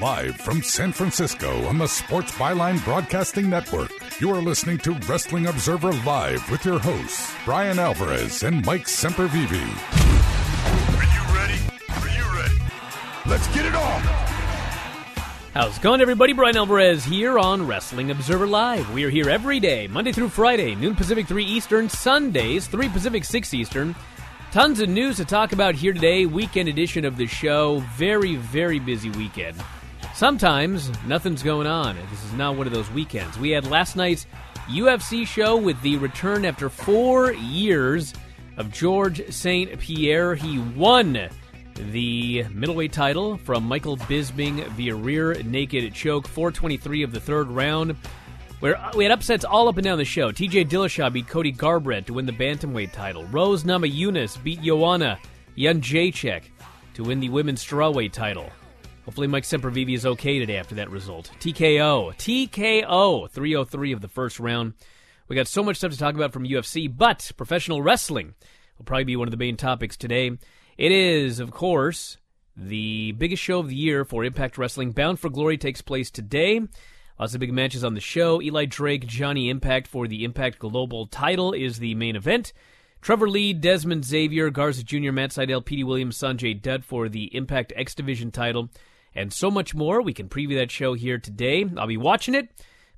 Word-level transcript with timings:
Live 0.00 0.36
from 0.36 0.62
San 0.62 0.92
Francisco 0.92 1.66
on 1.66 1.76
the 1.76 1.86
Sports 1.86 2.32
Byline 2.32 2.82
Broadcasting 2.86 3.50
Network, 3.50 3.90
you 4.18 4.30
are 4.30 4.40
listening 4.40 4.78
to 4.78 4.92
Wrestling 5.06 5.48
Observer 5.48 5.92
Live 5.92 6.50
with 6.50 6.64
your 6.64 6.78
hosts, 6.78 7.34
Brian 7.44 7.78
Alvarez 7.78 8.42
and 8.42 8.64
Mike 8.64 8.86
Sempervive. 8.86 9.50
Are 10.96 11.04
you 11.04 11.36
ready? 11.36 11.60
Are 11.90 12.08
you 12.16 12.24
ready? 12.34 12.62
Let's 13.26 13.46
get 13.48 13.66
it 13.66 13.74
on! 13.74 14.00
How's 15.52 15.76
it 15.76 15.82
going, 15.82 16.00
everybody? 16.00 16.32
Brian 16.32 16.56
Alvarez 16.56 17.04
here 17.04 17.38
on 17.38 17.66
Wrestling 17.66 18.10
Observer 18.10 18.46
Live. 18.46 18.90
We 18.94 19.04
are 19.04 19.10
here 19.10 19.28
every 19.28 19.60
day, 19.60 19.86
Monday 19.86 20.12
through 20.12 20.30
Friday, 20.30 20.76
noon 20.76 20.94
Pacific, 20.94 21.26
3 21.26 21.44
Eastern, 21.44 21.90
Sundays, 21.90 22.66
3 22.68 22.88
Pacific, 22.88 23.22
6 23.22 23.52
Eastern. 23.52 23.94
Tons 24.50 24.80
of 24.80 24.88
news 24.88 25.18
to 25.18 25.26
talk 25.26 25.52
about 25.52 25.74
here 25.74 25.92
today. 25.92 26.24
Weekend 26.24 26.70
edition 26.70 27.04
of 27.04 27.18
the 27.18 27.26
show. 27.26 27.80
Very, 27.96 28.36
very 28.36 28.78
busy 28.78 29.10
weekend. 29.10 29.62
Sometimes 30.20 30.90
nothing's 31.06 31.42
going 31.42 31.66
on. 31.66 31.96
This 32.10 32.22
is 32.26 32.34
not 32.34 32.54
one 32.54 32.66
of 32.66 32.74
those 32.74 32.90
weekends. 32.90 33.38
We 33.38 33.52
had 33.52 33.66
last 33.66 33.96
night's 33.96 34.26
UFC 34.66 35.26
show 35.26 35.56
with 35.56 35.80
the 35.80 35.96
return 35.96 36.44
after 36.44 36.68
four 36.68 37.32
years 37.32 38.12
of 38.58 38.70
George 38.70 39.32
St. 39.32 39.80
Pierre. 39.80 40.34
He 40.34 40.58
won 40.58 41.30
the 41.74 42.44
middleweight 42.50 42.92
title 42.92 43.38
from 43.38 43.64
Michael 43.64 43.96
Bisping 43.96 44.62
via 44.72 44.94
rear 44.94 45.42
naked 45.42 45.94
choke, 45.94 46.28
423 46.28 47.02
of 47.02 47.12
the 47.12 47.20
third 47.20 47.48
round. 47.48 47.96
Where 48.58 48.78
we 48.94 49.04
had 49.04 49.12
upsets 49.12 49.46
all 49.46 49.68
up 49.68 49.78
and 49.78 49.84
down 49.84 49.96
the 49.96 50.04
show. 50.04 50.30
TJ 50.30 50.68
Dillashaw 50.68 51.10
beat 51.14 51.28
Cody 51.28 51.50
Garbrandt 51.50 52.04
to 52.04 52.12
win 52.12 52.26
the 52.26 52.32
bantamweight 52.32 52.92
title. 52.92 53.24
Rose 53.28 53.64
Namajunas 53.64 54.36
beat 54.44 54.60
Joanna 54.60 55.18
Jędrzejczyk 55.56 56.42
to 56.92 57.04
win 57.04 57.20
the 57.20 57.30
women's 57.30 57.64
strawweight 57.64 58.12
title. 58.12 58.50
Hopefully, 59.10 59.26
Mike 59.26 59.42
Sempervive 59.42 59.92
is 59.92 60.06
okay 60.06 60.38
today 60.38 60.56
after 60.56 60.76
that 60.76 60.88
result. 60.88 61.32
TKO. 61.40 62.14
TKO. 62.14 63.28
303 63.28 63.90
of 63.90 64.00
the 64.00 64.06
first 64.06 64.38
round. 64.38 64.74
We 65.26 65.34
got 65.34 65.48
so 65.48 65.64
much 65.64 65.78
stuff 65.78 65.90
to 65.90 65.98
talk 65.98 66.14
about 66.14 66.32
from 66.32 66.46
UFC, 66.46 66.86
but 66.96 67.32
professional 67.36 67.82
wrestling 67.82 68.34
will 68.78 68.84
probably 68.84 69.02
be 69.02 69.16
one 69.16 69.26
of 69.26 69.32
the 69.32 69.36
main 69.36 69.56
topics 69.56 69.96
today. 69.96 70.38
It 70.78 70.92
is, 70.92 71.40
of 71.40 71.50
course, 71.50 72.18
the 72.56 73.10
biggest 73.10 73.42
show 73.42 73.58
of 73.58 73.66
the 73.66 73.74
year 73.74 74.04
for 74.04 74.22
Impact 74.22 74.56
Wrestling. 74.56 74.92
Bound 74.92 75.18
for 75.18 75.28
Glory 75.28 75.58
takes 75.58 75.82
place 75.82 76.12
today. 76.12 76.60
Lots 77.18 77.34
of 77.34 77.40
big 77.40 77.52
matches 77.52 77.82
on 77.82 77.94
the 77.94 78.00
show. 78.00 78.40
Eli 78.40 78.66
Drake, 78.66 79.08
Johnny 79.08 79.50
Impact 79.50 79.88
for 79.88 80.06
the 80.06 80.22
Impact 80.22 80.60
Global 80.60 81.08
title 81.08 81.52
is 81.52 81.80
the 81.80 81.96
main 81.96 82.14
event. 82.14 82.52
Trevor 83.00 83.28
Lee, 83.28 83.54
Desmond 83.54 84.04
Xavier, 84.04 84.50
Garza 84.50 84.84
Jr., 84.84 85.10
Matt 85.10 85.30
Sydal, 85.30 85.64
Petey 85.64 85.82
Williams, 85.82 86.16
Sanjay 86.16 86.62
Dutt 86.62 86.84
for 86.84 87.08
the 87.08 87.34
Impact 87.34 87.72
X 87.74 87.96
Division 87.96 88.30
title, 88.30 88.70
and 89.14 89.32
so 89.32 89.50
much 89.50 89.74
more. 89.74 90.02
We 90.02 90.12
can 90.12 90.28
preview 90.28 90.56
that 90.58 90.70
show 90.70 90.94
here 90.94 91.18
today. 91.18 91.64
I'll 91.76 91.86
be 91.86 91.96
watching 91.96 92.34
it. 92.34 92.48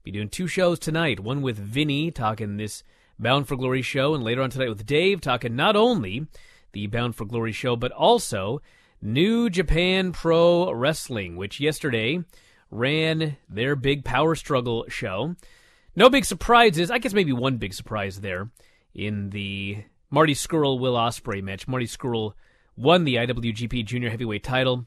Be 0.04 0.10
doing 0.10 0.28
two 0.28 0.46
shows 0.46 0.78
tonight. 0.78 1.20
One 1.20 1.42
with 1.42 1.56
Vinny 1.58 2.10
talking 2.10 2.56
this 2.56 2.82
Bound 3.18 3.46
for 3.46 3.56
Glory 3.56 3.82
show, 3.82 4.14
and 4.14 4.24
later 4.24 4.42
on 4.42 4.50
tonight 4.50 4.68
with 4.68 4.84
Dave 4.84 5.20
talking 5.20 5.54
not 5.54 5.76
only 5.76 6.26
the 6.72 6.86
Bound 6.88 7.14
for 7.14 7.24
Glory 7.24 7.52
show, 7.52 7.76
but 7.76 7.92
also 7.92 8.60
New 9.00 9.48
Japan 9.48 10.12
Pro 10.12 10.72
Wrestling, 10.72 11.36
which 11.36 11.60
yesterday 11.60 12.24
ran 12.70 13.36
their 13.48 13.76
big 13.76 14.04
power 14.04 14.34
struggle 14.34 14.86
show. 14.88 15.36
No 15.94 16.08
big 16.08 16.24
surprises. 16.24 16.90
I 16.90 16.98
guess 16.98 17.12
maybe 17.12 17.32
one 17.32 17.58
big 17.58 17.74
surprise 17.74 18.20
there 18.20 18.50
in 18.94 19.30
the 19.30 19.84
Marty 20.10 20.34
Scurll 20.34 20.80
Will 20.80 20.94
Ospreay 20.94 21.42
match. 21.42 21.68
Marty 21.68 21.86
Scurll 21.86 22.32
won 22.76 23.04
the 23.04 23.16
IWGP 23.16 23.84
Junior 23.84 24.10
Heavyweight 24.10 24.42
title. 24.42 24.86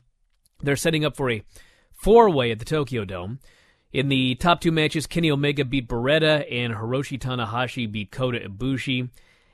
They're 0.66 0.76
setting 0.76 1.06
up 1.06 1.16
for 1.16 1.30
a 1.30 1.44
four 1.92 2.30
way 2.30 2.52
at 2.52 2.60
the 2.60 2.66
Tokyo 2.66 3.06
Dome. 3.06 3.40
In 3.94 4.10
the 4.10 4.36
top 4.36 4.60
two 4.60 4.72
matches, 4.72 5.08
Kenny 5.08 5.32
Omega 5.32 5.64
beat 5.64 5.88
Beretta 5.88 6.46
and 6.52 6.74
Hiroshi 6.74 7.18
Tanahashi 7.18 7.90
beat 7.90 8.12
Kota 8.12 8.40
Ibushi. 8.40 9.10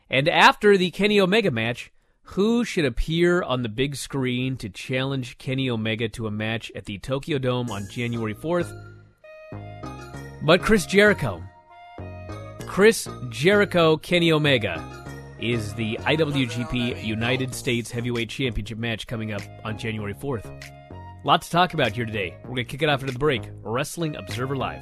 And 0.09 0.27
after 0.27 0.77
the 0.77 0.89
Kenny 0.89 1.21
Omega 1.21 1.51
match, 1.51 1.91
who 2.23 2.65
should 2.65 2.85
appear 2.85 3.43
on 3.43 3.61
the 3.61 3.69
big 3.69 3.95
screen 3.95 4.57
to 4.57 4.69
challenge 4.69 5.37
Kenny 5.37 5.69
Omega 5.69 6.09
to 6.09 6.27
a 6.27 6.31
match 6.31 6.71
at 6.75 6.85
the 6.85 6.97
Tokyo 6.97 7.37
Dome 7.37 7.69
on 7.69 7.87
January 7.89 8.33
4th? 8.33 8.71
But 10.43 10.61
Chris 10.61 10.85
Jericho. 10.85 11.43
Chris 12.65 13.07
Jericho 13.29 13.97
Kenny 13.97 14.31
Omega 14.31 14.83
is 15.39 15.73
the 15.75 15.97
IWGP 16.01 17.03
United 17.03 17.53
States 17.53 17.91
Heavyweight 17.91 18.29
Championship 18.29 18.77
match 18.77 19.07
coming 19.07 19.33
up 19.33 19.41
on 19.63 19.77
January 19.77 20.13
4th. 20.13 20.80
Lot 21.23 21.43
to 21.43 21.51
talk 21.51 21.75
about 21.75 21.91
here 21.91 22.07
today. 22.07 22.35
We're 22.41 22.55
going 22.55 22.55
to 22.55 22.63
kick 22.63 22.81
it 22.81 22.89
off 22.89 23.01
into 23.01 23.13
the 23.13 23.19
break. 23.19 23.43
Wrestling 23.61 24.15
Observer 24.15 24.55
Live. 24.55 24.81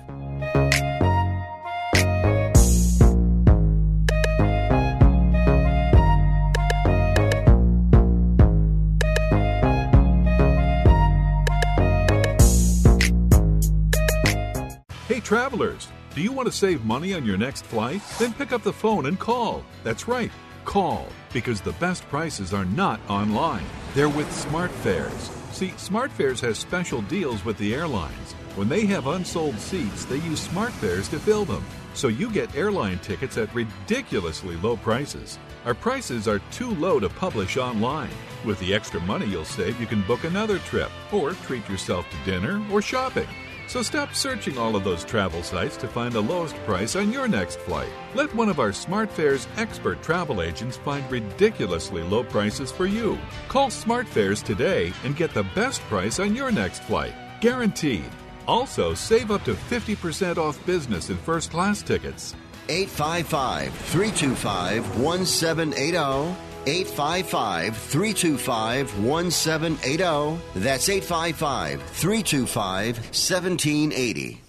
Hey, 15.09 15.19
travelers, 15.19 15.89
do 16.15 16.21
you 16.21 16.31
want 16.31 16.47
to 16.47 16.53
save 16.53 16.85
money 16.85 17.13
on 17.13 17.25
your 17.25 17.35
next 17.35 17.65
flight? 17.65 18.01
Then 18.17 18.31
pick 18.31 18.53
up 18.53 18.63
the 18.63 18.71
phone 18.71 19.07
and 19.07 19.19
call. 19.19 19.65
That's 19.83 20.07
right, 20.07 20.31
call, 20.63 21.09
because 21.33 21.59
the 21.59 21.73
best 21.73 22.07
prices 22.07 22.53
are 22.53 22.63
not 22.63 23.01
online. 23.09 23.65
They're 23.93 24.07
with 24.07 24.29
SmartFares. 24.29 25.35
See, 25.51 25.69
SmartFares 25.69 26.39
has 26.41 26.57
special 26.57 27.01
deals 27.03 27.43
with 27.43 27.57
the 27.57 27.73
airlines. 27.73 28.33
When 28.55 28.69
they 28.69 28.85
have 28.85 29.07
unsold 29.07 29.59
seats, 29.59 30.05
they 30.05 30.17
use 30.17 30.47
SmartFares 30.47 31.09
to 31.09 31.19
fill 31.19 31.45
them. 31.45 31.65
So 31.93 32.07
you 32.07 32.31
get 32.31 32.55
airline 32.55 32.99
tickets 32.99 33.37
at 33.37 33.53
ridiculously 33.53 34.55
low 34.57 34.77
prices. 34.77 35.39
Our 35.65 35.73
prices 35.73 36.27
are 36.27 36.39
too 36.51 36.71
low 36.75 36.99
to 36.99 37.09
publish 37.09 37.57
online. 37.57 38.11
With 38.45 38.59
the 38.59 38.73
extra 38.73 39.01
money 39.01 39.25
you'll 39.25 39.43
save, 39.43 39.79
you 39.81 39.87
can 39.87 40.03
book 40.03 40.23
another 40.23 40.59
trip, 40.59 40.91
or 41.11 41.31
treat 41.31 41.67
yourself 41.67 42.05
to 42.09 42.31
dinner 42.31 42.63
or 42.71 42.81
shopping. 42.81 43.27
So 43.67 43.81
stop 43.81 44.15
searching 44.15 44.57
all 44.57 44.75
of 44.75 44.83
those 44.83 45.03
travel 45.03 45.43
sites 45.43 45.77
to 45.77 45.87
find 45.87 46.13
the 46.13 46.21
lowest 46.21 46.55
price 46.65 46.95
on 46.95 47.11
your 47.11 47.27
next 47.27 47.59
flight. 47.59 47.91
Let 48.15 48.33
one 48.33 48.49
of 48.49 48.59
our 48.59 48.71
SmartFares 48.71 49.47
expert 49.57 50.01
travel 50.01 50.41
agents 50.41 50.77
find 50.77 51.09
ridiculously 51.11 52.01
low 52.01 52.23
prices 52.23 52.71
for 52.71 52.87
you. 52.87 53.19
Call 53.49 53.69
SmartFares 53.69 54.43
today 54.43 54.91
and 55.03 55.15
get 55.15 55.33
the 55.33 55.43
best 55.55 55.81
price 55.81 56.19
on 56.19 56.35
your 56.35 56.51
next 56.51 56.81
flight. 56.83 57.13
Guaranteed. 57.39 58.09
Also, 58.47 58.95
save 58.95 59.29
up 59.29 59.43
to 59.43 59.53
50% 59.53 60.37
off 60.37 60.63
business 60.65 61.09
and 61.09 61.19
first 61.19 61.51
class 61.51 61.83
tickets. 61.83 62.35
855 62.67 63.73
325 63.73 64.99
1780. 64.99 66.35
855 66.65 67.77
325 67.77 69.03
1780. 69.05 70.41
That's 70.55 70.89
855 70.89 71.83
325 71.83 72.97
1780. 72.97 74.48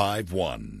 51. 0.00 0.80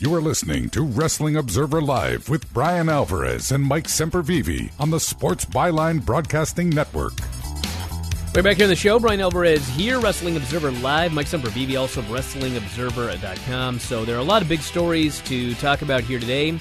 You 0.00 0.12
are 0.12 0.20
listening 0.20 0.70
to 0.70 0.82
Wrestling 0.82 1.36
Observer 1.36 1.80
Live 1.80 2.28
with 2.28 2.52
Brian 2.52 2.88
Alvarez 2.88 3.52
and 3.52 3.62
Mike 3.62 3.86
Sempervive 3.86 4.72
on 4.80 4.90
the 4.90 4.98
Sports 4.98 5.44
Byline 5.44 6.04
Broadcasting 6.04 6.68
Network. 6.68 7.12
We're 8.34 8.42
back 8.42 8.56
here 8.56 8.64
on 8.64 8.70
the 8.70 8.74
show. 8.74 8.98
Brian 8.98 9.20
Alvarez 9.20 9.68
here, 9.68 10.00
Wrestling 10.00 10.36
Observer 10.36 10.72
Live. 10.72 11.12
Mike 11.12 11.28
Sempervive, 11.28 11.78
also 11.78 12.00
of 12.00 12.06
WrestlingObserver.com. 12.06 13.78
So 13.78 14.04
there 14.04 14.16
are 14.16 14.20
a 14.20 14.24
lot 14.24 14.42
of 14.42 14.48
big 14.48 14.62
stories 14.62 15.20
to 15.26 15.54
talk 15.54 15.82
about 15.82 16.02
here 16.02 16.18
today. 16.18 16.58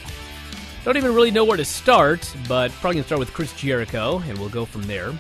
Don't 0.86 0.98
even 0.98 1.16
really 1.16 1.32
know 1.32 1.44
where 1.44 1.58
to 1.58 1.66
start, 1.66 2.32
but 2.48 2.70
probably 2.74 2.98
going 2.98 3.04
to 3.04 3.08
start 3.08 3.20
with 3.20 3.34
Chris 3.34 3.52
Jericho, 3.54 4.22
and 4.28 4.38
we'll 4.38 4.50
go 4.50 4.64
from 4.64 4.84
there. 4.84 5.12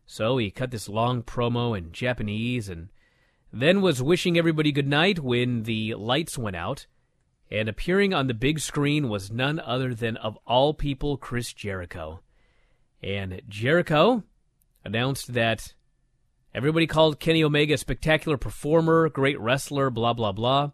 So 0.07 0.37
he 0.37 0.51
cut 0.51 0.71
this 0.71 0.89
long 0.89 1.23
promo 1.23 1.77
in 1.77 1.93
Japanese 1.93 2.69
and 2.69 2.89
then 3.53 3.81
was 3.83 4.03
wishing 4.03 4.37
everybody 4.37 4.73
good 4.73 4.89
night 4.89 5.19
when 5.21 5.63
the 5.63 5.95
lights 5.95 6.37
went 6.37 6.57
out. 6.57 6.87
And 7.51 7.69
appearing 7.69 8.15
on 8.15 8.27
the 8.27 8.35
big 8.35 8.61
screen 8.61 9.11
was 9.11 9.31
none 9.31 9.61
other 9.61 9.95
than, 9.95 10.17
of 10.17 10.39
all 10.47 10.73
people, 10.73 11.19
Chris 11.19 11.53
Jericho. 11.53 12.21
And 13.03 13.43
Jericho 13.47 14.23
announced 14.85 15.35
that 15.35 15.75
everybody 16.55 16.87
called 16.87 17.21
Kenny 17.21 17.45
Omega 17.45 17.75
a 17.75 17.79
spectacular 17.79 18.39
performer, 18.39 19.09
great 19.11 19.39
wrestler, 19.39 19.91
blah, 19.91 20.15
blah, 20.15 20.33
blah. 20.33 20.71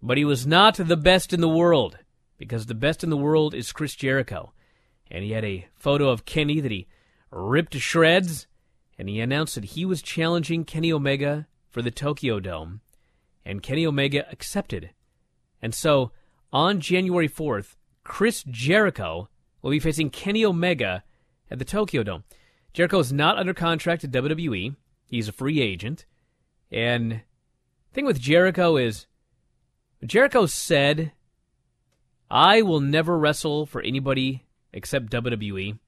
But 0.00 0.18
he 0.18 0.24
was 0.24 0.46
not 0.46 0.76
the 0.76 0.96
best 0.96 1.32
in 1.32 1.40
the 1.40 1.48
world, 1.48 1.98
because 2.38 2.66
the 2.66 2.74
best 2.74 3.02
in 3.02 3.10
the 3.10 3.16
world 3.16 3.54
is 3.54 3.72
Chris 3.72 3.94
Jericho. 3.94 4.52
And 5.10 5.24
he 5.24 5.32
had 5.32 5.44
a 5.44 5.66
photo 5.74 6.10
of 6.10 6.24
Kenny 6.24 6.60
that 6.60 6.70
he 6.70 6.86
ripped 7.34 7.72
to 7.72 7.80
shreds, 7.80 8.46
and 8.98 9.08
he 9.08 9.20
announced 9.20 9.56
that 9.56 9.64
he 9.64 9.84
was 9.84 10.02
challenging 10.02 10.64
Kenny 10.64 10.92
Omega 10.92 11.46
for 11.68 11.82
the 11.82 11.90
Tokyo 11.90 12.40
Dome, 12.40 12.80
and 13.44 13.62
Kenny 13.62 13.84
Omega 13.84 14.26
accepted. 14.30 14.90
And 15.60 15.74
so, 15.74 16.12
on 16.52 16.80
January 16.80 17.28
4th, 17.28 17.74
Chris 18.04 18.44
Jericho 18.44 19.28
will 19.60 19.72
be 19.72 19.80
facing 19.80 20.10
Kenny 20.10 20.44
Omega 20.44 21.02
at 21.50 21.58
the 21.58 21.64
Tokyo 21.64 22.02
Dome. 22.02 22.24
Jericho 22.72 22.98
is 22.98 23.12
not 23.12 23.38
under 23.38 23.54
contract 23.54 24.02
to 24.02 24.08
WWE. 24.08 24.76
He's 25.06 25.28
a 25.28 25.32
free 25.32 25.60
agent. 25.60 26.06
And 26.70 27.12
the 27.12 27.20
thing 27.92 28.04
with 28.04 28.20
Jericho 28.20 28.76
is 28.76 29.06
Jericho 30.04 30.46
said, 30.46 31.12
I 32.30 32.62
will 32.62 32.80
never 32.80 33.18
wrestle 33.18 33.66
for 33.66 33.80
anybody 33.80 34.44
except 34.72 35.10
WWE. 35.10 35.78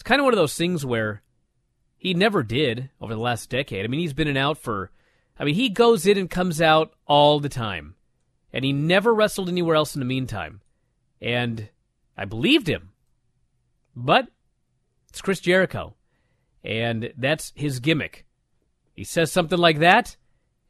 It's 0.00 0.08
kind 0.08 0.18
of 0.18 0.24
one 0.24 0.32
of 0.32 0.38
those 0.38 0.54
things 0.54 0.86
where 0.86 1.20
he 1.98 2.14
never 2.14 2.42
did 2.42 2.88
over 3.02 3.14
the 3.14 3.20
last 3.20 3.50
decade. 3.50 3.84
I 3.84 3.88
mean, 3.88 4.00
he's 4.00 4.14
been 4.14 4.28
in 4.28 4.36
out 4.38 4.56
for, 4.56 4.90
I 5.38 5.44
mean, 5.44 5.54
he 5.54 5.68
goes 5.68 6.06
in 6.06 6.16
and 6.16 6.30
comes 6.30 6.62
out 6.62 6.94
all 7.06 7.38
the 7.38 7.50
time 7.50 7.96
and 8.50 8.64
he 8.64 8.72
never 8.72 9.12
wrestled 9.12 9.50
anywhere 9.50 9.76
else 9.76 9.94
in 9.94 9.98
the 9.98 10.06
meantime. 10.06 10.62
And 11.20 11.68
I 12.16 12.24
believed 12.24 12.66
him. 12.66 12.92
But 13.94 14.28
it's 15.10 15.20
Chris 15.20 15.38
Jericho, 15.38 15.92
and 16.64 17.12
that's 17.18 17.52
his 17.54 17.78
gimmick. 17.78 18.24
He 18.94 19.04
says 19.04 19.30
something 19.30 19.58
like 19.58 19.80
that, 19.80 20.16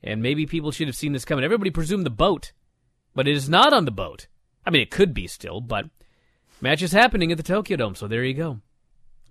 and 0.02 0.24
maybe 0.24 0.44
people 0.44 0.72
should 0.72 0.88
have 0.88 0.96
seen 0.96 1.12
this 1.12 1.24
coming. 1.24 1.44
Everybody 1.44 1.70
presumed 1.70 2.04
the 2.04 2.10
boat, 2.10 2.50
but 3.14 3.28
it 3.28 3.36
is 3.36 3.48
not 3.48 3.72
on 3.72 3.84
the 3.84 3.92
boat. 3.92 4.26
I 4.66 4.70
mean, 4.70 4.82
it 4.82 4.90
could 4.90 5.14
be 5.14 5.28
still, 5.28 5.60
but 5.60 5.88
match 6.60 6.82
is 6.82 6.90
happening 6.90 7.30
at 7.30 7.36
the 7.36 7.44
Tokyo 7.44 7.76
Dome, 7.76 7.94
so 7.94 8.08
there 8.08 8.24
you 8.24 8.34
go. 8.34 8.60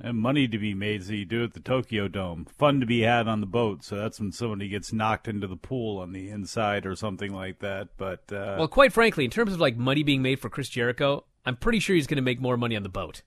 And 0.02 0.18
money 0.18 0.48
to 0.48 0.58
be 0.58 0.74
made, 0.74 1.04
so 1.04 1.12
you 1.12 1.26
do 1.26 1.42
it 1.42 1.46
at 1.46 1.54
the 1.54 1.60
Tokyo 1.60 2.08
Dome. 2.08 2.46
Fun 2.46 2.80
to 2.80 2.86
be 2.86 3.02
had 3.02 3.28
on 3.28 3.42
the 3.42 3.46
boat, 3.46 3.84
so 3.84 3.98
that's 3.98 4.18
when 4.20 4.32
somebody 4.32 4.70
gets 4.70 4.94
knocked 4.94 5.28
into 5.28 5.46
the 5.46 5.58
pool 5.58 5.98
on 5.98 6.14
the 6.14 6.30
inside 6.30 6.86
or 6.86 6.96
something 6.96 7.34
like 7.34 7.60
that. 7.60 7.90
But 7.98 8.32
uh, 8.32 8.56
Well, 8.58 8.70
quite 8.70 8.94
frankly, 8.94 9.26
in 9.26 9.32
terms 9.32 9.52
of 9.52 9.60
like 9.60 9.76
money 9.76 10.04
being 10.04 10.22
made 10.22 10.40
for 10.40 10.50
Chris 10.50 10.70
Jericho, 10.70 11.26
I'm 11.46 11.58
pretty 11.58 11.80
sure 11.80 11.96
he's 11.96 12.08
going 12.08 12.16
to 12.16 12.22
make 12.22 12.40
more 12.40 12.56
money 12.56 12.78
on 12.78 12.84
the 12.84 12.90
boat. 12.90 13.24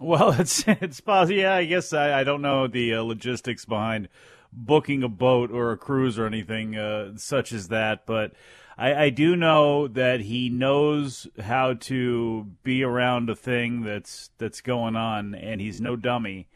well, 0.00 0.32
it's 0.40 0.64
it's 0.66 1.00
possible. 1.00 1.38
Yeah, 1.38 1.56
I 1.56 1.66
guess 1.66 1.92
I, 1.92 2.20
I 2.20 2.24
don't 2.24 2.42
know 2.42 2.66
the 2.66 2.94
uh, 2.94 3.02
logistics 3.02 3.66
behind 3.66 4.08
booking 4.52 5.02
a 5.02 5.08
boat 5.08 5.50
or 5.50 5.72
a 5.72 5.76
cruise 5.76 6.18
or 6.18 6.26
anything 6.26 6.76
uh, 6.76 7.12
such 7.16 7.52
as 7.52 7.68
that, 7.68 8.06
but 8.06 8.32
I, 8.76 8.94
I 8.94 9.10
do 9.10 9.36
know 9.36 9.86
that 9.88 10.20
he 10.20 10.48
knows 10.48 11.26
how 11.40 11.74
to 11.74 12.46
be 12.62 12.82
around 12.82 13.30
a 13.30 13.36
thing 13.36 13.82
that's 13.82 14.30
that's 14.38 14.60
going 14.60 14.96
on, 14.96 15.34
and 15.34 15.60
he's 15.60 15.80
no 15.80 15.96
dummy. 15.96 16.48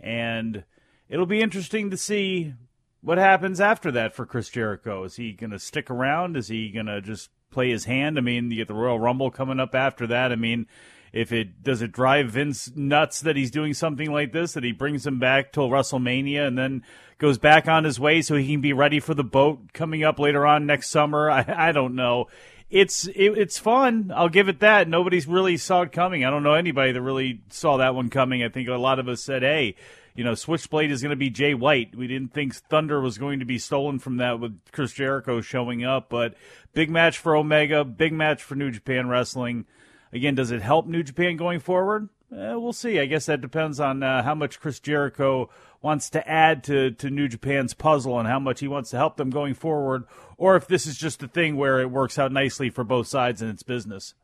And 0.00 0.64
it'll 1.08 1.26
be 1.26 1.40
interesting 1.40 1.90
to 1.90 1.96
see 1.96 2.54
what 3.00 3.18
happens 3.18 3.60
after 3.60 3.90
that 3.92 4.14
for 4.14 4.26
Chris 4.26 4.48
Jericho. 4.48 5.04
Is 5.04 5.16
he 5.16 5.32
going 5.32 5.50
to 5.50 5.58
stick 5.58 5.90
around? 5.90 6.36
Is 6.36 6.48
he 6.48 6.70
going 6.70 6.86
to 6.86 7.00
just 7.00 7.30
play 7.50 7.70
his 7.70 7.84
hand? 7.84 8.18
I 8.18 8.20
mean, 8.20 8.50
you 8.50 8.56
get 8.58 8.68
the 8.68 8.74
Royal 8.74 8.98
Rumble 8.98 9.30
coming 9.30 9.60
up 9.60 9.74
after 9.74 10.06
that. 10.06 10.32
I 10.32 10.36
mean, 10.36 10.66
if 11.12 11.32
it 11.32 11.62
does 11.62 11.82
it 11.82 11.92
drive 11.92 12.30
Vince 12.30 12.70
nuts 12.74 13.20
that 13.20 13.36
he's 13.36 13.50
doing 13.50 13.74
something 13.74 14.10
like 14.10 14.32
this, 14.32 14.52
that 14.52 14.64
he 14.64 14.72
brings 14.72 15.06
him 15.06 15.18
back 15.18 15.52
till 15.52 15.68
WrestleMania 15.68 16.46
and 16.46 16.58
then 16.58 16.82
goes 17.18 17.38
back 17.38 17.68
on 17.68 17.84
his 17.84 17.98
way 17.98 18.22
so 18.22 18.36
he 18.36 18.52
can 18.52 18.60
be 18.60 18.72
ready 18.72 19.00
for 19.00 19.14
the 19.14 19.24
boat 19.24 19.72
coming 19.72 20.04
up 20.04 20.18
later 20.18 20.46
on 20.46 20.66
next 20.66 20.90
summer. 20.90 21.30
I, 21.30 21.44
I 21.68 21.72
don't 21.72 21.94
know. 21.94 22.28
It's 22.70 23.06
it, 23.08 23.38
it's 23.38 23.58
fun. 23.58 24.12
I'll 24.14 24.28
give 24.28 24.48
it 24.48 24.60
that. 24.60 24.88
Nobody's 24.88 25.26
really 25.26 25.56
saw 25.56 25.82
it 25.82 25.92
coming. 25.92 26.24
I 26.24 26.30
don't 26.30 26.42
know 26.42 26.54
anybody 26.54 26.92
that 26.92 27.02
really 27.02 27.40
saw 27.48 27.78
that 27.78 27.94
one 27.94 28.10
coming. 28.10 28.42
I 28.42 28.50
think 28.50 28.68
a 28.68 28.74
lot 28.74 28.98
of 28.98 29.08
us 29.08 29.22
said, 29.22 29.42
"Hey, 29.42 29.74
you 30.18 30.24
know, 30.24 30.34
Switchblade 30.34 30.90
is 30.90 31.00
going 31.00 31.10
to 31.10 31.16
be 31.16 31.30
Jay 31.30 31.54
White. 31.54 31.94
We 31.94 32.08
didn't 32.08 32.34
think 32.34 32.52
Thunder 32.52 33.00
was 33.00 33.18
going 33.18 33.38
to 33.38 33.44
be 33.44 33.56
stolen 33.56 34.00
from 34.00 34.16
that 34.16 34.40
with 34.40 34.58
Chris 34.72 34.92
Jericho 34.92 35.40
showing 35.40 35.84
up, 35.84 36.08
but 36.08 36.34
big 36.74 36.90
match 36.90 37.18
for 37.18 37.36
Omega, 37.36 37.84
big 37.84 38.12
match 38.12 38.42
for 38.42 38.56
New 38.56 38.72
Japan 38.72 39.08
Wrestling. 39.08 39.64
Again, 40.12 40.34
does 40.34 40.50
it 40.50 40.62
help 40.62 40.86
New 40.86 41.02
Japan 41.02 41.36
going 41.36 41.60
forward? 41.60 42.08
Eh, 42.32 42.54
we'll 42.54 42.72
see. 42.72 42.98
I 42.98 43.06
guess 43.06 43.26
that 43.26 43.40
depends 43.40 43.80
on 43.80 44.02
uh, 44.02 44.22
how 44.22 44.34
much 44.34 44.60
Chris 44.60 44.80
Jericho 44.80 45.48
wants 45.80 46.10
to 46.10 46.28
add 46.28 46.64
to, 46.64 46.90
to 46.92 47.08
New 47.10 47.28
Japan's 47.28 47.72
puzzle 47.74 48.18
and 48.18 48.28
how 48.28 48.38
much 48.38 48.60
he 48.60 48.68
wants 48.68 48.90
to 48.90 48.96
help 48.96 49.16
them 49.16 49.30
going 49.30 49.54
forward, 49.54 50.04
or 50.36 50.56
if 50.56 50.66
this 50.66 50.86
is 50.86 50.98
just 50.98 51.22
a 51.22 51.28
thing 51.28 51.56
where 51.56 51.80
it 51.80 51.90
works 51.90 52.18
out 52.18 52.32
nicely 52.32 52.68
for 52.68 52.84
both 52.84 53.06
sides 53.06 53.40
in 53.40 53.48
its 53.48 53.62
business. 53.62 54.14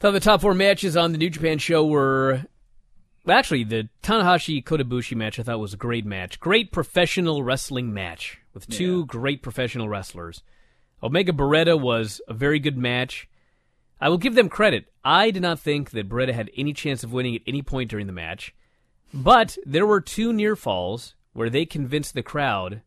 Thought 0.00 0.12
the 0.12 0.20
top 0.20 0.40
four 0.40 0.54
matches 0.54 0.96
on 0.96 1.12
the 1.12 1.18
New 1.18 1.30
Japan 1.30 1.58
show 1.58 1.84
were 1.86 2.44
Actually, 3.28 3.64
the 3.64 3.88
Tanahashi 4.02 4.64
Kota 4.64 4.84
Ibushi 4.84 5.14
match 5.14 5.38
I 5.38 5.42
thought 5.42 5.58
was 5.60 5.74
a 5.74 5.78
great 5.78 6.06
match. 6.06 6.40
Great 6.40 6.72
professional 6.72 7.42
wrestling 7.42 7.92
match 7.92 8.38
with 8.54 8.66
two 8.68 9.00
Yeah. 9.00 9.04
great 9.06 9.42
professional 9.42 9.88
wrestlers. 9.88 10.42
Omega 11.02 11.32
Beretta 11.32 11.78
was 11.78 12.22
a 12.26 12.32
very 12.32 12.58
good 12.58 12.78
match. 12.78 13.27
I 14.00 14.08
will 14.08 14.18
give 14.18 14.34
them 14.34 14.48
credit. 14.48 14.86
I 15.04 15.30
did 15.30 15.42
not 15.42 15.58
think 15.58 15.90
that 15.90 16.08
Beretta 16.08 16.32
had 16.32 16.50
any 16.56 16.72
chance 16.72 17.02
of 17.02 17.12
winning 17.12 17.34
at 17.34 17.42
any 17.46 17.62
point 17.62 17.90
during 17.90 18.06
the 18.06 18.12
match, 18.12 18.54
but 19.12 19.56
there 19.66 19.86
were 19.86 20.00
two 20.00 20.32
near 20.32 20.54
falls 20.56 21.14
where 21.32 21.50
they 21.50 21.64
convinced 21.66 22.14
the 22.14 22.22
crowd 22.22 22.82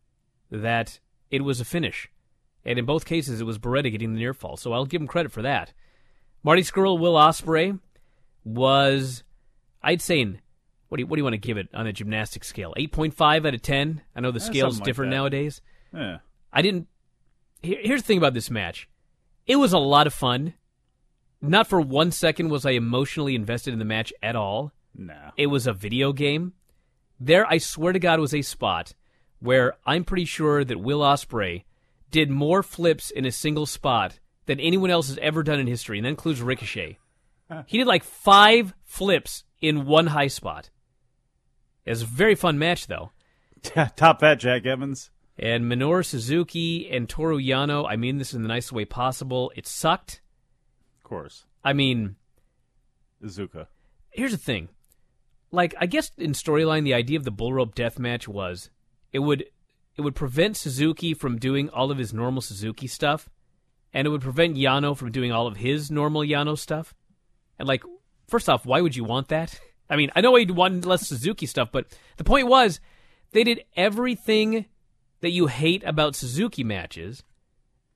that 0.50 1.00
it 1.30 1.42
was 1.42 1.60
a 1.60 1.64
finish. 1.64 2.08
And 2.64 2.78
in 2.78 2.84
both 2.84 3.04
cases, 3.04 3.40
it 3.40 3.44
was 3.44 3.58
Beretta 3.58 3.90
getting 3.90 4.12
the 4.14 4.20
near 4.20 4.34
fall. 4.34 4.56
So 4.56 4.72
I'll 4.72 4.86
give 4.86 5.00
him 5.00 5.08
credit 5.08 5.32
for 5.32 5.42
that. 5.42 5.72
Marty 6.44 6.62
Scurll, 6.62 6.98
Will 6.98 7.14
Ospreay 7.14 7.78
was, 8.44 9.22
I'd 9.82 10.00
say, 10.02 10.20
in, 10.20 10.40
what 10.88 10.96
do 10.98 11.02
you, 11.02 11.06
what 11.06 11.16
do 11.16 11.20
you 11.20 11.24
want 11.24 11.34
to 11.34 11.38
give 11.38 11.56
it 11.56 11.68
on 11.74 11.86
a 11.86 11.92
gymnastics 11.92 12.46
scale? 12.48 12.74
8.5 12.78 13.46
out 13.46 13.54
of 13.54 13.62
10. 13.62 14.02
I 14.14 14.20
know 14.20 14.30
the 14.30 14.40
Eh, 14.40 14.44
scale's 14.44 14.78
like 14.78 14.84
different 14.84 15.10
that. 15.10 15.16
nowadays. 15.16 15.60
Yeah. 15.94 16.18
I 16.52 16.62
didn't. 16.62 16.88
Here, 17.62 17.78
here's 17.82 18.02
the 18.02 18.06
thing 18.06 18.18
about 18.18 18.34
this 18.34 18.50
match. 18.50 18.88
It 19.46 19.56
was 19.56 19.72
a 19.72 19.78
lot 19.78 20.06
of 20.06 20.14
fun. 20.14 20.54
Not 21.42 21.66
for 21.66 21.80
one 21.80 22.12
second 22.12 22.50
was 22.50 22.64
I 22.64 22.70
emotionally 22.70 23.34
invested 23.34 23.72
in 23.72 23.80
the 23.80 23.84
match 23.84 24.12
at 24.22 24.36
all. 24.36 24.72
No. 24.94 25.32
It 25.36 25.48
was 25.48 25.66
a 25.66 25.72
video 25.72 26.12
game. 26.12 26.52
There, 27.18 27.46
I 27.46 27.58
swear 27.58 27.92
to 27.92 27.98
God, 27.98 28.20
was 28.20 28.34
a 28.34 28.42
spot 28.42 28.94
where 29.40 29.74
I'm 29.84 30.04
pretty 30.04 30.24
sure 30.24 30.64
that 30.64 30.80
Will 30.80 31.00
Ospreay 31.00 31.64
did 32.10 32.30
more 32.30 32.62
flips 32.62 33.10
in 33.10 33.26
a 33.26 33.32
single 33.32 33.66
spot 33.66 34.20
than 34.46 34.60
anyone 34.60 34.90
else 34.90 35.08
has 35.08 35.18
ever 35.18 35.42
done 35.42 35.58
in 35.58 35.66
history, 35.66 35.98
and 35.98 36.04
that 36.04 36.10
includes 36.10 36.40
Ricochet. 36.40 36.98
He 37.66 37.78
did 37.78 37.86
like 37.86 38.04
five 38.04 38.72
flips 38.84 39.44
in 39.60 39.84
one 39.84 40.06
high 40.08 40.28
spot. 40.28 40.70
It 41.84 41.90
was 41.90 42.02
a 42.02 42.06
very 42.06 42.34
fun 42.34 42.58
match, 42.58 42.86
though. 42.86 43.10
Top 43.96 44.20
that, 44.20 44.40
Jack 44.40 44.64
Evans. 44.64 45.10
And 45.38 45.64
Minoru 45.64 46.04
Suzuki 46.04 46.88
and 46.90 47.08
Toru 47.08 47.38
Yano, 47.38 47.86
I 47.88 47.96
mean 47.96 48.18
this 48.18 48.32
in 48.32 48.42
the 48.42 48.48
nicest 48.48 48.72
way 48.72 48.84
possible. 48.84 49.52
It 49.56 49.66
sucked. 49.66 50.20
Course. 51.12 51.44
I 51.62 51.74
mean, 51.74 52.16
Iizuka. 53.22 53.66
here's 54.12 54.30
the 54.30 54.38
thing. 54.38 54.70
Like, 55.50 55.74
I 55.78 55.84
guess 55.84 56.10
in 56.16 56.32
storyline, 56.32 56.84
the 56.84 56.94
idea 56.94 57.18
of 57.18 57.24
the 57.24 57.30
bull 57.30 57.52
rope 57.52 57.74
death 57.74 57.98
match 57.98 58.26
was 58.26 58.70
it 59.12 59.18
would 59.18 59.44
it 59.94 60.00
would 60.00 60.14
prevent 60.14 60.56
Suzuki 60.56 61.12
from 61.12 61.36
doing 61.36 61.68
all 61.68 61.90
of 61.90 61.98
his 61.98 62.14
normal 62.14 62.40
Suzuki 62.40 62.86
stuff, 62.86 63.28
and 63.92 64.06
it 64.06 64.10
would 64.10 64.22
prevent 64.22 64.56
Yano 64.56 64.96
from 64.96 65.12
doing 65.12 65.32
all 65.32 65.46
of 65.46 65.58
his 65.58 65.90
normal 65.90 66.22
Yano 66.22 66.56
stuff. 66.56 66.94
And 67.58 67.68
like, 67.68 67.82
first 68.26 68.48
off, 68.48 68.64
why 68.64 68.80
would 68.80 68.96
you 68.96 69.04
want 69.04 69.28
that? 69.28 69.60
I 69.90 69.96
mean, 69.96 70.10
I 70.16 70.22
know 70.22 70.34
you'd 70.36 70.52
want 70.52 70.86
less 70.86 71.06
Suzuki 71.06 71.44
stuff, 71.44 71.68
but 71.70 71.88
the 72.16 72.24
point 72.24 72.46
was 72.46 72.80
they 73.32 73.44
did 73.44 73.64
everything 73.76 74.64
that 75.20 75.32
you 75.32 75.48
hate 75.48 75.84
about 75.84 76.16
Suzuki 76.16 76.64
matches, 76.64 77.22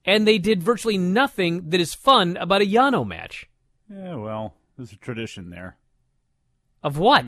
and 0.07 0.27
they 0.27 0.39
did 0.39 0.63
virtually 0.63 0.97
nothing 0.97 1.69
that 1.71 1.81
is 1.81 1.93
fun 1.93 2.37
about 2.37 2.63
a 2.63 2.67
Yano 2.67 3.07
match. 3.07 3.49
Yeah, 3.91 4.15
well, 4.15 4.55
there's 4.77 4.93
a 4.93 4.97
tradition 4.97 5.51
there. 5.51 5.77
Of 6.83 6.97
what? 6.97 7.25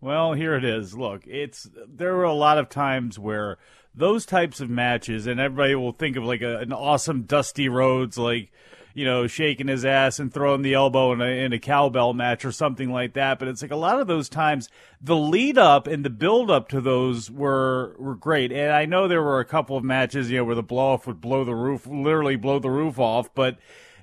Hmm. 0.00 0.06
Well, 0.06 0.32
here 0.34 0.54
it 0.54 0.64
is. 0.64 0.96
Look, 0.96 1.26
it's 1.26 1.68
there 1.88 2.14
were 2.14 2.24
a 2.24 2.32
lot 2.32 2.58
of 2.58 2.68
times 2.68 3.18
where 3.18 3.58
those 3.94 4.24
types 4.24 4.60
of 4.60 4.70
matches, 4.70 5.26
and 5.26 5.40
everybody 5.40 5.74
will 5.74 5.92
think 5.92 6.16
of 6.16 6.22
like 6.22 6.42
a, 6.42 6.58
an 6.58 6.72
awesome 6.72 7.22
Dusty 7.22 7.68
Rhodes, 7.68 8.16
like 8.16 8.52
you 8.94 9.04
know, 9.04 9.26
shaking 9.26 9.68
his 9.68 9.84
ass 9.84 10.18
and 10.18 10.32
throwing 10.32 10.62
the 10.62 10.74
elbow 10.74 11.12
in 11.12 11.20
a, 11.20 11.26
in 11.26 11.52
a 11.52 11.58
cowbell 11.58 12.14
match 12.14 12.44
or 12.44 12.52
something 12.52 12.90
like 12.90 13.14
that. 13.14 13.38
But 13.38 13.48
it's 13.48 13.62
like 13.62 13.70
a 13.70 13.76
lot 13.76 14.00
of 14.00 14.06
those 14.06 14.28
times, 14.28 14.68
the 15.00 15.16
lead 15.16 15.58
up 15.58 15.86
and 15.86 16.04
the 16.04 16.10
build 16.10 16.50
up 16.50 16.68
to 16.68 16.80
those 16.80 17.30
were 17.30 17.94
were 17.98 18.16
great. 18.16 18.52
And 18.52 18.72
I 18.72 18.84
know 18.86 19.08
there 19.08 19.22
were 19.22 19.40
a 19.40 19.44
couple 19.44 19.76
of 19.76 19.84
matches, 19.84 20.30
you 20.30 20.38
know, 20.38 20.44
where 20.44 20.54
the 20.54 20.62
blow 20.62 20.94
off 20.94 21.06
would 21.06 21.20
blow 21.20 21.44
the 21.44 21.54
roof, 21.54 21.86
literally 21.86 22.36
blow 22.36 22.58
the 22.58 22.70
roof 22.70 22.98
off, 22.98 23.34
but 23.34 23.58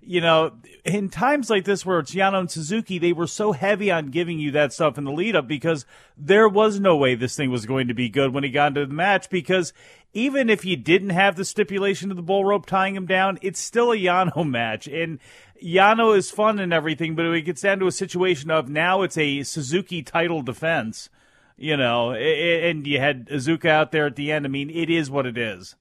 you 0.06 0.22
know, 0.22 0.52
in 0.84 1.10
times 1.10 1.50
like 1.50 1.66
this 1.66 1.86
where 1.86 2.00
it's 2.00 2.14
Yano 2.14 2.40
and 2.40 2.52
Suzuki, 2.52 3.00
they 3.00 3.14
were 3.14 3.28
so 3.28 3.52
heavy 3.52 3.90
on 3.90 4.12
giving 4.12 4.40
you 4.40 4.52
that 4.52 4.72
stuff 4.72 4.98
in 4.98 5.04
the 5.04 5.12
lead 5.12 5.36
up 5.36 5.48
because 5.48 5.86
there 6.18 6.48
was 6.48 6.80
no 6.80 6.96
way 6.96 7.16
this 7.16 7.36
thing 7.36 7.50
was 7.50 7.66
going 7.66 7.88
to 7.88 7.94
be 7.94 8.08
good 8.10 8.34
when 8.34 8.44
he 8.44 8.50
got 8.50 8.68
into 8.68 8.86
the 8.86 8.94
match 8.94 9.30
because 9.30 9.74
even 10.14 10.50
if 10.50 10.64
you 10.64 10.78
didn't 10.78 11.10
have 11.10 11.36
the 11.36 11.44
stipulation 11.44 12.12
of 12.12 12.18
the 12.18 12.24
bull 12.24 12.46
rope 12.46 12.66
tying 12.66 12.96
him 12.96 13.06
down, 13.06 13.40
it's 13.42 13.60
still 13.60 13.92
a 13.92 13.98
Yano 13.98 14.48
match. 14.50 14.88
And 14.88 15.20
Yano 15.64 16.16
is 16.16 16.30
fun 16.30 16.60
and 16.60 16.72
everything, 16.72 17.16
but 17.16 17.26
it 17.26 17.42
gets 17.42 17.62
down 17.62 17.80
to 17.80 17.88
a 17.88 17.92
situation 17.92 18.52
of 18.52 18.70
now 18.70 19.02
it's 19.02 19.18
a 19.18 19.44
Suzuki 19.44 20.04
title 20.04 20.44
defense, 20.44 21.10
you 21.58 21.76
know, 21.76 22.12
and 22.12 22.86
you 22.86 23.00
had 23.00 23.28
Iizuka 23.28 23.70
out 23.70 23.92
there 23.92 24.06
at 24.06 24.16
the 24.16 24.32
end. 24.32 24.46
I 24.46 24.50
mean, 24.50 24.70
it 24.70 24.90
is 24.90 25.10
what 25.10 25.26
it 25.26 25.38
is. 25.38 25.76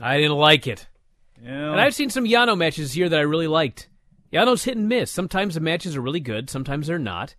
I 0.00 0.18
didn't 0.18 0.38
like 0.38 0.66
it. 0.66 0.86
Know? 1.42 1.72
And 1.72 1.80
I've 1.80 1.94
seen 1.94 2.10
some 2.10 2.24
Yano 2.24 2.56
matches 2.56 2.92
here 2.92 3.08
that 3.08 3.18
I 3.18 3.22
really 3.22 3.46
liked. 3.46 3.88
Yano's 4.32 4.64
hit 4.64 4.76
and 4.76 4.88
miss. 4.88 5.10
Sometimes 5.10 5.54
the 5.54 5.60
matches 5.60 5.96
are 5.96 6.00
really 6.00 6.20
good, 6.20 6.50
sometimes 6.50 6.86
they're 6.86 6.98
not. 6.98 7.34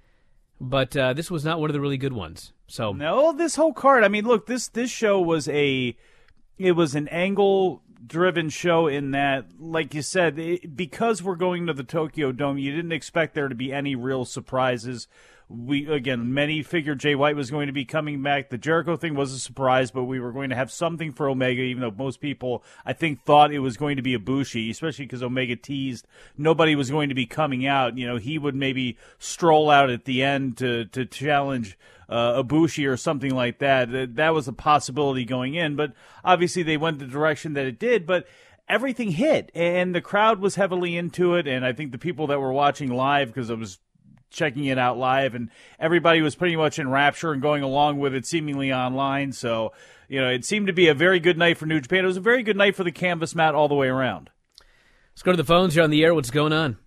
But 0.60 0.96
uh, 0.96 1.14
this 1.14 1.32
was 1.32 1.44
not 1.44 1.60
one 1.60 1.70
of 1.70 1.74
the 1.74 1.82
really 1.82 1.98
good 1.98 2.14
ones. 2.14 2.54
So 2.68 2.94
No, 2.94 3.34
this 3.34 3.56
whole 3.56 3.74
card. 3.74 4.04
I 4.04 4.08
mean, 4.08 4.26
look 4.26 4.46
this 4.46 4.68
this 4.68 4.92
show 4.92 5.20
was 5.20 5.48
a 5.48 5.98
it 6.58 6.74
was 6.74 6.94
an 6.94 7.08
angle 7.08 7.82
driven 8.06 8.50
show 8.50 8.88
in 8.88 9.12
that, 9.12 9.48
like 9.60 9.94
you 9.94 10.02
said, 10.02 10.38
it, 10.38 10.76
because 10.76 11.24
we're 11.24 11.36
going 11.36 11.68
to 11.68 11.74
the 11.74 11.84
Tokyo 11.84 12.32
Dome, 12.32 12.58
you 12.58 12.72
didn't 12.76 12.92
expect 12.92 13.34
there 13.34 13.48
to 13.48 13.56
be 13.56 13.72
any 13.74 13.96
real 13.96 14.26
surprises. 14.26 15.08
We 15.54 15.92
again, 15.92 16.34
many 16.34 16.64
figured 16.64 17.00
Jay 17.00 17.14
White 17.14 17.36
was 17.36 17.52
going 17.52 17.68
to 17.68 17.74
be 17.74 17.84
coming 17.84 18.24
back. 18.24 18.50
The 18.50 18.58
Jericho 18.58 18.96
thing 18.96 19.16
was 19.16 19.34
a 19.34 19.40
surprise, 19.40 19.92
but 19.92 20.06
we 20.06 20.20
were 20.20 20.32
going 20.32 20.50
to 20.50 20.56
have 20.56 20.72
something 20.72 21.12
for 21.12 21.30
Omega, 21.30 21.62
even 21.62 21.82
though 21.82 21.92
most 21.92 22.22
people, 22.22 22.64
I 22.86 22.94
think, 22.94 23.24
thought 23.24 23.52
it 23.52 23.60
was 23.60 23.76
going 23.76 23.98
to 23.98 24.02
be 24.02 24.18
Ibushi, 24.18 24.70
especially 24.70 25.06
because 25.06 25.22
Omega 25.22 25.56
teased 25.56 26.08
nobody 26.38 26.76
was 26.76 26.90
going 26.90 27.10
to 27.10 27.16
be 27.16 27.26
coming 27.26 27.68
out. 27.68 27.98
You 27.98 28.08
know, 28.08 28.18
he 28.18 28.38
would 28.38 28.56
maybe 28.56 28.98
stroll 29.20 29.70
out 29.70 29.90
at 29.90 30.06
the 30.06 30.24
end 30.24 30.58
to 30.58 30.86
to 30.86 31.06
challenge 31.06 31.78
uh, 32.08 32.44
Ibushi 32.44 32.90
or 32.90 32.98
something 32.98 33.34
like 33.34 33.60
that. 33.60 33.92
That 33.92 34.16
that 34.16 34.34
was 34.34 34.48
a 34.48 34.54
possibility 34.54 35.26
going 35.26 35.56
in, 35.56 35.76
but 35.76 35.94
obviously 36.24 36.64
they 36.64 36.78
went 36.78 37.00
the 37.00 37.06
direction 37.06 37.54
that 37.54 37.66
it 37.66 37.80
did. 37.80 38.06
But 38.06 38.26
everything 38.70 39.12
hit, 39.12 39.52
and 39.54 39.94
the 39.94 40.02
crowd 40.02 40.40
was 40.40 40.56
heavily 40.56 40.96
into 40.96 41.36
it, 41.36 41.48
and 41.48 41.66
I 41.66 41.74
think 41.74 41.92
the 41.92 41.98
people 41.98 42.28
that 42.28 42.40
were 42.40 42.54
watching 42.54 42.90
live 42.90 43.28
because 43.28 43.50
it 43.50 43.58
was 43.58 43.80
checking 44.32 44.66
it 44.66 44.78
out 44.78 44.98
live, 44.98 45.36
and 45.36 45.50
everybody 45.80 46.22
was 46.22 46.36
pretty 46.36 46.56
much 46.56 46.80
in 46.80 46.90
rapture 46.90 47.32
and 47.32 47.42
going 47.42 47.62
along 47.62 48.00
with 48.00 48.16
it, 48.16 48.26
seemingly 48.26 48.74
online. 48.74 49.32
So 49.34 49.74
you 50.08 50.20
know, 50.20 50.30
it 50.30 50.44
seemed 50.44 50.68
to 50.68 50.74
be 50.74 50.88
a 50.88 50.94
very 50.94 51.20
good 51.20 51.38
night 51.38 51.58
for 51.58 51.66
New 51.66 51.80
Japan. 51.80 52.04
It 52.04 52.08
was 52.08 52.18
a 52.18 52.22
very 52.22 52.44
good 52.44 52.58
night 52.58 52.76
for 52.76 52.84
the 52.84 52.92
canvas 52.92 53.34
mat 53.36 53.54
all 53.56 53.68
the 53.68 53.76
way 53.76 53.88
around. 53.88 54.30
let's 55.14 55.22
go 55.22 55.32
to 55.32 55.38
the 55.38 55.44
phones. 55.46 55.76
You're 55.76 55.84
on 55.86 55.90
the 55.92 56.04
air. 56.04 56.14
What's 56.16 56.32
going 56.32 56.52
on? 56.54 56.78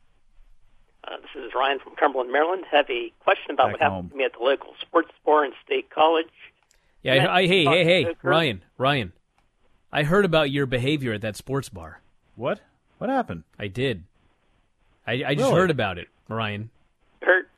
Uh, 1.06 1.16
this 1.18 1.44
is 1.44 1.52
Ryan 1.54 1.78
from 1.78 1.94
Cumberland, 1.96 2.32
Maryland. 2.32 2.64
Have 2.70 2.88
a 2.90 3.12
question 3.20 3.50
about 3.52 3.66
Back 3.66 3.72
what 3.72 3.80
happened 3.80 3.96
home. 3.96 4.10
to 4.10 4.16
me 4.16 4.24
at 4.24 4.32
the 4.32 4.44
local 4.44 4.74
sports 4.80 5.10
bar 5.24 5.44
in 5.44 5.52
State 5.64 5.90
College. 5.90 6.26
Yeah, 7.02 7.14
Yeah, 7.14 7.26
I, 7.26 7.38
I, 7.40 7.46
hey, 7.46 7.64
talk 7.64 7.74
hey, 7.74 7.84
hey, 7.84 8.04
to. 8.04 8.14
Ryan, 8.22 8.62
Ryan. 8.78 9.12
I 9.92 10.02
heard 10.02 10.24
about 10.24 10.50
your 10.50 10.66
behavior 10.66 11.12
at 11.12 11.20
that 11.20 11.36
sports 11.36 11.68
bar. 11.68 12.00
What? 12.36 12.60
What 12.98 13.10
happened? 13.10 13.44
I 13.58 13.68
did. 13.68 14.04
I, 15.06 15.12
I 15.24 15.34
just 15.34 15.46
Really? 15.46 15.60
heard 15.60 15.70
about 15.70 15.98
it, 15.98 16.08
Ryan. 16.28 16.70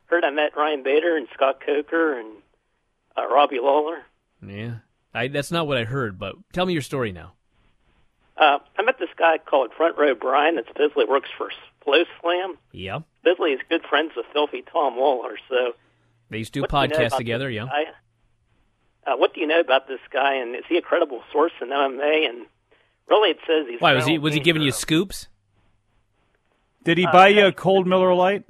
Heard, 0.07 0.23
heard 0.23 0.25
I 0.25 0.31
met 0.31 0.55
Ryan 0.57 0.83
Bader 0.83 1.15
and 1.17 1.27
Scott 1.33 1.59
Coker 1.65 2.19
and 2.19 2.29
uh, 3.17 3.27
Robbie 3.27 3.59
Lawler. 3.61 3.99
Yeah, 4.45 4.75
I, 5.13 5.27
that's 5.27 5.51
not 5.51 5.67
what 5.67 5.77
I 5.77 5.83
heard. 5.83 6.19
But 6.19 6.35
tell 6.53 6.65
me 6.65 6.73
your 6.73 6.81
story 6.81 7.11
now. 7.11 7.33
Uh, 8.37 8.59
I 8.77 8.83
met 8.83 8.99
this 8.99 9.09
guy 9.17 9.39
called 9.39 9.71
Front 9.75 9.97
Row 9.97 10.13
Brian 10.13 10.55
that 10.55 10.67
supposedly 10.67 11.05
works 11.05 11.29
for 11.37 11.49
Flow 11.83 12.03
Slam. 12.21 12.57
Yeah. 12.71 12.99
Supposedly 13.23 13.51
he's 13.51 13.59
good 13.69 13.81
friends 13.89 14.11
with 14.15 14.27
Filthy 14.31 14.61
Tom 14.61 14.95
Lawler. 14.95 15.37
So 15.49 15.73
They 16.29 16.37
used 16.37 16.53
to 16.53 16.59
do 16.59 16.61
what 16.61 16.69
do 16.69 16.77
you 16.77 16.87
know 16.87 16.95
podcasts 17.09 17.17
together, 17.17 17.49
yeah. 17.49 17.65
guy? 17.65 17.83
Uh, 19.11 19.15
what 19.17 19.33
do 19.33 19.41
you 19.41 19.47
know 19.47 19.59
about 19.59 19.87
this 19.87 20.01
guy? 20.11 20.35
And 20.35 20.55
is 20.55 20.65
he 20.69 20.77
a 20.77 20.81
credible 20.81 21.23
source 21.31 21.53
in 21.61 21.69
MMA? 21.69 22.29
And 22.29 22.45
really, 23.09 23.31
it 23.31 23.39
says 23.47 23.65
he's. 23.69 23.81
Why 23.81 23.93
was 23.93 24.05
he 24.05 24.19
was 24.19 24.33
he 24.33 24.39
giving 24.39 24.61
you 24.61 24.71
scoops? 24.71 25.27
Did 26.83 26.97
he 26.97 27.05
Uh, 27.05 27.11
buy 27.11 27.29
you 27.29 27.47
a 27.47 27.51
cold 27.51 27.87
Miller 27.87 28.13
Lite? 28.13 28.43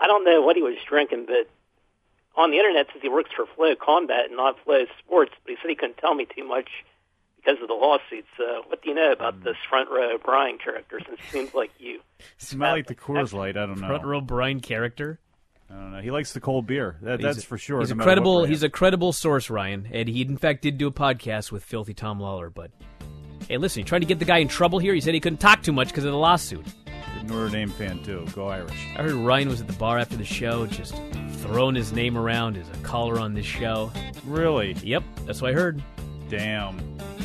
I 0.00 0.06
don't 0.06 0.24
know 0.24 0.42
what 0.42 0.56
he 0.56 0.62
was 0.62 0.76
drinking, 0.88 1.26
but 1.26 1.48
on 2.40 2.50
the 2.50 2.58
internet 2.58 2.86
it 2.86 2.88
says 2.92 3.02
he 3.02 3.08
works 3.08 3.30
for 3.34 3.46
FloCombat 3.56 4.26
and 4.26 4.36
not 4.36 4.56
Flow 4.64 4.84
Sports. 4.98 5.32
But 5.44 5.50
he 5.52 5.56
said 5.62 5.68
he 5.70 5.74
couldn't 5.76 5.98
tell 5.98 6.14
me 6.14 6.26
too 6.26 6.46
much 6.46 6.68
because 7.36 7.60
of 7.62 7.68
the 7.68 7.74
lawsuits. 7.74 8.28
Uh, 8.38 8.62
what 8.66 8.82
do 8.82 8.88
you 8.90 8.94
know 8.94 9.10
Mm. 9.10 9.12
about 9.12 9.44
this 9.44 9.56
front 9.68 9.88
row 9.90 10.18
Brian 10.22 10.58
character? 10.58 11.00
Since 11.06 11.20
it 11.20 11.30
seems 11.32 11.54
like 11.54 11.70
you. 11.78 12.00
Smell 12.38 12.72
like 12.76 12.86
the 12.86 12.94
Coors 12.94 13.32
Light. 13.32 13.56
I 13.56 13.66
don't 13.66 13.80
know. 13.80 13.86
Front 13.88 14.04
row 14.04 14.20
Brian 14.20 14.60
character. 14.60 15.18
I 15.70 15.74
don't 15.74 15.92
know. 15.92 16.00
He 16.00 16.10
likes 16.12 16.32
the 16.32 16.40
cold 16.40 16.66
beer. 16.66 16.96
That, 17.02 17.20
that's 17.20 17.38
a- 17.38 17.46
for 17.46 17.58
sure. 17.58 17.80
He's 17.80 17.92
no 17.92 18.00
a 18.00 18.04
credible. 18.04 18.44
He's 18.44 18.62
a 18.62 18.68
credible 18.68 19.12
source, 19.12 19.50
Ryan, 19.50 19.88
and 19.92 20.08
he 20.08 20.22
in 20.22 20.36
fact 20.36 20.62
did 20.62 20.78
do 20.78 20.86
a 20.86 20.92
podcast 20.92 21.50
with 21.50 21.64
Filthy 21.64 21.92
Tom 21.94 22.20
Lawler. 22.20 22.50
But 22.50 22.70
hey, 23.48 23.56
listen, 23.56 23.80
you 23.80 23.84
trying 23.84 24.02
to 24.02 24.06
get 24.06 24.18
the 24.20 24.24
guy 24.24 24.38
in 24.38 24.46
trouble 24.48 24.78
here. 24.78 24.94
He 24.94 25.00
said 25.00 25.14
he 25.14 25.20
couldn't 25.20 25.38
talk 25.40 25.62
too 25.62 25.72
much 25.72 25.88
because 25.88 26.04
of 26.04 26.12
the 26.12 26.18
lawsuit. 26.18 26.64
Good 27.26 27.34
Notre 27.34 27.48
Dame 27.50 27.70
fan 27.70 28.02
too. 28.04 28.24
Go 28.34 28.48
Irish. 28.48 28.86
I 28.96 29.02
heard 29.02 29.12
Ryan 29.12 29.48
was 29.48 29.60
at 29.60 29.66
the 29.66 29.72
bar 29.72 29.98
after 29.98 30.16
the 30.16 30.24
show, 30.24 30.66
just 30.66 30.94
throwing 31.38 31.74
his 31.74 31.92
name 31.92 32.16
around 32.16 32.56
as 32.56 32.68
a 32.68 32.82
caller 32.82 33.18
on 33.18 33.34
this 33.34 33.46
show. 33.46 33.90
Really? 34.24 34.74
Yep, 34.74 35.02
that's 35.24 35.42
what 35.42 35.50
I 35.50 35.54
heard. 35.54 35.82
Damn. 36.28 36.78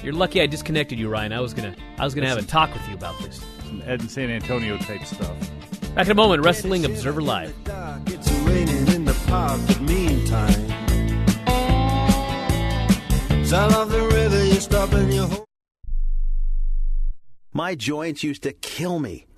You're 0.03 0.13
lucky 0.13 0.41
I 0.41 0.47
disconnected 0.47 0.97
you, 0.97 1.07
Ryan. 1.07 1.33
I 1.33 1.39
was 1.39 1.53
gonna, 1.53 1.75
I 1.99 2.05
was 2.05 2.15
gonna 2.15 2.27
have 2.27 2.39
a 2.39 2.43
talk 2.43 2.73
with 2.73 2.87
you 2.87 2.95
about 2.95 3.19
this. 3.21 3.43
Some 3.65 3.83
Ed 3.85 4.01
and 4.01 4.09
San 4.09 4.31
Antonio 4.31 4.77
type 4.77 5.05
stuff. 5.05 5.35
Back 5.93 6.07
in 6.07 6.11
a 6.11 6.15
moment, 6.15 6.43
Wrestling 6.43 6.83
Observer 6.85 7.21
Live. 7.21 7.53
It's 8.07 8.31
raining 8.31 8.87
in 8.87 9.05
the 9.05 9.13
park, 9.27 9.61
but 9.67 9.81
meantime. 9.81 10.67
Sound 13.45 13.75
of 13.75 13.91
the 13.91 14.01
river, 14.01 14.45
you 14.45 14.53
stop 14.53 14.93
and 14.93 15.13
you 15.13 15.23
hold. 15.23 15.45
My 17.53 17.75
joints 17.75 18.23
used 18.23 18.43
to 18.43 18.53
kill 18.53 18.97
me. 18.97 19.27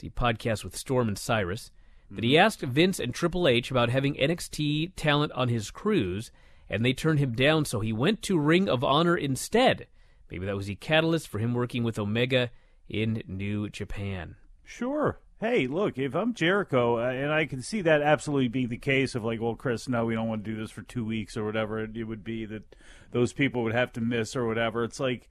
it's 0.02 0.08
a 0.08 0.20
podcast 0.20 0.64
with 0.64 0.76
Storm 0.76 1.08
and 1.08 1.18
Cyrus, 1.18 1.70
that 2.10 2.24
he 2.24 2.38
asked 2.38 2.62
Vince 2.62 2.98
and 2.98 3.14
Triple 3.14 3.46
H 3.46 3.70
about 3.70 3.90
having 3.90 4.14
NXT 4.14 4.92
talent 4.96 5.30
on 5.32 5.48
his 5.48 5.70
cruise, 5.70 6.30
and 6.68 6.84
they 6.84 6.92
turned 6.92 7.18
him 7.18 7.32
down, 7.32 7.64
so 7.64 7.80
he 7.80 7.92
went 7.92 8.22
to 8.22 8.38
Ring 8.38 8.68
of 8.68 8.82
Honor 8.82 9.16
instead. 9.16 9.86
Maybe 10.30 10.46
that 10.46 10.56
was 10.56 10.66
the 10.66 10.76
catalyst 10.76 11.28
for 11.28 11.38
him 11.38 11.54
working 11.54 11.84
with 11.84 11.98
Omega 11.98 12.50
in 12.88 13.22
New 13.26 13.68
Japan. 13.68 14.36
Sure. 14.64 15.18
Hey, 15.38 15.66
look, 15.66 15.98
if 15.98 16.14
I'm 16.14 16.34
Jericho, 16.34 16.98
uh, 16.98 17.10
and 17.10 17.32
I 17.32 17.46
can 17.46 17.62
see 17.62 17.82
that 17.82 18.02
absolutely 18.02 18.48
being 18.48 18.68
the 18.68 18.76
case 18.76 19.14
of 19.14 19.24
like, 19.24 19.40
well, 19.40 19.54
Chris, 19.54 19.88
no, 19.88 20.04
we 20.04 20.14
don't 20.14 20.28
want 20.28 20.44
to 20.44 20.50
do 20.50 20.60
this 20.60 20.70
for 20.70 20.82
two 20.82 21.04
weeks 21.04 21.36
or 21.36 21.44
whatever 21.44 21.80
it 21.80 22.04
would 22.04 22.24
be 22.24 22.44
that 22.46 22.74
those 23.12 23.32
people 23.32 23.62
would 23.62 23.74
have 23.74 23.92
to 23.94 24.00
miss 24.00 24.36
or 24.36 24.46
whatever. 24.46 24.84
It's 24.84 25.00
like, 25.00 25.28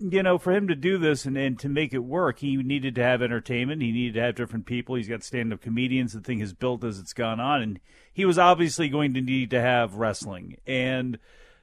you 0.00 0.22
know, 0.22 0.38
for 0.38 0.52
him 0.52 0.66
to 0.68 0.74
do 0.74 0.96
this 0.96 1.26
and, 1.26 1.36
and 1.36 1.58
to 1.58 1.68
make 1.68 1.92
it 1.92 1.98
work, 1.98 2.38
he 2.38 2.56
needed 2.56 2.94
to 2.94 3.02
have 3.02 3.20
entertainment. 3.20 3.82
He 3.82 3.92
needed 3.92 4.14
to 4.14 4.22
have 4.22 4.34
different 4.34 4.64
people. 4.64 4.94
He's 4.94 5.08
got 5.08 5.22
stand 5.22 5.52
up 5.52 5.60
comedians. 5.60 6.14
The 6.14 6.20
thing 6.20 6.40
has 6.40 6.54
built 6.54 6.82
as 6.84 6.98
it's 6.98 7.12
gone 7.12 7.38
on. 7.38 7.60
And 7.60 7.80
he 8.12 8.24
was 8.24 8.38
obviously 8.38 8.88
going 8.88 9.12
to 9.14 9.20
need 9.20 9.50
to 9.50 9.60
have 9.60 9.96
wrestling. 9.96 10.56
And 10.66 11.18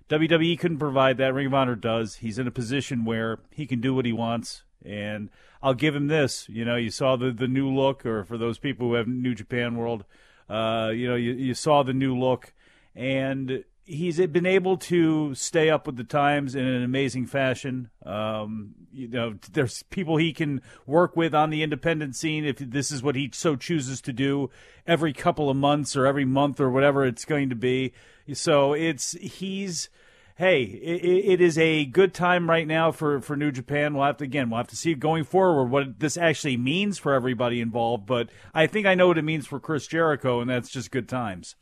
WWE 0.10 0.60
couldn't 0.60 0.78
provide 0.78 1.18
that. 1.18 1.34
Ring 1.34 1.48
of 1.48 1.54
Honor 1.56 1.76
does. 1.76 2.18
He's 2.18 2.38
in 2.38 2.48
a 2.48 2.52
position 2.52 3.06
where 3.06 3.40
he 3.52 3.66
can 3.66 3.82
do 3.82 3.96
what 3.96 4.06
he 4.06 4.14
wants. 4.14 4.64
And 4.86 5.30
I'll 5.64 5.74
give 5.74 5.96
him 5.96 6.08
this. 6.08 6.48
You 6.48 6.64
know, 6.64 6.76
you 6.76 6.92
saw 6.92 7.16
the, 7.16 7.32
the 7.32 7.48
new 7.48 7.74
look, 7.74 8.06
or 8.06 8.24
for 8.24 8.38
those 8.38 8.60
people 8.60 8.88
who 8.88 8.94
have 8.94 9.08
New 9.08 9.34
Japan 9.34 9.76
World, 9.76 10.06
uh, 10.48 10.92
you 10.94 11.08
know, 11.10 11.16
you, 11.16 11.34
you 11.34 11.54
saw 11.56 11.82
the 11.82 11.94
new 11.94 12.16
look. 12.16 12.54
And 12.96 13.64
he's 13.88 14.20
been 14.28 14.46
able 14.46 14.76
to 14.76 15.34
stay 15.34 15.70
up 15.70 15.88
with 15.88 15.96
the 15.96 16.04
times 16.04 16.56
in 16.56 16.66
an 16.66 16.84
amazing 16.84 17.26
fashion. 17.26 17.90
Um, 18.06 18.76
you 18.92 19.08
know, 19.08 19.36
there's 19.52 19.84
people 19.84 20.18
he 20.18 20.34
can 20.34 20.62
work 20.86 21.16
with 21.16 21.34
on 21.34 21.50
the 21.50 21.64
independent 21.64 22.16
scene 22.16 22.46
if 22.46 22.58
this 22.58 22.92
is 22.92 23.02
what 23.02 23.16
he 23.16 23.32
so 23.34 23.56
chooses 23.56 24.02
to 24.02 24.14
do 24.14 24.50
every 24.86 25.14
couple 25.14 25.50
of 25.50 25.56
months 25.56 25.96
or 25.96 26.06
every 26.06 26.26
month 26.26 26.60
or 26.60 26.70
whatever 26.70 27.06
it's 27.06 27.26
going 27.26 27.50
to 27.50 27.56
be. 27.56 27.94
So 28.34 28.74
it's 28.74 29.14
he's. 29.14 29.90
Hey, 30.36 30.62
it, 30.62 31.40
it 31.40 31.42
is 31.42 31.58
a 31.58 31.86
good 31.86 32.14
time 32.14 32.48
right 32.48 32.68
now 32.68 32.92
for, 32.92 33.22
for 33.22 33.36
New 33.36 33.52
Japan. 33.52 33.96
We'll 33.96 34.06
have 34.06 34.18
to 34.18 34.24
again, 34.24 34.52
we'll 34.52 34.58
have 34.58 34.68
to 34.68 34.76
see 34.76 34.94
going 34.94 35.24
forward 35.24 35.72
what 35.72 36.00
this 36.00 36.16
actually 36.16 36.58
means 36.58 37.00
for 37.00 37.14
everybody 37.14 37.60
involved. 37.60 38.06
But 38.06 38.30
I 38.54 38.68
think 38.68 38.86
I 38.86 38.94
know 38.94 39.08
what 39.08 39.18
it 39.18 39.24
means 39.24 39.48
for 39.48 39.60
Chris 39.60 39.88
Jericho, 39.88 40.40
and 40.40 40.48
that's 40.48 40.70
just 40.70 40.92
good 40.92 41.10
times. 41.10 41.56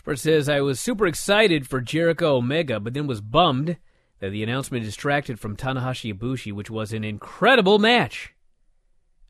Spurt 0.00 0.18
says, 0.18 0.48
I 0.48 0.62
was 0.62 0.80
super 0.80 1.06
excited 1.06 1.68
for 1.68 1.82
Jericho 1.82 2.36
Omega, 2.36 2.80
but 2.80 2.94
then 2.94 3.06
was 3.06 3.20
bummed 3.20 3.76
that 4.20 4.30
the 4.30 4.42
announcement 4.42 4.82
distracted 4.82 5.38
from 5.38 5.58
Tanahashi 5.58 6.14
Ibushi, 6.14 6.54
which 6.54 6.70
was 6.70 6.94
an 6.94 7.04
incredible 7.04 7.78
match. 7.78 8.32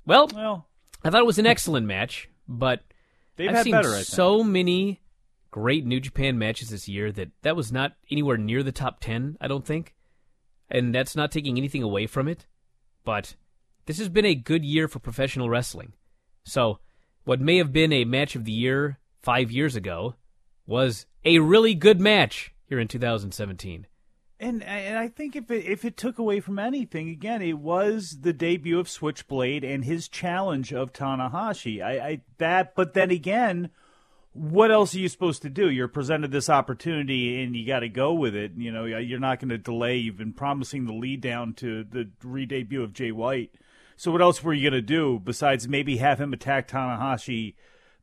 Well, 0.07 0.31
well 0.33 0.69
I 1.03 1.11
thought 1.11 1.23
it 1.23 1.27
was 1.27 1.41
an 1.41 1.47
excellent 1.47 1.89
match, 1.89 2.29
but 2.47 2.85
I've 3.37 3.51
had 3.51 3.65
seen 3.65 3.73
better, 3.73 3.89
so 4.05 4.45
many 4.45 5.01
great 5.51 5.85
New 5.85 5.99
Japan 5.99 6.39
matches 6.39 6.69
this 6.69 6.89
year 6.89 7.11
that 7.11 7.31
that 7.43 7.57
was 7.57 7.73
not 7.73 7.97
anywhere 8.09 8.37
near 8.37 8.63
the 8.63 8.71
top 8.71 9.01
10, 9.01 9.39
I 9.41 9.49
don't 9.49 9.67
think. 9.67 9.97
And 10.71 10.95
that's 10.95 11.17
not 11.17 11.33
taking 11.33 11.59
anything 11.59 11.83
away 11.83 12.07
from 12.07 12.29
it, 12.29 12.47
but 13.05 13.35
this 13.87 13.99
has 13.99 14.09
been 14.09 14.25
a 14.25 14.37
good 14.37 14.65
year 14.65 14.87
for 14.87 15.01
professional 15.01 15.51
wrestling. 15.51 15.95
So, 16.45 16.79
what 17.25 17.41
may 17.41 17.57
have 17.57 17.73
been 17.73 17.93
a 17.93 18.05
match 18.05 18.37
of 18.37 18.45
the 18.45 18.53
year 18.53 19.01
5 19.21 19.51
years 19.51 19.75
ago 19.75 20.15
was 20.71 21.05
a 21.25 21.41
really 21.41 21.75
good 21.75 22.01
match 22.01 22.55
here 22.67 22.79
in 22.79 22.89
2017. 22.89 23.87
And 24.39 24.63
and 24.63 24.97
I 24.97 25.09
think 25.09 25.37
if 25.37 25.51
it 25.51 25.67
if 25.67 25.85
it 25.85 25.99
took 25.99 26.19
away 26.19 26.41
from 26.41 26.59
anything, 26.59 27.11
again, 27.11 27.43
it 27.43 27.59
was 27.59 28.21
the 28.23 28.33
debut 28.33 28.79
of 28.79 28.89
Switchblade 28.89 29.65
and 29.65 29.85
his 29.85 30.09
challenge 30.09 30.73
of 30.73 30.95
Tanahashi. 30.95 31.83
I, 31.83 31.93
I 31.99 32.21
that, 32.39 32.75
but 32.75 32.95
then 32.95 33.11
again, 33.11 33.69
what 34.33 34.71
else 34.71 34.95
are 34.95 35.01
you 35.01 35.11
supposed 35.11 35.43
to 35.43 35.51
do? 35.51 35.69
You're 35.69 35.89
presented 35.89 36.31
this 36.31 36.49
opportunity 36.49 37.43
and 37.43 37.55
you 37.55 37.67
got 37.67 37.81
to 37.81 37.89
go 37.91 38.15
with 38.15 38.35
it. 38.35 38.53
You 38.57 38.73
know, 38.73 38.87
you're 38.87 39.19
not 39.19 39.41
going 39.41 39.51
to 39.51 39.59
delay. 39.59 39.97
You've 39.97 40.17
been 40.17 40.33
promising 40.33 40.87
the 40.87 40.95
lead 40.95 41.21
down 41.21 41.53
to 41.55 41.85
the 41.85 42.09
re-debut 42.23 42.83
of 42.83 42.95
Jay 42.95 43.11
White. 43.13 43.51
So 43.97 44.13
what 44.13 44.23
else 44.23 44.43
were 44.43 44.55
you 44.55 44.71
going 44.71 44.81
to 44.81 44.87
do 44.87 45.21
besides 45.23 45.69
maybe 45.69 45.99
have 45.99 46.21
him 46.21 46.33
attack 46.33 46.69
Tanahashi 46.69 47.57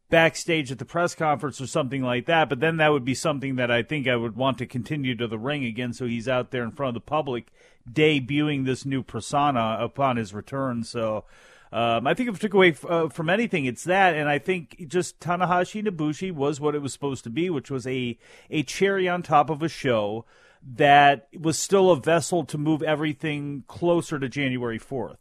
backstage 0.09 0.71
at 0.71 0.79
the 0.79 0.85
press 0.85 1.15
conference 1.15 1.59
or 1.59 1.67
something 1.67 2.01
like 2.01 2.25
that? 2.25 2.49
But 2.49 2.59
then 2.59 2.77
that 2.77 2.91
would 2.91 3.05
be 3.05 3.15
something 3.15 3.55
that 3.55 3.71
I 3.71 3.83
think 3.83 4.07
I 4.07 4.15
would 4.15 4.35
want 4.35 4.57
to 4.59 4.65
continue 4.65 5.15
to 5.15 5.27
the 5.27 5.37
ring 5.39 5.65
again. 5.65 5.93
So 5.93 6.05
he's 6.05 6.27
out 6.27 6.51
there 6.51 6.63
in 6.63 6.71
front 6.71 6.89
of 6.89 7.03
the 7.03 7.05
public 7.05 7.51
debuting 7.91 8.65
this 8.65 8.85
new 8.85 9.03
persona 9.03 9.77
upon 9.79 10.17
his 10.17 10.33
return. 10.33 10.83
So. 10.83 11.25
Um, 11.69 12.07
I 12.07 12.13
think 12.13 12.29
if 12.29 12.35
it 12.35 12.39
took 12.39 12.53
away 12.53 12.69
f- 12.69 12.85
uh, 12.85 13.09
from 13.09 13.29
anything, 13.29 13.65
it's 13.65 13.83
that, 13.83 14.15
and 14.15 14.29
I 14.29 14.39
think 14.39 14.87
just 14.87 15.19
Tanahashi 15.19 15.85
and 15.85 15.89
Ibushi 15.89 16.31
was 16.31 16.61
what 16.61 16.75
it 16.75 16.81
was 16.81 16.93
supposed 16.93 17.25
to 17.25 17.29
be, 17.29 17.49
which 17.49 17.69
was 17.69 17.85
a 17.85 18.17
a 18.49 18.63
cherry 18.63 19.09
on 19.09 19.21
top 19.21 19.49
of 19.49 19.61
a 19.61 19.67
show 19.67 20.25
that 20.63 21.27
was 21.37 21.59
still 21.59 21.91
a 21.91 21.99
vessel 21.99 22.45
to 22.45 22.57
move 22.57 22.81
everything 22.81 23.65
closer 23.67 24.17
to 24.17 24.29
January 24.29 24.77
fourth. 24.77 25.17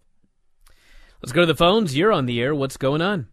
Let's 1.20 1.33
go 1.33 1.40
to 1.40 1.46
the 1.46 1.57
phones. 1.57 1.96
You're 1.96 2.12
on 2.12 2.27
the 2.27 2.40
air. 2.40 2.55
What's 2.55 2.77
going 2.77 3.03
on? 3.03 3.27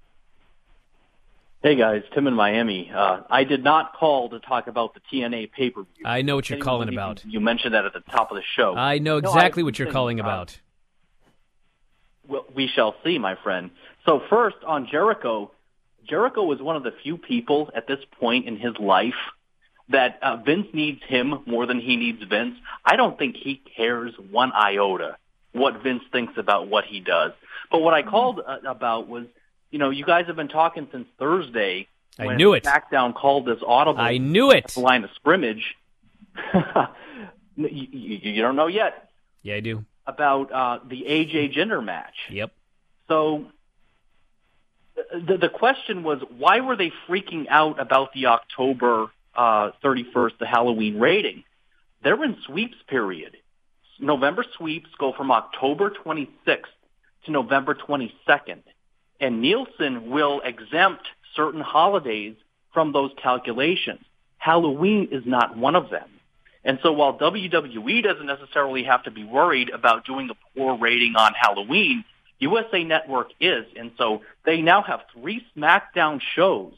Hey 1.64 1.76
guys, 1.76 2.04
Tim 2.14 2.28
in 2.28 2.34
Miami. 2.34 2.92
Uh, 2.94 3.22
I 3.30 3.46
did 3.46 3.64
not 3.64 3.94
call 3.94 4.30
to 4.32 4.40
talk 4.42 4.68
about 4.68 4.96
the 4.96 5.00
TNA 5.10 5.50
pay 5.54 5.70
per 5.70 5.84
view. 5.84 6.06
I 6.06 6.22
know 6.22 6.36
what 6.36 6.50
you're 6.50 6.60
calling 6.60 6.90
about. 6.90 7.24
You 7.26 7.40
mentioned 7.40 7.74
that 7.74 7.86
at 7.86 7.94
the 7.94 8.02
top 8.02 8.32
of 8.32 8.36
the 8.36 8.44
show. 8.58 8.76
I 8.76 8.98
know 8.98 9.20
No, 9.22 9.30
exactly 9.30 9.62
I- 9.62 9.64
what 9.64 9.80
you're 9.80 9.90
calling 9.92 10.20
about. 10.20 10.60
Well, 12.28 12.46
we 12.54 12.68
shall 12.68 12.96
see, 13.06 13.18
my 13.18 13.36
friend. 13.36 13.72
So 14.06 14.22
first 14.30 14.58
on 14.66 14.88
Jericho, 14.92 15.52
Jericho 16.06 16.44
was 16.44 16.62
one 16.62 16.76
of 16.76 16.84
the 16.84 16.92
few 17.02 17.18
people 17.18 17.70
at 17.74 17.88
this 17.88 18.00
point 18.20 18.46
in 18.46 18.58
his 18.58 18.78
life 18.78 19.14
that 19.88 20.20
uh, 20.22 20.38
Vince 20.38 20.68
needs 20.74 21.02
him 21.08 21.44
more 21.46 21.66
than 21.66 21.80
he 21.80 21.96
needs 21.96 22.22
Vince. 22.24 22.56
I 22.84 22.98
don't 22.98 23.18
think 23.18 23.38
he 23.38 23.62
cares 23.78 24.14
one 24.32 24.52
iota 24.52 25.16
what 25.54 25.82
Vince 25.82 26.04
thinks 26.12 26.34
about 26.38 26.68
what 26.68 26.84
he 26.86 27.00
does. 27.00 27.32
But 27.72 27.80
what 27.80 27.94
I 27.94 28.04
called 28.04 28.42
uh, 28.46 28.58
about 28.68 29.08
was, 29.08 29.28
you 29.74 29.80
know, 29.80 29.90
you 29.90 30.06
guys 30.06 30.28
have 30.28 30.36
been 30.36 30.50
talking 30.50 30.88
since 30.92 31.08
Thursday. 31.18 31.88
I 32.20 32.28
when 32.28 32.38
knew 32.38 32.54
it. 32.54 32.64
SmackDown 32.64 33.16
called 33.16 33.48
this 33.48 33.58
audible. 33.66 34.00
I 34.00 34.20
knew 34.20 34.52
it. 34.52 34.68
The 34.68 34.82
line 34.82 35.04
of 35.04 35.10
scrimmage. 35.16 35.76
you, 37.56 37.68
you, 37.68 38.18
you 38.32 38.42
don't 38.42 38.56
know 38.56 38.68
yet 38.68 39.10
Yeah, 39.42 39.56
I 39.56 39.60
do. 39.62 39.84
about 40.06 40.52
uh, 40.52 40.80
the 40.88 41.04
AJ 41.08 41.56
Jinder 41.56 41.84
match. 41.84 42.14
Yep. 42.30 42.52
So 43.08 43.46
the 44.96 45.38
the 45.38 45.50
question 45.50 46.04
was 46.04 46.22
why 46.38 46.60
were 46.62 46.76
they 46.76 46.92
freaking 47.08 47.48
out 47.50 47.80
about 47.80 48.14
the 48.14 48.28
October 48.28 49.08
uh, 49.36 49.72
31st, 49.84 50.38
the 50.40 50.46
Halloween 50.48 51.00
rating? 51.00 51.44
They're 52.04 52.24
in 52.24 52.38
sweeps 52.46 52.78
period. 52.88 53.38
November 54.00 54.46
sweeps 54.58 54.90
go 55.00 55.14
from 55.14 55.32
October 55.32 55.92
26th 56.06 56.74
to 57.26 57.32
November 57.32 57.74
22nd, 57.76 58.62
and 59.20 59.42
Nielsen 59.42 60.10
will 60.10 60.42
exempt 60.44 61.04
certain 61.36 61.62
holidays 61.62 62.36
from 62.74 62.92
those 62.92 63.12
calculations. 63.22 64.02
Halloween 64.38 65.10
is 65.12 65.24
not 65.26 65.58
one 65.58 65.76
of 65.76 65.90
them. 65.90 66.10
And 66.66 66.80
so 66.82 66.94
while 66.94 67.18
WWE 67.18 68.04
doesn't 68.04 68.26
necessarily 68.26 68.84
have 68.84 69.04
to 69.04 69.12
be 69.12 69.24
worried 69.24 69.70
about 69.70 70.06
doing 70.06 70.30
a 70.30 70.58
poor 70.58 70.78
rating 70.78 71.16
on 71.16 71.34
Halloween, 71.34 72.06
USA 72.40 72.84
Network 72.84 73.32
is. 73.40 73.66
And 73.78 73.92
so 73.98 74.22
they 74.46 74.62
now 74.62 74.82
have 74.82 75.02
three 75.14 75.46
SmackDown 75.56 76.22
shows 76.36 76.74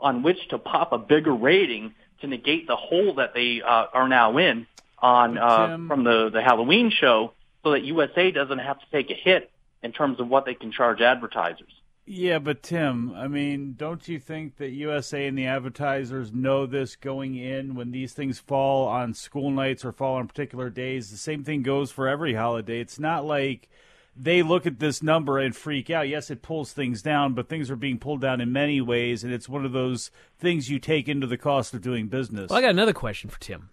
on 0.00 0.22
which 0.22 0.48
to 0.50 0.58
pop 0.58 0.92
a 0.92 0.98
bigger 0.98 1.34
rating 1.34 1.94
to 2.20 2.26
negate 2.26 2.66
the 2.66 2.76
hole 2.76 3.14
that 3.14 3.34
they 3.34 3.62
uh, 3.62 3.86
are 3.92 4.08
now 4.08 4.38
in 4.38 4.66
on 4.98 5.38
uh, 5.38 5.78
from 5.86 6.04
the, 6.04 6.30
the 6.30 6.42
Halloween 6.42 6.90
show 6.90 7.32
so 7.62 7.72
that 7.72 7.84
USA 7.84 8.30
doesn't 8.30 8.58
have 8.58 8.78
to 8.80 8.86
take 8.90 9.10
a 9.10 9.14
hit 9.14 9.50
in 9.82 9.92
terms 9.92 10.20
of 10.20 10.28
what 10.28 10.44
they 10.44 10.54
can 10.54 10.72
charge 10.72 11.00
advertisers. 11.00 11.72
Yeah, 12.10 12.38
but 12.38 12.62
Tim, 12.62 13.12
I 13.14 13.28
mean, 13.28 13.74
don't 13.76 14.08
you 14.08 14.18
think 14.18 14.56
that 14.56 14.70
USA 14.70 15.26
and 15.26 15.36
the 15.36 15.44
advertisers 15.44 16.32
know 16.32 16.64
this 16.64 16.96
going 16.96 17.36
in 17.36 17.74
when 17.74 17.90
these 17.90 18.14
things 18.14 18.38
fall 18.38 18.88
on 18.88 19.12
school 19.12 19.50
nights 19.50 19.84
or 19.84 19.92
fall 19.92 20.14
on 20.16 20.26
particular 20.26 20.70
days? 20.70 21.10
The 21.10 21.18
same 21.18 21.44
thing 21.44 21.62
goes 21.62 21.90
for 21.90 22.08
every 22.08 22.32
holiday. 22.32 22.80
It's 22.80 22.98
not 22.98 23.26
like 23.26 23.68
they 24.16 24.42
look 24.42 24.66
at 24.66 24.78
this 24.78 25.02
number 25.02 25.38
and 25.38 25.54
freak 25.54 25.90
out. 25.90 26.08
Yes, 26.08 26.30
it 26.30 26.40
pulls 26.40 26.72
things 26.72 27.02
down, 27.02 27.34
but 27.34 27.48
things 27.48 27.70
are 27.70 27.76
being 27.76 27.98
pulled 27.98 28.22
down 28.22 28.40
in 28.40 28.52
many 28.52 28.80
ways, 28.80 29.22
and 29.22 29.32
it's 29.32 29.48
one 29.48 29.66
of 29.66 29.72
those 29.72 30.10
things 30.38 30.70
you 30.70 30.78
take 30.78 31.08
into 31.08 31.26
the 31.26 31.36
cost 31.36 31.74
of 31.74 31.82
doing 31.82 32.08
business. 32.08 32.48
Well, 32.48 32.58
I 32.58 32.62
got 32.62 32.70
another 32.70 32.94
question 32.94 33.28
for 33.28 33.38
Tim. 33.38 33.68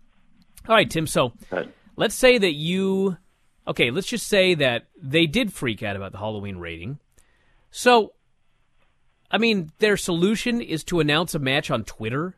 All 0.68 0.76
right, 0.76 0.90
Tim. 0.90 1.08
So 1.08 1.34
let's 1.96 2.16
say 2.16 2.38
that 2.38 2.54
you, 2.54 3.18
okay, 3.68 3.92
let's 3.92 4.08
just 4.08 4.28
say 4.28 4.54
that 4.56 4.86
they 5.02 5.26
did 5.26 5.52
freak 5.54 5.82
out 5.84 5.96
about 5.96 6.12
the 6.12 6.18
Halloween 6.20 6.58
rating. 6.58 7.00
So, 7.72 8.14
I 9.32 9.38
mean, 9.38 9.72
their 9.80 9.98
solution 9.98 10.62
is 10.62 10.84
to 10.86 11.00
announce 11.00 11.36
a 11.36 11.40
match 11.40 11.70
on 11.72 11.84
Twitter. 11.84 12.36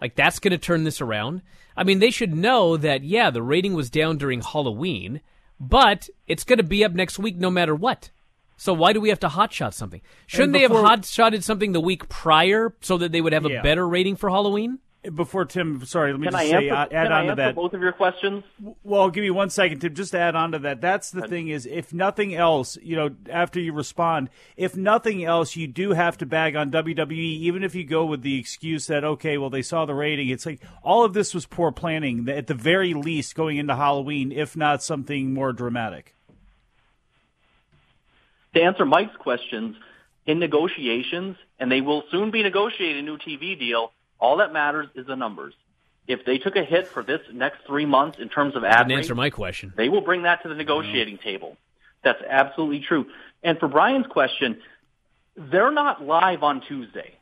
Like, 0.00 0.14
that's 0.14 0.38
going 0.38 0.52
to 0.52 0.58
turn 0.58 0.84
this 0.84 1.00
around. 1.00 1.42
I 1.76 1.84
mean, 1.84 1.98
they 1.98 2.10
should 2.10 2.34
know 2.34 2.76
that, 2.76 3.04
yeah, 3.04 3.30
the 3.30 3.42
rating 3.42 3.74
was 3.74 3.90
down 3.90 4.16
during 4.18 4.40
Halloween, 4.40 5.20
but 5.60 6.08
it's 6.26 6.44
going 6.44 6.56
to 6.58 6.62
be 6.64 6.84
up 6.84 6.92
next 6.92 7.18
week 7.18 7.36
no 7.36 7.50
matter 7.50 7.74
what. 7.74 8.10
So 8.56 8.72
why 8.72 8.92
do 8.92 9.00
we 9.00 9.10
have 9.10 9.20
to 9.20 9.28
hotshot 9.28 9.74
something? 9.74 10.00
Shouldn't 10.26 10.52
they 10.52 10.62
have 10.62 10.72
before- 10.72 10.84
hotshotted 10.88 11.44
something 11.44 11.70
the 11.72 11.80
week 11.80 12.08
prior 12.08 12.74
so 12.80 12.98
that 12.98 13.12
they 13.12 13.20
would 13.20 13.32
have 13.32 13.46
a 13.46 13.50
Yeah. 13.50 13.62
better 13.62 13.86
rating 13.86 14.16
for 14.16 14.28
Halloween? 14.30 14.80
Before 15.14 15.44
Tim, 15.44 15.84
sorry, 15.84 16.12
let 16.12 16.20
me 16.20 16.26
Can 16.26 16.32
just 16.32 16.44
I 16.44 16.48
say, 16.48 16.54
answer, 16.68 16.74
add, 16.74 16.88
can 16.90 16.98
add 16.98 17.12
I 17.12 17.18
on 17.18 17.24
to 17.24 17.30
answer 17.30 17.36
that. 17.36 17.54
both 17.54 17.72
of 17.74 17.80
your 17.80 17.92
questions? 17.92 18.44
Well, 18.82 19.10
give 19.10 19.22
me 19.22 19.30
one 19.30 19.50
second, 19.50 19.80
Tim. 19.80 19.94
Just 19.94 20.12
to 20.12 20.18
add 20.18 20.34
on 20.34 20.52
to 20.52 20.58
that, 20.60 20.80
that's 20.80 21.10
the 21.10 21.26
thing 21.28 21.48
is, 21.48 21.66
if 21.66 21.92
nothing 21.92 22.34
else, 22.34 22.76
you 22.82 22.96
know, 22.96 23.10
after 23.30 23.60
you 23.60 23.72
respond, 23.72 24.30
if 24.56 24.76
nothing 24.76 25.24
else, 25.24 25.56
you 25.56 25.66
do 25.66 25.92
have 25.92 26.18
to 26.18 26.26
bag 26.26 26.56
on 26.56 26.70
WWE, 26.70 27.12
even 27.12 27.62
if 27.64 27.74
you 27.74 27.84
go 27.84 28.04
with 28.04 28.22
the 28.22 28.38
excuse 28.38 28.86
that 28.88 29.04
okay, 29.04 29.38
well, 29.38 29.50
they 29.50 29.62
saw 29.62 29.86
the 29.86 29.94
rating. 29.94 30.28
It's 30.28 30.46
like 30.46 30.60
all 30.82 31.04
of 31.04 31.14
this 31.14 31.34
was 31.34 31.46
poor 31.46 31.72
planning, 31.72 32.28
at 32.28 32.46
the 32.46 32.54
very 32.54 32.94
least, 32.94 33.34
going 33.34 33.56
into 33.56 33.76
Halloween, 33.76 34.32
if 34.32 34.56
not 34.56 34.82
something 34.82 35.32
more 35.32 35.52
dramatic. 35.52 36.14
To 38.54 38.62
answer 38.62 38.84
Mike's 38.84 39.16
questions, 39.16 39.76
in 40.28 40.38
negotiations, 40.38 41.36
and 41.58 41.72
they 41.72 41.80
will 41.80 42.04
soon 42.10 42.30
be 42.30 42.42
negotiating 42.42 42.98
a 42.98 43.02
new 43.02 43.16
TV 43.16 43.58
deal, 43.58 43.92
all 44.18 44.38
that 44.38 44.52
matters 44.52 44.88
is 44.94 45.06
the 45.06 45.16
numbers. 45.16 45.54
If 46.06 46.24
they 46.24 46.38
took 46.38 46.56
a 46.56 46.64
hit 46.64 46.88
for 46.88 47.02
this 47.02 47.20
next 47.32 47.66
three 47.66 47.84
months 47.84 48.18
in 48.18 48.28
terms 48.28 48.56
of 48.56 48.64
ad 48.64 48.88
rate, 48.88 48.96
answer 48.96 49.14
my 49.14 49.30
question. 49.30 49.72
they 49.76 49.88
will 49.88 50.00
bring 50.00 50.22
that 50.22 50.42
to 50.42 50.48
the 50.48 50.54
negotiating 50.54 51.18
table. 51.18 51.56
That's 52.02 52.22
absolutely 52.28 52.80
true. 52.80 53.06
And 53.42 53.58
for 53.58 53.68
Brian's 53.68 54.06
question, 54.06 54.60
they're 55.36 55.70
not 55.70 56.02
live 56.02 56.42
on 56.42 56.62
Tuesday. 56.62 57.14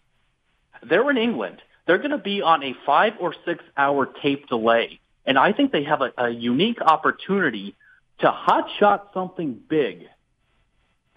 They're 0.83 1.11
in 1.11 1.19
England. 1.19 1.61
They're 1.87 1.99
going 1.99 2.11
to 2.11 2.19
be 2.19 2.43
on 2.43 2.63
a 2.63 2.75
five 2.85 3.15
or 3.21 3.35
six 3.45 3.65
hour 3.77 4.07
tape 4.07 4.49
delay. 4.49 5.01
And 5.25 5.39
I 5.39 5.53
think 5.53 5.73
they 5.73 5.85
have 5.85 6.03
a, 6.03 6.13
a 6.17 6.31
unique 6.31 6.81
opportunity 6.81 7.75
to 8.21 8.31
hotshot 8.31 9.13
something 9.13 9.61
big 9.69 10.07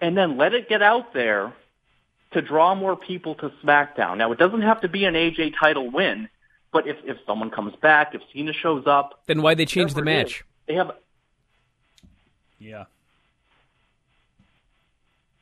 and 0.00 0.16
then 0.16 0.36
let 0.36 0.54
it 0.54 0.68
get 0.68 0.82
out 0.82 1.12
there 1.12 1.52
to 2.32 2.40
draw 2.42 2.74
more 2.74 2.96
people 2.96 3.34
to 3.36 3.50
SmackDown. 3.64 4.16
Now, 4.18 4.30
it 4.32 4.38
doesn't 4.38 4.62
have 4.62 4.80
to 4.82 4.88
be 4.88 5.04
an 5.04 5.14
AJ 5.14 5.54
title 5.58 5.90
win, 5.90 6.28
but 6.72 6.86
if, 6.86 6.96
if 7.04 7.16
someone 7.26 7.50
comes 7.50 7.74
back, 7.76 8.14
if 8.14 8.22
Cena 8.32 8.52
shows 8.52 8.86
up, 8.86 9.22
Then 9.26 9.42
why 9.42 9.54
they 9.54 9.66
change 9.66 9.94
the 9.94 10.02
match? 10.02 10.36
is, 10.36 10.42
they 10.66 10.74
have 10.74 10.92
Yeah. 12.58 12.84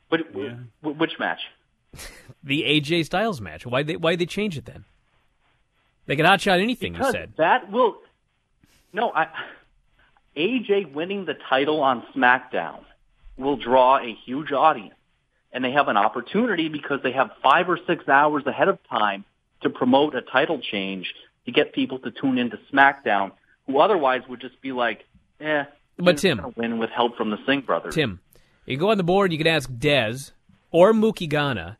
But 0.09 0.21
wh- 0.81 0.99
which 0.99 1.19
match? 1.19 1.39
The 2.43 2.61
AJ 2.63 3.05
Styles 3.05 3.41
match. 3.41 3.65
Why 3.65 3.83
they 3.83 3.97
why 3.97 4.15
they 4.15 4.25
change 4.25 4.57
it 4.57 4.63
then? 4.65 4.85
They 6.05 6.15
can 6.15 6.25
hotshot 6.25 6.61
anything. 6.61 6.93
Because 6.93 7.07
you 7.07 7.19
said. 7.19 7.33
that 7.37 7.69
will. 7.71 7.97
No, 8.93 9.11
I. 9.13 9.27
AJ 10.37 10.93
winning 10.93 11.25
the 11.25 11.33
title 11.49 11.81
on 11.81 12.03
SmackDown 12.15 12.79
will 13.37 13.57
draw 13.57 13.97
a 13.97 14.13
huge 14.25 14.51
audience, 14.53 14.93
and 15.51 15.63
they 15.63 15.71
have 15.71 15.87
an 15.87 15.97
opportunity 15.97 16.69
because 16.69 16.99
they 17.03 17.11
have 17.11 17.31
five 17.41 17.69
or 17.69 17.79
six 17.87 18.07
hours 18.07 18.45
ahead 18.45 18.67
of 18.67 18.79
time 18.89 19.25
to 19.61 19.69
promote 19.69 20.15
a 20.15 20.21
title 20.21 20.59
change 20.59 21.13
to 21.45 21.51
get 21.51 21.73
people 21.73 21.99
to 21.99 22.11
tune 22.11 22.37
into 22.37 22.57
SmackDown, 22.71 23.31
who 23.65 23.79
otherwise 23.79 24.21
would 24.29 24.41
just 24.41 24.61
be 24.61 24.71
like, 24.71 25.05
"Eh." 25.39 25.65
But 25.97 26.17
Tim- 26.17 26.53
win 26.55 26.77
with 26.77 26.91
help 26.91 27.17
from 27.17 27.29
the 27.29 27.37
Singh 27.45 27.61
brothers. 27.61 27.95
Tim, 27.95 28.19
you 28.65 28.77
go 28.77 28.91
on 28.91 28.97
the 28.97 29.03
board. 29.03 29.31
You 29.31 29.37
can 29.37 29.47
ask 29.47 29.69
Dez 29.69 30.31
or 30.71 30.93
Mookie 30.93 31.29
Ghana, 31.29 31.77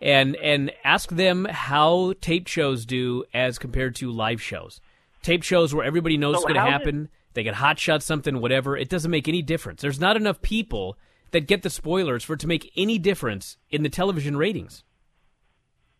and 0.00 0.36
and 0.36 0.72
ask 0.84 1.10
them 1.10 1.46
how 1.46 2.14
tape 2.20 2.48
shows 2.48 2.84
do 2.84 3.24
as 3.32 3.58
compared 3.58 3.94
to 3.96 4.10
live 4.10 4.42
shows. 4.42 4.80
Tape 5.22 5.42
shows 5.42 5.74
where 5.74 5.84
everybody 5.84 6.16
knows 6.16 6.36
So 6.36 6.40
what's 6.42 6.52
going 6.52 6.64
to 6.64 6.70
happen. 6.70 7.08
They 7.34 7.44
can 7.44 7.54
hotshot 7.54 8.02
something, 8.02 8.40
whatever. 8.40 8.76
It 8.76 8.88
doesn't 8.88 9.10
make 9.10 9.28
any 9.28 9.42
difference. 9.42 9.82
There's 9.82 10.00
not 10.00 10.16
enough 10.16 10.40
people 10.40 10.96
that 11.32 11.46
get 11.46 11.62
the 11.62 11.70
spoilers 11.70 12.24
for 12.24 12.34
it 12.34 12.40
to 12.40 12.46
make 12.46 12.72
any 12.76 12.98
difference 12.98 13.56
in 13.70 13.82
the 13.82 13.88
television 13.88 14.36
ratings. 14.36 14.84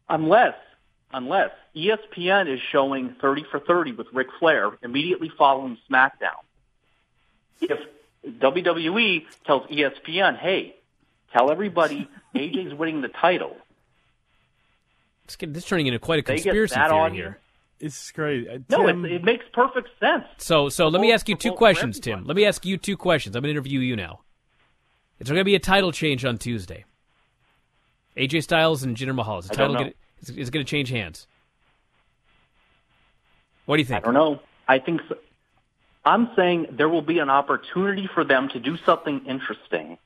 Unless, 0.08 0.54
unless 1.12 1.50
ESPN 1.74 2.52
is 2.52 2.60
showing 2.70 3.16
30 3.20 3.44
for 3.50 3.60
30 3.60 3.92
with 3.92 4.06
Ric 4.12 4.28
Flair 4.38 4.70
immediately 4.82 5.30
following 5.36 5.78
SmackDown. 5.90 6.42
If 7.60 7.78
WWE 8.26 9.24
tells 9.44 9.66
ESPN, 9.68 10.38
hey, 10.38 10.76
tell 11.32 11.50
everybody 11.50 12.08
AJ's 12.34 12.74
winning 12.74 13.00
the 13.00 13.08
title, 13.08 13.56
It's, 15.24 15.36
this 15.36 15.64
is 15.64 15.64
turning 15.64 15.86
into 15.86 15.98
quite 15.98 16.20
a 16.20 16.22
They 16.22 16.34
conspiracy 16.34 16.74
theory 16.74 16.86
audience? 16.86 17.14
here. 17.16 17.38
It's 17.78 18.10
great. 18.12 18.48
Uh, 18.48 18.58
no, 18.70 18.88
it, 18.88 18.96
it 19.12 19.22
makes 19.24 19.44
perfect 19.52 19.88
sense. 20.00 20.24
So, 20.38 20.70
so 20.70 20.88
let 20.88 21.00
me 21.02 21.12
ask 21.12 21.28
you 21.28 21.36
two 21.36 21.52
questions, 21.52 22.00
Tim. 22.00 22.24
Let 22.24 22.34
me 22.36 22.46
ask 22.46 22.64
you 22.64 22.78
two 22.78 22.96
questions. 22.96 23.36
I'm 23.36 23.42
going 23.42 23.48
to 23.54 23.58
interview 23.58 23.80
you 23.80 23.96
now. 23.96 24.20
There 25.18 25.34
going 25.34 25.40
to 25.40 25.44
be 25.44 25.54
a 25.54 25.60
title 25.60 25.92
change 25.92 26.24
on 26.24 26.38
Tuesday? 26.38 26.84
AJ 28.16 28.42
Styles 28.42 28.82
and 28.82 28.96
Jinder 28.96 29.14
Mahal. 29.14 29.38
Is 29.38 29.48
the 29.48 29.54
title 29.54 29.74
know. 29.74 29.80
gonna, 29.80 29.92
is, 30.38 30.50
going 30.50 30.64
to 30.64 30.70
change 30.70 30.90
hands? 30.90 31.26
What 33.64 33.76
do 33.76 33.80
you 33.80 33.86
think? 33.86 34.02
I 34.02 34.04
don't 34.04 34.14
know. 34.14 34.40
I 34.68 34.78
think 34.78 35.00
so. 35.08 35.16
I'm 36.04 36.30
saying 36.36 36.68
there 36.72 36.88
will 36.88 37.02
be 37.02 37.18
an 37.18 37.30
opportunity 37.30 38.08
for 38.12 38.24
them 38.24 38.48
to 38.50 38.60
do 38.60 38.76
something 38.86 39.26
interesting 39.26 39.98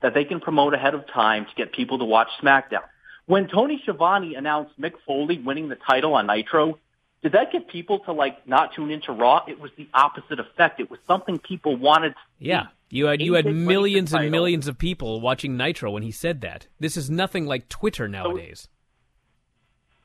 that 0.00 0.14
they 0.14 0.24
can 0.24 0.40
promote 0.40 0.74
ahead 0.74 0.94
of 0.94 1.06
time 1.06 1.44
to 1.44 1.50
get 1.56 1.72
people 1.72 1.98
to 1.98 2.04
watch 2.04 2.28
SmackDown. 2.42 2.82
When 3.26 3.48
Tony 3.48 3.80
Schiavone 3.82 4.34
announced 4.34 4.78
Mick 4.80 4.92
Foley 5.06 5.38
winning 5.38 5.68
the 5.68 5.76
title 5.76 6.14
on 6.14 6.26
Nitro, 6.26 6.78
did 7.22 7.32
that 7.32 7.52
get 7.52 7.68
people 7.68 8.00
to 8.00 8.12
like 8.12 8.46
not 8.46 8.74
tune 8.74 8.90
into 8.90 9.12
Raw? 9.12 9.44
It 9.46 9.60
was 9.60 9.70
the 9.76 9.88
opposite 9.94 10.40
effect. 10.40 10.80
It 10.80 10.90
was 10.90 11.00
something 11.06 11.38
people 11.38 11.76
wanted. 11.76 12.10
To 12.10 12.18
Yeah, 12.38 12.66
you 12.94 13.06
had 13.06 13.20
you 13.20 13.34
had 13.34 13.44
AJ 13.44 13.48
winning 13.48 13.60
the 13.60 13.66
millions 13.66 14.14
and 14.14 14.30
millions 14.30 14.68
of 14.68 14.78
people 14.78 15.20
watching 15.20 15.56
Nitro 15.56 15.90
when 15.90 16.04
he 16.04 16.12
said 16.12 16.42
that. 16.42 16.68
This 16.78 16.96
is 16.96 17.10
nothing 17.10 17.44
like 17.44 17.68
Twitter 17.68 18.06
nowadays. 18.06 18.68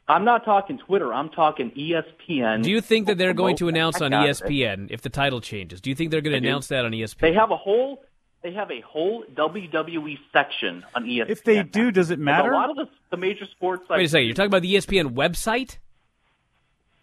I'm 0.07 0.25
not 0.25 0.43
talking 0.43 0.79
Twitter. 0.79 1.13
I'm 1.13 1.29
talking 1.29 1.69
ESPN. 1.69 2.63
Do 2.63 2.71
you 2.71 2.81
think 2.81 3.05
that 3.05 3.19
they're 3.19 3.35
going 3.35 3.57
to 3.57 3.67
announce 3.67 4.01
on 4.01 4.11
out 4.11 4.27
of 4.27 4.29
it. 4.29 4.43
ESPN 4.43 4.87
if 4.89 5.01
the 5.01 5.09
title 5.09 5.39
changes? 5.39 5.81
Do 5.81 5.91
you 5.91 5.95
think 5.95 6.09
they're 6.09 6.21
going 6.21 6.41
to 6.41 6.47
announce 6.47 6.67
that 6.69 6.83
on 6.83 6.91
ESPN? 6.91 7.19
They 7.19 7.33
have 7.33 7.51
a 7.51 7.57
whole 7.57 8.03
they 8.41 8.53
have 8.53 8.71
a 8.71 8.81
whole 8.81 9.23
WWE 9.35 10.17
section 10.33 10.83
on 10.95 11.05
ESPN. 11.05 11.29
If 11.29 11.43
they 11.43 11.61
do, 11.61 11.91
does 11.91 12.09
it 12.09 12.17
Like, 12.17 12.25
matter? 12.25 12.51
A 12.51 12.55
lot 12.55 12.71
of 12.71 12.75
the, 12.75 12.87
the 13.11 13.17
major 13.17 13.45
sports. 13.45 13.83
Wait 13.87 13.97
a 13.97 13.99
sites- 13.99 14.11
second. 14.13 14.25
You're 14.25 14.33
talking 14.33 14.47
about 14.47 14.63
the 14.63 14.75
ESPN 14.75 15.13
website? 15.13 15.77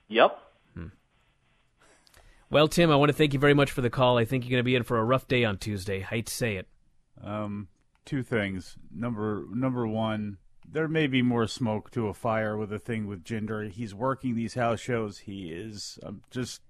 Yep. 0.09 0.41
Well, 2.49 2.69
Tim, 2.69 2.91
I 2.91 2.97
want 2.97 3.09
to 3.09 3.13
thank 3.13 3.33
you 3.33 3.41
very 3.41 3.55
much 3.55 3.73
for 3.73 3.81
the 3.81 3.91
call. 3.91 4.19
I 4.19 4.25
think 4.25 4.45
you're 4.45 4.51
going 4.51 4.61
to 4.61 4.65
be 4.65 4.77
in 4.77 4.85
for 4.85 4.99
a 4.99 5.05
rough 5.05 5.27
day 5.27 5.45
on 5.45 5.59
Tuesday. 5.59 6.01
Hate 6.01 6.27
to 6.27 6.35
say 6.35 6.57
it. 6.57 6.69
Um, 7.23 7.69
two 8.05 8.23
things. 8.23 8.77
Number 8.95 9.45
number 9.51 9.87
one, 9.87 10.39
there 10.71 10.87
may 10.87 11.09
be 11.09 11.23
more 11.23 11.47
smoke 11.47 11.91
to 11.93 12.07
a 12.09 12.15
fire 12.15 12.57
with 12.57 12.73
a 12.73 12.79
thing 12.79 13.07
with 13.07 13.25
Jinder. 13.25 13.71
He's 13.71 13.95
working 13.95 14.35
these 14.35 14.55
house 14.55 14.81
shows. 14.81 15.19
He 15.19 15.51
is 15.51 15.99
I'm 16.03 16.23
just 16.31 16.63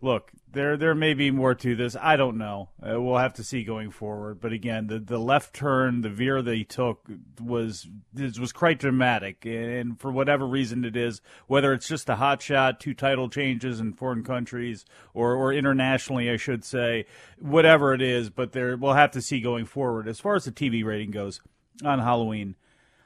look. 0.00 0.32
There 0.52 0.76
there 0.76 0.94
may 0.94 1.12
be 1.12 1.30
more 1.30 1.54
to 1.54 1.76
this. 1.76 1.96
I 2.00 2.16
don't 2.16 2.38
know. 2.38 2.70
Uh, 2.80 3.00
we'll 3.00 3.18
have 3.18 3.34
to 3.34 3.44
see 3.44 3.62
going 3.62 3.90
forward. 3.90 4.40
But 4.40 4.52
again, 4.52 4.86
the 4.86 4.98
the 4.98 5.18
left 5.18 5.54
turn, 5.54 6.00
the 6.00 6.08
veer 6.08 6.40
that 6.40 6.54
he 6.54 6.64
took 6.64 7.06
was 7.40 7.86
was 8.14 8.52
quite 8.52 8.78
dramatic. 8.78 9.44
And 9.44 10.00
for 10.00 10.10
whatever 10.10 10.46
reason 10.46 10.84
it 10.84 10.96
is, 10.96 11.20
whether 11.46 11.72
it's 11.72 11.88
just 11.88 12.08
a 12.08 12.16
hot 12.16 12.40
shot, 12.40 12.80
two 12.80 12.94
title 12.94 13.28
changes 13.28 13.80
in 13.80 13.92
foreign 13.92 14.24
countries, 14.24 14.84
or 15.12 15.34
or 15.34 15.52
internationally, 15.52 16.30
I 16.30 16.36
should 16.36 16.64
say, 16.64 17.06
whatever 17.38 17.92
it 17.92 18.00
is. 18.00 18.30
But 18.30 18.52
there 18.52 18.76
we'll 18.76 18.94
have 18.94 19.10
to 19.12 19.22
see 19.22 19.40
going 19.40 19.66
forward. 19.66 20.08
As 20.08 20.20
far 20.20 20.36
as 20.36 20.44
the 20.44 20.52
TV 20.52 20.84
rating 20.84 21.10
goes 21.10 21.40
on 21.84 21.98
Halloween, 21.98 22.54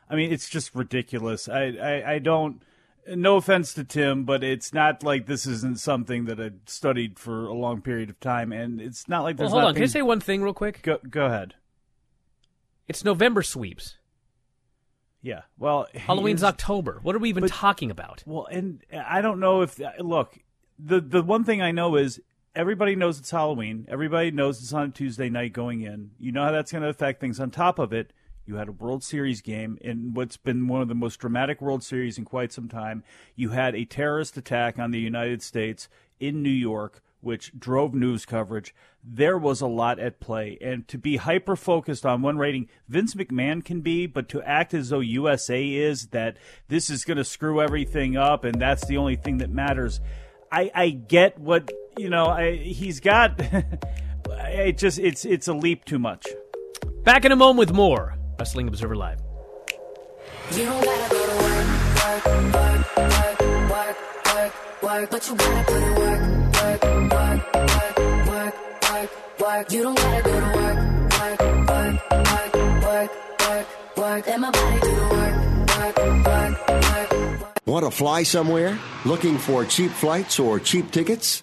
I 0.08 0.16
mean, 0.16 0.32
it's 0.32 0.48
just 0.48 0.74
ridiculous. 0.74 1.48
I, 1.48 1.76
I, 1.80 2.12
I 2.14 2.18
don't. 2.18 2.62
No 3.08 3.36
offense 3.36 3.74
to 3.74 3.84
Tim, 3.84 4.24
but 4.24 4.44
it's 4.44 4.72
not 4.72 5.02
like 5.02 5.26
this 5.26 5.46
isn't 5.46 5.80
something 5.80 6.26
that 6.26 6.40
I 6.40 6.50
studied 6.66 7.18
for 7.18 7.46
a 7.46 7.54
long 7.54 7.80
period 7.80 8.10
of 8.10 8.20
time, 8.20 8.52
and 8.52 8.80
it's 8.80 9.08
not 9.08 9.22
like 9.22 9.38
Well, 9.38 9.44
there's 9.44 9.50
hold 9.52 9.62
not 9.62 9.68
on. 9.68 9.74
Can 9.74 9.82
I 9.84 9.86
say 9.86 10.02
one 10.02 10.20
thing 10.20 10.42
real 10.42 10.54
quick? 10.54 10.82
Go, 10.82 10.98
go 11.08 11.26
ahead. 11.26 11.54
It's 12.88 13.04
November 13.04 13.42
sweeps. 13.42 13.96
Yeah. 15.22 15.42
Well, 15.58 15.86
Halloween's 15.94 16.42
October. 16.42 17.00
What 17.02 17.14
are 17.14 17.18
we 17.18 17.28
even 17.28 17.46
talking 17.46 17.90
about? 17.90 18.22
Well, 18.26 18.46
and 18.50 18.82
I 18.92 19.20
don't 19.20 19.40
know 19.40 19.62
if 19.62 19.80
look 19.98 20.38
the 20.78 21.00
the 21.00 21.22
one 21.22 21.44
thing 21.44 21.60
I 21.60 21.72
know 21.72 21.96
is 21.96 22.20
everybody 22.54 22.96
knows 22.96 23.18
it's 23.18 23.30
Halloween. 23.30 23.86
Everybody 23.88 24.30
knows 24.30 24.62
it's 24.62 24.72
on 24.72 24.88
a 24.88 24.90
Tuesday 24.90 25.28
night 25.28 25.52
going 25.52 25.82
in. 25.82 26.10
You 26.18 26.32
know 26.32 26.44
how 26.44 26.52
that's 26.52 26.72
going 26.72 26.82
to 26.82 26.88
affect 26.88 27.20
things. 27.20 27.38
On 27.38 27.50
top 27.50 27.78
of 27.78 27.92
it, 27.92 28.12
you 28.50 28.56
had 28.56 28.68
a 28.68 28.72
World 28.72 29.04
Series 29.04 29.40
game 29.40 29.78
in 29.80 30.12
what's 30.12 30.36
been 30.36 30.66
one 30.66 30.82
of 30.82 30.88
the 30.88 30.94
most 30.94 31.20
dramatic 31.20 31.62
World 31.62 31.84
Series 31.84 32.18
in 32.18 32.24
quite 32.24 32.52
some 32.52 32.68
time. 32.68 33.04
You 33.36 33.50
had 33.50 33.76
a 33.76 33.84
terrorist 33.84 34.36
attack 34.36 34.76
on 34.76 34.90
the 34.90 34.98
United 34.98 35.40
States 35.40 35.88
in 36.18 36.42
New 36.42 36.50
York. 36.50 37.00
Which 37.22 37.52
drove 37.58 37.92
news 37.92 38.24
coverage. 38.24 38.74
There 39.04 39.36
was 39.36 39.60
a 39.60 39.66
lot 39.66 39.98
at 39.98 40.20
play. 40.20 40.56
And 40.62 40.88
to 40.88 40.96
be 40.96 41.18
hyper 41.18 41.54
focused 41.54 42.06
on 42.06 42.22
one 42.22 42.38
rating, 42.38 42.70
Vince 42.88 43.14
McMahon 43.14 43.62
can 43.62 43.82
be, 43.82 44.06
but 44.06 44.26
to 44.30 44.42
act 44.42 44.72
as 44.72 44.88
though 44.88 45.00
USA 45.00 45.68
is, 45.68 46.06
that 46.12 46.38
this 46.68 46.88
is 46.88 47.04
going 47.04 47.18
to 47.18 47.24
screw 47.24 47.60
everything 47.60 48.16
up 48.16 48.42
and 48.42 48.58
that's 48.58 48.86
the 48.86 48.96
only 48.96 49.16
thing 49.16 49.36
that 49.36 49.50
matters. 49.50 50.00
I, 50.50 50.70
I 50.74 50.88
get 50.88 51.38
what 51.38 51.70
you 51.98 52.08
know. 52.08 52.24
I, 52.24 52.56
he's 52.56 53.00
got. 53.00 53.38
it 54.30 54.78
just 54.78 54.98
it's 54.98 55.26
it's 55.26 55.46
a 55.46 55.52
leap 55.52 55.84
too 55.84 55.98
much. 55.98 56.26
Back 57.04 57.26
in 57.26 57.32
a 57.32 57.36
moment 57.36 57.58
with 57.58 57.76
more 57.76 58.16
Wrestling 58.40 58.68
Observer 58.68 58.96
Live. 58.96 59.20
You 60.52 60.64
don't 60.64 60.82
gotta 60.82 61.10
go 61.10 61.26
to 61.26 61.36
work, 61.44 61.66
work, 62.00 62.24
work, 62.54 62.96
work, 62.96 63.36
work, 63.76 63.96
work, 64.34 64.82
work, 64.82 65.10
but 65.10 65.28
you 65.28 65.34
gotta 65.36 65.64
put 65.66 65.82
in 65.82 65.94
work, 66.00 66.22
work, 66.56 66.82
work, 67.12 67.40
work, 67.54 67.98
work, 68.26 68.54
work, 68.90 69.40
work. 69.40 69.72
You 69.72 69.82
don't 69.82 69.94
gotta 69.94 70.22
go 70.22 70.40
to 70.40 70.46
work, 70.56 70.78
work, 71.20 71.40
work, 71.68 71.94
work, 72.10 72.54
work, 72.82 73.10
work, 73.44 73.66
work. 73.98 74.26
Let 74.26 74.40
my 74.40 74.50
body 74.50 74.80
do 74.80 74.96
the 74.96 75.02
work, 75.02 75.36
work, 75.76 75.96
work, 76.26 76.68
work. 77.42 77.62
Want 77.66 77.84
to 77.84 77.90
fly 77.90 78.22
somewhere? 78.22 78.78
Looking 79.04 79.36
for 79.36 79.66
cheap 79.66 79.90
flights 79.90 80.40
or 80.40 80.58
cheap 80.58 80.90
tickets? 80.90 81.42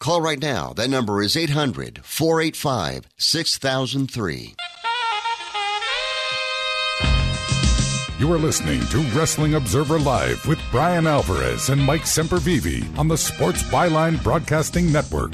Call 0.00 0.20
right 0.20 0.40
now. 0.40 0.72
That 0.74 0.90
number 0.90 1.22
is 1.22 1.36
800 1.36 2.04
485 2.04 3.08
6003. 3.16 4.54
You 8.18 8.32
are 8.32 8.38
listening 8.38 8.80
to 8.86 8.98
Wrestling 9.16 9.54
Observer 9.54 9.98
Live 9.98 10.44
with 10.46 10.58
Bryan 10.70 11.06
Alvarez 11.06 11.68
and 11.68 11.80
Mike 11.80 12.02
Sempervive 12.02 12.98
on 12.98 13.06
the 13.08 13.16
Sports 13.16 13.62
Byline 13.64 14.22
Broadcasting 14.22 14.90
Network. 14.92 15.32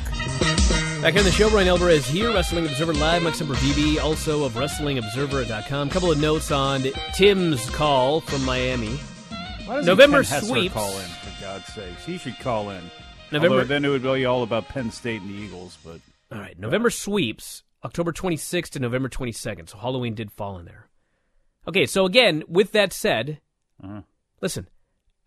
Back 1.00 1.16
on 1.16 1.24
the 1.24 1.32
show, 1.32 1.50
Bryan 1.50 1.68
Alvarez 1.68 2.06
here, 2.06 2.32
Wrestling 2.32 2.64
Observer 2.66 2.94
Live. 2.94 3.22
Mike 3.22 3.34
Sempervive, 3.34 4.02
also 4.02 4.44
of 4.44 4.52
WrestlingObserver.com. 4.52 5.88
A 5.88 5.90
couple 5.90 6.10
of 6.12 6.18
notes 6.18 6.50
on 6.50 6.84
Tim's 7.14 7.68
call 7.70 8.20
from 8.20 8.44
Miami. 8.44 8.96
Why 9.66 9.76
doesn't 9.76 9.86
November 9.86 10.22
Ken 10.22 10.42
sweeps. 10.42 10.74
call 10.74 10.98
in, 10.98 11.04
for 11.06 11.40
God's 11.42 11.66
sakes. 11.66 12.04
He 12.04 12.18
should 12.18 12.38
call 12.38 12.70
in. 12.70 12.82
November- 13.34 13.56
Although 13.56 13.68
then 13.68 13.84
it 13.84 13.88
would 13.88 14.02
be 14.02 14.24
all 14.24 14.42
about 14.42 14.68
Penn 14.68 14.90
State 14.90 15.20
and 15.22 15.30
the 15.30 15.34
Eagles, 15.34 15.78
but 15.84 16.00
All 16.32 16.40
right, 16.40 16.58
November 16.58 16.90
sweeps, 16.90 17.62
October 17.84 18.12
26th 18.12 18.70
to 18.70 18.78
November 18.80 19.08
22nd. 19.08 19.68
So 19.68 19.78
Halloween 19.78 20.14
did 20.14 20.32
fall 20.32 20.58
in 20.58 20.64
there. 20.64 20.88
Okay, 21.68 21.86
so 21.86 22.04
again, 22.06 22.42
with 22.48 22.72
that 22.72 22.92
said, 22.92 23.40
uh-huh. 23.82 24.02
listen, 24.40 24.68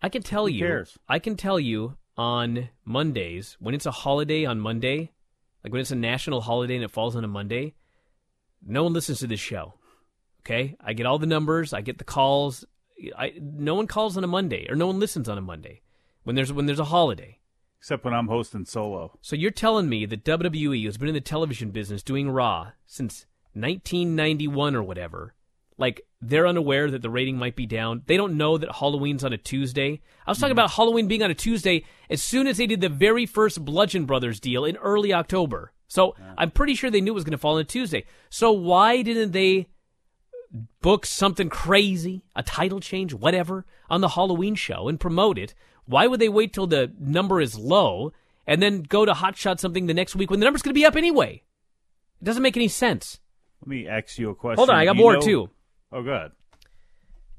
I 0.02 0.08
can 0.08 0.22
tell 0.22 0.46
Who 0.46 0.52
you, 0.52 0.66
cares? 0.66 0.98
I 1.08 1.18
can 1.18 1.36
tell 1.36 1.58
you 1.58 1.96
on 2.16 2.68
Mondays 2.84 3.56
when 3.60 3.74
it's 3.74 3.86
a 3.86 3.90
holiday 3.90 4.44
on 4.44 4.60
Monday, 4.60 5.12
like 5.64 5.72
when 5.72 5.80
it's 5.80 5.90
a 5.90 5.96
national 5.96 6.40
holiday 6.40 6.74
and 6.74 6.84
it 6.84 6.90
falls 6.90 7.16
on 7.16 7.24
a 7.24 7.28
Monday, 7.28 7.74
no 8.64 8.82
one 8.84 8.92
listens 8.92 9.20
to 9.20 9.26
this 9.26 9.40
show. 9.40 9.74
Okay, 10.40 10.76
I 10.80 10.92
get 10.92 11.06
all 11.06 11.18
the 11.18 11.26
numbers, 11.26 11.72
I 11.72 11.80
get 11.80 11.98
the 11.98 12.04
calls. 12.04 12.64
I 13.16 13.34
no 13.40 13.74
one 13.74 13.86
calls 13.86 14.16
on 14.16 14.24
a 14.24 14.28
Monday 14.28 14.66
or 14.68 14.74
no 14.74 14.86
one 14.88 14.98
listens 14.98 15.28
on 15.28 15.38
a 15.38 15.42
Monday 15.42 15.82
when 16.24 16.34
there's 16.36 16.52
when 16.52 16.66
there's 16.66 16.80
a 16.80 16.84
holiday. 16.84 17.37
Except 17.80 18.04
when 18.04 18.14
I'm 18.14 18.28
hosting 18.28 18.64
solo. 18.64 19.18
So 19.22 19.36
you're 19.36 19.50
telling 19.50 19.88
me 19.88 20.04
that 20.06 20.24
WWE, 20.24 20.84
who's 20.84 20.96
been 20.96 21.08
in 21.08 21.14
the 21.14 21.20
television 21.20 21.70
business 21.70 22.02
doing 22.02 22.28
Raw 22.30 22.72
since 22.86 23.24
1991 23.54 24.74
or 24.74 24.82
whatever, 24.82 25.34
like 25.76 26.00
they're 26.20 26.46
unaware 26.48 26.90
that 26.90 27.02
the 27.02 27.10
rating 27.10 27.36
might 27.38 27.54
be 27.54 27.66
down. 27.66 28.02
They 28.06 28.16
don't 28.16 28.36
know 28.36 28.58
that 28.58 28.72
Halloween's 28.76 29.22
on 29.22 29.32
a 29.32 29.38
Tuesday. 29.38 30.00
I 30.26 30.30
was 30.32 30.38
talking 30.38 30.50
Mm-hmm. 30.50 30.58
about 30.58 30.72
Halloween 30.72 31.06
being 31.06 31.22
on 31.22 31.30
a 31.30 31.34
Tuesday 31.34 31.84
as 32.10 32.20
soon 32.22 32.48
as 32.48 32.56
they 32.56 32.66
did 32.66 32.80
the 32.80 32.88
very 32.88 33.26
first 33.26 33.64
Bludgeon 33.64 34.04
Brothers 34.04 34.40
deal 34.40 34.64
in 34.64 34.76
early 34.78 35.12
October. 35.12 35.72
So 35.86 36.16
I'm 36.36 36.50
pretty 36.50 36.74
sure 36.74 36.90
they 36.90 37.00
knew 37.00 37.12
it 37.12 37.14
was 37.14 37.24
going 37.24 37.30
to 37.32 37.38
fall 37.38 37.54
on 37.54 37.60
a 37.60 37.64
Tuesday. 37.64 38.04
So 38.28 38.50
why 38.52 39.02
didn't 39.02 39.30
they 39.32 39.68
book 40.82 41.06
something 41.06 41.48
crazy, 41.48 42.24
a 42.34 42.42
title 42.42 42.80
change, 42.80 43.14
whatever, 43.14 43.64
on 43.88 44.00
the 44.00 44.08
Halloween 44.10 44.54
show 44.56 44.88
and 44.88 44.98
promote 45.00 45.38
it? 45.38 45.54
Why 45.88 46.06
would 46.06 46.20
they 46.20 46.28
wait 46.28 46.52
till 46.52 46.66
the 46.66 46.92
number 47.00 47.40
is 47.40 47.58
low 47.58 48.12
and 48.46 48.62
then 48.62 48.82
go 48.82 49.06
to 49.06 49.12
hotshot 49.12 49.58
something 49.58 49.86
the 49.86 49.94
next 49.94 50.14
week 50.14 50.30
when 50.30 50.38
the 50.38 50.44
number's 50.44 50.60
going 50.60 50.74
to 50.74 50.78
be 50.78 50.84
up 50.84 50.96
anyway? 50.96 51.42
It 52.20 52.24
doesn't 52.24 52.42
make 52.42 52.58
any 52.58 52.68
sense. 52.68 53.20
Let 53.62 53.68
me 53.68 53.88
ask 53.88 54.18
you 54.18 54.28
a 54.30 54.34
question. 54.34 54.58
Hold 54.58 54.68
on, 54.70 54.76
I 54.76 54.84
got 54.84 54.96
you 54.96 55.02
more 55.02 55.14
know- 55.14 55.20
too. 55.20 55.50
Oh, 55.90 56.02
good. 56.02 56.32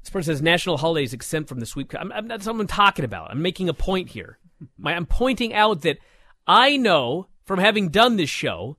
This 0.02 0.10
person 0.10 0.34
says 0.34 0.42
national 0.42 0.78
holidays 0.78 1.12
exempt 1.12 1.48
from 1.48 1.60
the 1.60 1.66
sweep. 1.66 1.94
I'm, 1.94 2.10
I'm, 2.10 2.26
that's 2.26 2.46
what 2.46 2.58
I'm 2.58 2.66
talking 2.66 3.04
about. 3.04 3.30
I'm 3.30 3.42
making 3.42 3.68
a 3.68 3.74
point 3.74 4.08
here. 4.08 4.38
My, 4.78 4.94
I'm 4.94 5.06
pointing 5.06 5.54
out 5.54 5.82
that 5.82 5.98
I 6.46 6.76
know 6.76 7.28
from 7.44 7.60
having 7.60 7.90
done 7.90 8.16
this 8.16 8.30
show 8.30 8.78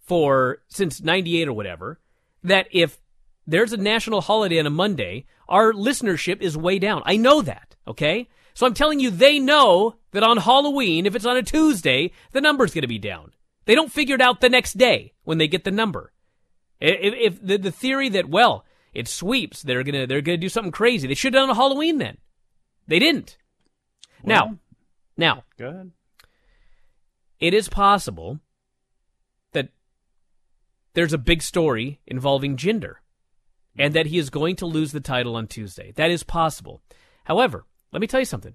for 0.00 0.58
since 0.68 1.00
'98 1.00 1.46
or 1.46 1.52
whatever 1.52 2.00
that 2.42 2.66
if 2.72 2.98
there's 3.46 3.72
a 3.72 3.76
national 3.76 4.22
holiday 4.22 4.58
on 4.58 4.66
a 4.66 4.70
Monday, 4.70 5.26
our 5.48 5.72
listenership 5.72 6.40
is 6.40 6.56
way 6.56 6.78
down. 6.78 7.02
I 7.04 7.16
know 7.16 7.42
that. 7.42 7.76
Okay, 7.86 8.28
so 8.54 8.66
I'm 8.66 8.74
telling 8.74 9.00
you, 9.00 9.10
they 9.10 9.38
know 9.38 9.96
that 10.12 10.22
on 10.22 10.36
Halloween, 10.38 11.06
if 11.06 11.14
it's 11.14 11.26
on 11.26 11.36
a 11.36 11.42
Tuesday, 11.42 12.12
the 12.32 12.40
number's 12.40 12.74
going 12.74 12.82
to 12.82 12.88
be 12.88 12.98
down. 12.98 13.32
They 13.64 13.74
don't 13.74 13.92
figure 13.92 14.14
it 14.14 14.20
out 14.20 14.40
the 14.40 14.48
next 14.48 14.74
day 14.74 15.14
when 15.24 15.38
they 15.38 15.48
get 15.48 15.64
the 15.64 15.70
number. 15.70 16.12
If, 16.80 17.14
if 17.16 17.46
the, 17.46 17.58
the 17.58 17.70
theory 17.70 18.08
that 18.10 18.28
well, 18.28 18.64
it 18.92 19.08
sweeps, 19.08 19.62
they're 19.62 19.84
gonna 19.84 20.06
they're 20.06 20.20
gonna 20.20 20.36
do 20.36 20.48
something 20.48 20.72
crazy. 20.72 21.06
They 21.08 21.14
should 21.14 21.32
have 21.32 21.42
done 21.42 21.50
on 21.50 21.56
Halloween 21.56 21.98
then. 21.98 22.18
They 22.88 22.98
didn't. 22.98 23.38
now, 24.24 24.58
now, 25.16 25.44
Go 25.58 25.68
ahead. 25.68 25.92
it 27.38 27.54
is 27.54 27.68
possible 27.68 28.40
that 29.52 29.68
there's 30.94 31.12
a 31.12 31.18
big 31.18 31.40
story 31.42 32.00
involving 32.06 32.56
Jinder 32.56 32.96
and 33.78 33.94
that 33.94 34.06
he 34.06 34.18
is 34.18 34.28
going 34.28 34.56
to 34.56 34.66
lose 34.66 34.92
the 34.92 35.00
title 35.00 35.36
on 35.36 35.46
Tuesday. 35.46 35.92
That 35.96 36.10
is 36.10 36.24
possible. 36.24 36.82
However, 37.24 37.64
let 37.92 38.00
me 38.00 38.06
tell 38.06 38.20
you 38.20 38.26
something. 38.26 38.54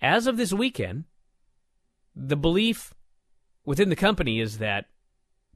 As 0.00 0.26
of 0.26 0.36
this 0.36 0.52
weekend, 0.52 1.04
the 2.14 2.36
belief 2.36 2.94
within 3.64 3.88
the 3.88 3.96
company 3.96 4.40
is 4.40 4.58
that 4.58 4.86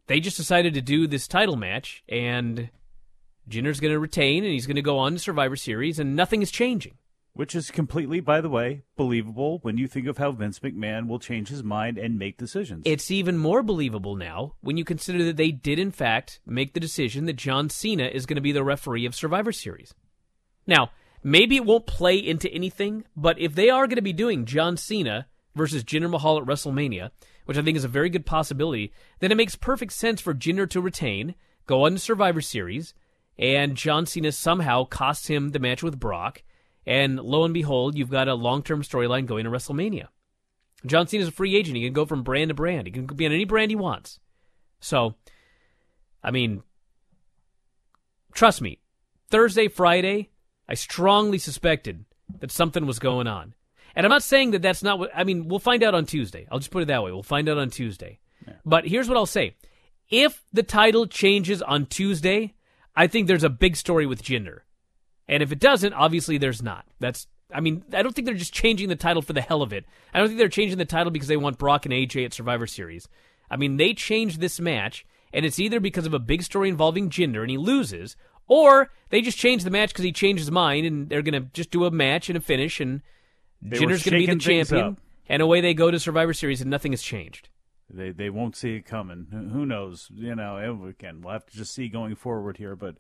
they 0.07 0.21
just 0.21 0.37
decided 0.37 0.75
to 0.75 0.81
do 0.81 1.07
this 1.07 1.29
title 1.29 1.57
match 1.57 2.03
and 2.09 2.71
Jinder's 3.49 3.81
going 3.81 3.93
to 3.93 3.99
retain 3.99 4.45
and 4.45 4.53
he's 4.53 4.67
going 4.67 4.77
to 4.77 4.83
go 4.83 4.99
on 4.99 5.13
to 5.13 5.19
Survivor 5.19 5.57
Series 5.57 5.99
and 5.99 6.17
nothing 6.17 6.43
is 6.43 6.51
changing. 6.51 6.95
Which 7.35 7.55
is 7.55 7.71
completely, 7.71 8.19
by 8.19 8.41
the 8.41 8.49
way, 8.49 8.83
believable 8.97 9.61
when 9.63 9.79
you 9.79 9.87
think 9.87 10.09
of 10.09 10.19
how 10.19 10.33
Vince 10.33 10.59
McMahon 10.59 11.07
will 11.07 11.21
change 11.21 11.51
his 11.51 11.63
mind 11.63 11.97
and 11.97 12.19
make 12.19 12.37
decisions. 12.37 12.83
It's 12.85 13.13
even 13.13 13.39
more 13.39 13.63
believable 13.63 14.17
now 14.17 14.55
when 14.61 14.77
you 14.77 14.85
consider 14.85 15.23
that 15.25 15.37
they 15.37 15.53
did, 15.53 15.79
in 15.79 15.93
fact, 15.93 16.41
make 16.45 16.73
the 16.73 16.81
decision 16.81 17.27
that 17.27 17.37
John 17.37 17.71
Cena 17.71 18.07
is 18.07 18.27
going 18.27 18.37
to 18.37 18.41
be 18.43 18.51
the 18.51 18.65
referee 18.65 19.07
of 19.07 19.15
Survivor 19.15 19.53
Series. 19.53 19.95
Now, 20.67 20.91
maybe 21.23 21.57
it 21.57 21.65
won't 21.65 21.87
play 21.87 22.17
into 22.17 22.53
anything, 22.53 23.05
but 23.17 23.39
if 23.39 23.55
they 23.55 23.71
are 23.71 23.87
going 23.87 23.97
to 23.97 24.03
be 24.03 24.13
doing 24.13 24.45
John 24.45 24.77
Cena 24.77 25.27
versus 25.55 25.85
Jinder 25.85 26.11
Mahal 26.11 26.39
at 26.39 26.45
WrestleMania, 26.45 27.11
which 27.45 27.59
I 27.59 27.63
think 27.63 27.77
is 27.77 27.85
a 27.85 27.89
very 27.89 28.11
good 28.11 28.27
possibility, 28.27 28.93
then 29.21 29.33
it 29.33 29.37
makes 29.37 29.57
perfect 29.57 29.93
sense 29.93 30.21
for 30.21 30.35
Jinder 30.35 30.69
to 30.71 30.81
retain, 30.81 31.35
go 31.67 31.85
on 31.85 31.93
to 31.93 31.99
Survivor 31.99 32.41
Series, 32.41 32.95
and 33.39 33.77
John 33.77 34.05
Cena 34.07 34.33
somehow 34.33 34.85
costs 34.85 35.29
him 35.29 35.51
the 35.51 35.59
match 35.59 35.83
with 35.83 36.01
Brock, 36.01 36.43
and 36.87 37.21
lo 37.21 37.45
and 37.45 37.55
behold, 37.55 37.97
you've 37.97 38.11
got 38.11 38.29
a 38.29 38.35
long 38.35 38.63
term 38.63 38.83
storyline 38.83 39.27
going 39.27 39.45
to 39.45 39.51
WrestleMania. 39.51 40.09
John 40.87 41.07
Cena's 41.07 41.29
a 41.29 41.33
free 41.33 41.57
agent. 41.57 41.77
He 41.77 41.85
can 41.85 41.93
go 41.93 42.07
from 42.07 42.23
brand 42.23 42.51
to 42.51 42.55
brand. 42.55 42.87
He 42.87 42.93
can 42.93 43.07
be 43.07 43.27
on 43.27 43.33
any 43.33 43.45
brand 43.45 43.71
he 43.71 43.77
wants. 43.77 44.21
So, 44.81 45.17
I 46.23 46.31
mean, 46.31 46.63
trust 48.33 48.63
me, 48.63 48.81
Thursday, 49.31 49.69
Friday, 49.69 50.31
I 50.69 50.75
strongly 50.75 51.39
suspected 51.39 52.05
that 52.41 52.51
something 52.51 52.87
was 52.87 52.99
going 52.99 53.27
on. 53.27 53.55
And 53.97 54.05
I'm 54.05 54.11
not 54.11 54.23
saying 54.23 54.53
that 54.53 54.63
that's 54.63 54.83
not 54.83 54.99
what, 54.99 55.11
I 55.15 55.25
mean, 55.25 55.49
we'll 55.49 55.59
find 55.59 55.83
out 55.83 55.95
on 55.95 56.07
Tuesday. 56.07 56.47
I'll 56.51 56.59
just 56.59 56.71
put 56.71 56.83
it 56.83 56.87
that 56.87 57.03
way. 57.03 57.11
We'll 57.11 57.23
find 57.23 57.49
out 57.49 57.59
on 57.59 57.71
Tuesday. 57.71 58.19
But 58.65 58.87
here's 58.87 59.09
what 59.09 59.17
I'll 59.17 59.27
say. 59.27 59.57
If 60.11 60.43
the 60.53 60.63
title 60.63 61.07
changes 61.07 61.63
on 61.63 61.87
Tuesday, 61.87 62.55
I 62.95 63.07
think 63.07 63.27
there's 63.27 63.45
a 63.45 63.51
big 63.51 63.77
story 63.77 64.07
with 64.07 64.23
Jinder. 64.23 64.61
And 65.27 65.43
if 65.43 65.53
it 65.53 65.59
doesn't, 65.59 65.93
obviously 65.93 66.39
there's 66.39 66.63
not. 66.63 66.87
That's 67.01 67.27
I 67.53 67.61
mean, 67.61 67.83
I 67.93 68.03
don't 68.03 68.15
think 68.15 68.27
they're 68.27 68.35
just 68.35 68.53
changing 68.53 68.89
the 68.89 68.97
title 68.97 69.23
for 69.23 69.33
the 69.33 69.41
hell 69.41 69.63
of 69.63 69.73
it. 69.73 69.87
I 70.13 70.19
don't 70.19 70.29
think 70.29 70.39
they're 70.39 70.49
changing 70.49 70.79
the 70.79 70.85
title 70.85 71.11
because 71.11 71.29
they 71.29 71.37
want 71.37 71.59
Brock 71.59 71.87
and 71.87 71.95
AJ 71.95 72.27
at 72.27 72.35
Survivor 72.35 72.67
Series. 72.67 73.09
I 73.51 73.57
mean, 73.57 73.79
they 73.79 73.95
changed 73.95 74.41
this 74.41 74.61
match, 74.61 75.07
and 75.33 75.47
it's 75.47 75.59
either 75.59 75.81
because 75.81 76.05
of 76.05 76.13
a 76.13 76.19
big 76.19 76.43
story 76.43 76.69
involving 76.69 77.09
Jinder 77.09 77.41
and 77.41 77.51
he 77.51 77.57
loses, 77.57 78.17
or 78.49 78.91
they 79.11 79.21
just 79.21 79.39
changed 79.39 79.65
the 79.65 79.71
match 79.71 79.91
because 79.91 80.05
he 80.05 80.13
changed 80.13 80.41
his 80.41 80.51
mind 80.51 80.87
and 80.87 81.09
they're 81.09 81.23
going 81.23 81.41
to 81.41 81.49
just 81.53 81.71
do 81.71 81.85
a 81.85 81.91
match 81.91 82.29
and 82.29 82.37
a 82.37 82.41
finish, 82.41 82.81
and 82.81 83.03
They 83.63 83.79
Jinder's 83.79 84.03
going 84.03 84.21
to 84.21 84.27
be 84.27 84.35
the 84.35 84.41
champion, 84.41 84.99
and 85.29 85.43
away 85.43 85.61
they 85.61 85.75
go 85.75 85.91
to 85.91 86.01
Survivor 86.01 86.33
Series, 86.35 86.61
and 86.61 86.71
nothing 86.71 86.93
has 86.93 87.03
changed. 87.03 87.49
They 87.91 88.11
they 88.11 88.31
won't 88.31 88.57
see 88.57 88.77
it 88.77 88.85
coming. 88.85 89.29
Who 89.31 89.65
knows? 89.65 90.11
You 90.15 90.35
know, 90.35 90.85
again, 90.87 91.23
we'll 91.23 91.33
have 91.33 91.47
to 91.47 91.57
just 91.57 91.73
see 91.73 91.89
going 91.89 92.17
forward 92.17 92.59
here. 92.59 92.77
But 92.77 92.97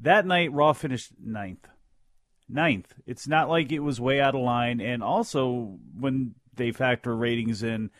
that 0.00 0.26
night, 0.26 0.52
Raw 0.52 0.72
finished 0.74 1.12
ninth. 1.22 1.66
Ninth. 2.48 2.94
It's 3.06 3.26
not 3.26 3.48
like 3.48 3.72
it 3.72 3.80
was 3.80 4.00
way 4.00 4.20
out 4.20 4.34
of 4.34 4.42
line. 4.42 4.80
And 4.80 5.02
also, 5.02 5.78
when 5.98 6.34
they 6.54 6.72
factor 6.72 7.16
ratings 7.16 7.62
in, 7.62 7.90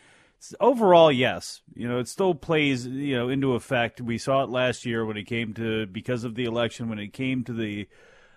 overall, 0.59 1.11
yes, 1.11 1.61
you 1.75 1.87
know, 1.87 1.99
it 1.99 2.07
still 2.07 2.33
plays 2.33 2.85
you 2.85 3.15
know 3.15 3.29
into 3.29 3.53
effect. 3.53 4.01
We 4.01 4.17
saw 4.17 4.43
it 4.43 4.49
last 4.49 4.85
year 4.85 5.05
when 5.05 5.17
it 5.17 5.25
came 5.25 5.53
to 5.55 5.85
because 5.85 6.23
of 6.23 6.35
the 6.35 6.45
election 6.45 6.89
when 6.89 6.99
it 6.99 7.13
came 7.13 7.43
to 7.45 7.53
the 7.53 7.87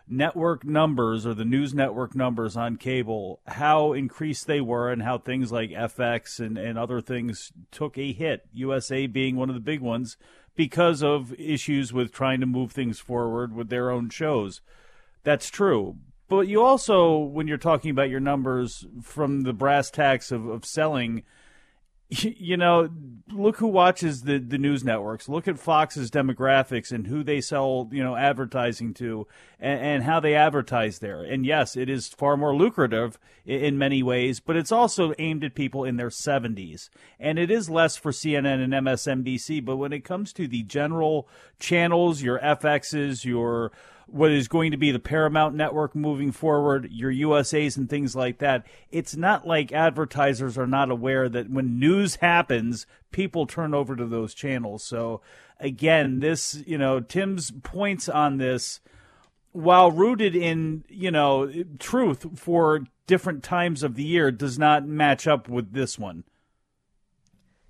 network 0.09 0.65
numbers 0.65 1.25
or 1.25 1.35
the 1.35 1.45
news 1.45 1.75
network 1.75 2.15
numbers 2.15 2.57
on 2.57 2.77
cable, 2.77 3.41
how 3.47 3.93
increased 3.93 4.47
they 4.47 4.61
were 4.61 4.91
and 4.91 5.03
how 5.03 5.19
things 5.19 5.53
like 5.53 5.71
FX 5.71 6.39
and, 6.39 6.59
and 6.59 6.79
other 6.79 7.01
things 7.01 7.53
took 7.71 7.97
a 7.97 8.13
hit, 8.13 8.47
USA 8.53 9.07
being 9.07 9.37
one 9.37 9.49
of 9.49 9.55
the 9.55 9.61
big 9.61 9.81
ones, 9.81 10.17
because 10.55 11.03
of 11.03 11.33
issues 11.39 11.93
with 11.93 12.13
trying 12.13 12.41
to 12.41 12.47
move 12.47 12.73
things 12.73 12.99
forward 12.99 13.55
with 13.55 13.69
their 13.69 13.91
own 13.91 14.11
shows. 14.11 14.61
That's 15.23 15.49
true. 15.49 15.97
But 16.29 16.49
you 16.49 16.63
also, 16.63 17.19
when 17.19 17.47
you're 17.47 17.59
talking 17.59 17.91
about 17.91 18.11
your 18.11 18.21
numbers 18.21 18.87
from 19.03 19.43
the 19.43 19.53
brass 19.53 19.91
tacks 19.91 20.33
of, 20.33 20.47
of 20.47 20.65
selling, 20.65 21.23
you 22.21 22.57
know, 22.57 22.91
look 23.31 23.57
who 23.57 23.67
watches 23.67 24.23
the, 24.23 24.39
the 24.39 24.59
news 24.59 24.85
networks. 24.85 25.29
Look 25.29 25.49
at 25.49 25.59
Fox's 25.59 26.11
demographics 26.11 26.93
and 26.93 27.07
who 27.07 27.25
they 27.25 27.41
sell, 27.41 27.89
you 27.91 28.03
know, 28.03 28.17
advertising 28.17 28.93
to 28.95 29.27
and, 29.59 29.81
and 29.81 30.03
how 30.05 30.21
they 30.21 30.35
advertise 30.35 30.99
there. 30.99 31.23
And 31.23 31.47
yes, 31.47 31.77
it 31.77 31.89
is 31.89 32.09
far 32.09 32.37
more 32.37 32.55
lucrative 32.55 33.19
in, 33.47 33.61
in 33.61 33.79
many 33.79 34.03
ways, 34.03 34.41
but 34.41 34.57
it's 34.57 34.73
also 34.73 35.15
aimed 35.19 35.45
at 35.45 35.55
people 35.55 35.85
in 35.85 35.97
their 35.97 36.11
70s. 36.11 36.91
And 37.19 37.39
it 37.39 37.51
is 37.51 37.71
less 37.71 37.97
for 37.97 38.13
CNN 38.13 38.63
and 38.63 38.73
MSNBC. 38.73 39.65
But 39.65 39.77
when 39.77 39.93
it 39.93 40.05
comes 40.05 40.33
to 40.35 40.47
the 40.47 40.63
general 40.65 41.29
channels, 41.59 42.23
your 42.23 42.39
FXs, 42.41 43.25
your 43.25 43.73
what 44.13 44.31
is 44.31 44.47
going 44.47 44.71
to 44.71 44.77
be 44.77 44.91
the 44.91 44.99
Paramount 44.99 45.55
network 45.55 45.97
moving 45.97 46.33
forward, 46.33 46.91
your 46.93 47.11
USAs 47.11 47.79
and 47.79 47.89
things 47.89 48.15
like 48.15 48.39
that. 48.39 48.67
It's 48.91 49.17
not 49.17 49.47
like 49.47 49.73
advertisers 49.73 50.59
are 50.59 50.67
not 50.67 50.91
aware 50.91 51.31
that 51.31 51.49
when 51.49 51.79
news 51.79 52.17
happens, 52.17 52.87
people 53.11 53.47
turn 53.47 53.73
over 53.73 53.97
to 53.97 54.05
those 54.05 54.35
channels. 54.35 54.85
So 54.85 55.23
again, 55.59 56.21
this, 56.21 56.63
you 56.67 56.77
know, 56.77 57.01
Tim's 57.01 57.51
points 57.63 58.07
on 58.07 58.37
this 58.37 58.81
while 59.53 59.91
rooted 59.91 60.37
in, 60.37 60.85
you 60.91 61.11
know, 61.11 61.51
truth 61.79 62.39
for 62.39 62.85
different 63.07 63.43
times 63.43 63.83
of 63.83 63.95
the 63.95 64.05
year 64.05 64.31
does 64.31 64.59
not 64.59 64.87
match 64.87 65.27
up 65.27 65.49
with 65.49 65.73
this 65.73 65.99
one. 65.99 66.25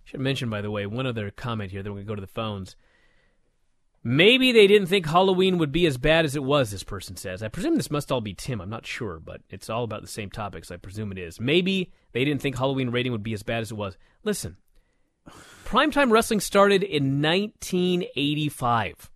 Should 0.03 0.21
mention, 0.21 0.51
by 0.51 0.61
the 0.61 0.73
way, 0.73 0.87
one 0.87 1.07
other 1.07 1.31
comment 1.31 1.71
here. 1.71 1.85
Then 1.85 1.95
we 1.95 2.03
go 2.03 2.17
to 2.17 2.21
the 2.21 2.27
phones. 2.27 2.75
Maybe 4.05 4.51
they 4.51 4.67
didn't 4.67 4.89
think 4.89 5.07
Halloween 5.07 5.59
would 5.59 5.71
be 5.71 5.87
as 5.87 5.97
bad 5.97 6.25
as 6.25 6.35
it 6.35 6.43
was, 6.43 6.71
this 6.71 6.83
person 6.83 7.17
says. 7.17 7.43
I 7.43 7.49
presume 7.49 7.77
this 7.77 7.91
must 7.91 8.11
all 8.11 8.21
be 8.21 8.35
Tim. 8.35 8.61
I'm 8.61 8.69
not 8.69 8.87
sure, 8.87 9.21
but 9.21 9.43
it's 9.49 9.71
all 9.71 9.85
about 9.85 10.03
the 10.03 10.09
same 10.09 10.31
topics. 10.31 10.71
I 10.71 10.77
presume 10.77 11.13
it 11.13 11.19
is. 11.19 11.41
Maybe 11.41 11.93
they 12.13 12.25
didn't 12.25 12.43
think 12.43 12.57
Halloween 12.57 12.91
rating 12.91 13.13
would 13.13 13.23
be 13.23 13.35
as 13.35 13.45
bad 13.45 13.63
as 13.63 13.71
it 13.71 13.77
was. 13.77 13.97
Listen, 14.25 14.57
primetime 15.65 16.11
wrestling 16.11 16.41
started 16.41 16.83
in 16.83 17.23
1985. 17.23 19.11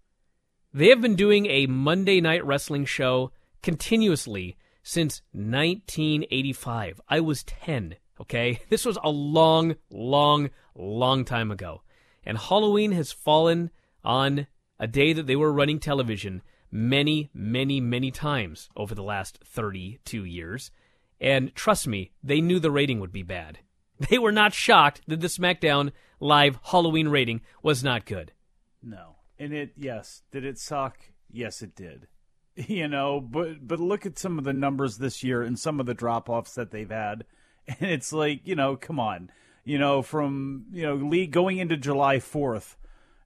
They 0.73 0.89
have 0.89 1.01
been 1.01 1.17
doing 1.17 1.47
a 1.47 1.67
Monday 1.67 2.21
night 2.21 2.45
wrestling 2.45 2.85
show 2.85 3.33
continuously 3.63 4.57
since 4.85 5.23
1985. 5.33 7.01
I 7.09 7.21
was 7.21 7.43
10 7.43 7.97
Okay? 8.21 8.61
This 8.69 8.85
was 8.85 8.99
a 9.03 9.11
long, 9.11 9.77
long, 9.91 10.51
long 10.75 11.25
time 11.25 11.51
ago. 11.51 11.83
And 12.25 12.39
Halloween 12.39 12.93
has 12.93 13.13
fallen 13.13 13.71
on 14.05 14.47
a 14.79 14.87
day 14.87 15.13
that 15.13 15.27
they 15.27 15.37
were 15.37 15.53
running 15.53 15.79
television 15.79 16.43
many, 16.71 17.31
many, 17.33 17.81
many 17.81 18.11
times 18.11 18.69
over 18.77 18.95
the 18.95 19.03
last 19.03 19.39
32 19.45 20.25
years. 20.25 20.71
And 21.21 21.55
trust 21.55 21.87
me, 21.87 22.13
they 22.23 22.41
knew 22.41 22.59
the 22.59 22.71
rating 22.71 23.01
would 23.01 23.13
be 23.13 23.23
bad. 23.23 23.59
They 24.11 24.19
were 24.19 24.33
not 24.33 24.53
shocked 24.53 25.01
that 25.07 25.21
the 25.21 25.27
SmackDown 25.27 25.91
Live 26.21 26.59
Halloween 26.65 27.09
rating 27.09 27.41
was 27.63 27.83
not 27.83 28.05
good. 28.05 28.33
No. 28.83 29.17
And 29.39 29.55
it 29.55 29.73
yes, 29.75 30.23
did 30.31 30.45
it 30.45 30.59
suck? 30.59 30.99
Yes, 31.31 31.63
it 31.63 31.75
did. 31.75 32.09
You 32.69 32.89
know, 32.89 33.21
but 33.21 33.67
but 33.67 33.81
look 33.81 34.07
at 34.07 34.19
some 34.19 34.39
of 34.39 34.45
the 34.45 34.55
numbers 34.55 34.97
this 34.97 35.23
year 35.23 35.43
and 35.43 35.59
some 35.59 35.79
of 35.79 35.85
the 35.85 35.93
drop-offs 35.93 36.55
that 36.55 36.71
they've 36.71 36.91
had. 36.91 37.25
And 37.69 37.91
it's 37.91 38.13
like, 38.13 38.47
you 38.47 38.55
know, 38.55 38.77
come 38.77 39.01
on. 39.01 39.31
You 39.65 39.79
know, 39.79 40.01
from, 40.01 40.67
you 40.73 40.85
know, 40.85 40.95
league 40.95 41.33
going 41.33 41.59
into 41.59 41.77
July 41.77 42.17
4th, 42.17 42.77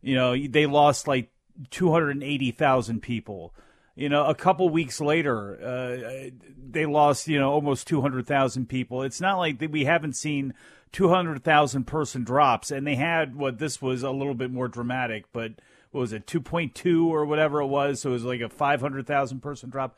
you 0.03 0.14
know, 0.14 0.34
they 0.36 0.66
lost 0.66 1.07
like 1.07 1.30
280,000 1.70 3.00
people. 3.00 3.54
You 3.96 4.08
know, 4.08 4.24
a 4.26 4.34
couple 4.34 4.68
weeks 4.70 5.00
later, 5.00 5.61
uh, 5.62 6.30
they 6.56 6.86
lost, 6.86 7.28
you 7.28 7.38
know, 7.38 7.50
almost 7.50 7.86
200,000 7.86 8.68
people. 8.68 9.02
It's 9.02 9.20
not 9.20 9.38
like 9.38 9.61
we 9.70 9.84
haven't 9.84 10.16
seen 10.16 10.54
200,000 10.92 11.84
person 11.84 12.24
drops, 12.24 12.70
and 12.70 12.86
they 12.86 12.94
had 12.94 13.36
what 13.36 13.58
this 13.58 13.82
was 13.82 14.02
a 14.02 14.11
little 14.11 14.34
bit 14.34 14.50
more 14.50 14.68
dramatic, 14.68 15.26
but 15.32 15.52
what 15.90 16.00
was 16.00 16.12
it, 16.12 16.26
2.2 16.26 17.06
or 17.06 17.26
whatever 17.26 17.61
it 17.61 17.66
was? 17.66 18.00
So 18.00 18.11
it 18.11 18.14
was 18.14 18.24
like 18.24 18.40
a 18.40 18.48
500,000 18.48 19.40
person 19.40 19.70
drop. 19.70 19.96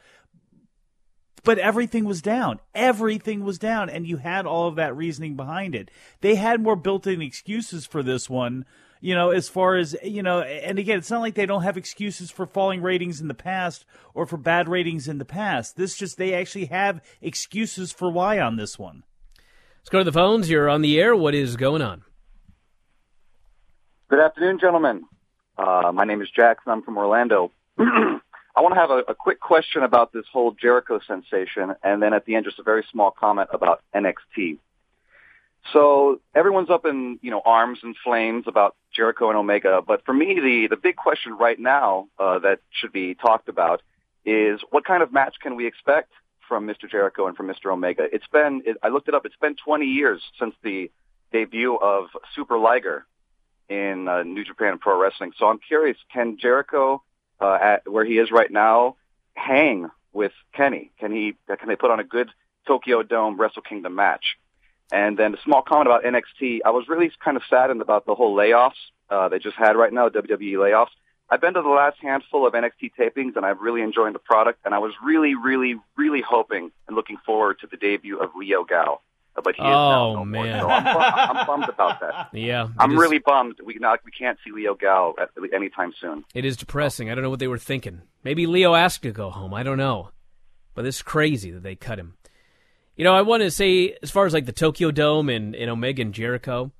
But 1.45 1.59
everything 1.59 2.05
was 2.05 2.23
down. 2.23 2.61
Everything 2.75 3.45
was 3.45 3.59
down, 3.59 3.91
and 3.91 4.07
you 4.07 4.19
had 4.19 4.47
all 4.47 4.69
of 4.69 4.77
that 4.77 4.97
reasoning 4.97 5.35
behind 5.35 5.75
it. 5.75 5.91
They 6.21 6.37
had 6.37 6.63
more 6.63 6.77
built 6.77 7.07
in 7.07 7.21
excuses 7.21 7.85
for 7.85 8.03
this 8.03 8.31
one 8.31 8.65
you 9.03 9.17
know, 9.17 9.31
as 9.31 9.49
far 9.49 9.75
as, 9.75 9.97
you 10.05 10.23
know, 10.23 10.43
and 10.43 10.79
again, 10.79 10.97
it's 10.97 11.11
not 11.11 11.21
like 11.21 11.35
they 11.35 11.45
don't 11.45 11.65
have 11.65 11.77
excuses 11.77 12.31
for 12.31 12.47
falling 12.47 12.81
ratings 12.81 13.21
in 13.21 13.27
the 13.27 13.35
past 13.35 13.85
or 14.15 14.27
for 14.27 14.37
bad 14.37 14.69
ratings 14.69 15.09
in 15.09 15.19
the 15.19 15.25
past. 15.25 15.77
This 15.77 15.97
just, 15.97 16.17
they 16.19 16.33
actually 16.33 16.67
have 16.67 17.03
excuses 17.21 17.91
for 17.91 18.09
why 18.11 18.39
on 18.39 18.55
this 18.55 18.79
one. 18.79 19.03
Let's 19.81 19.91
go 19.91 19.99
to 19.99 20.05
the 20.05 20.13
phones. 20.13 20.49
You're 20.49 20.69
on 20.69 20.83
the 20.83 21.01
air. 21.01 21.17
What 21.17 21.35
is 21.35 21.57
going 21.57 21.83
on? 21.83 22.05
Good 24.09 24.21
afternoon, 24.21 24.61
gentlemen. 24.61 25.05
Uh, 25.59 25.91
my 25.93 26.05
name 26.05 26.23
is 26.23 26.29
Jackson. 26.31 26.71
I'm 26.71 26.83
from 26.83 26.97
Orlando. 26.97 27.51
I 27.79 28.61
want 28.61 28.75
to 28.75 28.81
have 28.81 28.91
a, 28.91 28.99
a, 29.09 29.15
quick 29.17 29.41
question 29.41 29.83
about 29.83 30.13
this 30.13 30.27
whole 30.33 30.53
Jericho 30.53 31.01
sensation, 31.09 31.75
and 31.83 32.01
then 32.01 32.13
at 32.15 32.25
the 32.25 32.37
end, 32.37 32.45
just 32.45 32.61
a 32.61 32.63
very 32.63 32.85
small 32.93 33.11
comment 33.11 33.49
about 33.53 33.83
NXT. 33.95 34.59
So 35.73 36.21
everyone's 36.35 36.71
up 36.71 36.85
in 36.85 37.19
you 37.23 37.31
know 37.31 37.41
arms 37.45 37.79
and 37.83 37.95
flames 38.03 38.45
about 38.47 38.77
Jericho 38.95 39.29
and 39.29 39.39
Omega, 39.39 39.81
but 39.87 40.05
for 40.05 40.13
me 40.13 40.35
the 40.35 40.67
the 40.69 40.77
big 40.77 40.97
question 40.97 41.37
right 41.39 41.59
now 41.59 42.09
uh, 42.19 42.41
that 42.41 42.61
should 42.71 42.93
be 42.93 43.15
talked 43.15 43.49
about 43.49 43.83
is 44.25 44.61
what 44.71 44.85
kind 44.85 45.03
of 45.03 45.13
match 45.13 45.37
can 45.41 45.57
we 45.57 45.67
expect 45.67 46.13
from 46.49 46.67
Mr. 46.67 46.91
Jericho 46.91 47.27
and 47.27 47.37
from 47.37 47.47
Mr. 47.47 47.73
Omega? 47.73 48.07
It's 48.13 48.27
been 48.33 48.63
it, 48.67 48.77
I 48.83 48.89
looked 48.89 49.09
it 49.09 49.15
up. 49.15 49.25
It's 49.25 49.37
been 49.41 49.57
20 49.65 49.87
years 49.87 50.21
since 50.39 50.55
the 50.63 50.91
debut 51.33 51.77
of 51.77 52.07
Super 52.35 52.59
Liger 52.59 53.07
in 53.69 54.09
uh, 54.09 54.23
New 54.23 54.45
Japan 54.45 54.79
Pro 54.79 55.01
Wrestling. 55.01 55.33
So 55.39 55.47
I'm 55.47 55.59
curious, 55.59 55.97
can 56.13 56.39
Jericho 56.39 57.03
uh, 57.41 57.59
at 57.61 57.91
where 57.91 58.05
he 58.05 58.19
is 58.19 58.31
right 58.31 58.51
now 58.51 58.97
hang 59.35 59.89
with 60.13 60.33
Kenny? 60.55 60.91
Can 60.99 61.13
he 61.13 61.35
can 61.49 61.69
they 61.69 61.77
put 61.77 61.91
on 61.91 62.01
a 62.01 62.05
good 62.05 62.31
Tokyo 62.67 63.03
Dome 63.03 63.41
Wrestle 63.41 63.63
Kingdom 63.63 63.95
match? 63.95 64.37
And 64.93 65.19
then 65.19 65.35
a 65.35 65.39
small 65.43 65.63
comment 65.63 65.89
about 65.89 66.05
NXT. 66.05 66.61
I 66.65 66.71
was 66.71 66.87
really 66.87 67.11
kind 67.25 67.37
of 67.37 67.43
saddened 67.49 67.81
about 67.81 68.07
the 68.07 68.15
whole 68.15 68.37
layoffs 68.37 68.73
uh, 69.13 69.29
they 69.29 69.39
just 69.39 69.57
had 69.57 69.77
right 69.77 69.93
now, 69.93 70.09
WWE 70.09 70.55
layoffs. 70.55 70.95
I've 71.29 71.41
been 71.41 71.55
to 71.55 71.63
the 71.63 71.69
last 71.69 71.99
handful 72.01 72.47
of 72.47 72.55
NXT 72.55 72.93
tapings, 72.99 73.37
and 73.37 73.45
I've 73.45 73.61
really 73.61 73.83
enjoyed 73.83 74.15
the 74.15 74.19
product. 74.19 74.61
And 74.65 74.75
I 74.75 74.79
was 74.79 74.93
really, 75.05 75.35
really, 75.35 75.77
really 75.97 76.23
hoping 76.27 76.71
and 76.89 76.97
looking 76.97 77.19
forward 77.25 77.59
to 77.61 77.67
the 77.67 77.77
debut 77.77 78.19
of 78.19 78.31
Leo 78.35 78.65
Gal. 78.65 79.03
But 79.35 79.55
he 79.55 79.63
is 79.63 79.67
oh, 79.67 79.71
now 79.71 80.15
no 80.15 80.25
man. 80.27 80.61
More, 80.61 80.61
so 80.61 80.69
I'm, 80.69 80.87
I'm, 80.87 81.37
I'm 81.37 81.47
bummed 81.47 81.69
about 81.69 82.01
that. 82.01 82.29
Yeah, 82.35 82.69
I'm 82.79 82.93
is- 82.93 82.99
really 82.99 83.19
bummed. 83.19 83.61
We 83.65 83.77
not 83.81 84.01
we 84.05 84.11
can't 84.11 84.39
see 84.45 84.53
Leo 84.53 84.75
Gal 84.75 85.15
at, 85.19 85.31
anytime 85.55 85.95
soon. 85.99 86.25
It 86.35 86.45
is 86.45 86.59
depressing. 86.59 87.11
I 87.11 87.15
don't 87.15 87.25
know 87.25 87.31
what 87.31 87.39
they 87.39 87.49
were 87.49 87.57
thinking. 87.57 88.03
Maybe 88.25 88.47
Leo 88.47 88.75
asked 88.75 89.03
to 89.03 89.11
go 89.11 89.31
home. 89.31 89.55
I 89.55 89.63
don't 89.63 89.79
know. 89.79 90.11
But 90.75 90.85
it's 90.85 91.01
crazy 91.01 91.51
that 91.51 91.63
they 91.63 91.77
cut 91.77 91.99
him. 91.99 92.17
You 92.97 93.05
know, 93.05 93.15
I 93.15 93.23
want 93.23 93.43
to 93.43 93.51
say, 93.51 93.97
as 94.03 94.11
far 94.11 94.27
as 94.27 94.35
like 94.35 94.47
the 94.47 94.53
Tokyo 94.53 94.91
Dome 94.91 95.29
and, 95.29 95.55
and 95.55 95.71
Omega 95.71 96.03
and 96.03 96.13
Jericho, 96.13 96.73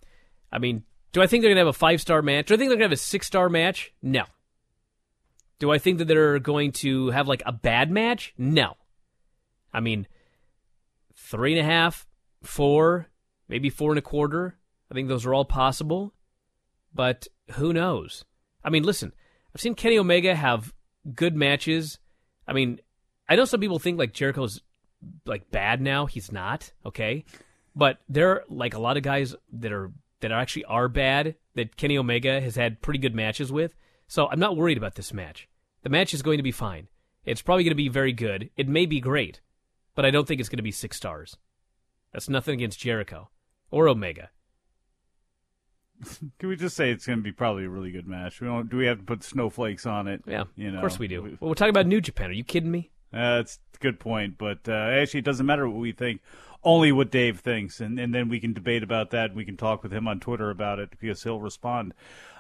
I 0.53 0.59
mean, 0.59 0.85
do 1.13 1.23
I 1.23 1.27
think 1.27 1.43
they're 1.43 1.51
going 1.51 1.57
to 1.57 1.67
have 1.67 1.75
a 1.75 1.79
five 1.79 2.01
star 2.01 2.23
match? 2.23 2.47
Do 2.47 2.55
I 2.55 2.57
think 2.57 2.69
they're 2.69 2.79
going 2.79 2.91
to 2.91 2.93
have 2.93 2.93
a 2.93 2.97
six 2.97 3.27
star 3.27 3.49
match? 3.49 3.93
No. 4.03 4.25
Do 5.59 5.71
I 5.71 5.79
think 5.79 5.99
that 5.99 6.09
they're 6.09 6.39
going 6.39 6.73
to 6.73 7.11
have 7.11 7.29
like 7.29 7.43
a 7.47 7.53
bad 7.53 7.91
match? 7.91 8.35
No. 8.37 8.77
I 9.73 9.81
mean, 9.81 10.07
three 11.15 11.53
and 11.53 11.61
a 11.61 11.71
half, 11.71 12.07
four, 12.43 13.09
maybe 13.49 13.71
four 13.71 13.93
and 13.93 13.99
a 13.99 14.03
quarter. 14.03 14.59
I 14.91 14.95
think 14.95 15.09
those 15.09 15.25
are 15.25 15.33
all 15.33 15.45
possible. 15.45 16.13
But 16.95 17.27
who 17.53 17.73
knows? 17.73 18.25
I 18.65 18.71
mean, 18.71 18.83
listen, 18.83 19.13
I've 19.55 19.61
seen 19.61 19.75
Kenny 19.75 19.99
Omega 19.99 20.35
have 20.35 20.75
good 21.15 21.35
matches. 21.35 21.99
I 22.47 22.53
mean, 22.53 22.81
I 23.29 23.37
know 23.37 23.45
some 23.45 23.61
people 23.61 23.79
think 23.79 23.99
like 23.99 24.13
Jericho's 24.13 24.61
like 25.27 25.51
bad 25.51 25.81
now. 25.81 26.07
He's 26.07 26.33
not, 26.33 26.73
okay? 26.85 27.25
But 27.75 27.99
there 28.09 28.31
are 28.31 28.45
like 28.49 28.75
a 28.75 28.79
lot 28.79 28.97
of 28.97 29.03
guys 29.03 29.35
that 29.53 29.73
are 29.73 29.91
that 30.21 30.33
actually 30.33 30.65
are 30.65 30.89
bad 30.89 31.35
that 31.55 31.77
Kenny 31.77 31.99
Omega 31.99 32.41
has 32.41 32.57
had 32.57 32.81
pretty 32.81 32.99
good 32.99 33.15
matches 33.15 33.53
with. 33.53 33.75
So 34.07 34.29
I'm 34.29 34.39
not 34.39 34.57
worried 34.57 34.79
about 34.79 34.95
this 34.95 35.13
match. 35.13 35.49
The 35.83 35.91
match 35.91 36.15
is 36.15 36.23
going 36.23 36.39
to 36.39 36.43
be 36.43 36.53
fine. 36.53 36.89
It's 37.25 37.43
probably 37.43 37.65
going 37.65 37.73
to 37.73 37.77
be 37.77 37.89
very 37.89 38.13
good. 38.13 38.51
It 38.57 38.69
may 38.69 38.87
be 38.87 39.01
great, 39.01 39.41
but 39.95 40.05
I 40.05 40.11
don't 40.11 40.27
think 40.27 40.41
it's 40.41 40.49
going 40.49 40.59
to 40.59 40.63
be 40.63 40.73
six 40.73 40.97
stars. 40.97 41.37
That's 42.13 42.29
nothing 42.29 42.55
against 42.55 42.81
Jericho 42.81 43.31
or 43.71 43.89
Omega. 43.89 44.31
Can 46.39 46.49
we 46.49 46.57
just 46.57 46.77
say 46.77 46.91
it's 46.91 47.07
going 47.07 47.19
to 47.19 47.23
be 47.23 47.33
probably 47.33 47.65
a 47.65 47.69
really 47.69 47.91
good 47.91 48.07
match? 48.07 48.41
We 48.41 48.49
don't. 48.49 48.69
Do 48.69 48.77
we 48.77 48.87
have 48.87 48.99
to 48.99 49.05
put 49.05 49.23
snowflakes 49.23 49.87
on 49.87 50.09
it? 50.09 50.23
Yeah, 50.27 50.45
you 50.57 50.71
know. 50.71 50.79
of 50.79 50.83
course 50.83 50.99
we 50.99 51.09
do. 51.09 51.23
Well, 51.23 51.49
we're 51.49 51.55
talking 51.55 51.71
about 51.71 51.87
New 51.87 52.01
Japan. 52.01 52.31
Are 52.31 52.35
you 52.35 52.45
kidding 52.45 52.71
me? 52.71 52.91
Uh, 53.13 53.37
that's 53.37 53.59
a 53.75 53.79
good 53.79 54.01
point, 54.01 54.39
but 54.39 54.69
uh, 54.69 54.73
actually, 54.73 55.19
it 55.19 55.25
doesn't 55.27 55.47
matter 55.47 55.69
what 55.69 55.79
we 55.81 55.93
think. 55.93 56.21
Only 56.65 56.93
what 56.93 57.11
Dave 57.11 57.41
thinks, 57.41 57.81
and, 57.81 57.99
and 57.99 58.15
then 58.15 58.29
we 58.29 58.39
can 58.39 58.53
debate 58.53 58.85
about 58.85 59.11
that. 59.11 59.31
And 59.31 59.37
We 59.37 59.45
can 59.45 59.57
talk 59.57 59.83
with 59.83 59.93
him 59.93 60.07
on 60.07 60.21
Twitter 60.21 60.49
about 60.49 60.79
it 60.79 60.91
because 60.91 61.21
he'll 61.25 61.41
respond. 61.41 61.93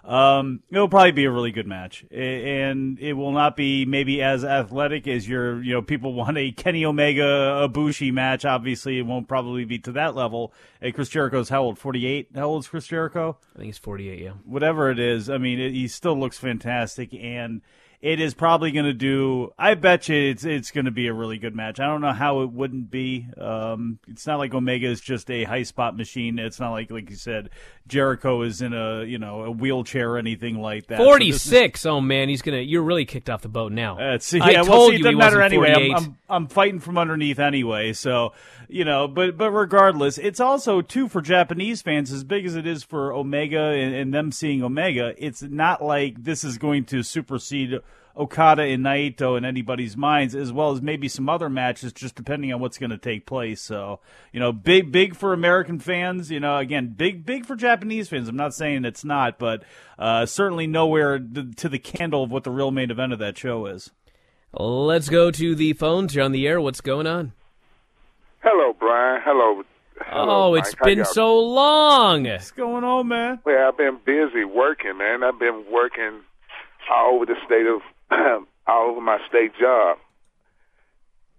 Um, 0.04 0.62
it'll 0.70 0.88
probably 0.88 1.10
be 1.10 1.24
a 1.24 1.30
really 1.30 1.50
good 1.50 1.66
match, 1.66 2.04
and 2.10 2.98
it 3.00 3.14
will 3.14 3.32
not 3.32 3.56
be 3.56 3.84
maybe 3.84 4.22
as 4.22 4.44
athletic 4.44 5.08
as 5.08 5.28
your 5.28 5.62
you 5.62 5.74
know 5.74 5.82
people 5.82 6.12
want 6.14 6.38
a 6.38 6.52
Kenny 6.52 6.84
Omega 6.84 7.68
Ibushi 7.68 8.12
match. 8.12 8.44
Obviously, 8.44 8.98
it 8.98 9.02
won't 9.02 9.26
probably 9.26 9.64
be 9.64 9.78
to 9.80 9.92
that 9.92 10.14
level. 10.14 10.52
Hey, 10.80 10.92
Chris 10.92 11.08
Jericho's 11.08 11.48
how 11.48 11.62
old? 11.62 11.78
Forty 11.78 12.06
eight. 12.06 12.28
How 12.34 12.46
old 12.46 12.62
is 12.62 12.68
Chris 12.68 12.86
Jericho? 12.86 13.38
I 13.54 13.58
think 13.58 13.66
he's 13.66 13.78
forty 13.78 14.08
eight. 14.08 14.20
Yeah. 14.20 14.32
Whatever 14.44 14.90
it 14.90 15.00
is, 15.00 15.28
I 15.28 15.38
mean, 15.38 15.60
it, 15.60 15.72
he 15.72 15.88
still 15.88 16.18
looks 16.18 16.38
fantastic, 16.38 17.12
and 17.14 17.60
it 18.02 18.18
is 18.20 18.34
probably 18.34 18.72
going 18.72 18.84
to 18.84 18.92
do. 18.92 19.52
I 19.56 19.74
bet 19.74 20.08
you 20.08 20.16
it's 20.16 20.44
it's 20.44 20.72
going 20.72 20.86
to 20.86 20.90
be 20.90 21.06
a 21.06 21.12
really 21.12 21.38
good 21.38 21.54
match. 21.54 21.78
I 21.78 21.86
don't 21.86 22.00
know 22.00 22.12
how 22.12 22.42
it 22.42 22.50
wouldn't 22.50 22.90
be. 22.90 23.28
Um, 23.38 24.00
it's 24.08 24.26
not 24.26 24.40
like 24.40 24.52
Omega 24.52 24.88
is 24.88 25.00
just 25.00 25.30
a 25.30 25.44
high 25.44 25.62
spot 25.62 25.96
machine. 25.96 26.40
It's 26.40 26.58
not 26.58 26.72
like 26.72 26.90
like 26.90 27.10
you 27.10 27.16
said, 27.16 27.50
Jericho 27.86 28.42
is 28.42 28.60
in 28.60 28.72
a 28.72 29.04
you 29.04 29.18
know 29.18 29.44
a 29.44 29.50
wheelchair 29.52 30.10
or 30.14 30.18
anything 30.18 30.60
like 30.60 30.88
that. 30.88 30.98
So 30.98 31.04
is- 31.30 31.42
Oh 31.86 32.00
man, 32.00 32.28
he's 32.28 32.42
gonna. 32.42 32.58
You're 32.58 32.82
really 32.82 33.04
kicked 33.04 33.30
off 33.30 33.42
the 33.42 33.48
boat 33.48 33.70
now. 33.70 33.94
That's, 33.94 34.32
yeah, 34.32 34.44
I 34.44 34.52
well, 34.62 34.64
told 34.64 34.90
see, 34.90 34.94
it 34.96 34.98
you 34.98 35.04
doesn't 35.04 35.18
matter 35.18 35.40
anyway. 35.40 35.72
I'm, 35.72 35.94
I'm 35.94 36.18
I'm 36.28 36.46
fighting 36.48 36.80
from 36.80 36.98
underneath 36.98 37.38
anyway, 37.38 37.92
so 37.92 38.32
you 38.68 38.84
know. 38.84 39.06
But 39.06 39.36
but 39.36 39.52
regardless, 39.52 40.18
it's 40.18 40.40
also 40.40 40.80
too 40.80 41.06
for 41.06 41.22
Japanese 41.22 41.82
fans 41.82 42.10
as 42.10 42.24
big 42.24 42.46
as 42.46 42.56
it 42.56 42.66
is 42.66 42.82
for 42.82 43.12
Omega 43.12 43.60
and, 43.60 43.94
and 43.94 44.12
them 44.12 44.32
seeing 44.32 44.64
Omega. 44.64 45.14
It's 45.18 45.40
not 45.42 45.84
like 45.84 46.24
this 46.24 46.42
is 46.42 46.58
going 46.58 46.84
to 46.86 47.04
supersede. 47.04 47.78
Okada 48.16 48.62
and 48.62 48.84
Naito 48.84 49.38
in 49.38 49.44
anybody's 49.44 49.96
minds, 49.96 50.34
as 50.34 50.52
well 50.52 50.72
as 50.72 50.82
maybe 50.82 51.08
some 51.08 51.28
other 51.28 51.48
matches, 51.48 51.92
just 51.92 52.14
depending 52.14 52.52
on 52.52 52.60
what's 52.60 52.78
going 52.78 52.90
to 52.90 52.98
take 52.98 53.26
place. 53.26 53.60
So, 53.60 54.00
you 54.32 54.40
know, 54.40 54.52
big, 54.52 54.92
big 54.92 55.16
for 55.16 55.32
American 55.32 55.78
fans. 55.78 56.30
You 56.30 56.40
know, 56.40 56.58
again, 56.58 56.94
big, 56.96 57.24
big 57.24 57.46
for 57.46 57.56
Japanese 57.56 58.08
fans. 58.08 58.28
I'm 58.28 58.36
not 58.36 58.54
saying 58.54 58.84
it's 58.84 59.04
not, 59.04 59.38
but 59.38 59.64
uh, 59.98 60.26
certainly 60.26 60.66
nowhere 60.66 61.18
to 61.18 61.68
the 61.68 61.78
candle 61.78 62.22
of 62.24 62.30
what 62.30 62.44
the 62.44 62.50
real 62.50 62.70
main 62.70 62.90
event 62.90 63.12
of 63.12 63.18
that 63.20 63.38
show 63.38 63.66
is. 63.66 63.90
Let's 64.52 65.08
go 65.08 65.30
to 65.30 65.54
the 65.54 65.72
phones. 65.72 66.14
You're 66.14 66.24
on 66.24 66.32
the 66.32 66.46
air. 66.46 66.60
What's 66.60 66.82
going 66.82 67.06
on? 67.06 67.32
Hello, 68.40 68.74
Brian. 68.78 69.22
Hello. 69.24 69.62
Hello, 70.04 70.50
oh, 70.50 70.54
it's 70.54 70.74
Mike. 70.80 70.96
Been 70.96 71.04
so 71.04 71.38
long. 71.38 72.24
What's 72.24 72.50
going 72.50 72.82
on, 72.82 73.08
man? 73.08 73.38
Well, 73.44 73.68
I've 73.68 73.78
been 73.78 73.98
busy 74.04 74.44
working, 74.44 74.98
man. 74.98 75.22
I've 75.22 75.38
been 75.38 75.64
working 75.72 76.20
all 76.90 77.14
over 77.14 77.26
the 77.26 77.36
state 77.46 77.66
of, 77.66 77.80
all 78.66 78.90
over 78.90 79.00
my 79.00 79.18
state 79.28 79.52
job. 79.60 79.98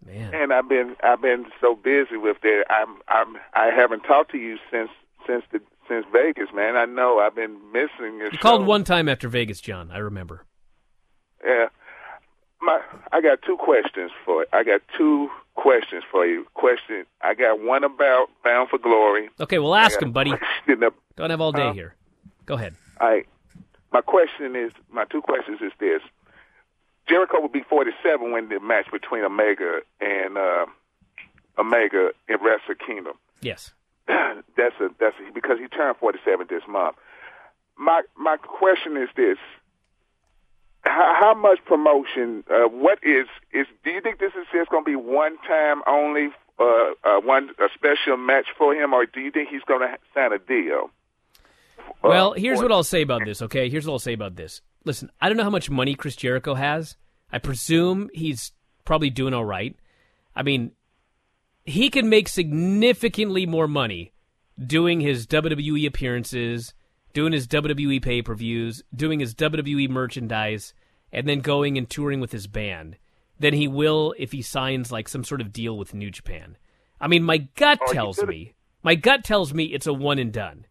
Man. 0.05 0.34
And 0.34 0.51
I've 0.53 0.67
been 0.67 0.95
I've 1.01 1.21
been 1.21 1.45
so 1.61 1.76
busy 1.76 2.17
with 2.17 2.38
that. 2.41 2.65
I'm 2.69 2.97
I'm 3.07 3.38
I 3.53 3.67
haven't 3.76 4.01
talked 4.01 4.32
to 4.32 4.38
you 4.38 4.57
since 4.69 4.89
since 5.26 5.43
the 5.51 5.61
since 5.88 6.05
Vegas, 6.11 6.49
man. 6.53 6.76
I 6.76 6.86
know 6.86 7.19
I've 7.19 7.36
been 7.36 7.57
missing 7.71 8.17
your 8.17 8.26
You 8.26 8.32
show. 8.32 8.38
called 8.41 8.65
one 8.65 8.84
time 8.84 9.07
after 9.07 9.30
Vegas, 9.30 9.61
John. 9.61 9.91
I 9.91 9.99
remember. 9.99 10.45
Yeah. 11.45 11.67
My 12.61 12.82
I 13.13 13.21
got 13.21 13.41
two 13.43 13.55
questions 13.57 14.11
for 14.26 14.45
I 14.51 14.63
got 14.63 14.82
two 14.97 15.30
questions 15.55 16.03
for 16.11 16.26
you. 16.26 16.45
Question 16.53 17.05
I 17.21 17.34
got 17.34 17.61
one 17.61 17.86
about 17.86 18.28
Bound 18.43 18.69
for 18.69 18.80
Glory. 18.80 19.30
Okay, 19.39 19.59
well, 19.59 19.76
ask 19.76 20.01
him, 20.01 20.11
buddy. 20.11 20.34
Don't 21.15 21.30
have 21.30 21.39
all 21.41 21.51
day 21.53 21.71
here. 21.74 21.95
Go 22.45 22.55
ahead. 22.55 22.76
I 22.99 23.24
my 23.93 24.01
question 24.01 24.55
is 24.57 24.74
my 24.91 25.05
two 25.05 25.21
questions 25.21 25.61
is 25.61 25.71
this. 25.80 26.01
Jericho 27.07 27.41
would 27.41 27.51
be 27.51 27.63
47 27.63 28.31
when 28.31 28.49
the 28.49 28.59
match 28.59 28.87
between 28.91 29.23
Omega 29.23 29.81
and 29.99 30.37
uh, 30.37 30.65
Omega 31.57 32.11
in 32.27 32.37
Wrestle 32.41 32.75
Kingdom. 32.85 33.13
Yes. 33.41 33.73
that's 34.07 34.75
a 34.79 34.89
that's 34.99 35.15
a, 35.19 35.31
because 35.33 35.59
he 35.59 35.67
turned 35.67 35.97
47 35.97 36.47
this 36.49 36.63
month. 36.67 36.95
My 37.77 38.01
my 38.17 38.37
question 38.37 38.97
is 38.97 39.09
this: 39.15 39.37
How, 40.81 41.15
how 41.19 41.33
much 41.33 41.59
promotion? 41.65 42.43
Uh, 42.49 42.67
what 42.67 42.99
is 43.03 43.27
is? 43.51 43.67
Do 43.83 43.91
you 43.91 44.01
think 44.01 44.19
this 44.19 44.33
is 44.33 44.45
just 44.53 44.69
going 44.69 44.83
to 44.83 44.89
be 44.89 44.95
one 44.95 45.37
time 45.47 45.81
only, 45.87 46.29
uh, 46.59 46.63
uh, 47.03 47.19
one 47.21 47.49
a 47.59 47.67
special 47.73 48.17
match 48.17 48.47
for 48.57 48.73
him, 48.73 48.93
or 48.93 49.05
do 49.05 49.19
you 49.19 49.31
think 49.31 49.49
he's 49.49 49.63
going 49.63 49.81
to 49.81 49.97
sign 50.13 50.33
a 50.33 50.39
deal? 50.39 50.89
Well, 52.01 52.33
here's 52.33 52.61
what 52.61 52.71
I'll 52.71 52.83
say 52.83 53.01
about 53.01 53.25
this, 53.25 53.41
okay? 53.41 53.69
Here's 53.69 53.85
what 53.85 53.93
I'll 53.93 53.99
say 53.99 54.13
about 54.13 54.35
this. 54.35 54.61
Listen, 54.86 55.09
I 55.21 55.27
don't 55.29 55.38
know 55.38 55.43
how 55.43 55.49
much 55.49 55.69
money 55.69 55.95
Chris 55.95 56.15
Jericho 56.15 56.55
has. 56.55 56.95
I 57.31 57.39
presume 57.39 58.09
he's 58.13 58.51
probably 58.86 59.09
doing 59.09 59.34
all 59.34 59.45
right. 59.45 59.75
I 60.36 60.43
mean, 60.43 60.71
he 61.65 61.89
can 61.89 62.09
make 62.09 62.27
significantly 62.27 63.45
more 63.45 63.67
money 63.67 64.11
doing 64.63 64.99
his 64.99 65.25
WWE 65.27 65.88
appearances, 65.88 66.73
doing 67.13 67.34
his 67.34 67.47
WWE 67.47 68.01
pay 68.01 68.21
per 68.21 68.36
views, 68.36 68.84
doing 68.95 69.19
his 69.19 69.34
WWE 69.36 69.89
merchandise, 69.89 70.73
and 71.11 71.27
then 71.27 71.39
going 71.39 71.77
and 71.77 71.89
touring 71.89 72.19
with 72.19 72.31
his 72.31 72.47
band 72.47 72.97
than 73.39 73.53
he 73.53 73.67
will 73.67 74.13
if 74.17 74.31
he 74.31 74.41
signs 74.41 74.91
like 74.91 75.07
some 75.07 75.23
sort 75.23 75.41
of 75.41 75.53
deal 75.53 75.77
with 75.77 75.93
New 75.93 76.11
Japan. 76.11 76.57
I 76.99 77.07
mean, 77.07 77.23
my 77.23 77.38
gut 77.38 77.79
Oh, 77.88 77.93
tells 77.93 78.21
me, 78.23 78.53
my 78.84 78.95
gut 78.95 79.23
tells 79.23 79.53
me 79.53 79.65
it's 79.65 79.88
a 79.88 79.93
one 79.93 80.19
and 80.19 80.31
done. 80.31 80.65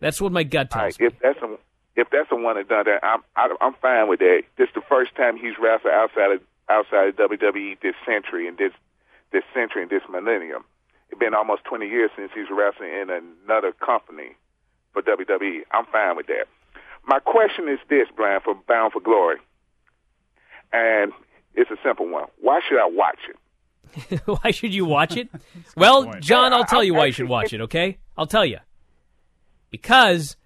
That's 0.00 0.20
what 0.20 0.32
my 0.32 0.42
gut 0.42 0.70
tells 0.70 0.98
right, 1.00 1.12
if 1.12 1.18
that's 1.20 1.38
a 1.42 1.56
if 1.96 2.08
that's 2.10 2.30
a 2.30 2.36
one 2.36 2.56
and 2.56 2.68
done, 2.68 2.84
then 2.86 2.98
I'm 3.02 3.20
I, 3.36 3.54
I'm 3.60 3.74
fine 3.74 4.08
with 4.08 4.20
that. 4.20 4.42
This 4.56 4.68
is 4.68 4.74
the 4.74 4.88
first 4.88 5.14
time 5.16 5.36
he's 5.36 5.58
wrestled 5.60 5.92
outside 5.92 6.32
of 6.32 6.40
outside 6.68 7.08
of 7.08 7.16
WWE 7.16 7.80
this 7.80 7.94
century 8.06 8.48
and 8.48 8.56
this 8.56 8.72
this 9.32 9.44
century 9.54 9.82
and 9.82 9.90
this 9.90 10.02
millennium. 10.10 10.64
It's 11.10 11.18
been 11.18 11.34
almost 11.34 11.64
20 11.64 11.86
years 11.86 12.10
since 12.16 12.30
he's 12.34 12.48
wrestling 12.50 12.88
in 12.88 13.10
another 13.10 13.72
company 13.72 14.36
for 14.92 15.02
WWE. 15.02 15.60
I'm 15.70 15.84
fine 15.86 16.16
with 16.16 16.26
that. 16.28 16.46
My 17.06 17.18
question 17.18 17.68
is 17.68 17.78
this, 17.90 18.08
Brian, 18.16 18.40
for 18.42 18.54
Bound 18.66 18.92
for 18.92 19.00
Glory, 19.00 19.36
and 20.72 21.12
it's 21.54 21.70
a 21.70 21.76
simple 21.84 22.08
one. 22.08 22.28
Why 22.40 22.60
should 22.66 22.80
I 22.80 22.88
watch 22.88 23.18
it? 23.28 24.22
why 24.24 24.50
should 24.52 24.72
you 24.72 24.86
watch 24.86 25.16
it? 25.16 25.28
well, 25.76 26.14
John, 26.20 26.52
I'll 26.52 26.64
tell 26.64 26.84
you 26.84 26.94
why 26.94 27.06
you 27.06 27.12
should 27.12 27.28
watch 27.28 27.52
it, 27.52 27.60
okay? 27.62 27.98
I'll 28.16 28.26
tell 28.26 28.46
you. 28.46 28.58
Because 29.70 30.36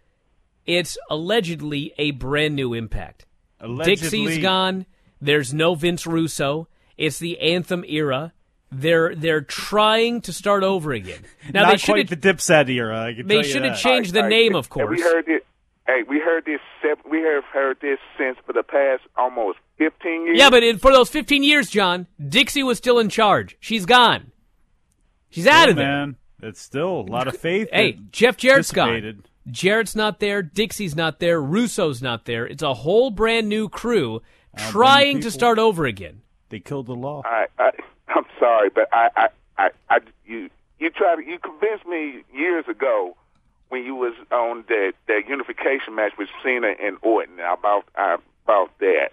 it's 0.66 0.98
allegedly 1.10 1.92
a 1.98 2.10
brand 2.12 2.56
new 2.56 2.74
impact. 2.74 3.26
Allegedly. 3.60 3.94
Dixie's 4.26 4.38
gone. 4.42 4.86
There's 5.20 5.54
no 5.54 5.74
Vince 5.74 6.06
Russo. 6.06 6.68
It's 6.96 7.18
the 7.18 7.38
anthem 7.40 7.84
era. 7.88 8.32
They're 8.72 9.14
they're 9.14 9.40
trying 9.42 10.20
to 10.22 10.32
start 10.32 10.62
over 10.64 10.92
again. 10.92 11.20
Now 11.54 11.62
Not 11.62 11.70
they 11.70 11.76
should 11.78 11.92
quite 11.92 12.08
the 12.10 12.16
Dipset 12.16 12.68
era. 12.68 13.00
I 13.06 13.14
can 13.14 13.26
they 13.26 13.42
should 13.42 13.62
have 13.64 13.74
that. 13.74 13.80
changed 13.80 14.12
the 14.12 14.22
name, 14.28 14.54
of 14.54 14.66
And 14.66 14.70
course. 14.70 14.96
we 14.98 15.02
heard 15.02 15.28
it. 15.28 15.46
Hey, 15.86 16.02
we 16.08 16.18
heard 16.18 16.44
this. 16.44 16.60
We 17.08 17.20
have 17.22 17.44
heard 17.44 17.78
this 17.80 17.98
since 18.18 18.36
for 18.44 18.52
the 18.52 18.64
past 18.64 19.02
almost 19.16 19.58
15 19.78 20.26
years. 20.26 20.38
Yeah, 20.38 20.50
but 20.50 20.64
in, 20.64 20.78
for 20.78 20.90
those 20.92 21.08
15 21.08 21.44
years, 21.44 21.70
John, 21.70 22.06
Dixie 22.28 22.62
was 22.64 22.78
still 22.78 22.98
in 22.98 23.08
charge. 23.08 23.56
She's 23.60 23.86
gone. 23.86 24.32
She's 25.30 25.46
out 25.46 25.62
Still, 25.62 25.70
of 25.70 25.76
there. 25.76 25.86
man. 25.86 26.16
It's 26.42 26.60
still 26.60 27.00
a 27.00 27.08
lot 27.10 27.28
of 27.28 27.36
faith. 27.36 27.68
Hey, 27.72 27.98
Jeff 28.10 28.36
Jarrett's 28.36 28.68
dissipated. 28.70 29.22
gone. 29.22 29.24
Jarrett's 29.50 29.94
not 29.94 30.20
there. 30.20 30.42
Dixie's 30.42 30.96
not 30.96 31.20
there. 31.20 31.40
Russo's 31.40 32.02
not 32.02 32.24
there. 32.24 32.46
It's 32.46 32.62
a 32.62 32.74
whole 32.74 33.10
brand 33.10 33.48
new 33.48 33.68
crew 33.68 34.22
trying 34.56 35.20
to 35.20 35.30
start 35.30 35.58
over 35.58 35.84
again. 35.86 36.22
They 36.48 36.60
killed 36.60 36.86
the 36.86 36.94
law. 36.94 37.22
I, 37.24 37.46
I 37.58 37.70
I'm 38.08 38.24
sorry, 38.38 38.70
but 38.70 38.88
I, 38.92 39.10
I, 39.16 39.28
I, 39.58 39.70
I 39.90 39.98
you 40.24 40.50
you 40.78 40.90
tried 40.90 41.16
to 41.16 41.26
you 41.26 41.38
convinced 41.38 41.86
me 41.86 42.22
years 42.32 42.64
ago 42.68 43.16
when 43.68 43.84
you 43.84 43.94
was 43.94 44.14
on 44.30 44.64
that 44.68 44.92
that 45.08 45.22
unification 45.28 45.94
match 45.94 46.12
with 46.18 46.28
Cena 46.42 46.74
and 46.80 46.96
Orton 47.02 47.38
about 47.40 47.84
uh, 47.96 48.18
about 48.44 48.78
that. 48.78 49.10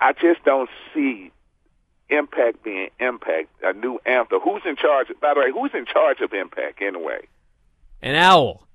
I 0.00 0.12
just 0.12 0.44
don't 0.44 0.70
see 0.94 1.32
Impact 2.08 2.62
being 2.62 2.88
Impact, 3.00 3.48
a 3.62 3.72
new 3.72 3.98
anthem. 4.06 4.40
Who's 4.40 4.62
in 4.64 4.76
charge? 4.76 5.08
By 5.20 5.34
the 5.34 5.40
way, 5.40 5.50
who's 5.52 5.72
in 5.74 5.86
charge 5.86 6.20
of 6.20 6.32
Impact 6.32 6.80
anyway? 6.80 7.26
An 8.00 8.14
owl. 8.14 8.67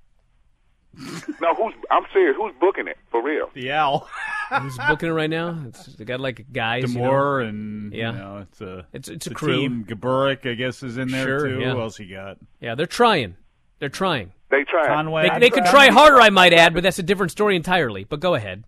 No, 1.41 1.53
who's? 1.55 1.73
I'm 1.89 2.03
serious. 2.13 2.35
Who's 2.37 2.53
booking 2.59 2.87
it 2.87 2.97
for 3.09 3.21
real? 3.23 3.49
The 3.53 3.71
owl. 3.71 4.07
Who's 4.61 4.77
booking 4.77 5.09
it 5.09 5.13
right 5.13 5.29
now? 5.29 5.63
It's, 5.67 5.85
they 5.95 6.05
got 6.05 6.19
like 6.19 6.45
guys. 6.53 6.83
you 6.83 6.99
know. 6.99 7.05
D'Amore 7.05 7.41
and 7.41 7.91
yeah, 7.91 8.11
you 8.11 8.17
know, 8.19 8.37
it's 8.47 8.61
a 8.61 8.85
it's 8.93 9.09
it's 9.09 9.25
a 9.25 9.29
the 9.29 9.35
crew. 9.35 9.61
Team 9.61 9.85
Gaburik, 9.87 10.47
I 10.47 10.53
guess, 10.53 10.83
is 10.83 10.97
in 10.97 11.07
there 11.07 11.39
Sure, 11.39 11.47
too. 11.47 11.59
yeah. 11.59 11.71
Who 11.73 11.81
else 11.81 11.97
you 11.99 12.13
got? 12.13 12.37
Yeah, 12.59 12.75
they're 12.75 12.85
trying. 12.85 13.35
They're 13.79 13.89
trying. 13.89 14.31
They 14.51 14.63
try. 14.63 14.85
Conway. 14.85 15.29
They, 15.29 15.39
they 15.39 15.49
could 15.49 15.65
try 15.65 15.89
harder, 15.89 16.21
I 16.21 16.29
might 16.29 16.53
add, 16.53 16.75
but 16.75 16.83
that's 16.83 16.99
a 16.99 17.03
different 17.03 17.31
story 17.31 17.55
entirely. 17.55 18.03
But 18.03 18.19
go 18.19 18.35
ahead. 18.35 18.63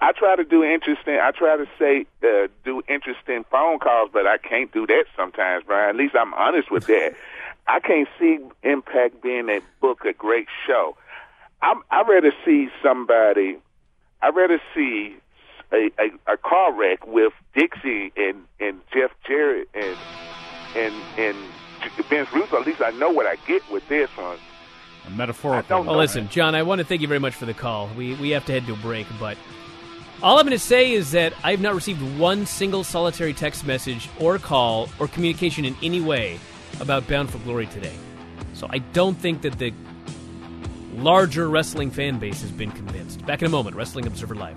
I 0.00 0.12
try 0.12 0.36
to 0.36 0.44
do 0.44 0.62
interesting. 0.62 1.14
I 1.20 1.30
try 1.30 1.56
to 1.56 1.66
say 1.78 2.04
uh, 2.22 2.48
do 2.64 2.82
interesting 2.88 3.44
phone 3.50 3.78
calls, 3.78 4.10
but 4.12 4.26
I 4.26 4.36
can't 4.36 4.70
do 4.70 4.86
that 4.86 5.04
sometimes, 5.16 5.64
Brian. 5.66 5.88
At 5.90 5.96
least 5.96 6.14
I'm 6.14 6.34
honest 6.34 6.70
with 6.70 6.86
that. 6.88 7.14
I 7.66 7.80
can't 7.80 8.06
see 8.20 8.38
Impact 8.62 9.22
being 9.22 9.48
a 9.48 9.60
book 9.80 10.04
a 10.04 10.12
great 10.12 10.46
show. 10.66 10.96
I'm, 11.64 11.82
I'd 11.90 12.06
rather 12.06 12.32
see 12.44 12.68
somebody. 12.82 13.56
I'd 14.20 14.36
rather 14.36 14.60
see 14.74 15.16
a, 15.72 15.90
a, 15.98 16.34
a 16.34 16.36
car 16.36 16.72
wreck 16.78 17.06
with 17.06 17.32
Dixie 17.54 18.12
and, 18.16 18.44
and 18.60 18.80
Jeff 18.92 19.10
Jarrett 19.26 19.68
and 19.74 19.96
and 20.76 20.94
and 21.16 21.36
Vince 22.08 22.28
Russo. 22.34 22.60
At 22.60 22.66
least 22.66 22.82
I 22.82 22.90
know 22.90 23.10
what 23.10 23.26
I 23.26 23.36
get 23.46 23.62
with 23.70 23.86
this 23.88 24.10
one. 24.16 24.38
A 25.06 25.10
metaphorical. 25.10 25.84
Well, 25.84 25.96
listen, 25.96 26.28
John, 26.28 26.54
I 26.54 26.62
want 26.62 26.80
to 26.80 26.84
thank 26.84 27.00
you 27.00 27.08
very 27.08 27.20
much 27.20 27.34
for 27.34 27.46
the 27.46 27.54
call. 27.54 27.88
We 27.96 28.14
we 28.16 28.30
have 28.30 28.44
to 28.46 28.52
head 28.52 28.66
to 28.66 28.74
a 28.74 28.76
break, 28.76 29.06
but 29.18 29.38
all 30.22 30.38
I'm 30.38 30.44
going 30.44 30.58
to 30.58 30.58
say 30.58 30.92
is 30.92 31.12
that 31.12 31.32
I 31.42 31.50
have 31.50 31.60
not 31.60 31.74
received 31.74 32.00
one 32.18 32.44
single 32.46 32.84
solitary 32.84 33.32
text 33.32 33.66
message 33.66 34.08
or 34.20 34.38
call 34.38 34.90
or 34.98 35.08
communication 35.08 35.64
in 35.64 35.76
any 35.82 36.00
way 36.00 36.38
about 36.80 37.06
Bound 37.08 37.30
for 37.30 37.38
Glory 37.38 37.66
today. 37.66 37.94
So 38.52 38.66
I 38.70 38.78
don't 38.78 39.16
think 39.16 39.42
that 39.42 39.58
the 39.58 39.72
larger 41.02 41.48
wrestling 41.48 41.90
fan 41.90 42.18
base 42.18 42.40
has 42.42 42.50
been 42.50 42.70
convinced. 42.72 43.24
Back 43.26 43.42
in 43.42 43.46
a 43.46 43.50
moment, 43.50 43.76
Wrestling 43.76 44.06
Observer 44.06 44.34
Live. 44.34 44.56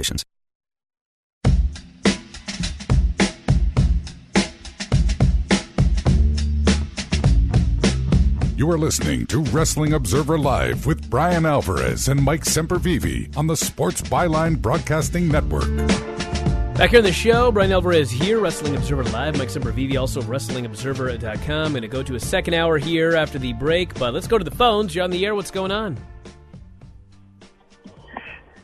You 8.61 8.69
are 8.69 8.77
listening 8.77 9.25
to 9.25 9.41
Wrestling 9.45 9.93
Observer 9.93 10.37
Live 10.37 10.85
with 10.85 11.09
Bryan 11.09 11.47
Alvarez 11.47 12.07
and 12.07 12.21
Mike 12.21 12.43
Sempervive 12.43 13.35
on 13.35 13.47
the 13.47 13.55
Sports 13.57 14.03
Byline 14.03 14.61
Broadcasting 14.61 15.27
Network. 15.27 15.75
Back 16.75 16.91
here 16.91 16.99
on 16.99 17.03
the 17.03 17.11
show, 17.11 17.51
Bryan 17.51 17.71
Alvarez 17.71 18.09
here, 18.11 18.39
Wrestling 18.39 18.75
Observer 18.75 19.03
Live. 19.05 19.37
Mike 19.37 19.49
Sempervive, 19.49 19.99
also 19.99 20.21
WrestlingObserver.com. 20.21 21.73
Going 21.73 21.81
to 21.81 21.87
go 21.87 22.03
to 22.03 22.15
a 22.15 22.19
second 22.19 22.53
hour 22.53 22.77
here 22.77 23.15
after 23.15 23.39
the 23.39 23.53
break, 23.53 23.93
but 23.95 24.13
let's 24.13 24.27
go 24.27 24.37
to 24.37 24.43
the 24.43 24.51
phones. 24.51 24.93
You're 24.93 25.03
on 25.03 25.09
the 25.11 25.25
air. 25.25 25.33
What's 25.33 25.51
going 25.51 25.71
on? 25.71 25.97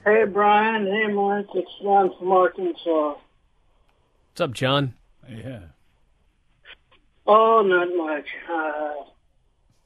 Hey, 0.07 0.23
Brian. 0.23 0.85
Hey, 0.85 1.11
Mike. 1.11 1.47
It's 1.53 1.69
John 1.83 2.13
from 2.17 2.31
Arkansas. 2.31 3.15
What's 4.29 4.39
up, 4.39 4.53
John? 4.53 4.93
Yeah. 5.27 5.63
Oh, 7.25 7.61
not 7.61 7.89
much. 7.93 8.25
Uh, 8.49 9.03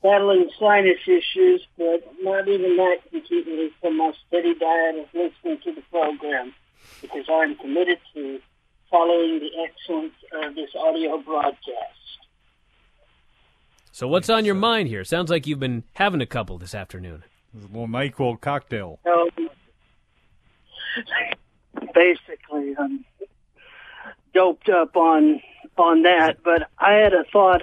battling 0.04 0.48
sinus 0.60 1.00
issues, 1.08 1.66
but 1.76 2.04
not 2.22 2.48
even 2.48 2.78
that 2.78 2.98
can 3.10 3.22
keep 3.22 3.48
me 3.48 3.72
from 3.82 3.98
my 3.98 4.12
steady 4.28 4.54
diet 4.54 5.00
of 5.00 5.08
listening 5.12 5.58
to 5.64 5.74
the 5.74 5.82
program 5.90 6.54
because 7.02 7.26
I'm 7.28 7.56
committed 7.56 7.98
to 8.14 8.40
following 8.92 9.40
the 9.40 9.50
excellence 9.64 10.14
of 10.34 10.54
this 10.54 10.70
audio 10.80 11.18
broadcast. 11.18 11.98
So, 13.92 14.08
what's 14.08 14.30
on 14.30 14.46
your 14.46 14.54
mind 14.54 14.88
here? 14.88 15.04
Sounds 15.04 15.32
like 15.32 15.48
you've 15.48 15.60
been 15.60 15.84
having 15.94 16.22
a 16.22 16.28
couple 16.28 16.60
this 16.60 16.76
afternoon. 16.76 17.24
A 17.56 17.62
little 17.66 17.88
NyQuil 17.88 18.40
cocktail. 18.40 19.00
So, 19.04 19.30
basically, 21.94 22.76
I'm 22.78 23.06
doped 24.34 24.70
up 24.70 24.96
on 24.96 25.42
on 25.78 26.04
that. 26.04 26.38
But 26.44 26.70
I 26.80 26.94
had 26.94 27.14
a 27.14 27.24
thought. 27.32 27.62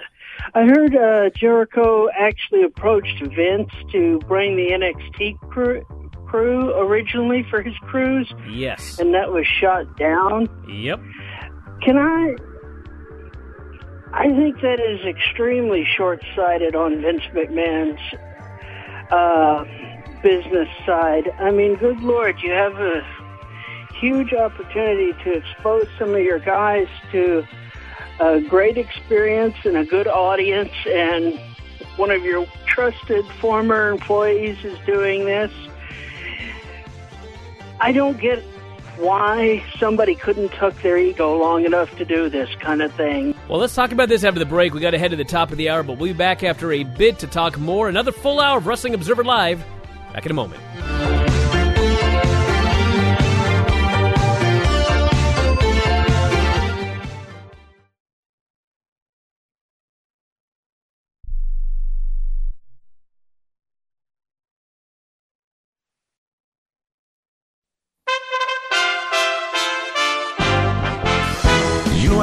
I 0.53 0.63
heard 0.63 0.95
uh, 0.95 1.29
Jericho 1.35 2.07
actually 2.17 2.63
approached 2.63 3.21
Vince 3.35 3.71
to 3.91 4.19
bring 4.27 4.55
the 4.55 4.69
NXT 4.71 5.37
crew, 5.49 5.83
crew 6.27 6.73
originally 6.79 7.45
for 7.49 7.61
his 7.61 7.75
cruise, 7.81 8.31
Yes. 8.49 8.99
and 8.99 9.13
that 9.13 9.31
was 9.33 9.45
shot 9.45 9.97
down. 9.97 10.47
Yep. 10.69 11.01
Can 11.81 11.97
I? 11.97 12.35
I 14.11 14.27
think 14.29 14.61
that 14.61 14.79
is 14.79 15.05
extremely 15.05 15.85
short-sighted 15.97 16.73
on 16.75 17.01
Vince 17.01 17.21
McMahon's 17.33 18.01
uh, 19.11 19.63
business 20.23 20.67
side. 20.85 21.29
I 21.37 21.51
mean, 21.51 21.75
good 21.75 21.99
lord, 22.01 22.37
you 22.41 22.51
have 22.51 22.73
a 22.79 23.01
huge 23.99 24.33
opportunity 24.33 25.13
to 25.23 25.33
expose 25.33 25.87
some 25.97 26.15
of 26.15 26.21
your 26.21 26.39
guys 26.39 26.87
to 27.11 27.45
a 28.19 28.41
great 28.41 28.77
experience 28.77 29.55
and 29.63 29.77
a 29.77 29.85
good 29.85 30.07
audience, 30.07 30.71
and 30.87 31.39
one 31.95 32.11
of 32.11 32.23
your 32.23 32.45
trusted 32.65 33.25
former 33.41 33.89
employees 33.89 34.63
is 34.63 34.77
doing 34.85 35.25
this. 35.25 35.51
I 37.81 37.91
don't 37.91 38.19
get 38.19 38.43
why 38.97 39.63
somebody 39.79 40.15
couldn't 40.15 40.49
tuck 40.49 40.81
their 40.81 40.97
ego 40.97 41.37
long 41.37 41.65
enough 41.65 41.95
to 41.97 42.03
do 42.03 42.29
this 42.29 42.53
kind 42.55 42.81
of 42.81 42.93
thing. 42.93 43.33
Well, 43.47 43.59
let's 43.59 43.73
talk 43.73 43.93
about 43.93 44.09
this 44.09 44.25
after 44.25 44.39
the 44.39 44.45
break. 44.45 44.73
We 44.73 44.81
got 44.81 44.91
to 44.91 44.99
head 44.99 45.11
to 45.11 45.17
the 45.17 45.23
top 45.23 45.51
of 45.51 45.57
the 45.57 45.69
hour, 45.69 45.83
but 45.83 45.97
we'll 45.97 46.11
be 46.11 46.17
back 46.17 46.43
after 46.43 46.71
a 46.73 46.83
bit 46.83 47.19
to 47.19 47.27
talk 47.27 47.57
more. 47.57 47.87
Another 47.87 48.11
full 48.11 48.41
hour 48.41 48.57
of 48.57 48.67
Wrestling 48.67 48.93
Observer 48.93 49.23
Live. 49.23 49.63
Back 50.13 50.25
in 50.25 50.31
a 50.31 50.35
moment. 50.35 50.61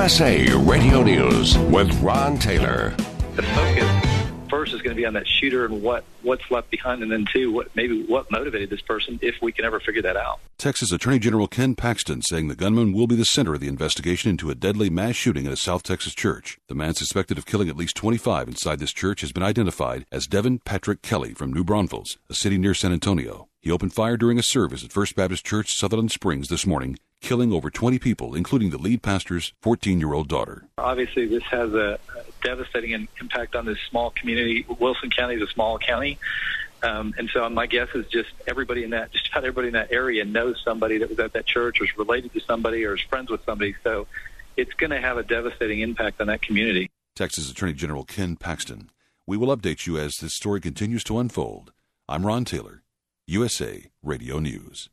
USA 0.07 0.47
Radio 0.59 1.03
News 1.03 1.59
with 1.59 1.93
Ron 2.01 2.39
Taylor. 2.39 2.91
The 3.35 3.43
focus, 3.43 4.49
first 4.49 4.73
is 4.73 4.81
going 4.81 4.95
to 4.95 4.97
be 4.97 5.05
on 5.05 5.15
that 5.15 5.27
shooter 5.27 5.65
and 5.65 5.83
what 5.83 6.05
what's 6.23 6.49
left 6.49 6.71
behind, 6.71 7.03
and 7.03 7.11
then 7.11 7.27
two, 7.33 7.51
what 7.51 7.75
maybe 7.75 8.05
what 8.05 8.31
motivated 8.31 8.71
this 8.71 8.83
person, 8.83 9.19
if 9.21 9.35
we 9.43 9.51
can 9.51 9.65
ever 9.65 9.81
figure 9.81 10.03
that 10.03 10.17
out. 10.17 10.39
Texas 10.59 10.93
Attorney 10.93 11.19
General 11.19 11.49
Ken 11.49 11.75
Paxton 11.75 12.23
saying 12.23 12.47
the 12.47 12.55
gunman 12.55 12.93
will 12.93 13.09
be 13.09 13.17
the 13.17 13.25
center 13.25 13.55
of 13.55 13.61
the 13.61 13.67
investigation 13.67 14.31
into 14.31 14.49
a 14.49 14.55
deadly 14.55 14.89
mass 14.89 15.17
shooting 15.17 15.45
at 15.45 15.53
a 15.53 15.57
South 15.57 15.83
Texas 15.83 16.15
church. 16.15 16.57
The 16.69 16.77
man 16.77 16.95
suspected 16.95 17.37
of 17.37 17.45
killing 17.45 17.69
at 17.69 17.77
least 17.77 17.97
25 17.97 18.47
inside 18.47 18.79
this 18.79 18.93
church 18.93 19.23
has 19.23 19.33
been 19.33 19.43
identified 19.43 20.07
as 20.13 20.29
Devin 20.29 20.61
Patrick 20.61 21.03
Kelley 21.03 21.35
from 21.35 21.53
New 21.53 21.65
Braunfels, 21.65 22.17
a 22.31 22.35
city 22.35 22.59
near 22.59 22.75
San 22.75 22.93
Antonio. 22.93 23.49
He 23.61 23.73
opened 23.73 23.93
fire 23.93 24.17
during 24.17 24.39
a 24.39 24.45
service 24.45 24.85
at 24.85 24.93
First 24.93 25.17
Baptist 25.17 25.45
Church, 25.45 25.75
Sutherland 25.75 26.13
Springs 26.13 26.47
this 26.47 26.65
morning, 26.65 26.97
killing 27.27 27.53
over 27.53 27.71
20 27.71 27.99
people, 27.99 28.37
including 28.37 28.71
the 28.71 28.79
lead 28.79 29.03
pastor's 29.03 29.53
14 29.61 29.99
year 29.99 30.13
old 30.13 30.29
daughter. 30.29 30.65
Obviously, 30.79 31.27
this 31.27 31.43
has 31.45 31.75
a 31.75 31.99
devastating 32.43 33.09
impact 33.21 33.57
on 33.57 33.67
this 33.67 33.79
small 33.91 34.11
community. 34.11 34.65
Wilson 34.79 35.11
County 35.11 35.35
is 35.35 35.43
a 35.43 35.53
small 35.53 35.77
county. 35.79 36.19
Um, 36.85 37.15
and 37.19 37.29
so 37.31 37.49
my 37.49 37.67
guess 37.67 37.89
is 37.95 38.07
just 38.07 38.29
everybody 38.47 38.85
in 38.85 38.91
that, 38.91 39.11
just 39.13 39.29
about 39.29 39.45
everybody 39.45 39.69
in 39.69 39.75
that 39.75 39.91
area 39.91 40.25
knows 40.25 40.63
somebody 40.65 40.99
that 40.99 41.09
was 41.09 41.19
at 41.19 41.33
that 41.33 41.47
church 41.47 41.81
or 41.81 41.85
is 41.85 41.99
related 41.99 42.33
to 42.35 42.41
somebody 42.41 42.85
or 42.85 42.95
is 42.95 43.01
friends 43.01 43.29
with 43.29 43.45
somebody. 43.45 43.75
So 43.83 44.07
it's 44.57 44.75
going 44.75 44.91
to 44.91 45.01
have 45.01 45.19
a 45.19 45.25
devastating 45.25 45.81
impact 45.81 46.21
on 46.21 46.29
that 46.29 46.43
community. 46.43 46.91
Texas 47.17 47.51
Attorney 47.51 47.73
General 47.73 48.05
Ken 48.05 48.37
Paxton. 48.37 48.91
We 49.27 49.37
will 49.37 49.55
update 49.55 49.85
you 49.85 49.99
as 49.99 50.15
this 50.19 50.35
story 50.35 50.61
continues 50.61 51.03
to 51.05 51.19
unfold. 51.19 51.73
I'm 52.09 52.25
Ron 52.25 52.45
Taylor. 52.45 52.85
USA 53.27 53.87
Radio 54.05 54.39
News. 54.39 54.91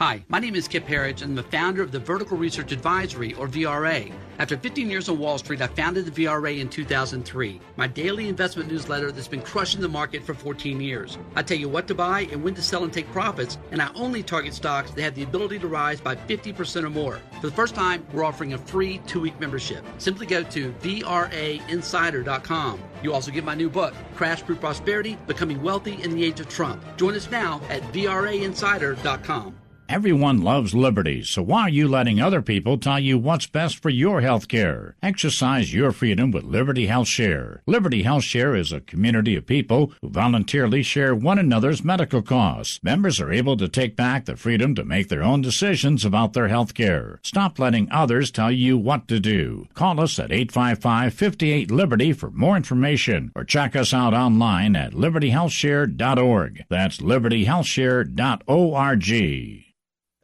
Hi, 0.00 0.24
my 0.28 0.38
name 0.38 0.54
is 0.54 0.66
Kip 0.66 0.86
Herriage. 0.86 1.20
I'm 1.20 1.34
the 1.34 1.42
founder 1.42 1.82
of 1.82 1.92
the 1.92 1.98
Vertical 1.98 2.38
Research 2.38 2.72
Advisory, 2.72 3.34
or 3.34 3.46
VRA. 3.46 4.10
After 4.38 4.56
15 4.56 4.88
years 4.88 5.10
on 5.10 5.18
Wall 5.18 5.36
Street, 5.36 5.60
I 5.60 5.66
founded 5.66 6.06
the 6.06 6.24
VRA 6.24 6.58
in 6.58 6.70
2003, 6.70 7.60
my 7.76 7.86
daily 7.86 8.30
investment 8.30 8.72
newsletter 8.72 9.12
that's 9.12 9.28
been 9.28 9.42
crushing 9.42 9.82
the 9.82 9.90
market 9.90 10.24
for 10.24 10.32
14 10.32 10.80
years. 10.80 11.18
I 11.36 11.42
tell 11.42 11.58
you 11.58 11.68
what 11.68 11.86
to 11.88 11.94
buy 11.94 12.20
and 12.32 12.42
when 12.42 12.54
to 12.54 12.62
sell 12.62 12.84
and 12.84 12.90
take 12.90 13.12
profits, 13.12 13.58
and 13.72 13.82
I 13.82 13.90
only 13.94 14.22
target 14.22 14.54
stocks 14.54 14.90
that 14.92 15.02
have 15.02 15.14
the 15.14 15.24
ability 15.24 15.58
to 15.58 15.68
rise 15.68 16.00
by 16.00 16.16
50% 16.16 16.82
or 16.82 16.88
more. 16.88 17.20
For 17.38 17.48
the 17.48 17.54
first 17.54 17.74
time, 17.74 18.06
we're 18.14 18.24
offering 18.24 18.54
a 18.54 18.58
free 18.58 19.02
two 19.06 19.20
week 19.20 19.38
membership. 19.38 19.84
Simply 19.98 20.24
go 20.24 20.42
to 20.44 20.72
VRAinsider.com. 20.80 22.80
You 23.02 23.12
also 23.12 23.30
get 23.30 23.44
my 23.44 23.54
new 23.54 23.68
book, 23.68 23.92
Crash 24.14 24.42
Proof 24.46 24.60
Prosperity 24.60 25.18
Becoming 25.26 25.60
Wealthy 25.60 26.02
in 26.02 26.14
the 26.14 26.24
Age 26.24 26.40
of 26.40 26.48
Trump. 26.48 26.82
Join 26.96 27.14
us 27.14 27.30
now 27.30 27.60
at 27.68 27.82
VRAinsider.com. 27.92 29.56
Everyone 29.90 30.40
loves 30.40 30.72
liberty, 30.72 31.24
so 31.24 31.42
why 31.42 31.62
are 31.62 31.68
you 31.68 31.88
letting 31.88 32.20
other 32.20 32.42
people 32.42 32.78
tell 32.78 33.00
you 33.00 33.18
what's 33.18 33.48
best 33.48 33.82
for 33.82 33.90
your 33.90 34.20
health 34.20 34.46
care? 34.46 34.94
Exercise 35.02 35.74
your 35.74 35.90
freedom 35.90 36.30
with 36.30 36.44
Liberty 36.44 36.86
Health 36.86 37.08
Share. 37.08 37.64
Liberty 37.66 38.04
Health 38.04 38.22
Share 38.22 38.54
is 38.54 38.70
a 38.70 38.80
community 38.80 39.34
of 39.34 39.46
people 39.46 39.92
who 40.00 40.08
voluntarily 40.08 40.84
share 40.84 41.12
one 41.12 41.40
another's 41.40 41.82
medical 41.82 42.22
costs. 42.22 42.78
Members 42.84 43.20
are 43.20 43.32
able 43.32 43.56
to 43.56 43.66
take 43.66 43.96
back 43.96 44.26
the 44.26 44.36
freedom 44.36 44.76
to 44.76 44.84
make 44.84 45.08
their 45.08 45.24
own 45.24 45.40
decisions 45.40 46.04
about 46.04 46.34
their 46.34 46.46
health 46.46 46.72
care. 46.72 47.18
Stop 47.24 47.58
letting 47.58 47.90
others 47.90 48.30
tell 48.30 48.52
you 48.52 48.78
what 48.78 49.08
to 49.08 49.18
do. 49.18 49.66
Call 49.74 49.98
us 49.98 50.20
at 50.20 50.30
855 50.30 51.12
58 51.12 51.68
Liberty 51.72 52.12
for 52.12 52.30
more 52.30 52.56
information 52.56 53.32
or 53.34 53.42
check 53.42 53.74
us 53.74 53.92
out 53.92 54.14
online 54.14 54.76
at 54.76 54.92
libertyhealthshare.org. 54.92 56.64
That's 56.68 56.98
libertyhealthshare.org. 56.98 59.70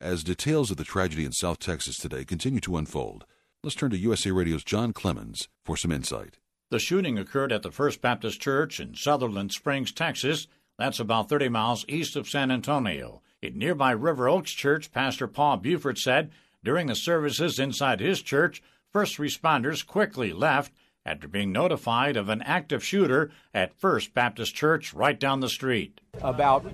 As 0.06 0.22
details 0.22 0.70
of 0.70 0.76
the 0.76 0.84
tragedy 0.84 1.24
in 1.24 1.32
South 1.32 1.58
Texas 1.58 1.96
today 1.96 2.24
continue 2.24 2.60
to 2.60 2.76
unfold, 2.76 3.26
let's 3.64 3.74
turn 3.74 3.90
to 3.90 3.98
USA 3.98 4.30
Radio's 4.30 4.62
John 4.62 4.92
Clemens 4.92 5.48
for 5.64 5.76
some 5.76 5.90
insight. 5.90 6.38
The 6.70 6.78
shooting 6.78 7.18
occurred 7.18 7.50
at 7.50 7.64
the 7.64 7.72
First 7.72 8.02
Baptist 8.02 8.40
Church 8.40 8.78
in 8.78 8.94
Sutherland 8.94 9.50
Springs, 9.50 9.90
Texas. 9.90 10.46
That's 10.78 11.00
about 11.00 11.28
30 11.28 11.48
miles 11.48 11.84
east 11.88 12.14
of 12.14 12.28
San 12.28 12.52
Antonio. 12.52 13.20
In 13.42 13.58
nearby 13.58 13.90
River 13.90 14.28
Oaks 14.28 14.52
Church, 14.52 14.92
Pastor 14.92 15.26
Paul 15.26 15.56
Buford 15.56 15.98
said 15.98 16.30
during 16.62 16.86
the 16.86 16.94
services 16.94 17.58
inside 17.58 17.98
his 17.98 18.22
church, 18.22 18.62
first 18.92 19.18
responders 19.18 19.84
quickly 19.84 20.32
left 20.32 20.72
after 21.04 21.26
being 21.26 21.50
notified 21.50 22.16
of 22.16 22.28
an 22.28 22.42
active 22.42 22.84
shooter 22.84 23.32
at 23.52 23.74
First 23.74 24.14
Baptist 24.14 24.54
Church 24.54 24.94
right 24.94 25.18
down 25.18 25.40
the 25.40 25.48
street. 25.48 26.00
About 26.22 26.64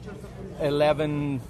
11 0.61 1.41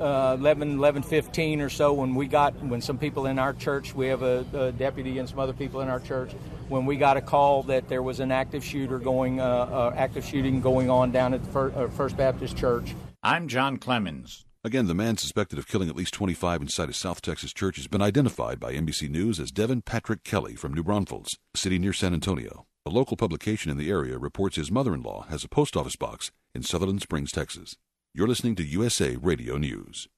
uh, 0.00 0.36
11, 0.38 0.78
11, 0.78 1.02
15 1.02 1.60
or 1.60 1.68
so 1.68 1.92
when 1.92 2.14
we 2.14 2.26
got, 2.26 2.54
when 2.62 2.80
some 2.80 2.98
people 2.98 3.26
in 3.26 3.38
our 3.38 3.52
church, 3.52 3.94
we 3.94 4.06
have 4.08 4.22
a, 4.22 4.44
a, 4.52 4.72
deputy 4.72 5.18
and 5.18 5.28
some 5.28 5.38
other 5.38 5.52
people 5.52 5.80
in 5.80 5.88
our 5.88 6.00
church, 6.00 6.32
when 6.68 6.86
we 6.86 6.96
got 6.96 7.16
a 7.16 7.20
call 7.20 7.62
that 7.64 7.88
there 7.88 8.02
was 8.02 8.20
an 8.20 8.30
active 8.30 8.64
shooter 8.64 8.98
going, 8.98 9.40
uh, 9.40 9.44
uh, 9.44 9.94
active 9.96 10.24
shooting 10.24 10.60
going 10.60 10.90
on 10.90 11.10
down 11.10 11.34
at 11.34 11.44
the 11.44 11.50
First, 11.50 11.76
uh, 11.76 11.88
First 11.88 12.16
Baptist 12.16 12.56
Church. 12.56 12.94
I'm 13.22 13.48
John 13.48 13.76
Clemens. 13.78 14.44
Again, 14.64 14.86
the 14.86 14.94
man 14.94 15.16
suspected 15.16 15.58
of 15.58 15.68
killing 15.68 15.88
at 15.88 15.96
least 15.96 16.14
25 16.14 16.62
inside 16.62 16.88
a 16.88 16.92
South 16.92 17.22
Texas 17.22 17.52
church 17.52 17.76
has 17.76 17.86
been 17.86 18.02
identified 18.02 18.58
by 18.58 18.74
NBC 18.74 19.08
News 19.08 19.38
as 19.38 19.52
Devin 19.52 19.82
Patrick 19.82 20.24
Kelley 20.24 20.56
from 20.56 20.74
New 20.74 20.82
Braunfels, 20.82 21.38
a 21.54 21.58
city 21.58 21.78
near 21.78 21.92
San 21.92 22.12
Antonio. 22.12 22.66
A 22.84 22.90
local 22.90 23.16
publication 23.16 23.70
in 23.70 23.76
the 23.76 23.90
area 23.90 24.18
reports 24.18 24.56
his 24.56 24.70
mother 24.70 24.94
in 24.94 25.02
law 25.02 25.26
has 25.28 25.44
a 25.44 25.48
post 25.48 25.76
office 25.76 25.96
box 25.96 26.32
in 26.54 26.62
Sutherland 26.62 27.02
Springs, 27.02 27.30
Texas. 27.30 27.76
You're 28.18 28.26
listening 28.26 28.56
to 28.56 28.64
USA 28.64 29.14
Radio 29.14 29.58
News. 29.58 30.08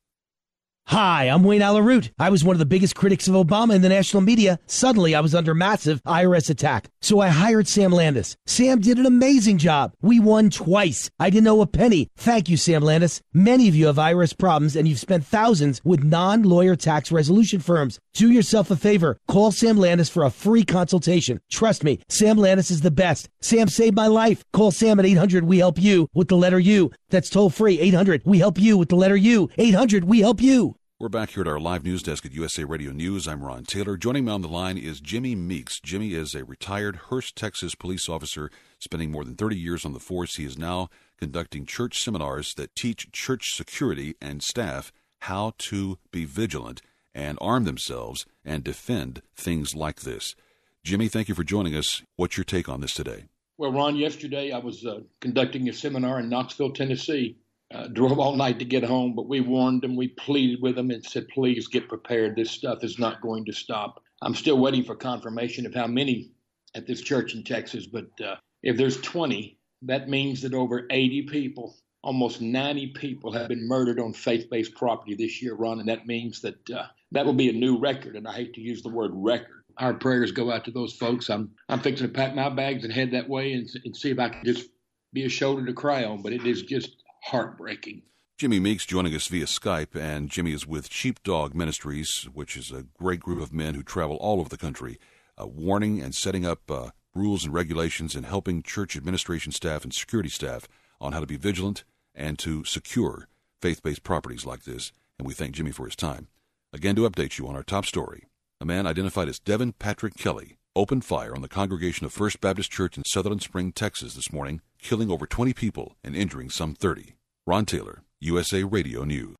Hi, 0.90 1.26
I'm 1.26 1.44
Wayne 1.44 1.62
Allyn 1.62 1.84
Root. 1.84 2.10
I 2.18 2.30
was 2.30 2.42
one 2.42 2.56
of 2.56 2.58
the 2.58 2.66
biggest 2.66 2.96
critics 2.96 3.28
of 3.28 3.34
Obama 3.34 3.76
in 3.76 3.82
the 3.82 3.88
national 3.88 4.22
media. 4.22 4.58
Suddenly, 4.66 5.14
I 5.14 5.20
was 5.20 5.36
under 5.36 5.54
massive 5.54 6.02
IRS 6.02 6.50
attack. 6.50 6.88
So 7.00 7.20
I 7.20 7.28
hired 7.28 7.68
Sam 7.68 7.92
Landis. 7.92 8.36
Sam 8.44 8.80
did 8.80 8.98
an 8.98 9.06
amazing 9.06 9.58
job. 9.58 9.92
We 10.02 10.18
won 10.18 10.50
twice. 10.50 11.08
I 11.20 11.30
didn't 11.30 11.46
owe 11.46 11.60
a 11.60 11.66
penny. 11.68 12.08
Thank 12.16 12.48
you, 12.48 12.56
Sam 12.56 12.82
Landis. 12.82 13.22
Many 13.32 13.68
of 13.68 13.76
you 13.76 13.86
have 13.86 13.98
IRS 13.98 14.36
problems 14.36 14.74
and 14.74 14.88
you've 14.88 14.98
spent 14.98 15.24
thousands 15.24 15.80
with 15.84 16.02
non 16.02 16.42
lawyer 16.42 16.74
tax 16.74 17.12
resolution 17.12 17.60
firms. 17.60 18.00
Do 18.12 18.28
yourself 18.28 18.68
a 18.72 18.76
favor. 18.76 19.16
Call 19.28 19.52
Sam 19.52 19.78
Landis 19.78 20.08
for 20.08 20.24
a 20.24 20.30
free 20.30 20.64
consultation. 20.64 21.40
Trust 21.52 21.84
me, 21.84 22.00
Sam 22.08 22.36
Landis 22.36 22.72
is 22.72 22.80
the 22.80 22.90
best. 22.90 23.28
Sam 23.40 23.68
saved 23.68 23.94
my 23.94 24.08
life. 24.08 24.42
Call 24.52 24.72
Sam 24.72 24.98
at 24.98 25.06
800 25.06 25.44
We 25.44 25.58
Help 25.58 25.80
You 25.80 26.08
with 26.14 26.26
the 26.26 26.36
letter 26.36 26.58
U. 26.58 26.90
That's 27.10 27.30
toll 27.30 27.48
free 27.48 27.78
800 27.78 28.22
We 28.24 28.40
Help 28.40 28.58
You 28.58 28.76
with 28.76 28.88
the 28.88 28.96
letter 28.96 29.16
U. 29.16 29.48
800 29.56 30.02
We 30.02 30.18
Help 30.18 30.42
You. 30.42 30.74
We're 31.00 31.08
back 31.08 31.30
here 31.30 31.40
at 31.40 31.48
our 31.48 31.58
live 31.58 31.82
news 31.82 32.02
desk 32.02 32.26
at 32.26 32.34
USA 32.34 32.62
Radio 32.62 32.92
News. 32.92 33.26
I'm 33.26 33.42
Ron 33.42 33.64
Taylor. 33.64 33.96
Joining 33.96 34.26
me 34.26 34.32
on 34.32 34.42
the 34.42 34.48
line 34.48 34.76
is 34.76 35.00
Jimmy 35.00 35.34
Meeks. 35.34 35.80
Jimmy 35.80 36.12
is 36.12 36.34
a 36.34 36.44
retired 36.44 36.96
Hurst, 37.08 37.36
Texas 37.36 37.74
police 37.74 38.06
officer, 38.06 38.50
spending 38.78 39.10
more 39.10 39.24
than 39.24 39.34
30 39.34 39.56
years 39.56 39.86
on 39.86 39.94
the 39.94 39.98
force. 39.98 40.36
He 40.36 40.44
is 40.44 40.58
now 40.58 40.90
conducting 41.18 41.64
church 41.64 42.02
seminars 42.02 42.52
that 42.58 42.76
teach 42.76 43.10
church 43.12 43.54
security 43.56 44.14
and 44.20 44.42
staff 44.42 44.92
how 45.20 45.54
to 45.56 45.96
be 46.10 46.26
vigilant 46.26 46.82
and 47.14 47.38
arm 47.40 47.64
themselves 47.64 48.26
and 48.44 48.62
defend 48.62 49.22
things 49.34 49.74
like 49.74 50.02
this. 50.02 50.36
Jimmy, 50.84 51.08
thank 51.08 51.30
you 51.30 51.34
for 51.34 51.44
joining 51.44 51.74
us. 51.74 52.02
What's 52.16 52.36
your 52.36 52.44
take 52.44 52.68
on 52.68 52.82
this 52.82 52.92
today? 52.92 53.24
Well, 53.56 53.72
Ron, 53.72 53.96
yesterday 53.96 54.52
I 54.52 54.58
was 54.58 54.84
uh, 54.84 55.00
conducting 55.20 55.66
a 55.70 55.72
seminar 55.72 56.20
in 56.20 56.28
Knoxville, 56.28 56.72
Tennessee, 56.72 57.38
uh, 57.72 57.86
drove 57.88 58.18
all 58.18 58.34
night 58.34 58.58
to 58.58 58.64
get 58.64 58.82
home, 58.82 59.14
but 59.14 59.28
we 59.28 59.40
warned 59.40 59.82
them, 59.82 59.96
we 59.96 60.08
pleaded 60.08 60.60
with 60.60 60.74
them, 60.74 60.90
and 60.90 61.04
said, 61.04 61.28
please 61.28 61.68
get 61.68 61.88
prepared. 61.88 62.34
This 62.34 62.50
stuff 62.50 62.82
is 62.82 62.98
not 62.98 63.20
going 63.20 63.44
to 63.44 63.52
stop. 63.52 64.02
I'm 64.22 64.34
still 64.34 64.58
waiting 64.58 64.84
for 64.84 64.96
confirmation 64.96 65.66
of 65.66 65.74
how 65.74 65.86
many 65.86 66.32
at 66.74 66.86
this 66.86 67.00
church 67.00 67.34
in 67.34 67.44
Texas, 67.44 67.86
but 67.86 68.08
uh, 68.24 68.36
if 68.62 68.76
there's 68.76 69.00
20, 69.00 69.58
that 69.82 70.08
means 70.08 70.42
that 70.42 70.54
over 70.54 70.86
80 70.90 71.22
people, 71.22 71.76
almost 72.02 72.40
90 72.40 72.88
people, 72.88 73.32
have 73.32 73.48
been 73.48 73.66
murdered 73.66 73.98
on 73.98 74.12
faith 74.12 74.48
based 74.50 74.74
property 74.74 75.14
this 75.14 75.40
year, 75.42 75.54
Ron, 75.54 75.80
and 75.80 75.88
that 75.88 76.06
means 76.06 76.40
that 76.42 76.70
uh, 76.70 76.86
that 77.12 77.24
will 77.24 77.34
be 77.34 77.48
a 77.48 77.52
new 77.52 77.78
record, 77.78 78.16
and 78.16 78.28
I 78.28 78.32
hate 78.32 78.54
to 78.54 78.60
use 78.60 78.82
the 78.82 78.88
word 78.88 79.12
record. 79.14 79.64
Our 79.78 79.94
prayers 79.94 80.32
go 80.32 80.52
out 80.52 80.64
to 80.66 80.70
those 80.70 80.92
folks. 80.92 81.30
I'm 81.30 81.50
I'm 81.68 81.80
fixing 81.80 82.06
to 82.06 82.12
pack 82.12 82.34
my 82.34 82.50
bags 82.50 82.84
and 82.84 82.92
head 82.92 83.12
that 83.12 83.28
way 83.28 83.52
and, 83.52 83.68
and 83.84 83.96
see 83.96 84.10
if 84.10 84.18
I 84.18 84.28
can 84.28 84.44
just 84.44 84.68
be 85.12 85.24
a 85.24 85.28
shoulder 85.28 85.64
to 85.64 85.72
cry 85.72 86.04
on. 86.04 86.22
But 86.22 86.32
it 86.32 86.46
is 86.46 86.62
just 86.62 86.99
heartbreaking. 87.22 88.02
Jimmy 88.38 88.58
Meeks 88.58 88.86
joining 88.86 89.14
us 89.14 89.28
via 89.28 89.44
Skype, 89.44 89.94
and 89.94 90.30
Jimmy 90.30 90.52
is 90.52 90.66
with 90.66 90.90
Sheepdog 90.90 91.54
Ministries, 91.54 92.26
which 92.32 92.56
is 92.56 92.70
a 92.70 92.86
great 92.98 93.20
group 93.20 93.42
of 93.42 93.52
men 93.52 93.74
who 93.74 93.82
travel 93.82 94.16
all 94.16 94.40
over 94.40 94.48
the 94.48 94.56
country, 94.56 94.98
uh, 95.40 95.46
warning 95.46 96.00
and 96.00 96.14
setting 96.14 96.46
up 96.46 96.70
uh, 96.70 96.90
rules 97.14 97.44
and 97.44 97.52
regulations 97.52 98.14
and 98.14 98.24
helping 98.24 98.62
church 98.62 98.96
administration 98.96 99.52
staff 99.52 99.84
and 99.84 99.92
security 99.92 100.30
staff 100.30 100.66
on 101.00 101.12
how 101.12 101.20
to 101.20 101.26
be 101.26 101.36
vigilant 101.36 101.84
and 102.14 102.38
to 102.38 102.64
secure 102.64 103.28
faith 103.60 103.82
based 103.82 104.02
properties 104.02 104.46
like 104.46 104.64
this. 104.64 104.92
And 105.18 105.26
we 105.26 105.34
thank 105.34 105.54
Jimmy 105.54 105.70
for 105.72 105.84
his 105.84 105.96
time. 105.96 106.28
Again, 106.72 106.96
to 106.96 107.08
update 107.08 107.38
you 107.38 107.46
on 107.46 107.56
our 107.56 107.62
top 107.62 107.84
story 107.84 108.24
a 108.60 108.66
man 108.66 108.86
identified 108.86 109.28
as 109.28 109.38
Devin 109.38 109.72
Patrick 109.72 110.16
Kelley 110.16 110.58
opened 110.76 111.04
fire 111.04 111.34
on 111.34 111.42
the 111.42 111.48
congregation 111.48 112.06
of 112.06 112.12
First 112.12 112.40
Baptist 112.40 112.70
Church 112.70 112.96
in 112.96 113.04
Sutherland 113.04 113.42
Spring, 113.42 113.72
Texas 113.72 114.14
this 114.14 114.32
morning, 114.32 114.60
killing 114.80 115.10
over 115.10 115.26
20 115.26 115.52
people 115.52 115.96
and 116.04 116.14
injuring 116.14 116.50
some 116.50 116.74
30. 116.74 117.16
Ron 117.46 117.66
Taylor, 117.66 118.02
USA 118.20 118.62
Radio 118.62 119.04
News. 119.04 119.39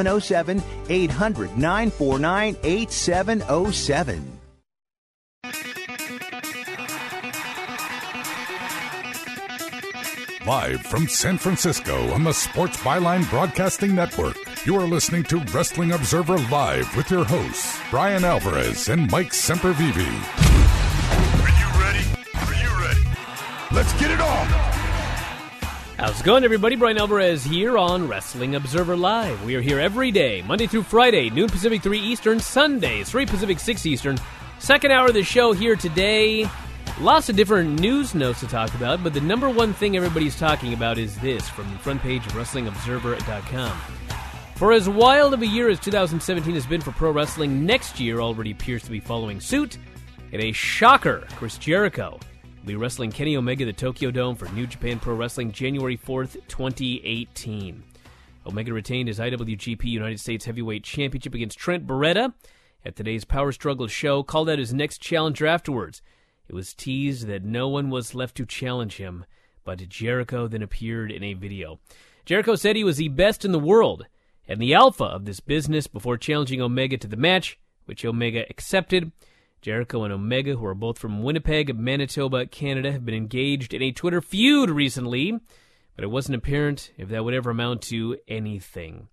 800 0.07 1.57
949 1.57 2.57
8707. 2.63 4.41
Live 10.47 10.81
from 10.81 11.07
San 11.07 11.37
Francisco 11.37 12.11
on 12.13 12.23
the 12.23 12.33
Sports 12.33 12.75
Byline 12.77 13.29
Broadcasting 13.29 13.93
Network, 13.93 14.35
you 14.65 14.75
are 14.75 14.87
listening 14.87 15.23
to 15.25 15.37
Wrestling 15.53 15.91
Observer 15.91 16.37
Live 16.49 16.93
with 16.97 17.11
your 17.11 17.23
hosts, 17.23 17.79
Bryan 17.91 18.25
Alvarez 18.25 18.89
and 18.89 19.09
Mike 19.11 19.31
Sempervive. 19.31 19.95
Are 21.41 21.53
you 21.59 21.67
ready? 21.79 22.05
Are 22.33 22.55
you 22.55 22.83
ready? 22.83 23.01
Let's 23.71 23.93
get 23.99 24.09
it 24.09 24.19
on! 24.19 24.80
How's 26.01 26.19
it 26.19 26.23
going, 26.23 26.43
everybody? 26.43 26.75
Bryan 26.75 26.97
Alvarez 26.97 27.43
here 27.43 27.77
on 27.77 28.07
Wrestling 28.07 28.55
Observer 28.55 28.97
Live. 28.97 29.45
We 29.45 29.53
are 29.53 29.61
here 29.61 29.79
every 29.79 30.09
day, 30.09 30.41
Monday 30.41 30.65
through 30.65 30.81
Friday, 30.81 31.29
noon 31.29 31.47
Pacific, 31.47 31.83
3 31.83 31.99
Eastern, 31.99 32.39
Sundays, 32.39 33.11
3 33.11 33.27
Pacific, 33.27 33.59
6 33.59 33.85
Eastern. 33.85 34.17
Second 34.57 34.89
hour 34.89 35.09
of 35.09 35.13
the 35.13 35.21
show 35.21 35.53
here 35.53 35.75
today. 35.75 36.49
Lots 36.99 37.29
of 37.29 37.35
different 37.35 37.79
news 37.79 38.15
notes 38.15 38.39
to 38.39 38.47
talk 38.47 38.73
about, 38.73 39.03
but 39.03 39.13
the 39.13 39.21
number 39.21 39.47
one 39.47 39.75
thing 39.75 39.95
everybody's 39.95 40.39
talking 40.39 40.73
about 40.73 40.97
is 40.97 41.15
this 41.19 41.47
from 41.47 41.71
the 41.71 41.77
front 41.77 42.01
page 42.01 42.25
of 42.25 42.31
WrestlingObserver.com. 42.31 43.77
For 44.55 44.73
as 44.73 44.89
wild 44.89 45.35
of 45.35 45.43
a 45.43 45.47
year 45.47 45.69
as 45.69 45.79
2017 45.79 46.55
has 46.55 46.65
been 46.65 46.81
for 46.81 46.93
pro 46.93 47.11
wrestling, 47.11 47.63
next 47.63 47.99
year 47.99 48.21
already 48.21 48.53
appears 48.53 48.81
to 48.85 48.89
be 48.89 48.99
following 48.99 49.39
suit. 49.39 49.77
In 50.31 50.41
a 50.41 50.51
shocker, 50.51 51.27
Chris 51.35 51.59
Jericho 51.59 52.19
will 52.61 52.67
be 52.67 52.75
wrestling 52.75 53.11
Kenny 53.11 53.35
Omega 53.35 53.65
the 53.65 53.73
Tokyo 53.73 54.11
Dome 54.11 54.35
for 54.35 54.47
New 54.49 54.67
Japan 54.67 54.99
Pro 54.99 55.15
Wrestling 55.15 55.51
January 55.51 55.97
4th, 55.97 56.33
2018. 56.47 57.83
Omega 58.45 58.71
retained 58.71 59.07
his 59.07 59.17
IWGP 59.17 59.83
United 59.85 60.19
States 60.19 60.45
Heavyweight 60.45 60.83
Championship 60.83 61.33
against 61.33 61.57
Trent 61.57 61.87
Beretta 61.87 62.33
at 62.85 62.95
today's 62.95 63.25
Power 63.25 63.51
Struggle 63.51 63.87
show, 63.87 64.21
called 64.21 64.47
out 64.47 64.59
his 64.59 64.73
next 64.73 64.99
challenger 64.99 65.47
afterwards. 65.47 66.03
It 66.47 66.53
was 66.53 66.75
teased 66.75 67.25
that 67.27 67.43
no 67.43 67.67
one 67.67 67.89
was 67.89 68.13
left 68.13 68.37
to 68.37 68.45
challenge 68.45 68.97
him, 68.97 69.25
but 69.63 69.89
Jericho 69.89 70.47
then 70.47 70.61
appeared 70.61 71.11
in 71.11 71.23
a 71.23 71.33
video. 71.33 71.79
Jericho 72.25 72.55
said 72.55 72.75
he 72.75 72.83
was 72.83 72.97
the 72.97 73.09
best 73.09 73.43
in 73.43 73.53
the 73.53 73.59
world 73.59 74.05
and 74.47 74.61
the 74.61 74.75
alpha 74.75 75.05
of 75.05 75.25
this 75.25 75.39
business 75.39 75.87
before 75.87 76.17
challenging 76.17 76.61
Omega 76.61 76.97
to 76.97 77.07
the 77.07 77.17
match, 77.17 77.57
which 77.85 78.05
Omega 78.05 78.45
accepted. 78.51 79.11
Jericho 79.61 80.03
and 80.03 80.11
Omega, 80.11 80.55
who 80.55 80.65
are 80.65 80.73
both 80.73 80.97
from 80.97 81.21
Winnipeg, 81.21 81.77
Manitoba, 81.77 82.47
Canada, 82.47 82.91
have 82.91 83.05
been 83.05 83.13
engaged 83.13 83.75
in 83.75 83.83
a 83.83 83.91
Twitter 83.91 84.19
feud 84.19 84.71
recently, 84.71 85.39
but 85.95 86.03
it 86.03 86.09
wasn't 86.09 86.35
apparent 86.35 86.91
if 86.97 87.09
that 87.09 87.23
would 87.23 87.35
ever 87.35 87.51
amount 87.51 87.83
to 87.83 88.17
anything. 88.27 89.07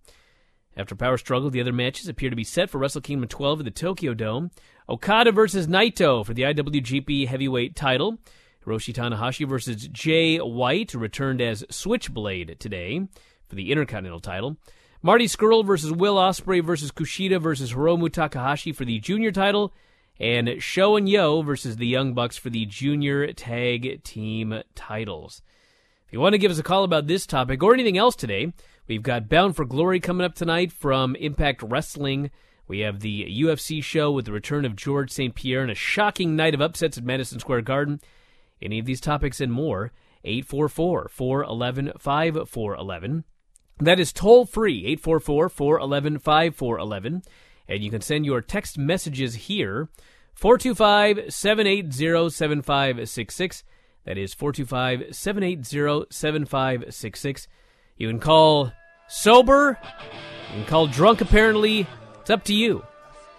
After 0.75 0.95
Power 0.95 1.17
Struggle, 1.17 1.51
the 1.51 1.61
other 1.61 1.71
matches 1.71 2.07
appear 2.07 2.31
to 2.31 2.35
be 2.35 2.43
set 2.43 2.71
for 2.71 2.79
Wrestle 2.79 3.01
Kingdom 3.01 3.27
12 3.27 3.59
at 3.59 3.65
the 3.65 3.71
Tokyo 3.71 4.15
Dome. 4.15 4.49
Okada 4.87 5.31
versus 5.31 5.67
Naito 5.67 6.25
for 6.25 6.33
the 6.33 6.41
IWGP 6.41 7.27
Heavyweight 7.27 7.75
title. 7.75 8.17
Hiroshi 8.65 8.91
Tanahashi 8.91 9.47
versus 9.47 9.87
Jay 9.89 10.37
White 10.37 10.95
returned 10.95 11.41
as 11.41 11.63
Switchblade 11.69 12.59
today 12.59 13.07
for 13.47 13.55
the 13.55 13.71
Intercontinental 13.71 14.19
title. 14.19 14.57
Marty 15.03 15.25
Scurll 15.25 15.63
versus 15.63 15.91
Will 15.91 16.15
Ospreay 16.15 16.63
versus 16.63 16.91
Kushida 16.91 17.39
versus 17.39 17.73
Hiromu 17.73 18.11
Takahashi 18.11 18.71
for 18.71 18.83
the 18.83 18.99
Junior 18.99 19.31
title 19.31 19.73
and 20.19 20.61
Sho 20.61 20.95
and 20.95 21.07
Yoh 21.07 21.41
versus 21.41 21.77
the 21.77 21.87
Young 21.87 22.13
Bucks 22.13 22.37
for 22.37 22.49
the 22.49 22.65
junior 22.65 23.31
tag 23.33 24.03
team 24.03 24.61
titles. 24.75 25.41
If 26.07 26.13
you 26.13 26.19
want 26.19 26.33
to 26.33 26.39
give 26.39 26.51
us 26.51 26.59
a 26.59 26.63
call 26.63 26.83
about 26.83 27.07
this 27.07 27.25
topic 27.25 27.63
or 27.63 27.73
anything 27.73 27.97
else 27.97 28.15
today, 28.15 28.51
we've 28.87 29.03
got 29.03 29.29
Bound 29.29 29.55
for 29.55 29.63
Glory 29.63 29.99
coming 29.99 30.25
up 30.25 30.35
tonight 30.35 30.71
from 30.71 31.15
Impact 31.15 31.61
Wrestling. 31.61 32.31
We 32.67 32.79
have 32.79 32.99
the 32.99 33.25
UFC 33.43 33.83
show 33.83 34.11
with 34.11 34.25
the 34.25 34.31
return 34.31 34.65
of 34.65 34.75
George 34.75 35.11
St. 35.11 35.33
Pierre 35.33 35.61
and 35.61 35.71
a 35.71 35.75
shocking 35.75 36.35
night 36.35 36.53
of 36.53 36.61
upsets 36.61 36.97
at 36.97 37.03
Madison 37.03 37.39
Square 37.39 37.61
Garden. 37.61 38.01
Any 38.61 38.79
of 38.79 38.85
these 38.85 38.99
topics 38.99 39.39
and 39.39 39.53
more, 39.53 39.91
844 40.25 41.09
411 41.09 41.93
5411. 41.97 43.23
That 43.79 43.99
is 43.99 44.11
toll 44.11 44.45
free, 44.45 44.79
844 44.85 45.49
411 45.49 46.19
5411. 46.19 47.21
And 47.69 47.83
you 47.83 47.91
can 47.91 48.01
send 48.01 48.25
your 48.25 48.41
text 48.41 48.77
messages 48.77 49.35
here 49.35 49.87
425 50.33 51.31
780 51.31 52.29
7566. 52.29 53.63
That 54.05 54.17
is 54.17 54.33
425 54.33 55.15
780 55.15 56.07
7566. 56.09 57.47
You 57.97 58.07
can 58.07 58.19
call 58.19 58.71
sober, 59.07 59.77
you 60.49 60.55
can 60.55 60.65
call 60.65 60.87
drunk 60.87 61.21
apparently. 61.21 61.85
It's 62.21 62.29
up 62.31 62.43
to 62.45 62.53
you. 62.53 62.83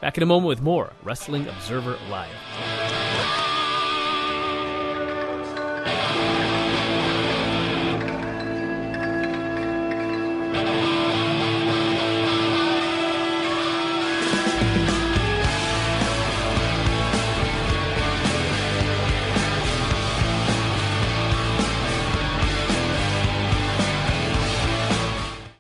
Back 0.01 0.17
in 0.17 0.23
a 0.23 0.27
moment 0.27 0.49
with 0.49 0.63
more 0.63 0.93
Wrestling 1.03 1.47
Observer 1.49 1.99
Live. 2.09 3.10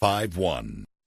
five 0.00 0.36
one. 0.36 0.84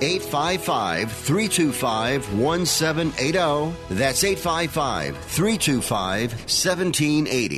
855 0.00 1.10
325 1.12 2.38
1780. 2.38 3.76
That's 3.90 4.24
855 4.24 5.16
325 5.16 6.32
1780. 6.32 7.56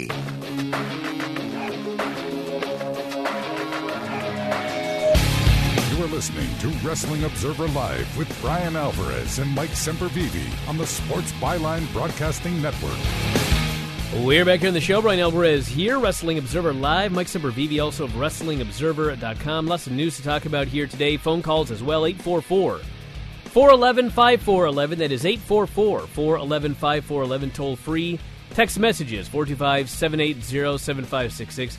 You 5.97 6.05
are 6.05 6.09
listening 6.09 6.49
to 6.59 6.69
Wrestling 6.87 7.25
Observer 7.25 7.69
Live 7.69 8.17
with 8.17 8.41
Bryan 8.41 8.77
Alvarez 8.77 9.39
and 9.41 9.51
Mike 9.51 9.71
Sempervive 9.71 10.69
on 10.69 10.77
the 10.77 10.87
Sports 10.87 11.33
Byline 11.33 11.93
Broadcasting 11.93 12.63
Network. 12.63 13.68
We're 14.15 14.47
back 14.47 14.61
here 14.61 14.69
in 14.69 14.75
the 14.75 14.81
show. 14.81 15.03
Bryan 15.03 15.21
Alvarez 15.21 15.69
here, 15.69 15.99
Wrestling 15.99 16.39
Observer 16.39 16.73
Live. 16.73 17.13
Mike 17.13 17.27
Sempervive, 17.27 17.85
also 17.85 18.05
of 18.05 18.13
WrestlingObserver.com. 18.13 19.67
Lots 19.67 19.87
of 19.87 19.93
news 19.93 20.17
to 20.17 20.23
talk 20.23 20.47
about 20.47 20.67
here 20.67 20.87
today. 20.87 21.19
Phone 21.19 21.43
calls 21.43 21.71
as 21.71 21.83
well, 21.83 22.07
844 22.07 22.79
411 22.79 24.09
5411. 24.09 24.99
That 24.99 25.13
is 25.13 25.27
844 25.27 26.07
411 26.07 26.75
5411. 26.75 27.51
Toll 27.51 27.77
free. 27.77 28.19
Text 28.55 28.79
messages 28.79 29.29
425 29.29 29.91
780 29.91 30.79
7566. 30.79 31.77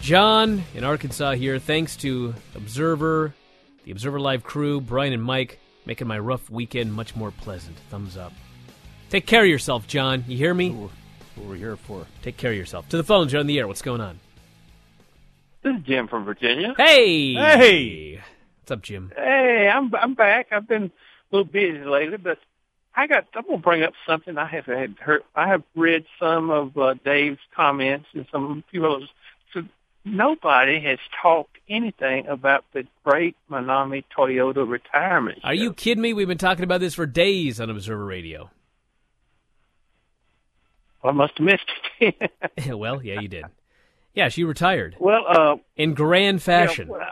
John 0.00 0.64
in 0.74 0.82
Arkansas 0.82 1.34
here. 1.34 1.60
Thanks 1.60 1.94
to 1.98 2.34
Observer, 2.56 3.34
the 3.84 3.92
Observer 3.92 4.18
Live 4.18 4.42
crew, 4.42 4.80
Brian 4.80 5.12
and 5.12 5.22
Mike, 5.22 5.60
making 5.86 6.08
my 6.08 6.18
rough 6.18 6.50
weekend 6.50 6.92
much 6.92 7.14
more 7.14 7.30
pleasant. 7.30 7.76
Thumbs 7.88 8.16
up. 8.16 8.32
Take 9.10 9.26
care 9.26 9.42
of 9.44 9.48
yourself, 9.48 9.86
John. 9.86 10.24
You 10.26 10.36
hear 10.36 10.54
me? 10.54 10.88
What 11.36 11.46
we're 11.46 11.56
here 11.56 11.76
for. 11.76 12.06
Take 12.22 12.36
care 12.36 12.52
of 12.52 12.56
yourself. 12.56 12.88
To 12.90 12.96
the 12.96 13.04
phones, 13.04 13.32
you're 13.32 13.40
on 13.40 13.46
the 13.46 13.58
air. 13.58 13.66
What's 13.68 13.82
going 13.82 14.00
on? 14.00 14.20
This 15.62 15.76
is 15.76 15.82
Jim 15.84 16.08
from 16.08 16.24
Virginia. 16.24 16.74
Hey! 16.76 17.34
Hey! 17.34 18.20
What's 18.60 18.70
up, 18.70 18.82
Jim? 18.82 19.12
Hey, 19.14 19.70
I'm 19.72 19.94
I'm 19.94 20.14
back. 20.14 20.48
I've 20.52 20.66
been 20.68 20.84
a 20.84 20.90
little 21.36 21.44
busy 21.50 21.84
lately, 21.84 22.16
but 22.16 22.38
I 22.94 23.06
got. 23.06 23.26
I'm 23.34 23.44
gonna 23.46 23.58
bring 23.58 23.82
up 23.82 23.94
something 24.06 24.36
I 24.38 24.46
have 24.46 24.66
had 24.66 24.96
heard. 24.98 25.22
I 25.34 25.48
have 25.48 25.62
read 25.74 26.04
some 26.18 26.50
of 26.50 26.76
uh, 26.76 26.94
Dave's 27.04 27.40
comments 27.54 28.06
and 28.12 28.26
some 28.30 28.64
few 28.70 28.86
others. 28.86 29.08
So 29.52 29.62
nobody 30.04 30.80
has 30.80 30.98
talked 31.22 31.58
anything 31.68 32.26
about 32.26 32.64
the 32.72 32.86
great 33.04 33.36
Manami 33.50 34.04
Toyota 34.16 34.68
retirement. 34.68 35.40
Are 35.44 35.54
you 35.54 35.72
kidding 35.72 36.02
me? 36.02 36.12
We've 36.12 36.28
been 36.28 36.38
talking 36.38 36.64
about 36.64 36.80
this 36.80 36.94
for 36.94 37.06
days 37.06 37.60
on 37.60 37.70
Observer 37.70 38.04
Radio. 38.04 38.50
I 41.04 41.10
must 41.12 41.38
have 41.38 41.44
missed 41.44 41.70
it. 42.00 42.32
well, 42.76 43.02
yeah, 43.02 43.20
you 43.20 43.28
did. 43.28 43.44
Yeah, 44.14 44.28
she 44.28 44.44
retired. 44.44 44.96
well, 44.98 45.24
uh, 45.26 45.56
in 45.76 45.94
grand 45.94 46.42
fashion. 46.42 46.88
Yeah, 46.88 46.98
well, 46.98 47.10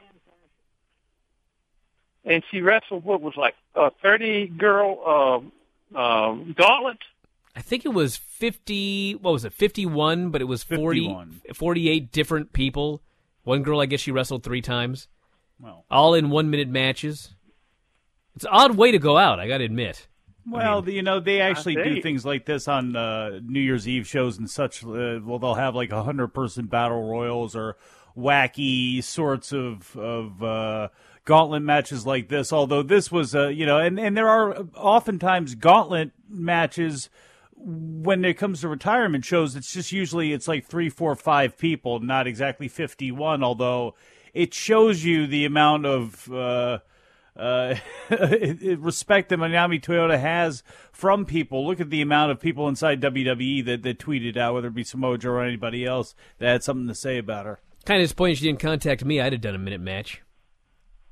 and 2.24 2.42
she 2.50 2.60
wrestled 2.60 3.04
what 3.04 3.22
was 3.22 3.34
like 3.36 3.54
a 3.74 3.90
thirty 4.02 4.46
girl 4.46 5.42
uh, 5.94 5.98
uh, 5.98 6.34
gauntlet. 6.54 6.98
I 7.56 7.62
think 7.62 7.84
it 7.84 7.88
was 7.88 8.16
50, 8.16 9.16
what 9.16 9.32
was 9.32 9.44
it, 9.44 9.52
51, 9.52 10.30
but 10.30 10.40
it 10.40 10.44
was 10.44 10.62
40, 10.62 11.42
48 11.52 12.12
different 12.12 12.52
people. 12.52 13.02
One 13.42 13.64
girl, 13.64 13.80
I 13.80 13.86
guess 13.86 13.98
she 14.00 14.12
wrestled 14.12 14.44
three 14.44 14.62
times. 14.62 15.08
Well. 15.58 15.84
All 15.90 16.14
in 16.14 16.30
one 16.30 16.48
minute 16.48 16.68
matches. 16.68 17.34
It's 18.36 18.44
an 18.44 18.50
odd 18.52 18.76
way 18.76 18.92
to 18.92 18.98
go 18.98 19.18
out, 19.18 19.40
I 19.40 19.48
got 19.48 19.58
to 19.58 19.64
admit. 19.64 20.06
Well, 20.50 20.88
you 20.88 21.02
know, 21.02 21.20
they 21.20 21.40
actually 21.40 21.78
I 21.78 21.84
do 21.84 22.02
things 22.02 22.24
like 22.24 22.44
this 22.44 22.66
on 22.66 22.96
uh, 22.96 23.40
New 23.42 23.60
Year's 23.60 23.86
Eve 23.86 24.06
shows 24.06 24.36
and 24.36 24.50
such. 24.50 24.84
Uh, 24.84 25.20
well, 25.22 25.38
they'll 25.38 25.54
have 25.54 25.74
like 25.74 25.92
a 25.92 26.02
hundred 26.02 26.28
person 26.28 26.66
battle 26.66 27.02
royals 27.02 27.54
or 27.54 27.76
wacky 28.16 29.02
sorts 29.02 29.52
of 29.52 29.96
of 29.96 30.42
uh, 30.42 30.88
gauntlet 31.24 31.62
matches 31.62 32.04
like 32.04 32.28
this. 32.28 32.52
Although 32.52 32.82
this 32.82 33.12
was, 33.12 33.34
uh, 33.34 33.48
you 33.48 33.64
know, 33.64 33.78
and 33.78 33.98
and 34.00 34.16
there 34.16 34.28
are 34.28 34.66
oftentimes 34.74 35.54
gauntlet 35.54 36.10
matches 36.28 37.08
when 37.54 38.24
it 38.24 38.34
comes 38.34 38.62
to 38.62 38.68
retirement 38.68 39.24
shows. 39.24 39.54
It's 39.54 39.72
just 39.72 39.92
usually 39.92 40.32
it's 40.32 40.48
like 40.48 40.66
three, 40.66 40.88
four, 40.88 41.14
five 41.14 41.56
people, 41.56 42.00
not 42.00 42.26
exactly 42.26 42.66
fifty 42.66 43.12
one. 43.12 43.44
Although 43.44 43.94
it 44.34 44.52
shows 44.52 45.04
you 45.04 45.26
the 45.26 45.44
amount 45.44 45.86
of. 45.86 46.28
Uh, 47.36 47.74
respect 48.78 49.28
that 49.28 49.38
Manami 49.38 49.80
Toyota 49.82 50.18
has 50.20 50.62
from 50.92 51.24
people. 51.24 51.66
Look 51.66 51.80
at 51.80 51.90
the 51.90 52.02
amount 52.02 52.32
of 52.32 52.40
people 52.40 52.68
inside 52.68 53.00
WWE 53.00 53.64
that, 53.66 53.82
that 53.82 53.98
tweeted 53.98 54.36
out, 54.36 54.54
whether 54.54 54.68
it 54.68 54.74
be 54.74 54.84
Samoa 54.84 55.16
Joe 55.18 55.30
or 55.30 55.44
anybody 55.44 55.84
else, 55.84 56.14
that 56.38 56.48
had 56.48 56.62
something 56.64 56.88
to 56.88 56.94
say 56.94 57.18
about 57.18 57.46
her. 57.46 57.60
Kind 57.86 58.02
of 58.02 58.04
disappointed 58.04 58.38
she 58.38 58.46
didn't 58.46 58.60
contact 58.60 59.04
me. 59.04 59.20
I'd 59.20 59.32
have 59.32 59.40
done 59.40 59.54
a 59.54 59.58
minute 59.58 59.80
match. 59.80 60.22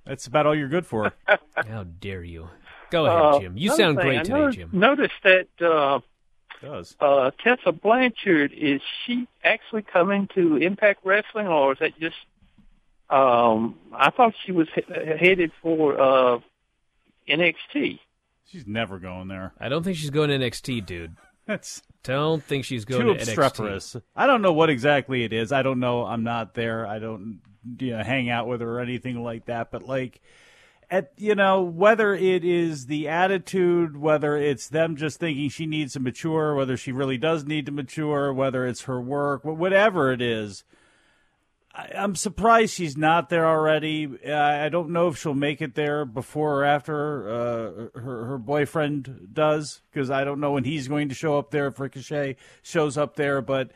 That's 0.05 0.27
about 0.27 0.47
all 0.47 0.55
you're 0.55 0.69
good 0.69 0.87
for. 0.87 1.13
How 1.57 1.85
dare 1.85 2.25
you? 2.25 2.49
Go 2.91 3.07
ahead, 3.07 3.23
Uh, 3.23 3.41
Jim. 3.41 3.57
You 3.57 3.75
sound 3.77 3.99
thing, 3.99 4.07
great 4.07 4.19
I 4.21 4.23
today, 4.23 4.39
noticed, 4.39 4.59
Jim. 4.59 4.71
Notice 4.73 5.13
that 5.23 5.47
uh, 5.61 6.01
does 6.63 6.97
uh, 7.01 7.31
Tessa 7.43 7.73
Blanchard 7.73 8.53
is 8.53 8.81
she 9.07 9.29
actually 9.45 9.83
coming 9.83 10.29
to 10.35 10.57
Impact 10.57 11.05
Wrestling, 11.05 11.47
or 11.47 11.73
is 11.73 11.79
that 11.81 11.99
just? 12.01 12.17
Um, 13.11 13.77
I 13.93 14.11
thought 14.11 14.35
she 14.45 14.53
was 14.53 14.69
he- 14.75 14.83
headed 15.19 15.53
for 15.63 16.01
uh, 16.01 16.39
NXT. 17.29 17.99
She's 18.47 18.67
never 18.67 18.99
going 18.99 19.29
there. 19.29 19.53
I 19.61 19.69
don't 19.69 19.83
think 19.83 19.97
she's 19.97 20.11
going 20.11 20.31
to 20.31 20.39
NXT, 20.39 20.87
dude. 20.87 21.17
That's 21.47 21.83
don't 22.03 22.43
think 22.43 22.65
she's 22.65 22.85
going 22.85 23.07
Too 23.07 23.15
to 23.15 23.21
obstreperous. 23.21 23.95
NXT. 23.95 24.03
I 24.15 24.27
don't 24.27 24.43
know 24.43 24.53
what 24.53 24.71
exactly 24.71 25.25
it 25.25 25.33
is. 25.33 25.53
I 25.53 25.63
don't 25.63 25.81
know. 25.81 26.05
I'm 26.05 26.23
not 26.23 26.55
there. 26.55 26.87
I 26.87 26.99
don't 26.99 27.41
you 27.79 27.97
know, 27.97 28.03
hang 28.03 28.31
out 28.31 28.47
with 28.47 28.61
her 28.61 28.79
or 28.79 28.81
anything 28.81 29.23
like 29.23 29.47
that. 29.47 29.71
But 29.71 29.83
like, 29.83 30.21
at 30.91 31.13
you 31.17 31.35
know 31.35 31.63
whether 31.63 32.15
it 32.15 32.45
is 32.45 32.87
the 32.87 33.09
attitude, 33.09 33.97
whether 33.97 34.37
it's 34.37 34.69
them 34.69 34.97
just 34.97 35.21
thinking 35.21 35.49
she 35.49 35.67
needs 35.67 35.95
to 35.95 36.01
mature, 36.01 36.55
whether 36.55 36.77
she 36.77 36.93
really 36.93 37.19
does 37.19 37.45
need 37.45 37.67
to 37.67 37.73
mature, 37.73 38.33
whether 38.33 38.67
it's 38.67 38.83
her 38.83 39.01
work, 39.01 39.45
whatever 39.45 40.13
it 40.13 40.23
is. 40.23 40.65
I, 41.79 41.93
I'm 41.97 42.17
surprised 42.17 42.75
she's 42.75 42.97
not 42.97 43.31
there 43.31 43.47
already. 43.47 44.09
I 44.29 44.69
don't 44.69 44.91
know 44.91 45.09
if 45.09 45.19
she'll 45.19 45.35
make 45.35 45.63
it 45.63 45.75
there 45.75 46.05
before 46.05 46.61
or 46.61 46.65
after 46.65 47.29
uh, 47.29 47.99
her 47.99 48.25
her 48.27 48.39
boyfriend 48.39 49.29
does, 49.33 49.81
because 49.91 50.11
I 50.11 50.25
don't 50.25 50.41
know 50.41 50.53
when 50.53 50.65
he's 50.65 50.89
going 50.89 51.09
to 51.11 51.15
show 51.15 51.39
up 51.39 51.51
there. 51.51 51.69
If 51.69 51.79
Ricochet 51.79 52.37
shows 52.63 52.99
up 52.99 53.15
there, 53.15 53.41
but 53.41 53.71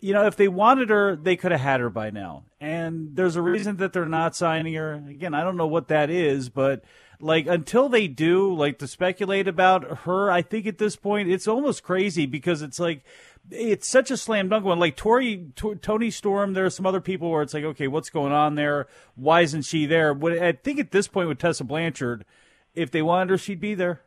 you 0.00 0.12
know, 0.12 0.26
if 0.26 0.36
they 0.36 0.48
wanted 0.48 0.90
her, 0.90 1.16
they 1.16 1.36
could 1.36 1.52
have 1.52 1.60
had 1.60 1.80
her 1.80 1.88
by 1.88 2.10
now. 2.10 2.44
And 2.60 3.16
there's 3.16 3.36
a 3.36 3.42
reason 3.42 3.78
that 3.78 3.94
they're 3.94 4.04
not 4.04 4.36
signing 4.36 4.74
her. 4.74 5.02
Again, 5.08 5.32
I 5.32 5.42
don't 5.42 5.56
know 5.56 5.66
what 5.66 5.88
that 5.88 6.10
is, 6.10 6.50
but 6.50 6.84
like 7.20 7.46
until 7.46 7.88
they 7.88 8.08
do, 8.08 8.54
like 8.54 8.78
to 8.78 8.86
speculate 8.86 9.48
about 9.48 9.98
her, 10.00 10.30
I 10.30 10.42
think 10.42 10.66
at 10.66 10.78
this 10.78 10.96
point 10.96 11.30
it's 11.30 11.48
almost 11.48 11.82
crazy 11.82 12.26
because 12.26 12.62
it's 12.62 12.78
like 12.78 13.02
it's 13.50 13.88
such 13.88 14.10
a 14.10 14.16
slam 14.16 14.48
dunk 14.48 14.64
one. 14.64 14.78
Like 14.78 14.96
Tori, 14.96 15.46
T- 15.56 15.74
Toni 15.76 16.10
Storm, 16.10 16.52
there 16.52 16.66
are 16.66 16.70
some 16.70 16.86
other 16.86 17.00
people 17.00 17.30
where 17.30 17.42
it's 17.42 17.54
like, 17.54 17.64
okay, 17.64 17.88
what's 17.88 18.10
going 18.10 18.32
on 18.32 18.54
there? 18.54 18.86
Why 19.14 19.42
isn't 19.42 19.62
she 19.62 19.86
there? 19.86 20.14
But 20.14 20.38
I 20.38 20.52
think 20.52 20.78
at 20.78 20.90
this 20.90 21.08
point 21.08 21.28
with 21.28 21.38
Tessa 21.38 21.64
Blanchard, 21.64 22.24
if 22.74 22.90
they 22.90 23.02
wanted 23.02 23.30
her, 23.30 23.38
she'd 23.38 23.60
be 23.60 23.74
there. 23.74 24.02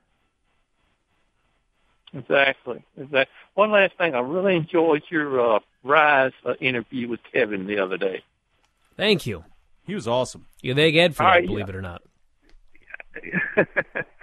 Exactly. 2.14 2.84
Exactly. 2.98 3.34
One 3.54 3.72
last 3.72 3.94
thing, 3.98 4.16
I 4.16 4.20
really 4.20 4.56
enjoyed 4.56 5.04
your 5.10 5.56
uh, 5.56 5.60
Rise 5.84 6.32
uh, 6.46 6.54
interview 6.60 7.08
with 7.08 7.20
Kevin 7.32 7.68
the 7.68 7.80
other 7.80 7.98
day. 7.98 8.24
Thank 8.98 9.26
you. 9.26 9.46
He 9.86 9.96
was 9.96 10.08
awesome. 10.08 10.46
You 10.62 10.76
thank 10.76 10.96
Ed 10.96 11.16
for 11.16 11.24
that, 11.24 11.30
right, 11.30 11.48
believe 11.48 11.68
yeah. 11.68 11.70
it 11.70 11.76
or 11.76 11.82
not. 11.82 12.02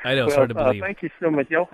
I 0.05 0.15
know, 0.15 0.27
it's 0.27 0.31
well, 0.31 0.37
hard 0.37 0.51
to 0.51 0.59
uh, 0.59 0.65
believe. 0.65 0.83
thank 0.83 1.03
you 1.03 1.11
so 1.21 1.31
much. 1.31 1.51
Y'all, 1.51 1.69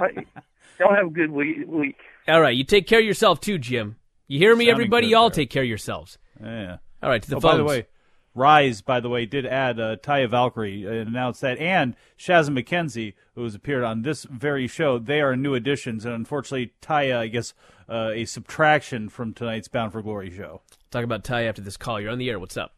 y'all 0.80 0.94
have 0.94 1.06
a 1.06 1.10
good 1.10 1.30
week. 1.30 1.66
week. 1.66 1.96
All 2.28 2.40
right, 2.40 2.56
you 2.56 2.64
take 2.64 2.86
care 2.86 3.00
of 3.00 3.04
yourself 3.04 3.40
too, 3.40 3.58
Jim. 3.58 3.96
You 4.28 4.38
hear 4.38 4.56
me, 4.56 4.64
Sounding 4.64 4.70
everybody? 4.70 5.06
Y'all 5.08 5.28
there. 5.28 5.36
take 5.36 5.50
care 5.50 5.62
of 5.62 5.68
yourselves. 5.68 6.18
Yeah. 6.40 6.78
All 7.02 7.10
right, 7.10 7.22
to 7.22 7.30
the 7.30 7.36
oh, 7.36 7.40
by 7.40 7.56
the 7.56 7.64
way, 7.64 7.86
Rise, 8.34 8.80
by 8.80 9.00
the 9.00 9.10
way, 9.10 9.26
did 9.26 9.44
add 9.44 9.78
uh, 9.78 9.96
Taya 9.96 10.28
Valkyrie 10.28 10.86
uh, 10.86 10.90
announced 11.06 11.42
that, 11.42 11.58
and 11.58 11.94
Shazza 12.18 12.48
McKenzie, 12.48 13.14
who 13.34 13.44
has 13.44 13.54
appeared 13.54 13.84
on 13.84 14.02
this 14.02 14.24
very 14.24 14.66
show. 14.66 14.98
They 14.98 15.20
are 15.20 15.36
new 15.36 15.54
additions, 15.54 16.04
and 16.06 16.14
unfortunately, 16.14 16.72
Taya, 16.80 17.18
I 17.18 17.26
guess, 17.26 17.52
uh, 17.88 18.10
a 18.14 18.24
subtraction 18.24 19.10
from 19.10 19.34
tonight's 19.34 19.68
Bound 19.68 19.92
for 19.92 20.00
Glory 20.00 20.30
show. 20.30 20.62
Talk 20.90 21.04
about 21.04 21.24
Ty 21.24 21.42
after 21.44 21.60
this 21.60 21.76
call. 21.76 22.00
You're 22.00 22.10
on 22.10 22.18
the 22.18 22.30
air. 22.30 22.38
What's 22.38 22.56
up? 22.56 22.74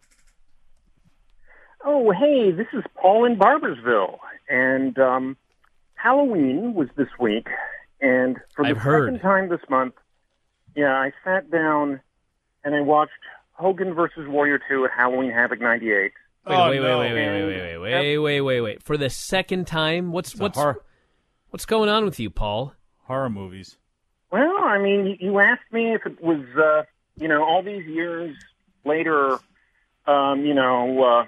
Oh, 1.84 2.10
hey, 2.12 2.50
this 2.50 2.66
is 2.72 2.82
Paul 3.00 3.24
in 3.26 3.36
Barbersville, 3.36 4.18
and 4.48 4.98
um, 4.98 5.36
Halloween 5.94 6.74
was 6.74 6.88
this 6.96 7.08
week, 7.20 7.46
and 8.00 8.38
for 8.56 8.64
the 8.64 8.70
I've 8.70 8.78
heard. 8.78 9.08
second 9.14 9.20
time 9.20 9.48
this 9.50 9.60
month, 9.68 9.94
yeah, 10.74 10.94
I 10.94 11.12
sat 11.24 11.50
down 11.50 12.00
and 12.64 12.74
I 12.74 12.80
watched 12.80 13.12
Hogan 13.52 13.92
versus 13.94 14.26
Warrior 14.26 14.60
Two 14.68 14.84
at 14.86 14.92
Halloween 14.96 15.30
Havoc 15.30 15.60
'98. 15.60 15.90
Wait, 15.92 16.12
wait, 16.46 16.80
wait, 16.80 16.80
wait, 16.80 16.80
wait, 16.80 17.14
wait, 17.14 17.14
wait, 17.14 17.78
wait, 17.78 17.78
wait, 17.78 18.18
wait, 18.18 18.40
wait, 18.40 18.60
wait. 18.60 18.82
For 18.82 18.96
the 18.96 19.10
second 19.10 19.66
time, 19.66 20.10
what's 20.10 20.34
what's 20.36 20.58
what's 21.50 21.66
going 21.66 21.88
on 21.90 22.04
with 22.06 22.18
you, 22.18 22.30
Paul? 22.30 22.74
Horror 23.04 23.28
movies. 23.30 23.76
Well, 24.32 24.56
I 24.64 24.78
mean, 24.78 25.06
you- 25.06 25.16
you 25.20 25.38
asked 25.38 25.70
me 25.70 25.92
if 25.94 26.04
it 26.06 26.20
was, 26.20 26.40
uh, 26.56 26.82
you 27.16 27.28
know, 27.28 27.44
all 27.44 27.62
these 27.62 27.86
years 27.86 28.34
later, 28.84 29.38
um, 30.06 30.44
you 30.44 30.54
know, 30.54 31.04
uh, 31.04 31.26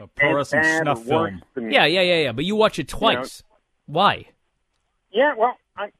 a 0.00 0.06
pro 0.06 0.30
as 0.30 0.52
wrestling 0.52 0.62
bad 0.62 0.82
snuff 0.82 1.04
film. 1.04 1.42
Yeah, 1.56 1.84
yeah, 1.86 2.00
yeah, 2.00 2.16
yeah. 2.22 2.32
But 2.32 2.44
you 2.44 2.56
watch 2.56 2.78
it 2.78 2.88
twice. 2.88 3.42
Why? 3.86 4.26
Yeah, 5.12 5.34
well, 5.36 5.56
I 5.76 5.90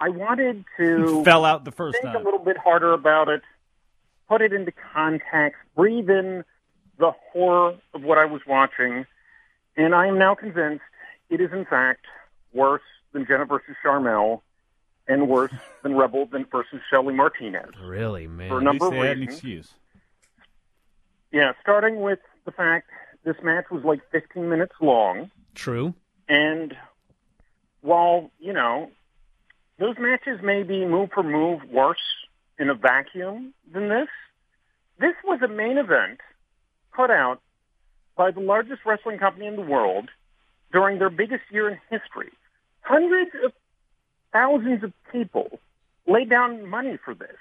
I 0.00 0.08
wanted 0.10 0.64
to 0.78 1.22
Fell 1.24 1.44
out 1.44 1.64
the 1.64 1.72
first 1.72 1.98
think 2.00 2.12
time. 2.12 2.16
a 2.22 2.24
little 2.24 2.40
bit 2.40 2.56
harder 2.58 2.92
about 2.92 3.28
it, 3.28 3.42
put 4.28 4.42
it 4.42 4.52
into 4.52 4.72
context, 4.92 5.58
breathe 5.76 6.10
in 6.10 6.44
the 6.98 7.12
horror 7.32 7.76
of 7.94 8.02
what 8.02 8.18
I 8.18 8.24
was 8.24 8.40
watching, 8.46 9.06
and 9.76 9.94
I 9.94 10.06
am 10.08 10.18
now 10.18 10.34
convinced 10.34 10.82
it 11.30 11.40
is 11.40 11.52
in 11.52 11.64
fact 11.64 12.06
worse 12.52 12.82
than 13.12 13.24
Jenna 13.26 13.44
versus 13.44 13.76
Sharmell 13.84 14.40
and 15.06 15.28
worse 15.28 15.52
than 15.82 15.94
Rebel 15.96 16.26
than 16.26 16.44
versus 16.50 16.80
Shelly 16.90 17.14
Martinez. 17.14 17.70
Really, 17.80 18.26
man. 18.26 18.48
For 18.48 18.58
a 18.58 18.62
number 18.62 18.86
At 18.86 18.88
of 18.88 18.92
they 18.94 18.98
had 19.06 19.10
an 19.16 19.20
reasons. 19.20 19.34
excuse. 19.36 19.72
Yeah, 21.30 21.52
starting 21.62 22.00
with 22.00 22.18
the 22.46 22.52
fact 22.52 22.88
this 23.28 23.36
match 23.42 23.66
was 23.70 23.84
like 23.84 24.00
15 24.10 24.48
minutes 24.48 24.72
long. 24.80 25.30
True. 25.54 25.92
And 26.28 26.74
while, 27.82 28.30
you 28.38 28.54
know, 28.54 28.90
those 29.78 29.96
matches 29.98 30.40
may 30.42 30.62
be 30.62 30.86
move 30.86 31.10
for 31.12 31.22
move 31.22 31.60
worse 31.70 31.98
in 32.58 32.70
a 32.70 32.74
vacuum 32.74 33.52
than 33.70 33.90
this, 33.90 34.08
this 34.98 35.14
was 35.24 35.40
a 35.42 35.48
main 35.48 35.76
event 35.76 36.20
put 36.96 37.10
out 37.10 37.40
by 38.16 38.30
the 38.30 38.40
largest 38.40 38.80
wrestling 38.86 39.18
company 39.18 39.46
in 39.46 39.56
the 39.56 39.62
world 39.62 40.08
during 40.72 40.98
their 40.98 41.10
biggest 41.10 41.42
year 41.50 41.68
in 41.68 41.78
history. 41.90 42.32
Hundreds 42.80 43.30
of 43.44 43.52
thousands 44.32 44.82
of 44.82 44.92
people 45.12 45.60
laid 46.06 46.30
down 46.30 46.68
money 46.68 46.98
for 47.04 47.14
this. 47.14 47.36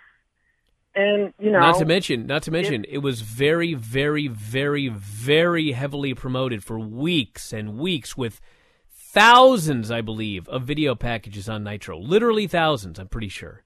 And, 0.99 1.31
you 1.37 1.51
know, 1.51 1.59
not 1.59 1.77
to 1.77 1.85
mention, 1.85 2.25
not 2.25 2.41
to 2.43 2.51
mention, 2.51 2.83
it 2.89 2.97
was 2.97 3.21
very, 3.21 3.75
very, 3.75 4.27
very, 4.27 4.87
very 4.87 5.73
heavily 5.73 6.15
promoted 6.15 6.63
for 6.63 6.79
weeks 6.79 7.53
and 7.53 7.77
weeks 7.77 8.17
with 8.17 8.41
thousands, 8.89 9.91
I 9.91 10.01
believe, 10.01 10.49
of 10.49 10.63
video 10.63 10.95
packages 10.95 11.47
on 11.47 11.63
Nitro. 11.63 11.99
Literally 11.99 12.47
thousands, 12.47 12.97
I'm 12.97 13.09
pretty 13.09 13.29
sure. 13.29 13.63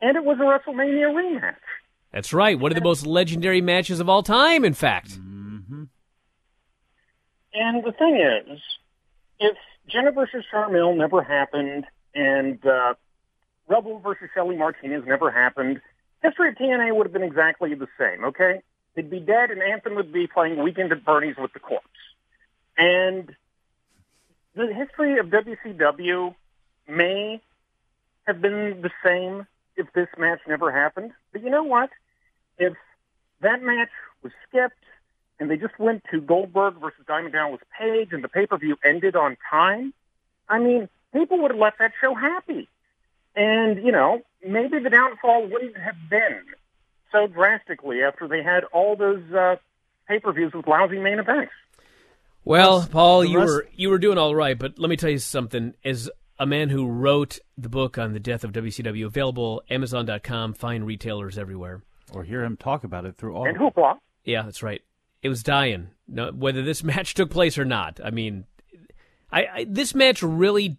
and 0.00 0.16
it 0.16 0.24
was 0.24 0.38
a 0.38 0.42
WrestleMania 0.42 1.12
rematch. 1.14 1.54
That's 2.12 2.32
right. 2.32 2.58
One 2.58 2.72
of 2.72 2.76
the 2.76 2.84
most 2.84 3.06
legendary 3.06 3.60
matches 3.60 4.00
of 4.00 4.08
all 4.08 4.22
time, 4.22 4.64
in 4.64 4.74
fact. 4.74 5.16
And 5.16 5.88
the 7.84 7.92
thing 7.92 8.16
is, 8.16 8.60
if 9.38 9.56
Jenna 9.88 10.12
versus 10.12 10.44
Sharmell 10.52 10.96
never 10.96 11.22
happened 11.22 11.86
and 12.14 12.64
uh, 12.66 12.94
Rebel 13.68 13.98
versus 13.98 14.28
Shelly 14.34 14.56
Martinez 14.56 15.04
never 15.06 15.30
happened, 15.30 15.80
history 16.22 16.50
of 16.50 16.56
TNA 16.56 16.94
would 16.94 17.06
have 17.06 17.12
been 17.12 17.22
exactly 17.22 17.74
the 17.74 17.88
same, 17.98 18.24
okay? 18.24 18.60
They'd 18.94 19.10
be 19.10 19.20
dead 19.20 19.50
and 19.50 19.62
Anthem 19.62 19.94
would 19.96 20.12
be 20.12 20.26
playing 20.26 20.62
Weekend 20.62 20.92
at 20.92 21.04
Bernie's 21.04 21.36
with 21.36 21.52
the 21.52 21.60
corpse. 21.60 21.86
And 22.76 23.34
the 24.54 24.72
history 24.72 25.18
of 25.18 25.26
WCW 25.26 26.34
may 26.88 27.40
have 28.26 28.40
been 28.40 28.82
the 28.82 28.90
same 29.04 29.46
if 29.76 29.92
this 29.92 30.08
match 30.18 30.40
never 30.46 30.70
happened. 30.70 31.12
But 31.32 31.42
you 31.42 31.50
know 31.50 31.64
what? 31.64 31.90
If 32.58 32.74
that 33.40 33.62
match 33.62 33.90
was 34.22 34.32
skipped 34.48 34.74
and 35.40 35.50
they 35.50 35.56
just 35.56 35.78
went 35.78 36.04
to 36.12 36.20
Goldberg 36.20 36.80
versus 36.80 37.04
Diamond 37.06 37.32
Dallas 37.32 37.60
Page 37.78 38.08
and 38.12 38.22
the 38.22 38.28
pay-per-view 38.28 38.76
ended 38.84 39.16
on 39.16 39.36
time, 39.50 39.92
I 40.48 40.58
mean, 40.58 40.88
people 41.12 41.40
would 41.42 41.50
have 41.50 41.60
left 41.60 41.78
that 41.80 41.92
show 42.00 42.14
happy. 42.14 42.68
And, 43.36 43.84
you 43.84 43.92
know, 43.92 44.20
maybe 44.46 44.78
the 44.78 44.90
downfall 44.90 45.48
wouldn't 45.48 45.76
have 45.76 45.96
been 46.08 46.42
so 47.10 47.26
drastically 47.26 48.02
after 48.02 48.28
they 48.28 48.42
had 48.42 48.64
all 48.72 48.96
those 48.96 49.22
uh, 49.32 49.56
pay-per-views 50.08 50.52
with 50.54 50.66
lousy 50.66 50.98
main 50.98 51.18
events. 51.18 51.52
Well, 52.44 52.86
Paul, 52.90 53.24
you 53.24 53.38
were 53.38 53.66
you 53.74 53.88
were 53.88 53.98
doing 53.98 54.18
all 54.18 54.34
right, 54.34 54.58
but 54.58 54.78
let 54.78 54.90
me 54.90 54.96
tell 54.96 55.08
you 55.08 55.18
something. 55.18 55.72
As 55.82 56.10
a 56.38 56.44
man 56.44 56.68
who 56.68 56.86
wrote 56.86 57.38
the 57.56 57.70
book 57.70 57.96
on 57.96 58.12
the 58.12 58.20
death 58.20 58.44
of 58.44 58.52
WCW, 58.52 59.06
available 59.06 59.62
Amazon.com, 59.70 60.52
fine 60.52 60.84
retailers 60.84 61.38
everywhere. 61.38 61.82
Or 62.12 62.22
hear 62.22 62.44
him 62.44 62.58
talk 62.58 62.84
about 62.84 63.06
it 63.06 63.16
through 63.16 63.34
all. 63.34 63.48
And 63.48 63.56
hoopla. 63.56 63.96
Yeah, 64.24 64.42
that's 64.42 64.62
right. 64.62 64.82
It 65.22 65.30
was 65.30 65.42
dying. 65.42 65.88
No, 66.06 66.32
whether 66.32 66.62
this 66.62 66.84
match 66.84 67.14
took 67.14 67.30
place 67.30 67.56
or 67.56 67.64
not. 67.64 67.98
I 68.04 68.10
mean, 68.10 68.44
I, 69.32 69.46
I 69.46 69.66
this 69.66 69.94
match 69.94 70.22
really 70.22 70.76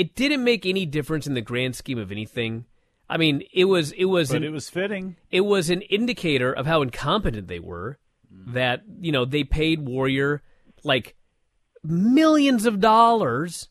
it 0.00 0.14
didn't 0.14 0.42
make 0.44 0.64
any 0.64 0.86
difference 0.86 1.26
in 1.26 1.34
the 1.34 1.40
grand 1.40 1.76
scheme 1.76 1.98
of 1.98 2.10
anything. 2.10 2.64
I 3.08 3.16
mean, 3.16 3.42
it 3.52 3.66
was 3.66 3.92
it 3.92 4.06
was 4.06 4.28
But 4.28 4.38
an, 4.38 4.44
it 4.44 4.52
was 4.52 4.68
fitting. 4.70 5.16
it 5.30 5.42
was 5.42 5.68
an 5.70 5.82
indicator 5.82 6.52
of 6.52 6.66
how 6.66 6.82
incompetent 6.82 7.48
they 7.48 7.58
were. 7.58 7.98
Mm. 8.32 8.52
That 8.54 8.82
you 9.00 9.12
know 9.12 9.24
they 9.24 9.44
paid 9.44 9.86
Warrior 9.86 10.42
like 10.84 11.16
millions 11.82 12.66
of 12.66 12.80
dollars, 12.80 13.68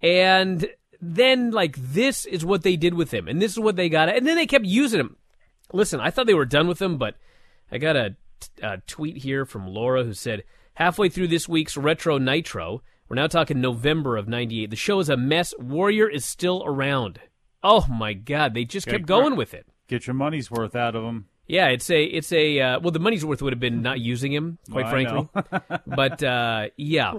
and 0.00 0.68
then 1.00 1.50
like 1.50 1.76
this 1.78 2.24
is 2.26 2.44
what 2.44 2.62
they 2.62 2.76
did 2.76 2.94
with 2.94 3.12
him, 3.12 3.28
and 3.28 3.40
this 3.40 3.52
is 3.52 3.58
what 3.58 3.76
they 3.76 3.88
got, 3.88 4.08
and 4.08 4.26
then 4.26 4.36
they 4.36 4.46
kept 4.46 4.64
using 4.66 5.00
him. 5.00 5.16
Listen, 5.72 6.00
I 6.00 6.10
thought 6.10 6.26
they 6.26 6.34
were 6.34 6.44
done 6.44 6.68
with 6.68 6.82
him, 6.82 6.98
but 6.98 7.16
I 7.70 7.78
got 7.78 7.96
a, 7.96 8.16
a 8.62 8.78
tweet 8.86 9.16
here 9.18 9.46
from 9.46 9.66
Laura 9.66 10.04
who 10.04 10.12
said 10.12 10.44
halfway 10.74 11.08
through 11.08 11.28
this 11.28 11.48
week's 11.48 11.76
Retro 11.76 12.18
Nitro, 12.18 12.82
we're 13.12 13.16
now 13.16 13.26
talking 13.26 13.60
November 13.60 14.16
of 14.16 14.26
'98. 14.26 14.70
The 14.70 14.76
show 14.76 14.98
is 14.98 15.10
a 15.10 15.18
mess. 15.18 15.52
Warrior 15.58 16.08
is 16.08 16.24
still 16.24 16.62
around. 16.64 17.20
Oh 17.62 17.84
my 17.90 18.14
God, 18.14 18.54
they 18.54 18.64
just 18.64 18.88
Okay, 18.88 18.96
kept 18.96 19.06
going 19.06 19.36
with 19.36 19.52
it. 19.52 19.66
Get 19.86 20.06
your 20.06 20.14
money's 20.14 20.50
worth 20.50 20.74
out 20.74 20.96
of 20.96 21.02
them. 21.02 21.26
Yeah, 21.46 21.68
it's 21.68 21.90
a 21.90 22.02
it's 22.04 22.32
a 22.32 22.58
uh, 22.58 22.80
well 22.80 22.90
the 22.90 22.98
money's 23.00 23.22
worth 23.22 23.42
would 23.42 23.52
have 23.52 23.60
been 23.60 23.82
not 23.82 24.00
using 24.00 24.32
him 24.32 24.56
quite 24.70 24.84
Well, 24.84 25.28
frankly, 25.30 25.78
but 25.86 26.22
uh, 26.22 26.68
yeah. 26.78 27.12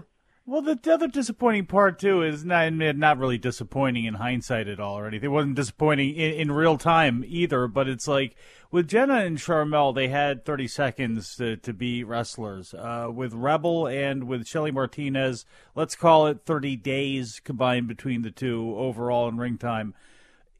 Well, 0.45 0.61
the, 0.61 0.75
the 0.75 0.93
other 0.93 1.07
disappointing 1.07 1.67
part 1.67 1.99
too 1.99 2.21
is 2.21 2.43
not 2.43 2.73
not 2.73 3.17
really 3.17 3.37
disappointing 3.37 4.03
in 4.03 4.15
hindsight 4.15 4.67
at 4.67 4.79
all 4.79 4.99
or 4.99 5.07
anything. 5.07 5.29
It 5.29 5.33
wasn't 5.33 5.55
disappointing 5.55 6.15
in, 6.15 6.33
in 6.33 6.51
real 6.51 6.77
time 6.77 7.23
either. 7.25 7.67
But 7.67 7.87
it's 7.87 8.09
like 8.09 8.35
with 8.69 8.89
Jenna 8.89 9.21
and 9.21 9.37
Sharmell, 9.37 9.95
they 9.95 10.09
had 10.09 10.43
30 10.43 10.67
seconds 10.67 11.37
to, 11.37 11.55
to 11.57 11.71
be 11.71 12.03
wrestlers. 12.03 12.73
Uh, 12.73 13.07
with 13.09 13.33
Rebel 13.33 13.87
and 13.87 14.25
with 14.25 14.45
Shelly 14.45 14.71
Martinez, 14.71 15.45
let's 15.75 15.95
call 15.95 16.27
it 16.27 16.41
30 16.45 16.75
days 16.75 17.39
combined 17.39 17.87
between 17.87 18.21
the 18.21 18.31
two 18.31 18.75
overall 18.77 19.29
in 19.29 19.37
ring 19.37 19.57
time 19.57 19.93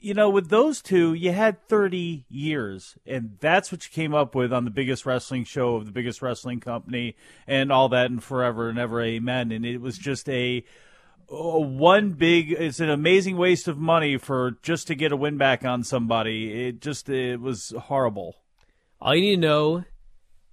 you 0.03 0.13
know, 0.13 0.29
with 0.29 0.49
those 0.49 0.81
two, 0.81 1.13
you 1.13 1.31
had 1.31 1.65
30 1.69 2.25
years, 2.27 2.97
and 3.05 3.37
that's 3.39 3.71
what 3.71 3.85
you 3.85 3.91
came 3.91 4.13
up 4.13 4.35
with 4.35 4.51
on 4.51 4.65
the 4.65 4.69
biggest 4.69 5.05
wrestling 5.05 5.45
show 5.45 5.77
of 5.77 5.85
the 5.85 5.93
biggest 5.93 6.21
wrestling 6.21 6.59
company 6.59 7.15
and 7.47 7.71
all 7.71 7.87
that, 7.87 8.11
and 8.11 8.21
forever 8.21 8.67
and 8.67 8.77
ever, 8.77 9.01
amen. 9.01 9.53
And 9.53 9.65
it 9.65 9.79
was 9.79 9.97
just 9.97 10.27
a, 10.27 10.65
a 11.29 11.59
one 11.59 12.11
big, 12.11 12.51
it's 12.51 12.81
an 12.81 12.89
amazing 12.89 13.37
waste 13.37 13.69
of 13.69 13.77
money 13.77 14.17
for 14.17 14.57
just 14.61 14.87
to 14.87 14.95
get 14.95 15.13
a 15.13 15.15
win 15.15 15.37
back 15.37 15.63
on 15.63 15.85
somebody. 15.85 16.67
It 16.67 16.81
just, 16.81 17.07
it 17.07 17.39
was 17.39 17.73
horrible. 17.83 18.35
All 18.99 19.15
you 19.15 19.21
need 19.21 19.35
to 19.35 19.41
know 19.41 19.85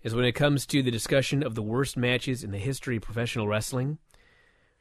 is 0.05 0.15
when 0.15 0.27
it 0.27 0.33
comes 0.33 0.65
to 0.67 0.81
the 0.81 0.93
discussion 0.93 1.43
of 1.43 1.57
the 1.57 1.63
worst 1.63 1.97
matches 1.97 2.45
in 2.45 2.53
the 2.53 2.59
history 2.59 2.99
of 2.99 3.03
professional 3.03 3.49
wrestling, 3.49 3.99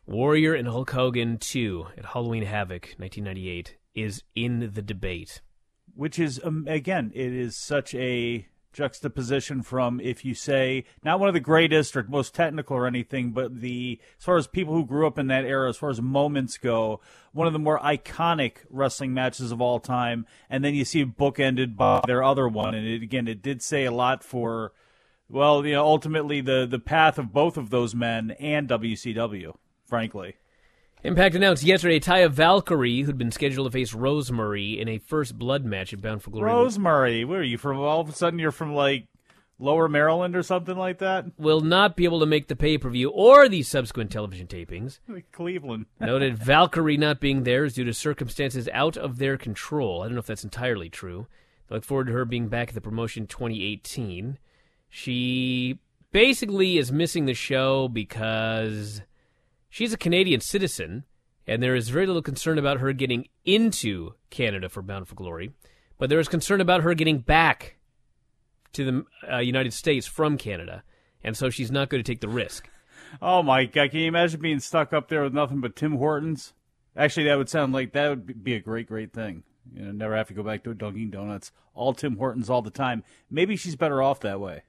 Warrior 0.06 0.54
and 0.54 0.68
Hulk 0.68 0.92
Hogan 0.92 1.40
2 1.40 1.88
at 1.98 2.06
Halloween 2.06 2.44
Havoc 2.44 2.94
1998 2.98 3.79
is 3.96 4.24
in 4.36 4.72
the 4.74 4.82
debate. 4.82 5.42
Which 5.96 6.20
is, 6.20 6.40
um, 6.44 6.66
again, 6.68 7.12
it 7.14 7.34
is 7.34 7.56
such 7.56 7.94
a 7.96 8.48
juxtaposition 8.72 9.62
from 9.64 10.00
if 10.00 10.24
you 10.24 10.34
say 10.34 10.86
not 11.04 11.20
one 11.20 11.28
of 11.28 11.34
the 11.34 11.40
greatest 11.40 11.98
or 11.98 12.04
most 12.04 12.36
technical 12.36 12.78
or 12.78 12.88
anything, 12.88 13.32
but 13.32 13.62
the 13.62 14.00
as 14.18 14.24
far 14.24 14.38
as 14.38 14.48
people 14.48 14.74
who 14.74 14.86
grew 14.86 15.08
up 15.08 15.18
in 15.18 15.28
that 15.28 15.46
era, 15.46 15.70
as 15.70 15.78
far 15.78 15.90
as 15.90 16.02
moments 16.02 16.58
go, 16.58 17.02
one 17.32 17.48
of 17.48 17.54
the 17.54 17.60
more 17.60 17.80
iconic 17.80 18.58
wrestling 18.70 19.14
matches 19.14 19.52
of 19.52 19.62
all 19.62 19.80
time, 19.80 20.26
and 20.50 20.64
then 20.64 20.74
you 20.74 20.86
see 20.86 21.02
it 21.02 21.18
bookended 21.18 21.76
by 21.76 22.02
their 22.06 22.24
other 22.24 22.48
one, 22.48 22.76
and 22.76 22.88
it, 22.88 23.02
again, 23.02 23.28
it 23.28 23.42
did 23.42 23.62
say 23.62 23.86
a 23.86 23.92
lot 23.92 24.24
for, 24.24 24.72
well, 25.28 25.66
you 25.66 25.74
know, 25.74 25.86
ultimately 25.86 26.42
the 26.42 26.68
the 26.70 26.80
path 26.80 27.18
of 27.18 27.34
both 27.34 27.58
of 27.58 27.70
those 27.70 27.96
men 27.96 28.32
and 28.40 28.70
WCW, 28.70 29.56
frankly. 29.86 30.36
Impact 31.02 31.36
announced 31.36 31.64
yesterday 31.64 31.98
Taya 31.98 32.30
Valkyrie, 32.30 33.02
who'd 33.02 33.18
been 33.18 33.32
scheduled 33.32 33.68
to 33.68 33.72
face 33.72 33.94
Rosemary 33.94 34.78
in 34.78 34.90
a 34.90 34.98
first 34.98 35.40
blood 35.40 35.64
match 35.64 35.94
at 35.94 36.02
Bound 36.02 36.22
for 36.22 36.30
Glory. 36.30 36.52
Rosemary, 36.52 37.24
where 37.24 37.40
are 37.40 37.44
you 37.44 37.58
from? 37.58 37.80
All 37.80 38.02
of 38.02 38.10
a 38.10 38.12
sudden, 38.12 38.38
you're 38.38 38.52
from 38.52 38.74
like 38.74 39.06
Lower 39.60 39.88
Maryland 39.88 40.36
or 40.36 40.44
something 40.44 40.78
like 40.78 40.98
that. 40.98 41.26
Will 41.38 41.62
not 41.62 41.96
be 41.96 42.04
able 42.04 42.20
to 42.20 42.26
make 42.26 42.50
the 42.50 42.56
pay 42.56 42.78
per 42.78 42.90
view 42.90 43.12
or 43.12 43.48
the 43.48 43.64
subsequent 43.64 44.12
television 44.12 44.46
tapings. 44.48 45.00
Cleveland. 45.32 45.86
Noted 46.02 46.38
Valkyrie 46.38 46.98
not 46.98 47.22
being 47.22 47.44
there 47.44 47.64
is 47.64 47.76
due 47.76 47.86
to 47.86 47.94
circumstances 47.94 48.68
out 48.74 48.98
of 48.98 49.20
their 49.20 49.38
control. 49.38 50.02
I 50.02 50.08
don't 50.08 50.16
know 50.16 50.20
if 50.20 50.28
that's 50.28 50.44
entirely 50.44 50.90
true. 50.90 51.28
I 51.72 51.76
look 51.76 51.86
forward 51.86 52.08
to 52.08 52.14
her 52.14 52.26
being 52.26 52.50
back 52.50 52.70
at 52.70 52.74
the 52.74 52.82
promotion 52.82 53.26
2018. 53.26 54.38
She 54.90 55.80
basically 56.12 56.78
is 56.78 56.92
missing 56.92 57.26
the 57.26 57.34
show 57.34 57.88
because 57.88 59.02
she's 59.70 59.94
a 59.94 59.98
Canadian 59.98 60.42
citizen, 60.42 61.06
and 61.48 61.62
there 61.62 61.76
is 61.76 61.90
very 61.90 62.06
little 62.06 62.22
concern 62.22 62.58
about 62.58 62.80
her 62.80 62.92
getting 62.94 63.28
into 63.46 64.14
Canada 64.30 64.70
for 64.70 64.82
Bound 64.82 65.08
for 65.08 65.16
Glory, 65.16 65.52
but 65.98 66.10
there 66.10 66.20
is 66.20 66.28
concern 66.28 66.62
about 66.62 66.82
her 66.82 66.94
getting 66.94 67.20
back 67.20 67.78
to 68.74 68.86
the 68.86 69.32
uh, 69.32 69.38
United 69.38 69.74
States 69.74 70.08
from 70.08 70.38
Canada, 70.38 70.84
and 71.24 71.36
so 71.38 71.50
she's 71.50 71.72
not 71.72 71.90
going 71.90 72.04
to 72.04 72.12
take 72.12 72.22
the 72.22 72.30
risk. 72.30 72.70
Oh 73.22 73.42
my 73.42 73.66
god! 73.66 73.92
Can 73.92 74.02
you 74.02 74.08
imagine 74.08 74.42
being 74.42 74.60
stuck 74.60 74.94
up 74.94 75.10
there 75.10 75.24
with 75.24 75.34
nothing 75.34 75.62
but 75.62 75.76
Tim 75.76 75.98
Hortons? 75.98 76.54
Actually, 76.96 77.26
that 77.26 77.38
would 77.38 77.50
sound 77.50 77.74
like 77.74 77.94
that 77.94 78.10
would 78.10 78.44
be 78.44 78.56
a 78.56 78.60
great, 78.60 78.88
great 78.88 79.14
thing. 79.14 79.44
You 79.74 79.86
know, 79.86 79.92
never 79.92 80.16
have 80.16 80.28
to 80.28 80.34
go 80.34 80.44
back 80.44 80.64
to 80.64 80.72
a 80.72 80.76
Dunkin' 80.76 81.12
Donuts. 81.12 81.52
All 81.74 81.94
Tim 81.94 82.18
Hortons 82.18 82.50
all 82.50 82.62
the 82.62 82.70
time. 82.70 83.04
Maybe 83.30 83.56
she's 83.56 83.76
better 83.76 84.02
off 84.02 84.20
that 84.22 84.40
way. 84.40 84.64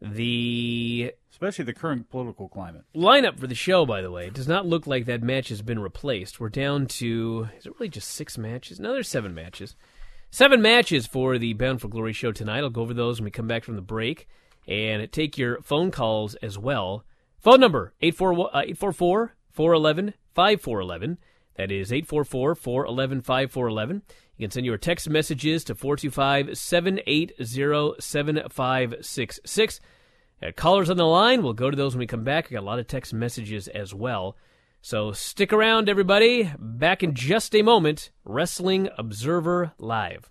The 0.00 1.12
especially 1.30 1.64
the 1.64 1.72
current 1.72 2.10
political 2.10 2.48
climate 2.48 2.84
lineup 2.94 3.38
for 3.38 3.46
the 3.46 3.54
show, 3.54 3.86
by 3.86 4.02
the 4.02 4.10
way, 4.10 4.30
does 4.30 4.48
not 4.48 4.66
look 4.66 4.86
like 4.86 5.06
that 5.06 5.22
match 5.22 5.48
has 5.48 5.62
been 5.62 5.78
replaced. 5.78 6.38
We're 6.38 6.48
down 6.48 6.86
to 6.86 7.48
is 7.58 7.66
it 7.66 7.74
really 7.78 7.88
just 7.88 8.10
six 8.10 8.36
matches? 8.36 8.78
No, 8.78 8.92
there's 8.92 9.08
seven 9.08 9.34
matches. 9.34 9.74
Seven 10.30 10.60
matches 10.60 11.06
for 11.06 11.38
the 11.38 11.54
Bound 11.54 11.80
for 11.80 11.88
Glory 11.88 12.12
show 12.12 12.32
tonight. 12.32 12.58
I'll 12.58 12.70
go 12.70 12.82
over 12.82 12.92
those 12.92 13.20
when 13.20 13.26
we 13.26 13.30
come 13.30 13.46
back 13.46 13.64
from 13.64 13.76
the 13.76 13.82
break 13.82 14.28
and 14.66 15.10
take 15.12 15.38
your 15.38 15.62
phone 15.62 15.90
calls 15.90 16.34
as 16.36 16.58
well. 16.58 17.04
Phone 17.38 17.60
number 17.60 17.94
844 18.00 19.22
uh, 19.22 19.28
411 19.52 20.14
5411. 20.34 21.18
That 21.56 21.70
is 21.70 21.92
844 21.92 22.54
411 22.54 23.22
5411. 23.22 24.02
You 24.36 24.46
can 24.46 24.50
send 24.50 24.66
your 24.66 24.76
text 24.76 25.08
messages 25.08 25.64
to 25.64 25.74
425 25.74 26.58
780 26.58 27.94
7566. 28.00 29.80
Callers 30.54 30.90
on 30.90 30.98
the 30.98 31.06
line, 31.06 31.42
we'll 31.42 31.54
go 31.54 31.70
to 31.70 31.76
those 31.76 31.94
when 31.94 32.00
we 32.00 32.06
come 32.06 32.24
back. 32.24 32.46
I 32.46 32.54
got 32.54 32.60
a 32.60 32.66
lot 32.66 32.78
of 32.78 32.86
text 32.86 33.14
messages 33.14 33.68
as 33.68 33.94
well. 33.94 34.36
So 34.82 35.12
stick 35.12 35.52
around, 35.52 35.88
everybody. 35.88 36.52
Back 36.58 37.02
in 37.02 37.14
just 37.14 37.54
a 37.54 37.62
moment. 37.62 38.10
Wrestling 38.24 38.88
Observer 38.98 39.72
Live. 39.78 40.30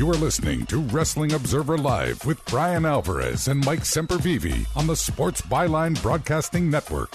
You 0.00 0.08
are 0.08 0.14
listening 0.14 0.64
to 0.68 0.78
Wrestling 0.78 1.32
Observer 1.32 1.76
Live 1.76 2.24
with 2.24 2.42
Bryan 2.46 2.86
Alvarez 2.86 3.48
and 3.48 3.62
Mike 3.66 3.80
Sempervive 3.80 4.66
on 4.74 4.86
the 4.86 4.96
Sports 4.96 5.42
Byline 5.42 6.00
Broadcasting 6.00 6.70
Network. 6.70 7.10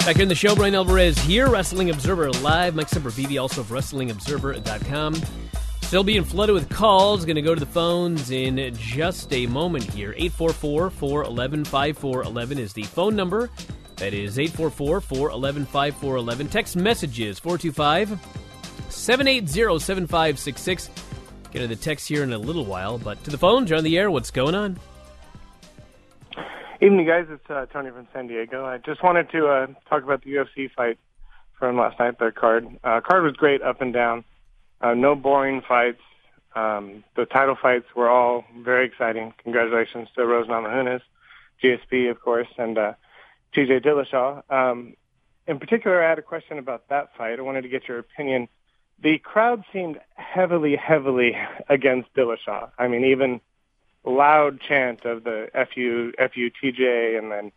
Back 0.00 0.18
in 0.18 0.28
the 0.28 0.34
show, 0.34 0.54
Bryan 0.54 0.74
Alvarez 0.74 1.16
here, 1.20 1.48
Wrestling 1.48 1.88
Observer 1.88 2.30
Live. 2.30 2.74
Mike 2.74 2.90
Sempervive, 2.90 3.40
also 3.40 3.62
of 3.62 3.68
WrestlingObserver.com. 3.68 5.14
Still 5.80 6.04
being 6.04 6.24
flooded 6.24 6.52
with 6.52 6.68
calls. 6.68 7.24
Going 7.24 7.36
to 7.36 7.40
go 7.40 7.54
to 7.54 7.60
the 7.60 7.64
phones 7.64 8.30
in 8.30 8.74
just 8.74 9.32
a 9.32 9.46
moment 9.46 9.84
here. 9.84 10.12
844 10.18 10.90
411 10.90 11.64
5411 11.64 12.58
is 12.58 12.74
the 12.74 12.82
phone 12.82 13.16
number. 13.16 13.48
That 13.96 14.12
is 14.12 14.38
844 14.38 15.00
411 15.00 15.64
5411. 15.64 16.48
Text 16.48 16.76
messages 16.76 17.38
425 17.38 18.20
780 18.90 19.78
7566. 19.78 20.90
Get 21.52 21.58
to 21.60 21.68
the 21.68 21.76
text 21.76 22.08
here 22.08 22.22
in 22.22 22.32
a 22.32 22.38
little 22.38 22.64
while, 22.64 22.96
but 22.96 23.22
to 23.24 23.30
the 23.30 23.36
phone, 23.36 23.66
John 23.66 23.84
the 23.84 23.98
air. 23.98 24.10
What's 24.10 24.30
going 24.30 24.54
on? 24.54 24.78
Evening, 26.80 27.06
guys. 27.06 27.26
It's 27.28 27.50
uh, 27.50 27.66
Tony 27.66 27.90
from 27.90 28.08
San 28.14 28.26
Diego. 28.26 28.64
I 28.64 28.78
just 28.78 29.04
wanted 29.04 29.30
to 29.32 29.46
uh, 29.46 29.66
talk 29.88 30.02
about 30.02 30.24
the 30.24 30.30
UFC 30.30 30.70
fight 30.74 30.98
from 31.58 31.76
last 31.76 31.98
night. 31.98 32.18
Their 32.18 32.32
card 32.32 32.66
uh, 32.82 33.02
card 33.02 33.22
was 33.22 33.34
great, 33.34 33.60
up 33.60 33.82
and 33.82 33.92
down. 33.92 34.24
Uh, 34.80 34.94
no 34.94 35.14
boring 35.14 35.60
fights. 35.60 36.00
Um, 36.56 37.04
the 37.16 37.26
title 37.26 37.56
fights 37.60 37.86
were 37.94 38.08
all 38.08 38.44
very 38.64 38.86
exciting. 38.86 39.34
Congratulations 39.42 40.08
to 40.16 40.26
Rose 40.26 40.48
Namajunas, 40.48 41.02
GSP, 41.62 42.10
of 42.10 42.20
course, 42.20 42.48
and 42.56 42.78
uh, 42.78 42.92
TJ 43.54 43.84
Dillashaw. 43.84 44.42
Um, 44.50 44.94
in 45.46 45.58
particular, 45.58 46.02
I 46.02 46.08
had 46.08 46.18
a 46.18 46.22
question 46.22 46.58
about 46.58 46.88
that 46.88 47.10
fight. 47.16 47.38
I 47.38 47.42
wanted 47.42 47.62
to 47.62 47.68
get 47.68 47.86
your 47.88 47.98
opinion 47.98 48.48
the 49.02 49.18
crowd 49.18 49.64
seemed 49.72 49.98
heavily, 50.14 50.76
heavily 50.76 51.36
against 51.68 52.14
Dillashaw. 52.14 52.70
I 52.78 52.88
mean, 52.88 53.04
even 53.04 53.40
loud 54.04 54.60
chant 54.60 55.04
of 55.04 55.24
the 55.24 55.48
FU, 55.52 56.12
FU 56.16 56.50
TJ, 56.50 57.18
and 57.18 57.30
then 57.30 57.52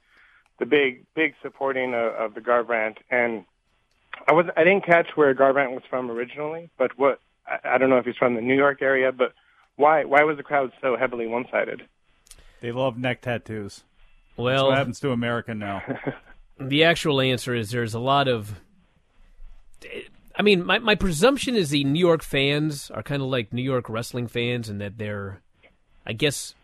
the 0.60 0.66
big, 0.66 1.06
big 1.14 1.36
supporting 1.42 1.94
of, 1.94 2.14
of 2.14 2.34
the 2.34 2.42
Garbrandt. 2.42 2.98
And 3.12 3.46
I 4.28 4.34
was, 4.34 4.48
I 4.58 4.64
didn't 4.64 4.86
catch 4.86 5.16
where 5.16 5.34
Garbrandt 5.36 5.72
was 5.72 5.84
from 5.90 6.10
originally, 6.10 6.70
but 6.78 6.98
what, 6.98 7.20
I, 7.48 7.76
I 7.76 7.78
don't 7.78 7.90
know 7.90 7.98
if 7.98 8.06
he's 8.06 8.16
from 8.16 8.36
the 8.36 8.42
New 8.42 8.56
York 8.56 8.82
area, 8.82 9.12
but 9.12 9.34
why, 9.76 10.06
why 10.06 10.24
was 10.24 10.38
the 10.38 10.44
crowd 10.44 10.72
so 10.82 10.98
heavily 10.98 11.28
one-sided? 11.28 11.84
They 12.62 12.72
love 12.72 12.98
neck 12.98 13.22
tattoos. 13.22 13.84
Well, 14.38 14.48
That's 14.48 14.64
what 14.64 14.78
happens 14.78 15.00
to 15.02 15.12
America 15.12 15.54
now. 15.54 15.84
the 16.60 16.84
actual 16.86 17.22
answer 17.22 17.54
is 17.54 17.70
there's 17.70 17.94
a 17.94 18.00
lot 18.00 18.28
of 18.28 18.60
I 20.38 20.42
mean, 20.42 20.66
my, 20.66 20.80
my 20.80 20.96
presumption 20.96 21.56
is 21.56 21.70
the 21.70 21.84
New 21.84 22.00
York 22.00 22.22
fans 22.24 22.92
are 22.92 23.02
kind 23.04 23.22
of 23.22 23.30
like 23.30 23.54
New 23.54 23.62
York 23.62 23.90
wrestling 23.90 24.28
fans, 24.28 24.68
and 24.70 24.82
that 24.82 24.98
they're, 24.98 25.42
I 26.06 26.14
guess, 26.14 26.56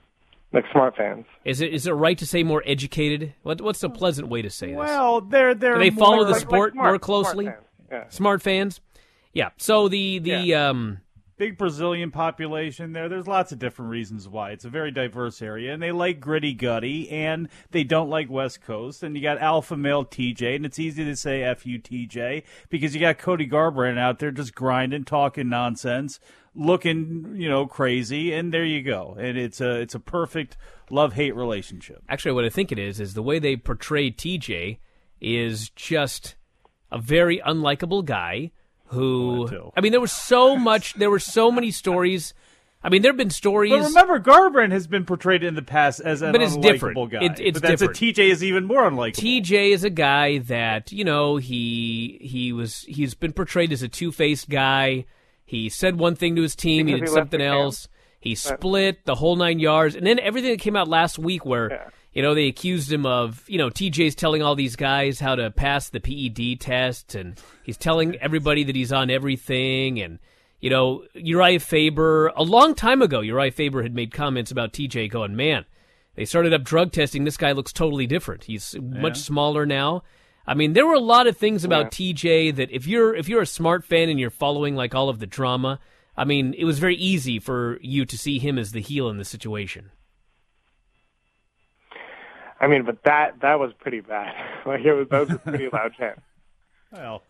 like 0.52 0.66
smart 0.72 0.98
fans. 0.98 1.26
Is 1.46 1.62
it 1.62 1.74
is 1.74 1.88
it 1.88 1.92
right 1.92 2.18
to 2.18 2.26
say 2.26 2.44
more 2.44 2.62
educated? 2.66 3.34
What 3.44 3.62
what's 3.62 3.82
a 3.84 3.90
pleasant 3.90 4.28
way 4.28 4.42
to 4.42 4.50
say 4.50 4.68
this? 4.68 4.76
Well, 4.78 5.22
they're 5.22 5.56
they're 5.56 5.76
Do 5.76 5.80
they 5.80 5.90
follow 5.90 6.18
more 6.18 6.26
the 6.26 6.32
like- 6.32 6.42
sport 6.42 6.70
like 6.72 6.74
smart- 6.74 6.92
more 6.92 7.00
closely. 7.00 7.46
smart 7.46 7.56
fans, 7.56 7.90
yeah. 7.92 8.10
Smart 8.10 8.42
fans. 8.42 8.82
Yeah. 9.34 9.50
So 9.58 9.88
the 9.88 10.20
the 10.20 10.56
um 10.56 11.00
big 11.42 11.58
Brazilian 11.58 12.12
population 12.12 12.94
there. 12.94 13.10
There's 13.10 13.26
lots 13.26 13.52
of 13.52 13.58
different 13.58 13.90
reasons 13.90 14.30
why. 14.30 14.52
It's 14.52 14.64
a 14.64 14.70
very 14.70 14.92
diverse 14.92 15.42
area, 15.42 15.74
and 15.74 15.82
they 15.82 15.92
like 15.92 16.20
gritty 16.20 16.54
gutty, 16.54 17.10
and 17.10 17.50
they 17.72 17.84
don't 17.84 18.12
like 18.12 18.30
West 18.30 18.62
Coast. 18.62 19.02
And 19.02 19.16
you 19.16 19.24
got 19.24 19.40
alpha 19.40 19.76
male 19.76 20.06
TJ, 20.06 20.56
and 20.56 20.68
it's 20.68 20.78
easy 20.78 21.04
to 21.04 21.16
say 21.16 21.42
fu 21.56 21.80
TJ 21.80 22.44
because 22.70 22.94
you 22.94 23.02
got 23.02 23.18
Cody 23.18 23.48
Garbrandt 23.48 23.98
out 23.98 24.20
there 24.20 24.30
just 24.30 24.54
grinding, 24.54 25.04
talking 25.04 25.50
nonsense, 25.50 26.20
looking 26.54 27.34
you 27.36 27.50
know 27.50 27.66
crazy, 27.66 28.32
and 28.34 28.54
there 28.54 28.64
you 28.64 28.84
go. 28.84 29.18
And 29.20 29.36
it's 29.36 29.60
a 29.60 29.80
it's 29.80 29.96
a 29.96 30.00
perfect 30.00 30.58
love 30.92 31.14
hate 31.14 31.36
relationship. 31.36 32.04
Actually, 32.08 32.34
what 32.34 32.46
I 32.46 32.50
think 32.50 32.72
it 32.72 32.78
is 32.78 33.00
is 33.00 33.16
the 33.16 33.24
way 33.24 33.40
they 33.40 33.56
portray 33.56 34.12
TJ 34.12 34.78
is 35.20 35.72
just 35.72 36.36
a 36.92 37.00
very 37.00 37.40
unlikable 37.40 38.06
guy 38.06 38.52
who. 38.92 39.72
I 39.76 39.82
mean, 39.82 39.92
there 39.92 40.02
was 40.02 40.12
so 40.12 40.56
much. 40.56 40.94
There 40.96 41.10
were 41.10 41.20
so 41.20 41.52
many 41.52 41.72
stories. 41.72 42.34
I 42.84 42.90
mean, 42.90 43.04
there 43.04 43.12
have 43.12 43.18
been 43.18 43.30
stories. 43.30 43.72
But 43.72 43.84
remember, 43.84 44.20
Garbrandt 44.20 44.72
has 44.72 44.88
been 44.88 45.06
portrayed 45.06 45.44
in 45.44 45.54
the 45.54 45.62
past 45.62 46.00
as 46.00 46.24
an 46.24 46.32
But 46.32 46.42
it's 46.42 46.58
different. 46.58 47.12
guy. 47.12 47.20
It- 47.26 47.40
it's 47.40 47.60
but 47.60 47.68
that's 47.68 47.82
different. 47.82 48.02
A 48.02 48.06
TJ 48.06 48.30
is 48.32 48.44
even 48.44 48.66
more 48.66 48.90
unlikable. 48.90 49.16
TJ 49.44 49.72
is 49.72 49.84
a 49.84 49.90
guy 49.92 50.40
that 50.40 50.92
you 50.92 51.04
know 51.04 51.38
he 51.38 52.18
he 52.22 52.52
was 52.54 52.82
he's 52.88 53.14
been 53.14 53.34
portrayed 53.34 53.72
as 53.72 53.84
a 53.84 53.88
two 53.88 54.12
faced 54.12 54.50
guy. 54.50 55.06
He 55.46 55.70
said 55.70 56.00
one 56.00 56.16
thing 56.16 56.36
to 56.38 56.42
his 56.42 56.56
team, 56.56 56.88
he 56.88 56.94
did 56.94 57.02
he 57.02 57.08
something 57.08 57.40
the 57.40 57.46
camp. 57.46 57.62
else. 57.62 57.88
He 58.20 58.36
split 58.36 59.06
the 59.06 59.16
whole 59.16 59.36
nine 59.36 59.60
yards, 59.60 59.96
and 59.96 60.06
then 60.06 60.20
everything 60.20 60.52
that 60.52 60.60
came 60.60 60.76
out 60.76 60.88
last 60.88 61.18
week, 61.20 61.44
where 61.46 61.92
you 62.14 62.22
know 62.22 62.34
they 62.34 62.48
accused 62.48 62.92
him 62.92 63.06
of 63.06 63.44
you 63.48 63.58
know 63.58 63.70
TJ's 63.70 64.16
telling 64.16 64.42
all 64.42 64.56
these 64.56 64.76
guys 64.76 65.20
how 65.20 65.36
to 65.36 65.52
pass 65.52 65.90
the 65.90 66.00
PED 66.00 66.60
test, 66.60 67.16
and 67.16 67.40
he's 67.64 67.78
telling 67.78 68.16
everybody 68.18 68.64
that 68.64 68.76
he's 68.76 68.92
on 68.92 69.10
everything, 69.10 70.00
and 70.02 70.20
you 70.60 70.70
know 70.70 71.04
Uriah 71.14 71.60
Faber 71.60 72.28
a 72.36 72.44
long 72.44 72.76
time 72.76 73.02
ago, 73.02 73.22
Uriah 73.22 73.52
Faber 73.52 73.84
had 73.84 73.96
made 73.96 74.14
comments 74.14 74.52
about 74.52 74.74
TJ, 74.74 75.10
going, 75.10 75.36
man. 75.36 75.66
They 76.16 76.26
started 76.26 76.54
up 76.54 76.64
drug 76.64 76.92
testing. 76.92 77.24
This 77.24 77.38
guy 77.38 77.54
looks 77.54 77.72
totally 77.72 78.06
different. 78.06 78.44
He's 78.44 78.76
much 78.82 79.18
smaller 79.18 79.66
now. 79.66 80.04
I 80.46 80.56
mean, 80.56 80.74
there 80.74 80.86
were 80.86 80.96
a 80.96 81.00
lot 81.00 81.28
of 81.28 81.38
things 81.38 81.64
about 81.64 81.92
TJ 81.92 82.56
that 82.56 82.72
if 82.72 82.86
you're 82.86 83.16
if 83.16 83.30
you're 83.30 83.42
a 83.42 83.48
smart 83.48 83.86
fan 83.86 84.10
and 84.10 84.20
you're 84.20 84.30
following 84.30 84.76
like 84.76 84.94
all 84.94 85.08
of 85.08 85.20
the 85.20 85.28
drama, 85.28 85.80
I 86.18 86.26
mean, 86.26 86.54
it 86.58 86.66
was 86.66 86.80
very 86.80 86.96
easy 86.96 87.40
for 87.40 87.80
you 87.82 88.06
to 88.06 88.18
see 88.18 88.40
him 88.40 88.58
as 88.58 88.72
the 88.74 88.82
heel 88.82 89.08
in 89.10 89.18
the 89.18 89.26
situation. 89.26 89.92
I 92.62 92.68
mean, 92.68 92.86
but 92.86 93.04
that 93.04 93.42
that 93.42 93.60
was 93.60 93.74
pretty 93.80 94.02
bad. 94.02 94.34
like 94.66 94.82
it 94.82 94.94
was 94.94 95.08
that 95.10 95.28
was 95.28 95.32
a 95.32 95.40
pretty 95.40 95.68
loud 95.74 95.94
chant. 95.98 96.20
Well, 96.94 97.24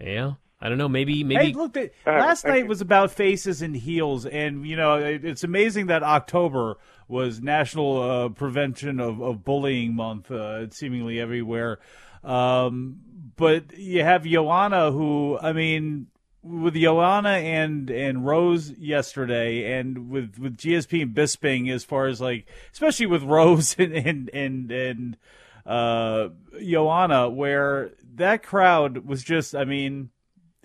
Yeah. 0.00 0.32
I 0.58 0.70
don't 0.70 0.78
know. 0.78 0.88
Maybe 0.88 1.22
maybe. 1.22 1.48
Hey, 1.48 1.52
look, 1.52 1.74
the, 1.74 1.90
last 2.06 2.46
night 2.46 2.66
was 2.66 2.80
about 2.80 3.10
faces 3.10 3.60
and 3.60 3.76
heels, 3.76 4.24
and 4.24 4.66
you 4.66 4.74
know 4.74 4.94
it, 4.94 5.22
it's 5.22 5.44
amazing 5.44 5.88
that 5.88 6.02
October 6.02 6.78
was 7.08 7.42
National 7.42 8.02
uh, 8.02 8.28
Prevention 8.30 8.98
of, 8.98 9.20
of 9.20 9.44
Bullying 9.44 9.94
Month, 9.94 10.30
uh, 10.30 10.70
seemingly 10.70 11.20
everywhere. 11.20 11.78
Um, 12.24 13.00
but 13.36 13.76
you 13.76 14.02
have 14.02 14.24
Joanna, 14.24 14.92
who 14.92 15.38
I 15.38 15.52
mean, 15.52 16.06
with 16.46 16.74
Joanna 16.74 17.30
and 17.30 17.90
and 17.90 18.26
Rose 18.26 18.70
yesterday, 18.72 19.78
and 19.78 20.08
with 20.10 20.38
with 20.38 20.56
GSP 20.56 21.02
and 21.02 21.14
Bisping, 21.14 21.70
as 21.70 21.84
far 21.84 22.06
as 22.06 22.20
like, 22.20 22.46
especially 22.72 23.06
with 23.06 23.22
Rose 23.22 23.74
and 23.78 23.92
and 23.92 24.30
and, 24.32 24.70
and 24.70 25.16
uh, 25.64 26.28
Joanna, 26.62 27.28
where 27.28 27.92
that 28.14 28.42
crowd 28.42 29.06
was 29.06 29.22
just, 29.22 29.54
I 29.54 29.64
mean 29.64 30.10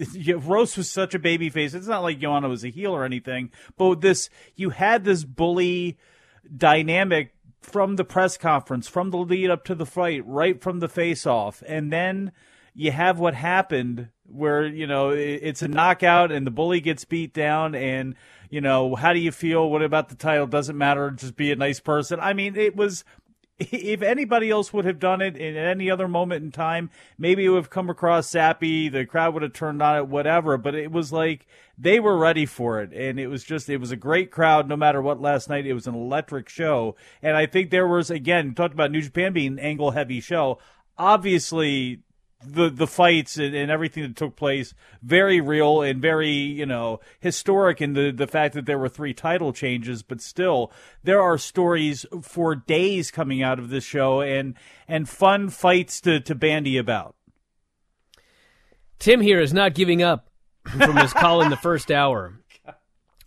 Rose 0.35 0.77
was 0.77 0.89
such 0.89 1.13
a 1.13 1.19
baby 1.19 1.49
face. 1.49 1.73
It's 1.73 1.87
not 1.87 2.03
like 2.03 2.19
Joanna 2.19 2.49
was 2.49 2.63
a 2.63 2.69
heel 2.69 2.93
or 2.93 3.03
anything, 3.03 3.51
but 3.77 4.01
this 4.01 4.29
you 4.55 4.71
had 4.71 5.03
this 5.03 5.23
bully 5.23 5.97
dynamic 6.55 7.33
from 7.61 7.95
the 7.95 8.03
press 8.03 8.37
conference, 8.37 8.87
from 8.87 9.11
the 9.11 9.17
lead 9.17 9.49
up 9.49 9.63
to 9.65 9.75
the 9.75 9.85
fight, 9.85 10.25
right 10.25 10.61
from 10.61 10.79
the 10.79 10.89
face 10.89 11.25
off, 11.25 11.63
and 11.67 11.91
then 11.91 12.31
you 12.73 12.91
have 12.91 13.19
what 13.19 13.35
happened 13.35 14.09
where 14.33 14.65
you 14.65 14.87
know 14.87 15.09
it's 15.09 15.61
a 15.61 15.67
knockout 15.67 16.31
and 16.31 16.45
the 16.45 16.51
bully 16.51 16.81
gets 16.81 17.05
beat 17.05 17.33
down 17.33 17.75
and 17.75 18.15
you 18.49 18.61
know 18.61 18.95
how 18.95 19.13
do 19.13 19.19
you 19.19 19.31
feel 19.31 19.69
what 19.69 19.81
about 19.81 20.09
the 20.09 20.15
title 20.15 20.47
doesn't 20.47 20.77
matter 20.77 21.11
just 21.11 21.35
be 21.35 21.51
a 21.51 21.55
nice 21.55 21.79
person 21.79 22.19
i 22.19 22.33
mean 22.33 22.55
it 22.55 22.75
was 22.75 23.03
if 23.71 24.01
anybody 24.01 24.49
else 24.49 24.73
would 24.73 24.85
have 24.85 24.99
done 24.99 25.21
it 25.21 25.37
in 25.37 25.55
any 25.55 25.91
other 25.91 26.07
moment 26.07 26.43
in 26.43 26.51
time, 26.51 26.89
maybe 27.17 27.45
it 27.45 27.49
would 27.49 27.57
have 27.57 27.69
come 27.69 27.89
across 27.89 28.27
sappy. 28.27 28.89
The 28.89 29.05
crowd 29.05 29.33
would 29.33 29.43
have 29.43 29.53
turned 29.53 29.81
on 29.81 29.97
it, 29.97 30.07
whatever. 30.07 30.57
But 30.57 30.73
it 30.73 30.91
was 30.91 31.11
like 31.11 31.45
they 31.77 31.99
were 31.99 32.17
ready 32.17 32.45
for 32.45 32.81
it, 32.81 32.91
and 32.93 33.19
it 33.19 33.27
was 33.27 33.43
just 33.43 33.69
it 33.69 33.77
was 33.77 33.91
a 33.91 33.95
great 33.95 34.31
crowd. 34.31 34.67
No 34.67 34.75
matter 34.75 35.01
what, 35.01 35.21
last 35.21 35.49
night 35.49 35.67
it 35.67 35.73
was 35.73 35.87
an 35.87 35.95
electric 35.95 36.49
show, 36.49 36.95
and 37.21 37.37
I 37.37 37.45
think 37.45 37.69
there 37.69 37.87
was 37.87 38.09
again 38.09 38.55
talked 38.55 38.73
about 38.73 38.91
New 38.91 39.01
Japan 39.01 39.33
being 39.33 39.53
an 39.53 39.59
angle 39.59 39.91
heavy 39.91 40.21
show. 40.21 40.57
Obviously, 40.97 41.99
the 42.43 42.69
the 42.69 42.87
fights 42.87 43.37
and, 43.37 43.55
and, 43.55 43.69
everything 43.71 44.03
that 44.03 44.15
took 44.15 44.35
place 44.35 44.73
very 45.01 45.39
real 45.39 45.81
and 45.81 46.01
very 46.01 46.31
you 46.31 46.65
know 46.65 46.99
historic 47.19 47.81
in 47.81 47.93
the 47.93 48.11
the 48.11 48.27
fact 48.27 48.53
that 48.53 48.65
there 48.65 48.77
were 48.77 48.89
three 48.89 49.13
title 49.13 49.53
changes 49.53 50.03
but 50.03 50.21
still 50.21 50.71
there 51.03 51.21
are 51.21 51.37
stories 51.37 52.05
for 52.21 52.55
days 52.55 53.11
coming 53.11 53.41
out 53.41 53.59
of 53.59 53.69
this 53.69 53.83
show 53.83 54.21
and 54.21 54.55
and 54.87 55.07
fun 55.07 55.49
fights 55.49 56.01
to 56.01 56.19
to 56.19 56.35
bandy 56.35 56.77
about. 56.77 57.15
Tim 58.99 59.21
here 59.21 59.39
is 59.39 59.53
not 59.53 59.73
giving 59.73 60.03
up 60.03 60.29
from 60.65 60.95
his 60.97 61.13
call 61.13 61.41
in 61.41 61.49
the 61.49 61.57
first 61.63 61.91
hour 61.91 62.40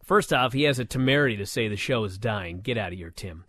First 0.05 0.35
off, 0.35 0.53
he 0.53 0.65
has 0.65 0.79
a 0.79 0.85
temerity 0.85 1.39
to 1.39 1.47
say 1.47 1.67
the 1.67 1.77
show 1.77 2.05
is 2.05 2.19
dying. 2.19 2.61
Get 2.61 2.77
out 2.77 2.93
of 2.93 2.99
here, 2.99 3.11
Tim. 3.11 3.45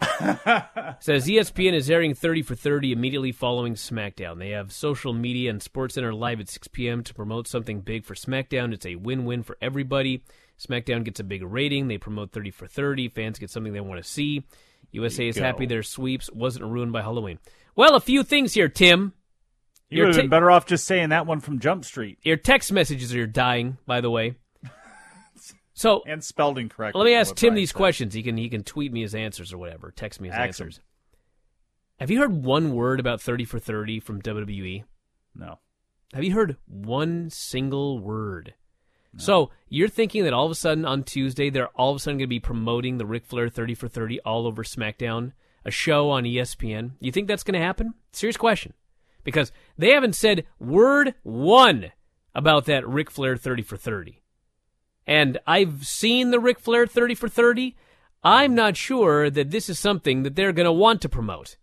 Says 1.00 1.28
ESPN 1.28 1.74
is 1.74 1.90
airing 1.90 2.14
30 2.14 2.44
for 2.44 2.56
30 2.56 2.94
immediately 2.94 3.34
following 3.34 3.74
SmackDown. 3.74 4.40
They 4.40 4.52
have 4.52 4.72
social 4.72 5.12
media 5.12 5.50
and 5.50 5.60
SportsCenter 5.60 6.18
live 6.18 6.40
at 6.40 6.48
6 6.48 6.70
p.m. 6.70 7.04
to 7.04 7.14
promote 7.14 7.50
something 7.50 7.82
big 7.82 8.06
for 8.06 8.16
SmackDown. 8.16 8.74
It's 8.74 8.86
a 8.86 8.96
win 8.96 9.26
win 9.26 9.44
for 9.44 9.58
everybody. 9.62 10.24
SmackDown 10.58 11.04
gets 11.04 11.20
a 11.20 11.26
big 11.26 11.44
rating. 11.44 11.90
They 11.90 11.98
promote 11.98 12.32
30 12.32 12.52
for 12.52 12.68
30. 12.68 13.10
Fans 13.10 13.38
get 13.38 13.50
something 13.50 13.74
they 13.74 13.82
want 13.82 14.02
to 14.02 14.10
see. 14.10 14.46
USA 14.92 15.28
is 15.28 15.36
go. 15.36 15.44
happy 15.44 15.66
their 15.66 15.84
sweeps 15.84 16.32
wasn't 16.32 16.66
ruined 16.66 16.94
by 16.94 17.02
Halloween. 17.02 17.40
Well, 17.76 17.96
a 17.96 18.00
few 18.00 18.24
things 18.24 18.54
here, 18.54 18.70
Tim. 18.70 19.12
You 19.90 20.04
would 20.04 20.08
have 20.08 20.16
te- 20.16 20.22
been 20.22 20.30
better 20.30 20.50
off 20.50 20.66
just 20.66 20.86
saying 20.86 21.10
that 21.10 21.28
one 21.28 21.42
from 21.42 21.60
Jump 21.60 21.84
Street. 21.84 22.18
Your 22.24 22.38
text 22.38 22.72
messages 22.72 23.14
are 23.14 23.28
dying, 23.28 23.78
by 23.86 24.00
the 24.00 24.10
way. 24.10 24.36
So 25.76 26.04
and 26.08 26.24
spelled 26.24 26.58
incorrectly. 26.58 27.00
Let 27.00 27.06
me 27.06 27.14
ask 27.14 27.36
Tim 27.36 27.54
these 27.54 27.70
said. 27.70 27.78
questions. 27.78 28.14
He 28.14 28.24
can 28.24 28.38
he 28.38 28.50
can 28.50 28.64
tweet 28.64 28.94
me 28.94 29.02
his 29.02 29.14
answers 29.14 29.52
or 29.54 29.58
whatever. 29.58 29.92
Text 29.92 30.22
me 30.22 30.30
his 30.30 30.38
answers. 30.38 30.78
Him. 30.78 30.84
Have 32.00 32.12
you 32.12 32.20
heard 32.20 32.44
one 32.44 32.74
word 32.74 33.00
about 33.00 33.22
thirty 33.22 33.44
for 33.44 33.60
thirty 33.60 34.00
from 34.00 34.22
WWE? 34.22 34.86
No. 35.36 35.60
Have 36.14 36.24
you 36.24 36.34
heard 36.34 36.56
one 36.66 37.30
single 37.30 38.00
word? 38.00 38.54
No. 39.14 39.20
So 39.22 39.52
you're 39.68 39.90
thinking 39.90 40.24
that 40.24 40.32
all 40.32 40.46
of 40.46 40.52
a 40.52 40.56
sudden 40.56 40.86
on 40.86 41.04
Tuesday 41.04 41.50
they're 41.50 41.68
all 41.70 41.92
of 41.92 41.98
a 41.98 42.00
sudden 42.00 42.20
going 42.20 42.28
to 42.28 42.30
be 42.30 42.40
promoting 42.40 42.98
the 42.98 43.06
Ric 43.06 43.26
Flair 43.26 43.50
thirty 43.50 43.76
for 43.76 43.90
thirty 43.90 44.22
all 44.22 44.48
over 44.48 44.64
SmackDown, 44.64 45.34
a 45.66 45.72
show 45.72 46.10
on 46.10 46.24
ESPN. 46.24 46.92
You 47.02 47.12
think 47.12 47.28
that's 47.28 47.44
going 47.44 47.60
to 47.60 47.66
happen? 47.66 47.96
Serious 48.14 48.38
question, 48.38 48.74
because 49.26 49.52
they 49.78 49.92
haven't 49.92 50.16
said 50.16 50.46
word 50.58 51.16
one 51.24 51.92
about 52.34 52.64
that 52.66 52.88
Ric 52.88 53.12
Flair 53.12 53.36
thirty 53.36 53.62
for 53.62 53.76
thirty. 53.76 54.22
And 55.08 55.38
I've 55.46 55.86
seen 55.86 56.32
the 56.32 56.40
Ric 56.40 56.60
Flair 56.60 56.88
30 56.88 57.16
for 57.16 57.30
30. 57.30 57.76
I'm 58.24 58.56
not 58.56 58.76
sure 58.76 59.30
that 59.30 59.52
this 59.52 59.70
is 59.70 59.78
something 59.78 60.24
that 60.24 60.36
they're 60.36 60.54
going 60.54 60.66
to 60.66 60.72
want 60.72 61.02
to 61.04 61.10
promote. 61.10 61.58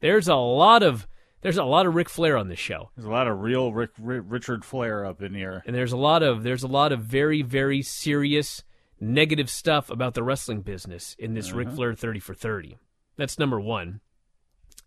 There's 0.00 0.28
a 0.28 0.34
lot 0.34 0.82
of 0.82 1.06
there's 1.42 1.58
a 1.58 1.64
lot 1.64 1.86
of 1.86 1.94
Ric 1.94 2.08
Flair 2.08 2.36
on 2.36 2.48
this 2.48 2.58
show. 2.58 2.90
There's 2.96 3.06
a 3.06 3.10
lot 3.10 3.28
of 3.28 3.40
real 3.40 3.72
Rick, 3.72 3.90
Rick, 4.00 4.24
Richard 4.26 4.64
Flair 4.64 5.04
up 5.04 5.22
in 5.22 5.32
here, 5.32 5.62
and 5.64 5.76
there's 5.76 5.92
a 5.92 5.96
lot 5.96 6.24
of 6.24 6.42
there's 6.42 6.64
a 6.64 6.68
lot 6.68 6.90
of 6.90 7.00
very 7.00 7.42
very 7.42 7.82
serious 7.82 8.64
negative 8.98 9.48
stuff 9.48 9.88
about 9.88 10.14
the 10.14 10.24
wrestling 10.24 10.62
business 10.62 11.14
in 11.18 11.34
this 11.34 11.48
uh-huh. 11.50 11.58
Ric 11.58 11.70
Flair 11.70 11.94
30 11.94 12.18
for 12.18 12.34
30. 12.34 12.78
That's 13.16 13.38
number 13.38 13.60
one. 13.60 14.00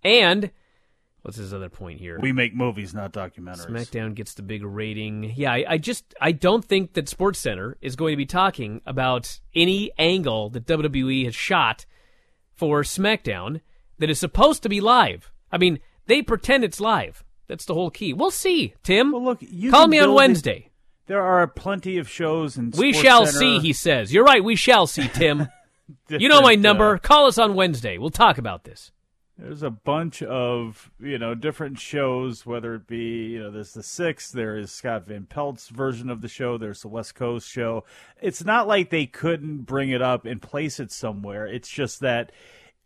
And 0.04 0.52
what's 1.22 1.38
his 1.38 1.54
other 1.54 1.70
point 1.70 2.00
here? 2.00 2.20
We 2.20 2.32
make 2.32 2.56
movies, 2.56 2.94
not 2.94 3.14
documentaries. 3.14 3.68
SmackDown 3.68 4.16
gets 4.16 4.34
the 4.34 4.42
big 4.42 4.64
rating. 4.64 5.34
Yeah, 5.36 5.54
I, 5.54 5.66
I, 5.70 5.78
just 5.78 6.14
I 6.20 6.32
don't 6.32 6.64
think 6.64 6.94
that 6.94 7.06
SportsCenter 7.06 7.76
is 7.82 7.96
going 7.96 8.14
to 8.14 8.18
be 8.18 8.26
talking 8.26 8.82
about 8.86 9.40
any 9.56 9.92
angle 9.98 10.50
that 10.52 10.66
WWE 10.66 11.26
has 11.26 11.36
shot 11.36 11.86
for 12.56 12.82
SmackDown 12.84 13.62
that 14.00 14.10
is 14.10 14.20
supposed 14.20 14.64
to 14.64 14.70
be 14.70 14.82
live. 14.82 15.32
I 15.52 15.58
mean, 15.58 15.80
they 16.06 16.22
pretend 16.22 16.64
it's 16.64 16.80
live. 16.80 17.24
That's 17.48 17.66
the 17.66 17.74
whole 17.74 17.90
key. 17.90 18.14
We'll 18.14 18.32
see, 18.32 18.74
Tim. 18.84 19.12
Well, 19.12 19.24
look, 19.24 19.42
call 19.72 19.88
me 19.88 20.00
on 20.00 20.14
Wednesday. 20.14 20.70
There 21.08 21.22
are 21.22 21.48
plenty 21.48 21.98
of 21.98 22.08
shows 22.08 22.56
and 22.56 22.74
we 22.76 22.94
shall 22.94 23.26
Center. 23.26 23.40
see. 23.40 23.60
He 23.60 23.74
says, 23.74 24.14
"You're 24.14 24.24
right. 24.24 24.44
We 24.44 24.56
shall 24.56 24.86
see, 24.86 25.08
Tim." 25.08 25.48
you 26.10 26.30
know 26.30 26.42
my 26.42 26.54
number. 26.54 26.96
Uh, 26.96 27.00
call 27.00 27.26
us 27.26 27.40
on 27.40 27.56
Wednesday. 27.56 27.98
We'll 27.98 28.12
talk 28.12 28.38
about 28.38 28.64
this. 28.64 28.92
There's 29.42 29.64
a 29.64 29.70
bunch 29.70 30.22
of 30.22 30.92
you 31.00 31.18
know 31.18 31.34
different 31.34 31.80
shows, 31.80 32.46
whether 32.46 32.76
it 32.76 32.88
be 32.88 33.28
you 33.28 33.40
know 33.40 33.52
there's 33.52 33.74
the 33.74 33.84
six, 33.84 34.32
there 34.32 34.58
is 34.58 34.70
Scott 34.70 35.08
Van 35.08 35.26
Pelt's 35.26 35.70
version 35.70 36.10
of 36.10 36.20
the 36.20 36.28
show, 36.28 36.58
there's 36.58 36.82
the 36.82 36.90
West 36.90 37.16
Coast 37.16 37.50
show. 37.50 37.86
It's 38.22 38.44
not 38.44 38.68
like 38.68 38.90
they 38.90 39.06
couldn't 39.06 39.60
bring 39.60 39.92
it 39.92 40.02
up 40.02 40.26
and 40.26 40.42
place 40.42 40.78
it 40.80 40.92
somewhere. 40.92 41.48
It's 41.48 41.70
just 41.70 42.02
that 42.02 42.34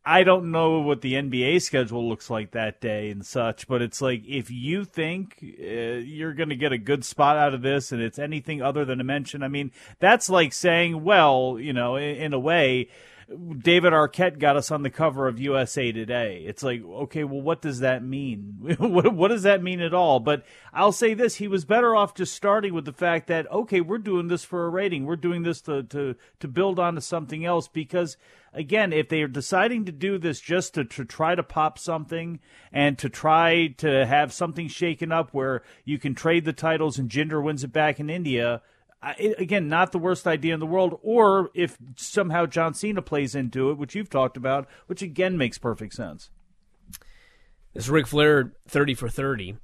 I 0.06 0.24
don't 0.24 0.52
know 0.52 0.82
what 0.82 1.02
the 1.02 1.14
NBA 1.14 1.62
schedule 1.64 2.08
looks 2.08 2.30
like 2.30 2.52
that 2.52 2.80
day 2.80 3.10
and 3.10 3.26
such, 3.26 3.68
but 3.68 3.82
it's 3.82 4.02
like 4.02 4.24
if 4.28 4.52
you 4.52 4.86
think 4.86 5.38
uh, 5.42 6.04
you're 6.04 6.34
going 6.34 6.50
to 6.50 6.56
get 6.56 6.72
a 6.72 6.78
good 6.78 7.04
spot 7.04 7.38
out 7.38 7.56
of 7.56 7.64
this 7.64 7.92
and 7.92 8.02
it's 8.02 8.20
anything 8.20 8.62
other 8.62 8.86
than 8.86 9.00
a 9.00 9.04
mention, 9.04 9.42
I 9.42 9.48
mean, 9.48 9.72
that's 10.00 10.30
like 10.30 10.54
saying, 10.54 11.04
well, 11.04 11.58
you 11.58 11.74
know, 11.74 11.96
in, 11.96 12.16
in 12.18 12.34
a 12.34 12.40
way 12.40 12.90
David 13.30 13.94
Arquette 13.94 14.40
got 14.40 14.58
us 14.58 14.72
on 14.72 14.84
the 14.84 14.90
cover 14.90 15.28
of 15.28 15.40
USA 15.40 15.92
Today. 15.92 16.44
It's 16.46 16.64
like, 16.64 16.84
okay, 16.84 17.24
well, 17.24 17.42
what 17.42 17.62
does 17.62 17.80
that 17.80 18.04
mean? 18.04 18.58
what, 18.78 19.14
what 19.14 19.30
does 19.30 19.44
that 19.44 19.64
mean 19.64 19.80
at 19.80 19.94
all? 19.94 20.20
But 20.20 20.44
I'll 20.74 20.92
say 20.92 21.14
this: 21.14 21.36
he 21.36 21.48
was 21.48 21.66
better 21.66 21.96
off 21.96 22.14
just 22.14 22.34
starting 22.34 22.74
with 22.74 22.86
the 22.86 22.94
fact 22.94 23.28
that, 23.28 23.50
okay, 23.52 23.82
we're 23.82 23.98
doing 23.98 24.28
this 24.28 24.44
for 24.44 24.66
a 24.66 24.70
rating. 24.70 25.06
We're 25.06 25.16
doing 25.16 25.44
this 25.44 25.62
to 25.62 25.84
to 25.84 26.16
to 26.40 26.48
build 26.48 26.80
onto 26.80 27.02
something 27.02 27.46
else. 27.46 27.68
Because 27.68 28.18
again, 28.54 28.92
if 28.92 29.10
they 29.10 29.22
are 29.22 29.28
deciding 29.28 29.86
to 29.86 29.92
do 29.92 30.18
this 30.18 30.40
just 30.40 30.74
to 30.74 30.84
to 30.84 31.06
try 31.06 31.36
to 31.36 31.44
pop 31.44 31.80
something 31.80 32.40
and 32.72 32.98
to 32.98 33.10
try 33.10 33.68
to 33.78 34.06
have 34.06 34.34
something 34.34 34.68
shaken 34.68 35.12
up 35.12 35.34
where 35.34 35.64
you 35.86 35.98
can 35.98 36.14
trade 36.14 36.46
the 36.46 36.54
titles 36.54 37.00
and 37.00 37.10
Jinder 37.10 37.42
wins 37.42 37.64
it 37.64 37.72
back 37.72 38.00
in 38.00 38.10
India 38.10 38.62
again, 39.18 39.68
not 39.68 39.92
the 39.92 40.00
worst 40.00 40.28
idea 40.28 40.54
in 40.54 40.60
the 40.60 40.66
world. 40.66 41.00
Or 41.02 41.50
if 41.54 41.78
somehow 41.96 42.46
John 42.46 42.74
Cena 42.74 43.02
plays 43.02 43.36
into 43.36 43.70
it, 43.70 43.78
which 43.78 43.96
you've 43.96 44.10
talked 44.10 44.38
about, 44.38 44.68
which 44.88 45.02
again 45.02 45.38
makes 45.38 45.58
perfect 45.58 45.94
sense. 45.94 46.30
This 47.74 47.90
Ric 47.90 48.08
Flair 48.08 48.54
30 48.68 48.94
for 48.94 49.10
30. 49.10 49.58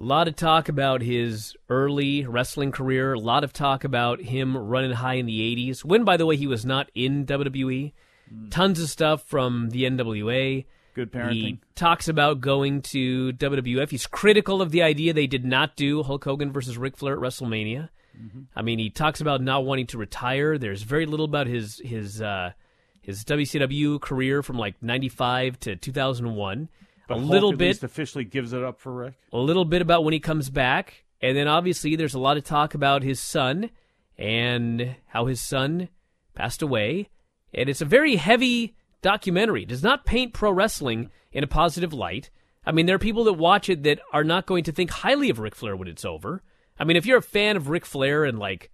A 0.00 0.04
lot 0.04 0.28
of 0.28 0.36
talk 0.36 0.68
about 0.68 1.02
his 1.02 1.56
early 1.68 2.24
wrestling 2.24 2.70
career. 2.70 3.14
A 3.14 3.18
lot 3.18 3.42
of 3.42 3.52
talk 3.52 3.82
about 3.82 4.20
him 4.20 4.56
running 4.56 4.92
high 4.92 5.14
in 5.14 5.26
the 5.26 5.40
80s. 5.56 5.84
When, 5.84 6.04
by 6.04 6.16
the 6.16 6.26
way, 6.26 6.36
he 6.36 6.46
was 6.46 6.64
not 6.64 6.88
in 6.94 7.26
WWE. 7.26 7.92
Mm. 8.32 8.50
Tons 8.50 8.80
of 8.80 8.88
stuff 8.90 9.22
from 9.22 9.70
the 9.70 9.84
NWA. 9.84 10.66
Good 10.94 11.10
parenting. 11.12 11.32
He 11.32 11.60
talks 11.74 12.06
about 12.06 12.40
going 12.40 12.82
to 12.82 13.32
WWF. 13.32 13.90
He's 13.90 14.06
critical 14.06 14.62
of 14.62 14.70
the 14.70 14.82
idea 14.82 15.12
they 15.12 15.26
did 15.26 15.44
not 15.44 15.74
do 15.74 16.02
Hulk 16.02 16.24
Hogan 16.24 16.52
versus 16.52 16.78
Ric 16.78 16.96
Flair 16.96 17.14
at 17.14 17.20
WrestleMania. 17.20 17.88
Mm-hmm. 18.20 18.40
I 18.56 18.62
mean, 18.62 18.78
he 18.78 18.90
talks 18.90 19.20
about 19.20 19.40
not 19.40 19.64
wanting 19.64 19.86
to 19.88 19.98
retire. 19.98 20.58
There's 20.58 20.82
very 20.82 21.06
little 21.06 21.24
about 21.24 21.46
his 21.46 21.80
his 21.84 22.20
uh, 22.20 22.52
his 23.00 23.24
WCW 23.24 24.00
career 24.00 24.42
from 24.42 24.58
like 24.58 24.82
'95 24.82 25.60
to 25.60 25.76
2001. 25.76 26.68
But 27.08 27.14
a 27.14 27.20
Hulk 27.20 27.30
little 27.30 27.52
bit 27.52 27.68
just 27.68 27.84
officially 27.84 28.24
gives 28.24 28.52
it 28.52 28.62
up 28.62 28.80
for 28.80 28.92
Rick. 28.92 29.14
A 29.32 29.38
little 29.38 29.64
bit 29.64 29.80
about 29.80 30.04
when 30.04 30.12
he 30.12 30.20
comes 30.20 30.50
back. 30.50 31.04
And 31.20 31.36
then 31.36 31.48
obviously 31.48 31.96
there's 31.96 32.14
a 32.14 32.18
lot 32.18 32.36
of 32.36 32.44
talk 32.44 32.74
about 32.74 33.02
his 33.02 33.18
son 33.18 33.70
and 34.16 34.96
how 35.06 35.26
his 35.26 35.40
son 35.40 35.88
passed 36.34 36.62
away. 36.62 37.08
And 37.52 37.68
it's 37.68 37.80
a 37.80 37.86
very 37.86 38.16
heavy 38.16 38.76
documentary. 39.02 39.62
It 39.62 39.68
does 39.68 39.82
not 39.82 40.04
paint 40.04 40.34
pro 40.34 40.52
wrestling 40.52 41.10
in 41.32 41.42
a 41.42 41.48
positive 41.48 41.92
light. 41.92 42.30
I 42.64 42.72
mean, 42.72 42.86
there 42.86 42.96
are 42.96 43.00
people 43.00 43.24
that 43.24 43.32
watch 43.34 43.68
it 43.68 43.82
that 43.84 44.00
are 44.12 44.24
not 44.24 44.46
going 44.46 44.64
to 44.64 44.72
think 44.72 44.90
highly 44.90 45.30
of 45.30 45.38
Ric 45.38 45.54
Flair 45.54 45.74
when 45.74 45.88
it's 45.88 46.04
over. 46.04 46.42
I 46.78 46.84
mean, 46.84 46.96
if 46.96 47.06
you're 47.06 47.18
a 47.18 47.22
fan 47.22 47.56
of 47.56 47.68
Ric 47.68 47.84
Flair 47.84 48.24
and 48.24 48.38
like 48.38 48.70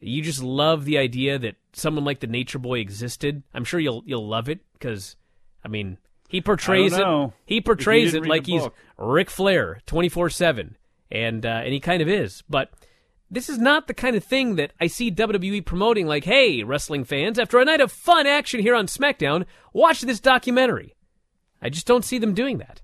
you 0.00 0.22
just 0.22 0.42
love 0.42 0.84
the 0.84 0.98
idea 0.98 1.38
that 1.38 1.56
someone 1.72 2.04
like 2.04 2.20
the 2.20 2.26
Nature 2.26 2.58
Boy 2.58 2.80
existed, 2.80 3.42
I'm 3.52 3.64
sure 3.64 3.80
you'll 3.80 4.02
you'll 4.06 4.26
love 4.26 4.48
it 4.48 4.60
because 4.74 5.16
I 5.64 5.68
mean, 5.68 5.98
he 6.28 6.40
portrays 6.40 6.92
it 6.92 7.32
he 7.46 7.60
portrays 7.60 8.14
it 8.14 8.26
like 8.26 8.46
he's 8.46 8.62
Ric 8.98 9.30
Flair 9.30 9.80
24/7 9.86 10.74
and 11.10 11.46
uh, 11.46 11.62
and 11.64 11.72
he 11.72 11.80
kind 11.80 12.02
of 12.02 12.08
is. 12.08 12.42
But 12.48 12.70
this 13.30 13.48
is 13.48 13.58
not 13.58 13.86
the 13.86 13.94
kind 13.94 14.14
of 14.16 14.24
thing 14.24 14.56
that 14.56 14.72
I 14.80 14.86
see 14.86 15.10
WWE 15.10 15.64
promoting 15.64 16.06
like, 16.06 16.24
"Hey, 16.24 16.62
wrestling 16.62 17.04
fans, 17.04 17.38
after 17.38 17.58
a 17.58 17.64
night 17.64 17.80
of 17.80 17.90
fun 17.90 18.26
action 18.26 18.60
here 18.60 18.74
on 18.74 18.86
SmackDown, 18.86 19.46
watch 19.72 20.02
this 20.02 20.20
documentary." 20.20 20.94
I 21.62 21.70
just 21.70 21.86
don't 21.86 22.04
see 22.04 22.18
them 22.18 22.34
doing 22.34 22.58
that. 22.58 22.82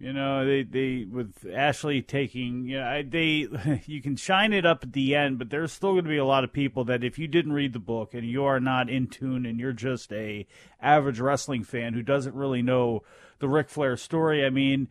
You 0.00 0.12
know, 0.12 0.46
they 0.46 0.62
they 0.62 1.06
with 1.10 1.44
Ashley 1.52 2.02
taking, 2.02 2.68
you 2.68 2.78
know, 2.78 3.02
they 3.02 3.48
you 3.86 4.00
can 4.00 4.14
shine 4.14 4.52
it 4.52 4.64
up 4.64 4.84
at 4.84 4.92
the 4.92 5.16
end, 5.16 5.38
but 5.38 5.50
there's 5.50 5.72
still 5.72 5.92
going 5.92 6.04
to 6.04 6.10
be 6.10 6.18
a 6.18 6.24
lot 6.24 6.44
of 6.44 6.52
people 6.52 6.84
that 6.84 7.02
if 7.02 7.18
you 7.18 7.26
didn't 7.26 7.52
read 7.52 7.72
the 7.72 7.80
book 7.80 8.14
and 8.14 8.24
you 8.24 8.44
are 8.44 8.60
not 8.60 8.88
in 8.88 9.08
tune 9.08 9.44
and 9.44 9.58
you're 9.58 9.72
just 9.72 10.12
a 10.12 10.46
average 10.80 11.18
wrestling 11.18 11.64
fan 11.64 11.94
who 11.94 12.02
doesn't 12.02 12.36
really 12.36 12.62
know 12.62 13.02
the 13.40 13.48
Ric 13.48 13.68
Flair 13.68 13.96
story, 13.96 14.44
I 14.44 14.50
mean, 14.50 14.86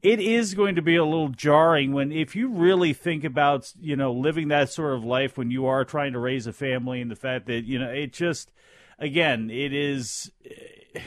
it 0.00 0.20
is 0.20 0.54
going 0.54 0.76
to 0.76 0.82
be 0.82 0.94
a 0.94 1.04
little 1.04 1.28
jarring 1.28 1.92
when 1.92 2.12
if 2.12 2.36
you 2.36 2.48
really 2.48 2.92
think 2.92 3.24
about, 3.24 3.72
you 3.80 3.96
know, 3.96 4.12
living 4.12 4.46
that 4.48 4.70
sort 4.70 4.94
of 4.94 5.04
life 5.04 5.36
when 5.36 5.50
you 5.50 5.66
are 5.66 5.84
trying 5.84 6.12
to 6.12 6.20
raise 6.20 6.46
a 6.46 6.52
family 6.52 7.00
and 7.00 7.10
the 7.10 7.16
fact 7.16 7.46
that, 7.46 7.64
you 7.64 7.80
know, 7.80 7.90
it 7.90 8.12
just 8.12 8.52
again, 9.00 9.50
it 9.50 9.72
is 9.72 10.30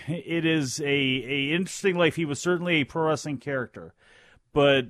it 0.07 0.45
is 0.45 0.79
a 0.79 0.85
a 0.85 1.53
interesting 1.53 1.97
life. 1.97 2.15
He 2.15 2.25
was 2.25 2.39
certainly 2.39 2.75
a 2.75 2.83
pro 2.83 3.07
wrestling 3.07 3.37
character, 3.37 3.93
but 4.53 4.85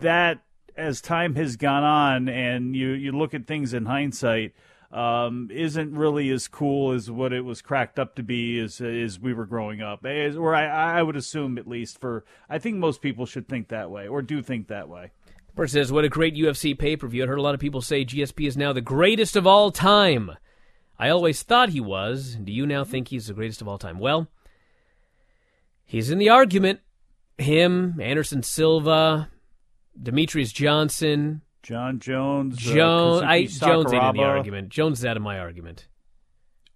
that 0.00 0.42
as 0.76 1.00
time 1.00 1.34
has 1.34 1.56
gone 1.56 1.84
on 1.84 2.28
and 2.28 2.74
you 2.74 2.88
you 2.88 3.12
look 3.12 3.34
at 3.34 3.46
things 3.46 3.74
in 3.74 3.86
hindsight, 3.86 4.54
um, 4.92 5.48
isn't 5.52 5.94
really 5.94 6.30
as 6.30 6.48
cool 6.48 6.92
as 6.92 7.10
what 7.10 7.32
it 7.32 7.44
was 7.44 7.62
cracked 7.62 7.98
up 7.98 8.16
to 8.16 8.22
be 8.22 8.58
as 8.58 8.80
as 8.80 9.20
we 9.20 9.32
were 9.32 9.46
growing 9.46 9.80
up. 9.80 10.04
As, 10.04 10.36
or 10.36 10.54
I, 10.54 10.98
I 10.98 11.02
would 11.02 11.16
assume 11.16 11.58
at 11.58 11.68
least 11.68 12.00
for 12.00 12.24
I 12.48 12.58
think 12.58 12.76
most 12.76 13.00
people 13.00 13.26
should 13.26 13.48
think 13.48 13.68
that 13.68 13.90
way 13.90 14.08
or 14.08 14.22
do 14.22 14.42
think 14.42 14.68
that 14.68 14.88
way. 14.88 15.12
Bert 15.54 15.70
says, 15.70 15.92
"What 15.92 16.04
a 16.04 16.08
great 16.08 16.34
UFC 16.34 16.76
pay 16.76 16.96
per 16.96 17.06
view." 17.06 17.24
I 17.24 17.26
heard 17.26 17.38
a 17.38 17.42
lot 17.42 17.54
of 17.54 17.60
people 17.60 17.82
say 17.82 18.04
GSP 18.04 18.46
is 18.46 18.56
now 18.56 18.72
the 18.72 18.80
greatest 18.80 19.36
of 19.36 19.46
all 19.46 19.70
time. 19.70 20.32
I 21.00 21.08
always 21.08 21.42
thought 21.42 21.70
he 21.70 21.80
was. 21.80 22.36
Do 22.36 22.52
you 22.52 22.66
now 22.66 22.84
think 22.84 23.08
he's 23.08 23.28
the 23.28 23.32
greatest 23.32 23.62
of 23.62 23.68
all 23.68 23.78
time? 23.78 23.98
Well, 23.98 24.28
he's 25.86 26.10
in 26.10 26.18
the 26.18 26.28
argument. 26.28 26.80
Him, 27.38 27.98
Anderson 27.98 28.42
Silva, 28.42 29.30
Demetrious 29.98 30.52
Johnson, 30.52 31.40
Jon 31.62 32.00
Jones, 32.00 32.58
Jones. 32.58 33.22
uh, 33.22 33.24
I 33.24 33.46
Jones 33.46 33.94
ain't 33.94 34.04
in 34.04 34.16
the 34.16 34.22
argument. 34.24 34.68
Jones 34.68 34.98
is 34.98 35.06
out 35.06 35.16
of 35.16 35.22
my 35.22 35.38
argument. 35.38 35.88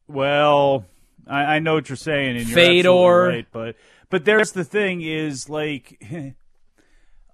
Well, 0.09 0.87
I, 1.27 1.57
I 1.57 1.59
know 1.59 1.75
what 1.75 1.91
you're 1.91 1.97
saying, 1.97 2.39
and 2.39 2.49
you're 2.49 2.57
Fedor. 2.57 3.29
right. 3.29 3.47
But 3.53 3.77
but 4.09 4.25
there's 4.25 4.53
the 4.53 4.65
thing 4.65 5.03
is 5.03 5.51
like, 5.51 6.03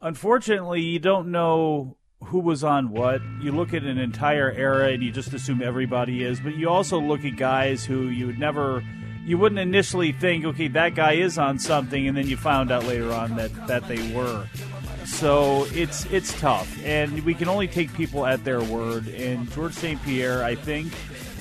unfortunately, 0.03 0.83
you 0.83 0.99
don't 0.99 1.31
know 1.31 1.97
who 2.24 2.38
was 2.38 2.62
on 2.62 2.90
what. 2.90 3.20
You 3.40 3.52
look 3.52 3.74
at 3.74 3.82
an 3.82 3.98
entire 3.98 4.51
era 4.52 4.90
and 4.90 5.02
you 5.02 5.10
just 5.10 5.32
assume 5.32 5.62
everybody 5.62 6.24
is, 6.24 6.40
but 6.40 6.55
you 6.56 6.68
also 6.68 7.01
look 7.01 7.24
at 7.24 7.36
guys 7.36 7.84
who 7.84 8.09
you 8.09 8.26
would 8.26 8.38
never. 8.38 8.84
You 9.24 9.36
wouldn't 9.38 9.60
initially 9.60 10.12
think, 10.12 10.44
okay, 10.44 10.68
that 10.68 10.94
guy 10.94 11.12
is 11.12 11.38
on 11.38 11.59
something, 11.59 12.09
and 12.09 12.16
then 12.16 12.26
you 12.26 12.36
found 12.36 12.72
out 12.72 12.84
later 12.84 13.12
on 13.12 13.36
that, 13.36 13.66
that 13.66 13.86
they 13.86 14.14
were. 14.14 14.47
So 15.05 15.66
it's 15.72 16.05
it's 16.06 16.38
tough, 16.40 16.68
and 16.84 17.24
we 17.24 17.34
can 17.34 17.48
only 17.48 17.68
take 17.68 17.92
people 17.94 18.24
at 18.26 18.44
their 18.44 18.62
word. 18.62 19.09
And 19.09 19.51
George 19.52 19.74
St. 19.74 20.02
Pierre, 20.05 20.44
I 20.44 20.55
think, 20.55 20.92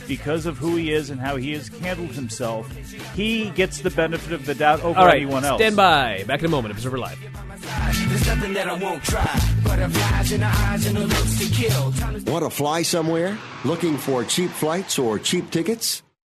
because 0.09 0.45
of 0.47 0.57
who 0.57 0.75
he 0.75 0.91
is 0.91 1.09
and 1.11 1.21
how 1.21 1.37
he 1.37 1.53
has 1.53 1.69
handled 1.69 2.09
himself, 2.09 2.69
he 3.15 3.51
gets 3.51 3.79
the 3.79 3.91
benefit 3.91 4.33
of 4.33 4.45
the 4.45 4.55
doubt 4.55 4.81
over 4.81 4.99
All 4.99 5.05
right, 5.05 5.17
anyone 5.21 5.45
else. 5.45 5.59
stand 5.61 5.77
by. 5.77 6.25
Back 6.27 6.39
in 6.39 6.47
a 6.47 6.49
moment. 6.49 6.73
Observer 6.73 6.97
Live. 6.97 7.19
There's 7.21 8.27
nothing 8.27 8.53
that 8.53 8.67
I 8.67 8.73
won't 8.73 9.03
try. 9.03 9.39
Butterflies 9.63 10.31
in 10.31 10.39
the 10.41 10.47
eyes 10.47 10.85
and 10.87 10.97
the 10.97 11.01
looks 11.07 11.37
to 11.39 11.53
kill. 11.53 11.93
Want 12.33 12.43
to 12.43 12.49
fly 12.49 12.81
somewhere? 12.81 13.37
Looking 13.63 13.97
for 13.97 14.25
cheap 14.25 14.49
flights 14.49 14.97
or 14.97 15.19
cheap 15.19 15.51
tickets? 15.51 16.01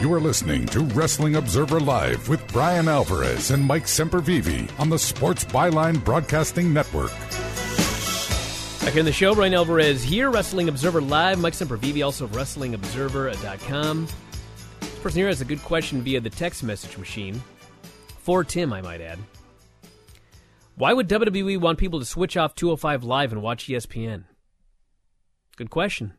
You 0.00 0.12
are 0.14 0.20
listening 0.20 0.64
to 0.66 0.80
Wrestling 0.80 1.34
Observer 1.34 1.80
Live 1.80 2.28
with 2.28 2.46
Bryan 2.52 2.86
Alvarez 2.86 3.50
and 3.50 3.64
Mike 3.64 3.84
Sempervive 3.84 4.70
on 4.78 4.88
the 4.88 4.98
Sports 4.98 5.44
Byline 5.44 6.02
Broadcasting 6.04 6.72
Network. 6.72 7.10
Back 8.80 8.96
in 8.96 9.04
the 9.04 9.12
show, 9.12 9.34
Bryan 9.34 9.54
Alvarez 9.54 10.04
here, 10.04 10.30
Wrestling 10.30 10.68
Observer 10.68 11.00
Live. 11.00 11.40
Mike 11.40 11.52
Sempervive, 11.52 12.02
also 12.04 12.26
of 12.26 12.30
WrestlingObserver.com. 12.30 14.08
This 14.80 14.98
person 15.00 15.18
here 15.18 15.26
has 15.26 15.40
a 15.40 15.44
good 15.44 15.62
question 15.62 16.00
via 16.00 16.20
the 16.20 16.30
text 16.30 16.62
message 16.62 16.96
machine. 16.96 17.42
For 18.20 18.44
Tim, 18.44 18.72
I 18.72 18.80
might 18.80 19.00
add. 19.00 19.18
Why 20.78 20.92
would 20.92 21.08
WWE 21.08 21.60
want 21.60 21.76
people 21.78 21.98
to 21.98 22.06
switch 22.06 22.36
off 22.36 22.54
205 22.54 23.02
Live 23.02 23.32
and 23.32 23.42
watch 23.42 23.66
ESPN? 23.66 24.26
Good 25.56 25.70
question. 25.70 26.14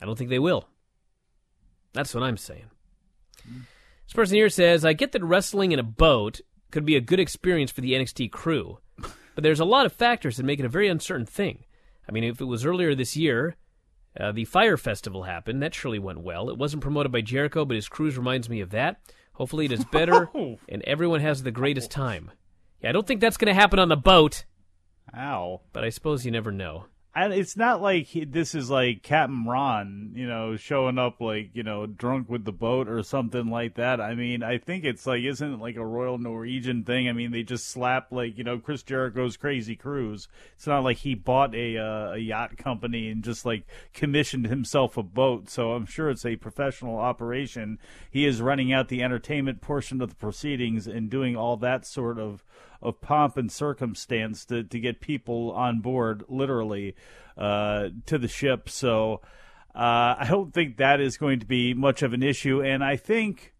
I 0.00 0.06
don't 0.06 0.16
think 0.16 0.30
they 0.30 0.38
will. 0.38 0.68
That's 1.94 2.14
what 2.14 2.22
I'm 2.22 2.36
saying. 2.36 2.66
This 3.44 4.12
person 4.14 4.36
here 4.36 4.48
says, 4.48 4.84
I 4.84 4.92
get 4.92 5.10
that 5.12 5.24
wrestling 5.24 5.72
in 5.72 5.80
a 5.80 5.84
boat 5.84 6.42
could 6.70 6.84
be 6.84 6.94
a 6.94 7.00
good 7.00 7.18
experience 7.18 7.72
for 7.72 7.80
the 7.80 7.94
NXT 7.94 8.30
crew, 8.30 8.78
but 8.98 9.42
there's 9.42 9.58
a 9.58 9.64
lot 9.64 9.84
of 9.84 9.92
factors 9.92 10.36
that 10.36 10.44
make 10.44 10.60
it 10.60 10.64
a 10.64 10.68
very 10.68 10.86
uncertain 10.86 11.26
thing. 11.26 11.64
I 12.08 12.12
mean, 12.12 12.22
if 12.22 12.40
it 12.40 12.44
was 12.44 12.64
earlier 12.64 12.94
this 12.94 13.16
year, 13.16 13.56
uh, 14.18 14.30
the 14.30 14.44
Fyre 14.44 14.76
Festival 14.76 15.24
happened. 15.24 15.60
That 15.60 15.74
surely 15.74 15.98
went 15.98 16.20
well. 16.20 16.50
It 16.50 16.58
wasn't 16.58 16.84
promoted 16.84 17.10
by 17.10 17.22
Jericho, 17.22 17.64
but 17.64 17.74
his 17.74 17.88
cruise 17.88 18.16
reminds 18.16 18.48
me 18.48 18.60
of 18.60 18.70
that. 18.70 19.00
Hopefully, 19.32 19.64
it 19.64 19.72
is 19.72 19.84
better, 19.86 20.30
and 20.68 20.82
everyone 20.82 21.18
has 21.18 21.42
the 21.42 21.50
greatest 21.50 21.90
time. 21.90 22.30
Yeah, 22.84 22.90
I 22.90 22.92
don't 22.92 23.06
think 23.06 23.22
that's 23.22 23.38
going 23.38 23.52
to 23.52 23.58
happen 23.58 23.78
on 23.78 23.88
the 23.88 23.96
boat, 23.96 24.44
Ow. 25.16 25.62
but 25.72 25.84
I 25.84 25.88
suppose 25.88 26.26
you 26.26 26.30
never 26.30 26.52
know. 26.52 26.84
And 27.16 27.32
it's 27.32 27.56
not 27.56 27.80
like 27.80 28.06
he, 28.06 28.24
this 28.24 28.56
is 28.56 28.68
like 28.70 29.02
Captain 29.02 29.46
Ron, 29.46 30.10
you 30.16 30.26
know, 30.26 30.56
showing 30.56 30.98
up 30.98 31.20
like 31.20 31.50
you 31.54 31.62
know 31.62 31.86
drunk 31.86 32.28
with 32.28 32.44
the 32.44 32.52
boat 32.52 32.88
or 32.88 33.02
something 33.04 33.46
like 33.46 33.76
that. 33.76 34.00
I 34.00 34.16
mean, 34.16 34.42
I 34.42 34.58
think 34.58 34.84
it's 34.84 35.06
like 35.06 35.22
isn't 35.22 35.54
it 35.54 35.60
like 35.60 35.76
a 35.76 35.86
Royal 35.86 36.18
Norwegian 36.18 36.82
thing? 36.82 37.08
I 37.08 37.12
mean, 37.12 37.30
they 37.30 37.44
just 37.44 37.68
slap 37.68 38.10
like 38.10 38.36
you 38.36 38.42
know 38.42 38.58
Chris 38.58 38.82
Jericho's 38.82 39.36
Crazy 39.36 39.76
Cruise. 39.76 40.26
It's 40.56 40.66
not 40.66 40.82
like 40.82 40.98
he 40.98 41.14
bought 41.14 41.54
a 41.54 41.78
uh, 41.78 42.14
a 42.14 42.18
yacht 42.18 42.58
company 42.58 43.08
and 43.08 43.22
just 43.22 43.46
like 43.46 43.64
commissioned 43.94 44.48
himself 44.48 44.96
a 44.96 45.04
boat. 45.04 45.48
So 45.48 45.72
I'm 45.72 45.86
sure 45.86 46.10
it's 46.10 46.26
a 46.26 46.34
professional 46.34 46.98
operation. 46.98 47.78
He 48.10 48.26
is 48.26 48.42
running 48.42 48.72
out 48.72 48.88
the 48.88 49.04
entertainment 49.04 49.60
portion 49.60 50.02
of 50.02 50.10
the 50.10 50.16
proceedings 50.16 50.88
and 50.88 51.08
doing 51.08 51.36
all 51.36 51.56
that 51.58 51.86
sort 51.86 52.18
of 52.18 52.44
of 52.84 53.00
pomp 53.00 53.36
and 53.36 53.50
circumstance 53.50 54.44
to, 54.46 54.62
to 54.62 54.78
get 54.78 55.00
people 55.00 55.50
on 55.52 55.80
board, 55.80 56.24
literally, 56.28 56.94
uh, 57.36 57.88
to 58.06 58.18
the 58.18 58.28
ship. 58.28 58.68
So 58.68 59.20
uh, 59.74 60.14
I 60.18 60.26
don't 60.28 60.54
think 60.54 60.76
that 60.76 61.00
is 61.00 61.16
going 61.16 61.40
to 61.40 61.46
be 61.46 61.74
much 61.74 62.02
of 62.02 62.12
an 62.12 62.22
issue. 62.22 62.62
And 62.62 62.84
I 62.84 62.96
think, 62.96 63.54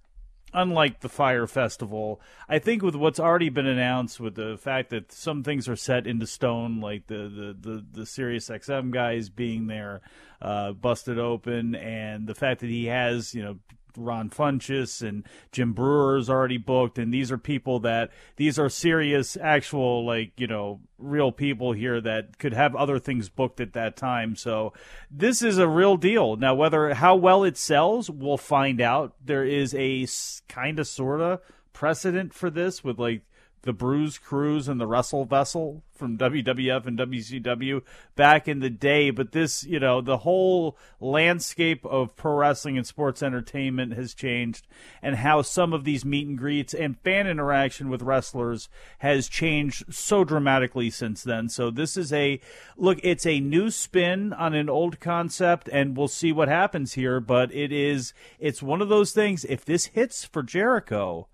unlike 0.52 1.00
the 1.00 1.08
Fyre 1.08 1.48
Festival, 1.48 2.20
I 2.48 2.60
think 2.60 2.82
with 2.82 2.94
what's 2.94 3.18
already 3.18 3.48
been 3.48 3.66
announced, 3.66 4.20
with 4.20 4.36
the 4.36 4.56
fact 4.56 4.90
that 4.90 5.10
some 5.10 5.42
things 5.42 5.68
are 5.68 5.74
set 5.74 6.06
into 6.06 6.26
stone, 6.26 6.80
like 6.80 7.08
the 7.08 7.28
the 7.28 7.56
the, 7.58 7.86
the 7.92 8.06
Sirius 8.06 8.48
XM 8.48 8.92
guys 8.92 9.28
being 9.28 9.66
there, 9.66 10.02
uh, 10.40 10.72
busted 10.72 11.18
open, 11.18 11.74
and 11.74 12.28
the 12.28 12.34
fact 12.34 12.60
that 12.60 12.70
he 12.70 12.86
has, 12.86 13.34
you 13.34 13.42
know. 13.42 13.58
Ron 13.96 14.30
Funches 14.30 15.06
and 15.06 15.24
Jim 15.52 15.72
Breuer 15.72 16.16
is 16.16 16.30
already 16.30 16.58
booked, 16.58 16.98
and 16.98 17.12
these 17.12 17.30
are 17.30 17.38
people 17.38 17.80
that 17.80 18.10
these 18.36 18.58
are 18.58 18.68
serious, 18.68 19.36
actual, 19.40 20.04
like 20.04 20.32
you 20.36 20.46
know, 20.46 20.80
real 20.98 21.32
people 21.32 21.72
here 21.72 22.00
that 22.00 22.38
could 22.38 22.54
have 22.54 22.74
other 22.74 22.98
things 22.98 23.28
booked 23.28 23.60
at 23.60 23.72
that 23.74 23.96
time. 23.96 24.36
So 24.36 24.72
this 25.10 25.42
is 25.42 25.58
a 25.58 25.68
real 25.68 25.96
deal. 25.96 26.36
Now, 26.36 26.54
whether 26.54 26.94
how 26.94 27.16
well 27.16 27.44
it 27.44 27.56
sells, 27.56 28.10
we'll 28.10 28.36
find 28.36 28.80
out. 28.80 29.14
There 29.24 29.44
is 29.44 29.74
a 29.74 30.06
kind 30.48 30.78
of 30.78 30.86
sort 30.86 31.20
of 31.20 31.40
precedent 31.72 32.32
for 32.32 32.50
this 32.50 32.82
with 32.82 32.98
like 32.98 33.22
the 33.64 33.72
Bruise 33.72 34.18
Cruise 34.18 34.68
and 34.68 34.80
the 34.80 34.86
Wrestle 34.86 35.24
Vessel 35.24 35.82
from 35.94 36.18
WWF 36.18 36.86
and 36.86 36.98
WCW 36.98 37.82
back 38.14 38.46
in 38.46 38.60
the 38.60 38.70
day. 38.70 39.10
But 39.10 39.32
this, 39.32 39.64
you 39.64 39.80
know, 39.80 40.00
the 40.00 40.18
whole 40.18 40.76
landscape 41.00 41.84
of 41.86 42.14
pro 42.16 42.34
wrestling 42.34 42.76
and 42.76 42.86
sports 42.86 43.22
entertainment 43.22 43.94
has 43.94 44.12
changed, 44.12 44.66
and 45.00 45.16
how 45.16 45.42
some 45.42 45.72
of 45.72 45.84
these 45.84 46.04
meet 46.04 46.26
and 46.26 46.36
greets 46.36 46.74
and 46.74 46.98
fan 47.00 47.26
interaction 47.26 47.88
with 47.88 48.02
wrestlers 48.02 48.68
has 48.98 49.28
changed 49.28 49.94
so 49.94 50.24
dramatically 50.24 50.90
since 50.90 51.22
then. 51.22 51.48
So 51.48 51.70
this 51.70 51.96
is 51.96 52.12
a 52.12 52.40
look, 52.76 52.98
it's 53.02 53.26
a 53.26 53.40
new 53.40 53.70
spin 53.70 54.32
on 54.32 54.54
an 54.54 54.68
old 54.68 55.00
concept, 55.00 55.68
and 55.72 55.96
we'll 55.96 56.08
see 56.08 56.32
what 56.32 56.48
happens 56.48 56.94
here. 56.94 57.20
But 57.20 57.54
it 57.54 57.72
is, 57.72 58.12
it's 58.38 58.62
one 58.62 58.82
of 58.82 58.88
those 58.88 59.12
things. 59.12 59.44
If 59.46 59.64
this 59.64 59.86
hits 59.86 60.24
for 60.24 60.42
Jericho, 60.42 61.28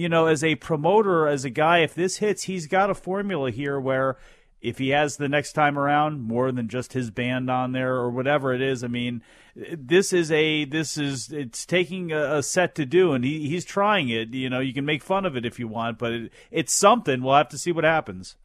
you 0.00 0.08
know, 0.08 0.26
as 0.26 0.42
a 0.42 0.54
promoter, 0.54 1.28
as 1.28 1.44
a 1.44 1.50
guy, 1.50 1.80
if 1.80 1.94
this 1.94 2.16
hits, 2.16 2.44
he's 2.44 2.66
got 2.66 2.88
a 2.88 2.94
formula 2.94 3.50
here 3.50 3.78
where 3.78 4.16
if 4.62 4.78
he 4.78 4.88
has 4.90 5.18
the 5.18 5.28
next 5.28 5.52
time 5.52 5.78
around 5.78 6.22
more 6.22 6.50
than 6.52 6.68
just 6.68 6.94
his 6.94 7.10
band 7.10 7.50
on 7.50 7.72
there 7.72 7.96
or 7.96 8.10
whatever 8.10 8.54
it 8.54 8.62
is, 8.62 8.82
I 8.82 8.86
mean, 8.86 9.22
this 9.54 10.14
is 10.14 10.32
a 10.32 10.64
this 10.64 10.96
is 10.96 11.30
it's 11.30 11.66
taking 11.66 12.12
a, 12.12 12.36
a 12.36 12.42
set 12.42 12.74
to 12.76 12.86
do, 12.86 13.12
and 13.12 13.22
he, 13.24 13.46
he's 13.46 13.66
trying 13.66 14.08
it. 14.08 14.32
You 14.32 14.48
know, 14.48 14.60
you 14.60 14.72
can 14.72 14.86
make 14.86 15.02
fun 15.02 15.26
of 15.26 15.36
it 15.36 15.44
if 15.44 15.58
you 15.58 15.68
want, 15.68 15.98
but 15.98 16.12
it, 16.12 16.32
it's 16.50 16.72
something. 16.72 17.22
We'll 17.22 17.36
have 17.36 17.50
to 17.50 17.58
see 17.58 17.72
what 17.72 17.84
happens. 17.84 18.36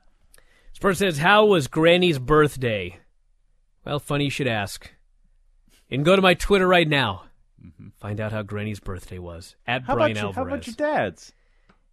This 0.74 0.80
person 0.80 1.08
says, 1.08 1.20
"How 1.20 1.46
was 1.46 1.68
Granny's 1.68 2.20
birthday?" 2.20 3.00
Well, 3.86 4.00
funny 4.00 4.26
you 4.26 4.30
should 4.30 4.48
ask. 4.48 4.92
And 5.90 6.04
go 6.04 6.18
to 6.18 6.22
my 6.22 6.34
Twitter 6.34 6.68
right 6.68 6.88
now. 6.88 7.26
Mm-hmm. 7.64 7.90
Find 8.00 8.20
out 8.20 8.32
how 8.34 8.42
Granny's 8.42 8.82
birthday 8.82 9.20
was 9.20 9.56
at 9.66 9.84
How 9.84 9.96
Brian 9.96 10.18
about, 10.18 10.28
you, 10.28 10.34
how 10.34 10.46
about 10.46 10.68
your 10.68 10.76
dad's? 10.76 11.34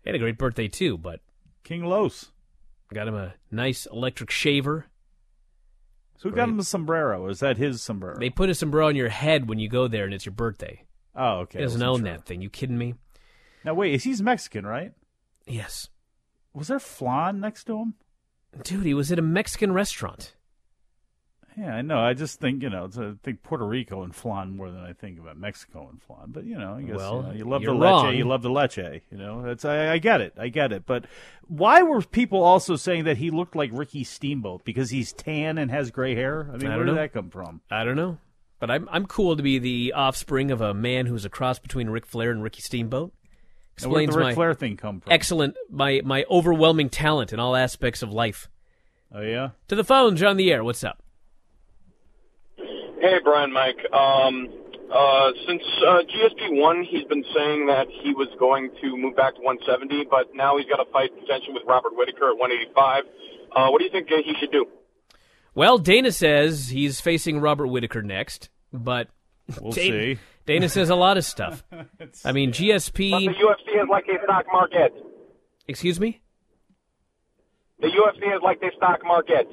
He 0.03 0.11
had 0.11 0.15
a 0.15 0.19
great 0.19 0.39
birthday 0.39 0.69
too, 0.69 0.99
but 0.99 1.21
King 1.65 1.85
Los. 1.85 2.33
got 2.93 3.09
him 3.09 3.15
a 3.15 3.35
nice 3.51 3.87
electric 3.87 4.31
shaver. 4.31 4.87
So 6.19 6.29
who 6.29 6.37
got 6.37 6.49
him 6.49 6.59
a 6.59 6.65
sombrero? 6.65 7.29
Is 7.29 7.41
that 7.41 7.57
his 7.57 7.83
sombrero? 7.83 8.19
They 8.19 8.31
put 8.31 8.51
a 8.51 8.55
sombrero 8.55 8.89
on 8.89 8.97
your 8.97 9.09
head 9.09 9.49
when 9.49 9.59
you 9.59 9.69
go 9.69 9.89
there, 9.89 10.05
and 10.05 10.15
it's 10.15 10.27
your 10.27 10.35
birthday. 10.35 10.85
Oh, 11.15 11.41
okay. 11.41 11.59
He 11.59 11.65
doesn't 11.65 11.83
own 11.83 12.01
sure. 12.01 12.05
that 12.05 12.25
thing. 12.25 12.43
You 12.43 12.51
kidding 12.51 12.79
me? 12.79 12.95
Now 13.65 13.75
wait, 13.75 13.95
is 13.95 14.05
he's 14.05 14.23
Mexican, 14.23 14.67
right? 14.67 14.93
Yes. 15.47 15.89
Was 16.55 16.69
there 16.69 16.81
flan 16.81 17.41
next 17.41 17.65
to 17.65 17.79
him? 17.79 17.95
Dude, 18.63 18.85
he 18.85 18.95
was 18.95 19.11
at 19.11 19.19
a 19.19 19.23
Mexican 19.23 19.73
restaurant. 19.73 20.35
Yeah, 21.59 21.75
I 21.75 21.83
know. 21.83 21.99
I 22.01 22.15
just 22.15 22.41
think 22.41 22.63
you 22.63 22.71
know, 22.71 22.87
it's, 22.87 22.97
I 22.97 23.13
think 23.23 23.43
Puerto 23.43 23.67
Rico 23.67 24.03
and 24.03 24.15
flan 24.15 24.57
more 24.57 24.71
than 24.71 24.81
I 24.81 24.93
think 24.95 25.19
about 25.19 25.37
Mexico 25.37 25.87
and 25.91 26.03
flan. 26.03 26.27
But 26.29 26.45
you 26.45 26.57
know, 26.57 26.77
I 26.79 26.83
guess 26.83 26.97
Well, 26.97 27.17
you, 27.17 27.23
know, 27.23 27.33
you 27.33 27.45
love 27.45 27.63
the 27.63 27.73
leche, 27.73 27.83
wrong. 27.83 28.15
you 28.15 28.25
love 28.25 28.43
the 28.43 28.51
leche. 28.51 28.79
You 29.11 29.19
know, 29.19 29.45
it's 29.47 29.65
I, 29.65 29.93
I 29.93 29.99
get 29.99 30.21
it, 30.21 30.35
I 30.39 30.49
get 30.49 30.73
it. 30.73 30.85
But 30.87 31.05
why 31.49 31.83
were 31.83 32.01
people 32.03 32.43
also 32.43 32.77
saying 32.77 33.05
that 33.05 33.19
he 33.19 33.31
looked 33.31 33.55
like 33.55 33.71
Ricky 33.73 34.03
Steamboat 34.05 34.65
because 34.65 34.91
he's 34.91 35.13
tan 35.13 35.59
and 35.59 35.71
has 35.71 35.91
gray 35.91 36.15
hair? 36.15 36.49
I 36.53 36.57
mean, 36.57 36.69
I 36.69 36.77
where 36.77 36.79
don't 36.79 36.87
did 36.87 36.93
know. 36.95 37.01
that 37.03 37.13
come 37.13 37.31
from? 37.31 37.61
I 37.71 37.85
don't 37.85 37.97
know. 37.97 38.19
But 38.59 38.71
I'm 38.71 38.89
I'm 38.91 39.07
cool 39.07 39.37
to 39.37 39.43
be 39.43 39.59
the 39.59 39.93
offspring 39.95 40.51
of 40.53 40.61
a 40.61 40.73
man 40.73 41.07
who's 41.07 41.25
a 41.25 41.29
cross 41.31 41.59
between 41.59 41.91
Ric 41.91 42.07
Flair 42.07 42.31
and 42.31 42.43
Ricky 42.43 42.63
Steamboat. 42.63 43.13
And 43.83 43.91
where'd 43.91 44.05
Explains 44.05 44.15
the 44.15 44.21
Ric 44.27 44.35
Flair 44.37 44.55
thing 44.55 44.77
come 44.77 45.01
from? 45.01 45.13
excellent 45.13 45.57
my 45.69 46.01
my 46.05 46.25
overwhelming 46.31 46.89
talent 46.89 47.33
in 47.33 47.41
all 47.41 47.57
aspects 47.57 48.03
of 48.03 48.13
life. 48.13 48.49
Oh 49.15 49.21
yeah. 49.21 49.51
To 49.69 49.75
the 49.75 49.85
phones, 49.85 50.21
you're 50.21 50.31
on 50.31 50.37
the 50.37 50.53
air. 50.53 50.63
What's 50.63 50.85
up? 50.85 51.02
Hey, 53.03 53.19
Brian, 53.25 53.53
Mike. 53.53 53.79
Um, 53.93 54.47
uh, 54.87 55.31
since 55.49 55.63
uh, 55.85 56.07
GSP 56.07 56.55
won, 56.55 56.87
he's 56.89 57.03
been 57.09 57.25
saying 57.35 57.67
that 57.67 57.89
he 57.91 58.15
was 58.15 58.29
going 58.39 58.71
to 58.81 58.97
move 58.97 59.17
back 59.17 59.35
to 59.35 59.41
170, 59.43 60.07
but 60.09 60.31
now 60.37 60.57
he's 60.57 60.67
got 60.67 60.79
a 60.79 60.89
fight 60.93 61.11
potential 61.19 61.53
with 61.53 61.65
Robert 61.67 61.97
Whittaker 61.97 62.31
at 62.31 62.39
185. 62.39 63.03
Uh, 63.57 63.71
what 63.71 63.81
do 63.81 63.85
you 63.87 63.91
think 63.91 64.07
uh, 64.13 64.23
he 64.25 64.35
should 64.39 64.53
do? 64.53 64.67
Well, 65.53 65.79
Dana 65.79 66.13
says 66.13 66.69
he's 66.69 67.01
facing 67.01 67.41
Robert 67.41 67.67
Whittaker 67.67 68.03
next, 68.03 68.51
but 68.73 69.09
We'll 69.61 69.73
Dana, 69.73 70.15
see. 70.15 70.21
Dana 70.47 70.69
says 70.69 70.89
a 70.89 70.95
lot 70.95 71.17
of 71.19 71.25
stuff. 71.25 71.65
I 72.25 72.31
mean, 72.31 72.51
But 72.51 72.59
GSP. 72.59 73.11
the 73.11 73.35
UFC 73.35 73.83
is 73.83 73.89
like 73.91 74.05
a 74.07 74.23
stock 74.23 74.47
market. 74.53 74.95
Excuse 75.67 75.99
me. 75.99 76.21
The 77.81 77.89
UFC 77.89 78.37
is 78.37 78.43
like 78.45 78.63
a 78.63 78.71
stock 78.77 79.01
market. 79.05 79.49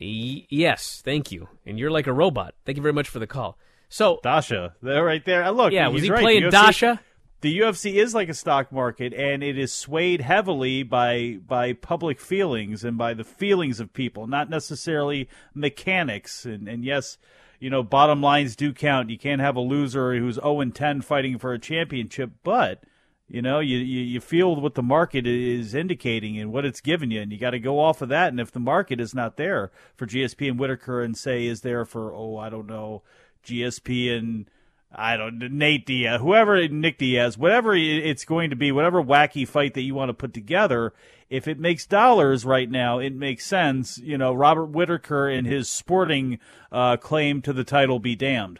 Yes, 0.00 1.02
thank 1.04 1.30
you. 1.30 1.48
And 1.66 1.78
you're 1.78 1.90
like 1.90 2.06
a 2.06 2.12
robot. 2.12 2.54
Thank 2.64 2.76
you 2.76 2.82
very 2.82 2.92
much 2.94 3.08
for 3.08 3.18
the 3.18 3.26
call. 3.26 3.58
So 3.88 4.20
Dasha, 4.22 4.74
there 4.82 5.04
right 5.04 5.24
there. 5.24 5.44
Uh, 5.44 5.50
Look, 5.50 5.72
Yeah, 5.72 5.88
was 5.88 6.02
he 6.02 6.10
right. 6.10 6.22
playing 6.22 6.42
UFC 6.44 6.50
Dasha? 6.50 7.00
The 7.42 7.58
UFC 7.60 7.94
is 7.94 8.14
like 8.14 8.28
a 8.28 8.34
stock 8.34 8.70
market, 8.70 9.14
and 9.14 9.42
it 9.42 9.58
is 9.58 9.72
swayed 9.72 10.20
heavily 10.20 10.82
by 10.82 11.38
by 11.46 11.72
public 11.72 12.20
feelings 12.20 12.84
and 12.84 12.98
by 12.98 13.14
the 13.14 13.24
feelings 13.24 13.80
of 13.80 13.92
people, 13.94 14.26
not 14.26 14.50
necessarily 14.50 15.28
mechanics. 15.54 16.44
And, 16.44 16.68
and 16.68 16.84
yes, 16.84 17.16
you 17.58 17.70
know, 17.70 17.82
bottom 17.82 18.20
lines 18.20 18.56
do 18.56 18.72
count. 18.74 19.08
You 19.10 19.18
can't 19.18 19.40
have 19.40 19.56
a 19.56 19.60
loser 19.60 20.14
who's 20.18 20.34
zero 20.34 20.60
and 20.60 20.74
ten 20.74 21.00
fighting 21.00 21.38
for 21.38 21.52
a 21.52 21.58
championship, 21.58 22.30
but 22.44 22.84
you 23.30 23.42
know, 23.42 23.60
you, 23.60 23.78
you 23.78 24.00
you 24.00 24.20
feel 24.20 24.56
what 24.56 24.74
the 24.74 24.82
market 24.82 25.24
is 25.24 25.72
indicating 25.72 26.36
and 26.36 26.52
what 26.52 26.64
it's 26.64 26.80
giving 26.80 27.12
you, 27.12 27.20
and 27.20 27.30
you 27.30 27.38
got 27.38 27.50
to 27.50 27.60
go 27.60 27.78
off 27.78 28.02
of 28.02 28.08
that. 28.08 28.28
And 28.28 28.40
if 28.40 28.50
the 28.50 28.58
market 28.58 29.00
is 29.00 29.14
not 29.14 29.36
there 29.36 29.70
for 29.94 30.04
GSP 30.04 30.50
and 30.50 30.58
Whittaker, 30.58 31.00
and 31.00 31.16
say 31.16 31.46
is 31.46 31.60
there 31.60 31.84
for 31.84 32.12
oh 32.12 32.36
I 32.38 32.50
don't 32.50 32.66
know 32.66 33.02
GSP 33.46 34.18
and 34.18 34.50
I 34.92 35.16
don't 35.16 35.38
Nate 35.38 35.86
Diaz, 35.86 36.20
whoever 36.20 36.66
Nick 36.66 36.98
Diaz, 36.98 37.38
whatever 37.38 37.76
it's 37.76 38.24
going 38.24 38.50
to 38.50 38.56
be, 38.56 38.72
whatever 38.72 39.00
wacky 39.00 39.46
fight 39.46 39.74
that 39.74 39.82
you 39.82 39.94
want 39.94 40.08
to 40.08 40.14
put 40.14 40.34
together, 40.34 40.92
if 41.28 41.46
it 41.46 41.60
makes 41.60 41.86
dollars 41.86 42.44
right 42.44 42.68
now, 42.68 42.98
it 42.98 43.14
makes 43.14 43.46
sense. 43.46 43.96
You 43.98 44.18
know, 44.18 44.34
Robert 44.34 44.66
Whittaker 44.66 45.28
and 45.28 45.46
his 45.46 45.70
sporting 45.70 46.40
uh, 46.72 46.96
claim 46.96 47.42
to 47.42 47.52
the 47.52 47.62
title 47.62 48.00
be 48.00 48.16
damned. 48.16 48.58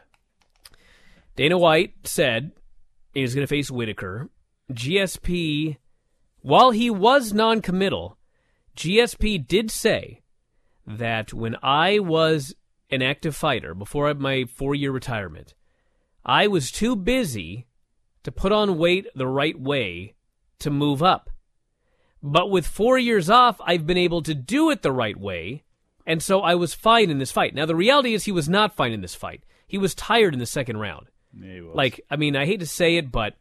Dana 1.34 1.58
White 1.58 1.94
said 2.04 2.52
he 3.12 3.22
was 3.22 3.34
going 3.34 3.42
to 3.42 3.50
face 3.50 3.68
Whittaker. 3.68 4.30
GSP, 4.74 5.76
while 6.40 6.70
he 6.70 6.90
was 6.90 7.32
non-committal, 7.32 8.16
GSP 8.76 9.46
did 9.46 9.70
say 9.70 10.22
that 10.86 11.32
when 11.32 11.56
I 11.62 11.98
was 11.98 12.54
an 12.90 13.02
active 13.02 13.36
fighter 13.36 13.74
before 13.74 14.12
my 14.14 14.44
four-year 14.44 14.90
retirement, 14.90 15.54
I 16.24 16.46
was 16.46 16.70
too 16.70 16.96
busy 16.96 17.66
to 18.22 18.32
put 18.32 18.52
on 18.52 18.78
weight 18.78 19.06
the 19.14 19.26
right 19.26 19.58
way 19.58 20.14
to 20.58 20.70
move 20.70 21.02
up. 21.02 21.30
But 22.22 22.50
with 22.50 22.66
four 22.66 22.98
years 22.98 23.30
off, 23.30 23.60
I've 23.64 23.86
been 23.86 23.96
able 23.96 24.22
to 24.22 24.34
do 24.34 24.70
it 24.70 24.82
the 24.82 24.92
right 24.92 25.16
way, 25.16 25.64
and 26.06 26.22
so 26.22 26.40
I 26.40 26.54
was 26.54 26.74
fine 26.74 27.10
in 27.10 27.18
this 27.18 27.32
fight. 27.32 27.54
Now, 27.54 27.66
the 27.66 27.76
reality 27.76 28.12
is 28.12 28.24
he 28.24 28.32
was 28.32 28.48
not 28.48 28.76
fine 28.76 28.92
in 28.92 29.00
this 29.00 29.14
fight. 29.14 29.44
He 29.66 29.78
was 29.78 29.94
tired 29.94 30.34
in 30.34 30.40
the 30.40 30.46
second 30.46 30.78
round. 30.78 31.06
Like, 31.74 32.00
I 32.10 32.16
mean, 32.16 32.36
I 32.36 32.44
hate 32.44 32.60
to 32.60 32.66
say 32.66 32.96
it, 32.96 33.10
but 33.10 33.36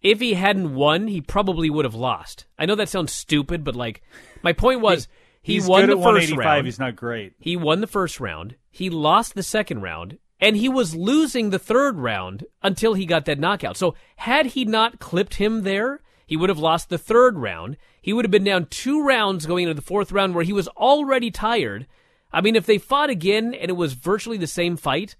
if 0.00 0.20
he 0.20 0.34
hadn't 0.34 0.74
won, 0.74 1.08
he 1.08 1.20
probably 1.20 1.70
would 1.70 1.84
have 1.84 1.94
lost. 1.94 2.46
I 2.58 2.66
know 2.66 2.74
that 2.76 2.88
sounds 2.88 3.12
stupid, 3.12 3.64
but 3.64 3.74
like, 3.74 4.02
my 4.42 4.52
point 4.52 4.80
was 4.80 5.08
he, 5.42 5.54
He's 5.54 5.66
won 5.66 5.88
the 5.88 5.96
first 5.96 6.32
round. 6.32 6.66
He's 6.66 6.78
not 6.78 6.96
great. 6.96 7.34
He 7.38 7.56
won 7.56 7.80
the 7.80 7.86
first 7.86 8.20
round. 8.20 8.56
He 8.70 8.90
lost 8.90 9.34
the 9.34 9.42
second 9.42 9.82
round, 9.82 10.18
and 10.40 10.56
he 10.56 10.68
was 10.68 10.94
losing 10.94 11.50
the 11.50 11.58
third 11.58 11.98
round 11.98 12.44
until 12.62 12.94
he 12.94 13.06
got 13.06 13.24
that 13.24 13.40
knockout. 13.40 13.76
So 13.76 13.94
had 14.16 14.46
he 14.46 14.64
not 14.64 15.00
clipped 15.00 15.34
him 15.34 15.62
there, 15.62 16.00
he 16.26 16.36
would 16.36 16.50
have 16.50 16.58
lost 16.58 16.90
the 16.90 16.98
third 16.98 17.38
round. 17.38 17.76
He 18.00 18.12
would 18.12 18.24
have 18.24 18.30
been 18.30 18.44
down 18.44 18.66
two 18.66 19.02
rounds 19.02 19.46
going 19.46 19.64
into 19.64 19.74
the 19.74 19.82
fourth 19.82 20.12
round 20.12 20.34
where 20.34 20.44
he 20.44 20.52
was 20.52 20.68
already 20.68 21.30
tired. 21.30 21.86
I 22.32 22.40
mean, 22.40 22.54
if 22.54 22.66
they 22.66 22.78
fought 22.78 23.10
again 23.10 23.54
and 23.54 23.70
it 23.70 23.76
was 23.76 23.94
virtually 23.94 24.36
the 24.36 24.46
same 24.46 24.76
fight, 24.76 25.16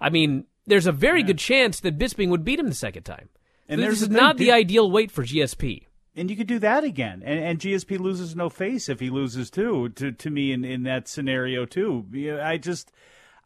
I 0.00 0.08
mean, 0.08 0.44
there's 0.66 0.86
a 0.86 0.92
very 0.92 1.22
good 1.22 1.38
chance 1.38 1.80
that 1.80 1.98
Bisping 1.98 2.28
would 2.28 2.44
beat 2.44 2.60
him 2.60 2.68
the 2.68 2.74
second 2.74 3.02
time. 3.02 3.28
And 3.72 3.78
So 3.78 3.82
there's 3.84 4.00
this 4.00 4.02
is 4.02 4.08
the 4.10 4.20
not 4.20 4.36
the 4.36 4.52
ideal 4.52 4.90
weight 4.90 5.10
for 5.10 5.24
GSP. 5.24 5.86
And 6.14 6.28
you 6.30 6.36
could 6.36 6.46
do 6.46 6.58
that 6.58 6.84
again, 6.84 7.22
and, 7.24 7.42
and 7.42 7.58
GSP 7.58 7.98
loses 7.98 8.36
no 8.36 8.50
face 8.50 8.90
if 8.90 9.00
he 9.00 9.08
loses 9.08 9.50
too. 9.50 9.88
To 9.90 10.12
to 10.12 10.30
me, 10.30 10.52
in, 10.52 10.62
in 10.62 10.82
that 10.82 11.08
scenario 11.08 11.64
too, 11.64 12.04
I 12.42 12.58
just, 12.58 12.92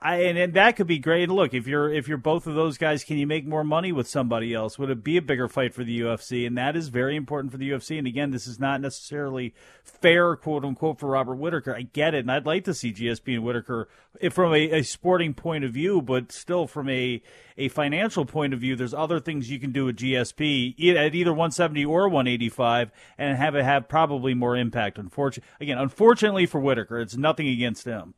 I 0.06 0.16
and, 0.18 0.38
and 0.38 0.54
that 0.54 0.76
could 0.76 0.86
be 0.86 1.00
great. 1.00 1.24
And 1.24 1.32
look, 1.32 1.52
if 1.52 1.66
you're 1.66 1.92
if 1.92 2.06
you're 2.06 2.16
both 2.16 2.46
of 2.46 2.54
those 2.54 2.78
guys, 2.78 3.02
can 3.02 3.18
you 3.18 3.26
make 3.26 3.44
more 3.44 3.64
money 3.64 3.90
with 3.90 4.06
somebody 4.06 4.54
else? 4.54 4.78
Would 4.78 4.88
it 4.88 5.02
be 5.02 5.16
a 5.16 5.22
bigger 5.22 5.48
fight 5.48 5.74
for 5.74 5.82
the 5.82 6.00
UFC? 6.00 6.46
And 6.46 6.56
that 6.56 6.76
is 6.76 6.88
very 6.88 7.16
important 7.16 7.50
for 7.50 7.58
the 7.58 7.68
UFC. 7.70 7.98
And 7.98 8.06
again, 8.06 8.30
this 8.30 8.46
is 8.46 8.60
not 8.60 8.80
necessarily 8.80 9.52
fair, 9.82 10.36
quote 10.36 10.64
unquote, 10.64 11.00
for 11.00 11.08
Robert 11.08 11.34
Whittaker. 11.34 11.74
I 11.74 11.82
get 11.82 12.14
it, 12.14 12.20
and 12.20 12.30
I'd 12.30 12.46
like 12.46 12.62
to 12.66 12.74
see 12.74 12.92
GSP 12.92 13.34
and 13.34 13.42
Whittaker 13.42 13.88
if 14.20 14.32
from 14.32 14.54
a, 14.54 14.78
a 14.78 14.82
sporting 14.84 15.34
point 15.34 15.64
of 15.64 15.72
view, 15.72 16.00
but 16.00 16.30
still 16.30 16.68
from 16.68 16.88
a 16.88 17.20
a 17.58 17.66
financial 17.66 18.24
point 18.24 18.54
of 18.54 18.60
view, 18.60 18.76
there's 18.76 18.94
other 18.94 19.18
things 19.18 19.50
you 19.50 19.58
can 19.58 19.72
do 19.72 19.86
with 19.86 19.96
GSP 19.96 20.96
at 20.96 21.16
either 21.16 21.32
170 21.32 21.84
or 21.84 22.08
185 22.08 22.92
and 23.18 23.36
have 23.36 23.56
it 23.56 23.64
have 23.64 23.88
probably 23.88 24.34
more 24.34 24.56
impact. 24.56 24.98
Unfortunately, 24.98 25.50
again, 25.60 25.78
unfortunately 25.78 26.46
for 26.46 26.60
Whittaker, 26.60 27.00
it's 27.00 27.16
nothing 27.16 27.48
against 27.48 27.86
him. 27.86 28.14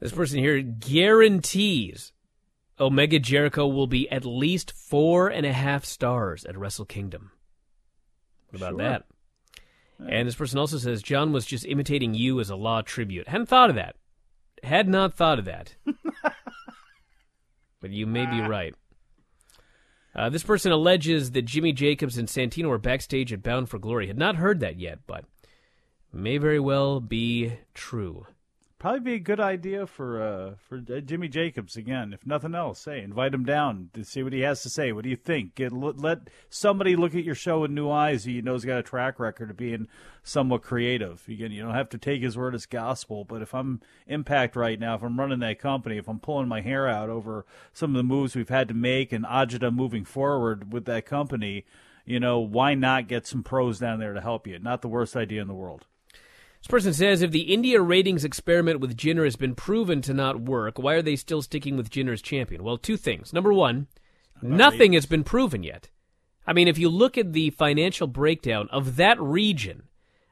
This 0.00 0.12
person 0.12 0.38
here 0.38 0.60
guarantees 0.62 2.12
Omega 2.80 3.18
Jericho 3.18 3.66
will 3.66 3.86
be 3.86 4.10
at 4.10 4.24
least 4.24 4.72
four 4.72 5.28
and 5.28 5.44
a 5.44 5.52
half 5.52 5.84
stars 5.84 6.44
at 6.46 6.56
Wrestle 6.56 6.86
Kingdom. 6.86 7.32
What 8.48 8.56
about 8.58 8.70
Sure. 8.70 8.78
that? 8.78 9.04
And 10.08 10.26
this 10.26 10.34
person 10.34 10.58
also 10.58 10.78
says 10.78 11.02
John 11.02 11.30
was 11.32 11.44
just 11.44 11.66
imitating 11.66 12.14
you 12.14 12.40
as 12.40 12.48
a 12.48 12.56
law 12.56 12.80
tribute. 12.80 13.28
Hadn't 13.28 13.48
thought 13.50 13.68
of 13.68 13.76
that. 13.76 13.96
Had 14.62 14.88
not 14.88 15.14
thought 15.14 15.38
of 15.38 15.44
that. 15.44 15.74
but 17.80 17.90
you 17.90 18.06
may 18.06 18.24
be 18.24 18.40
right. 18.40 18.74
Uh, 20.14 20.30
this 20.30 20.42
person 20.42 20.72
alleges 20.72 21.32
that 21.32 21.42
Jimmy 21.42 21.72
Jacobs 21.72 22.16
and 22.16 22.28
Santino 22.28 22.68
were 22.68 22.78
backstage 22.78 23.32
at 23.32 23.42
Bound 23.42 23.68
for 23.68 23.78
Glory. 23.78 24.06
Had 24.06 24.18
not 24.18 24.36
heard 24.36 24.60
that 24.60 24.78
yet, 24.78 25.00
but 25.06 25.24
may 26.12 26.38
very 26.38 26.58
well 26.58 27.00
be 27.00 27.52
true. 27.74 28.26
Probably 28.80 29.00
be 29.00 29.14
a 29.16 29.18
good 29.18 29.40
idea 29.40 29.86
for 29.86 30.22
uh, 30.22 30.54
for 30.66 30.78
uh, 30.78 31.00
Jimmy 31.00 31.28
Jacobs 31.28 31.76
again, 31.76 32.14
if 32.14 32.26
nothing 32.26 32.54
else. 32.54 32.86
Hey, 32.86 33.02
invite 33.02 33.34
him 33.34 33.44
down 33.44 33.90
to 33.92 34.02
see 34.02 34.22
what 34.22 34.32
he 34.32 34.40
has 34.40 34.62
to 34.62 34.70
say. 34.70 34.90
What 34.90 35.04
do 35.04 35.10
you 35.10 35.16
think? 35.16 35.54
Get, 35.54 35.70
let, 35.70 36.30
somebody 36.48 36.96
look 36.96 37.14
at 37.14 37.22
your 37.22 37.34
show 37.34 37.60
with 37.60 37.70
new 37.70 37.90
eyes 37.90 38.24
who 38.24 38.30
you 38.30 38.40
know's 38.40 38.64
got 38.64 38.78
a 38.78 38.82
track 38.82 39.20
record 39.20 39.50
of 39.50 39.58
being 39.58 39.86
somewhat 40.22 40.62
creative. 40.62 41.22
Again, 41.28 41.52
you 41.52 41.62
don't 41.62 41.74
have 41.74 41.90
to 41.90 41.98
take 41.98 42.22
his 42.22 42.38
word 42.38 42.54
as 42.54 42.64
gospel, 42.64 43.26
but 43.26 43.42
if 43.42 43.54
I'm 43.54 43.82
Impact 44.06 44.56
right 44.56 44.80
now, 44.80 44.94
if 44.94 45.02
I'm 45.02 45.20
running 45.20 45.40
that 45.40 45.58
company, 45.58 45.98
if 45.98 46.08
I'm 46.08 46.18
pulling 46.18 46.48
my 46.48 46.62
hair 46.62 46.88
out 46.88 47.10
over 47.10 47.44
some 47.74 47.90
of 47.90 47.98
the 47.98 48.02
moves 48.02 48.34
we've 48.34 48.48
had 48.48 48.68
to 48.68 48.74
make 48.74 49.12
and 49.12 49.26
Ajita 49.26 49.70
moving 49.70 50.06
forward 50.06 50.72
with 50.72 50.86
that 50.86 51.04
company, 51.04 51.66
you 52.06 52.18
know, 52.18 52.38
why 52.38 52.72
not 52.72 53.08
get 53.08 53.26
some 53.26 53.42
pros 53.42 53.78
down 53.78 53.98
there 53.98 54.14
to 54.14 54.22
help 54.22 54.46
you? 54.46 54.58
Not 54.58 54.80
the 54.80 54.88
worst 54.88 55.16
idea 55.16 55.42
in 55.42 55.48
the 55.48 55.54
world. 55.54 55.84
This 56.60 56.68
person 56.68 56.92
says 56.92 57.22
if 57.22 57.30
the 57.30 57.52
India 57.52 57.80
ratings 57.80 58.24
experiment 58.24 58.80
with 58.80 58.96
Jinder 58.96 59.24
has 59.24 59.36
been 59.36 59.54
proven 59.54 60.02
to 60.02 60.12
not 60.12 60.40
work, 60.40 60.78
why 60.78 60.94
are 60.94 61.02
they 61.02 61.16
still 61.16 61.40
sticking 61.40 61.76
with 61.76 61.90
Jinder 61.90 62.12
as 62.12 62.20
champion? 62.20 62.62
Well, 62.62 62.76
two 62.76 62.98
things. 62.98 63.32
Number 63.32 63.52
one, 63.52 63.86
nothing 64.42 64.92
has 64.92 65.06
been 65.06 65.24
proven 65.24 65.62
yet. 65.62 65.88
I 66.46 66.52
mean, 66.52 66.68
if 66.68 66.78
you 66.78 66.88
look 66.88 67.16
at 67.16 67.32
the 67.32 67.50
financial 67.50 68.06
breakdown 68.06 68.68
of 68.70 68.96
that 68.96 69.20
region, 69.20 69.84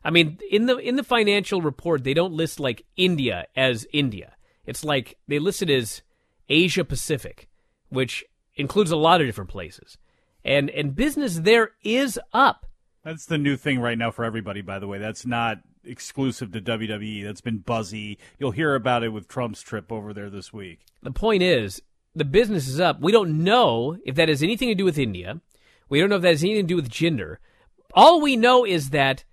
I 0.05 0.11
mean, 0.11 0.39
in 0.51 0.67
the 0.67 0.77
in 0.77 0.97
the 0.97 1.05
financial 1.05 1.63
report, 1.63 2.05
they 2.05 2.15
don't 2.15 2.33
list 2.33 2.61
like 2.61 2.85
India 2.97 3.47
as 3.57 3.87
India. 3.93 4.35
It's 4.67 4.85
like 4.85 5.17
they 5.29 5.39
list 5.39 5.63
it 5.63 5.71
as 5.71 6.03
Asia 6.49 6.85
Pacific, 6.85 7.49
which 7.89 8.25
includes 8.55 8.91
a 8.91 8.97
lot 8.97 9.21
of 9.21 9.27
different 9.27 9.51
places. 9.51 9.97
And 10.45 10.71
and 10.71 10.95
business 10.95 11.39
there 11.41 11.71
is 11.83 12.19
up. 12.33 12.67
That's 13.03 13.27
the 13.27 13.39
new 13.39 13.57
thing 13.57 13.81
right 13.81 13.97
now 13.97 14.11
for 14.11 14.25
everybody, 14.25 14.61
by 14.61 14.79
the 14.79 14.87
way. 14.87 14.99
That's 14.99 15.25
not 15.25 15.59
exclusive 15.89 16.53
to 16.53 16.61
WWE. 16.61 17.25
That's 17.25 17.41
been 17.41 17.59
buzzy. 17.59 18.19
You'll 18.39 18.53
hear 18.53 18.75
about 18.75 19.03
it 19.03 19.09
with 19.11 19.29
Trump's 19.29 19.63
trip 19.63 19.91
over 19.91 20.13
there 20.13 20.31
this 20.31 20.53
week. 20.53 20.81
The 21.03 21.11
point 21.11 21.43
is, 21.43 21.83
the 22.15 22.25
business 22.25 22.69
is 22.69 22.81
up. 22.81 23.01
We 23.01 23.13
don't 23.13 23.43
know 23.45 23.97
if 24.05 24.15
that 24.17 24.29
has 24.29 24.43
anything 24.43 24.69
to 24.69 24.75
do 24.75 24.85
with 24.85 24.99
India. 24.99 25.41
We 25.89 26.01
don't 26.01 26.11
know 26.11 26.17
if 26.17 26.23
that 26.23 26.29
has 26.29 26.45
anything 26.45 26.65
to 26.65 26.69
do 26.69 26.77
with 26.77 26.91
Jinder. 26.91 27.37
All 27.95 28.21
we 28.21 28.37
know 28.37 28.65
is 28.65 28.91
that 28.91 29.25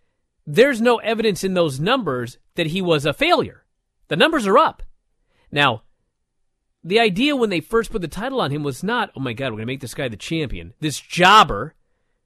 there's 0.45 0.79
no 0.79 0.97
evidence 0.97 1.43
in 1.43 1.53
those 1.53 1.79
numbers 1.79 2.37
that 2.55 2.67
he 2.67 2.81
was 2.81 3.05
a 3.05 3.13
failure. 3.13 3.65
The 4.07 4.15
numbers 4.15 4.47
are 4.47 4.57
up. 4.57 4.83
Now, 5.51 5.83
the 6.83 6.99
idea 6.99 7.35
when 7.35 7.49
they 7.49 7.61
first 7.61 7.91
put 7.91 8.01
the 8.01 8.07
title 8.07 8.39
on 8.39 8.51
him 8.51 8.63
was 8.63 8.83
not, 8.83 9.11
oh 9.15 9.19
my 9.19 9.33
God, 9.33 9.45
we're 9.45 9.57
going 9.57 9.61
to 9.63 9.73
make 9.73 9.81
this 9.81 9.95
guy 9.95 10.07
the 10.07 10.15
champion. 10.15 10.73
This 10.79 10.99
jobber, 10.99 11.73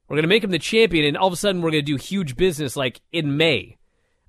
we're 0.06 0.16
going 0.16 0.22
to 0.22 0.28
make 0.28 0.44
him 0.44 0.50
the 0.50 0.58
champion, 0.58 1.06
and 1.06 1.16
all 1.16 1.28
of 1.28 1.32
a 1.32 1.36
sudden 1.36 1.62
we're 1.62 1.70
going 1.70 1.84
to 1.84 1.92
do 1.92 1.96
huge 1.96 2.36
business 2.36 2.76
like 2.76 3.00
in 3.10 3.38
May. 3.38 3.78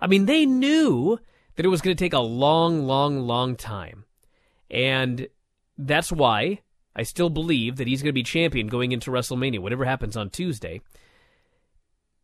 I 0.02 0.08
mean, 0.08 0.26
they 0.26 0.46
knew 0.46 1.20
that 1.56 1.66
it 1.66 1.70
was 1.70 1.82
going 1.82 1.96
to 1.96 2.04
take 2.04 2.14
a 2.14 2.20
long, 2.20 2.86
long, 2.86 3.20
long 3.20 3.56
time. 3.56 4.06
And 4.70 5.28
that's 5.78 6.12
why 6.12 6.62
I 6.96 7.04
still 7.04 7.30
believe 7.30 7.76
that 7.78 7.88
he's 7.88 8.02
going 8.02 8.10
to 8.10 8.14
be 8.14 8.24
champion 8.24 8.68
going 8.68 8.92
into 8.92 9.12
WrestleMania, 9.12 9.60
whatever 9.60 9.86
happens 9.86 10.18
on 10.18 10.30
Tuesday. 10.30 10.82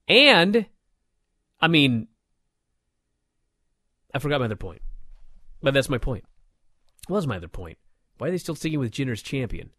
And, 0.07 0.65
I 1.61 1.67
mean, 1.67 2.07
I 4.13 4.19
forgot 4.19 4.39
my 4.39 4.45
other 4.45 4.55
point. 4.55 4.81
But 5.61 5.73
that's 5.73 5.89
my 5.89 5.97
point. 5.97 6.23
What 7.07 7.17
was 7.17 7.27
my 7.27 7.37
other 7.37 7.47
point? 7.47 7.77
Why 8.17 8.27
are 8.27 8.31
they 8.31 8.37
still 8.37 8.55
sticking 8.55 8.79
with 8.79 8.91
Jinder 8.91 9.11
as 9.11 9.21
champion? 9.21 9.71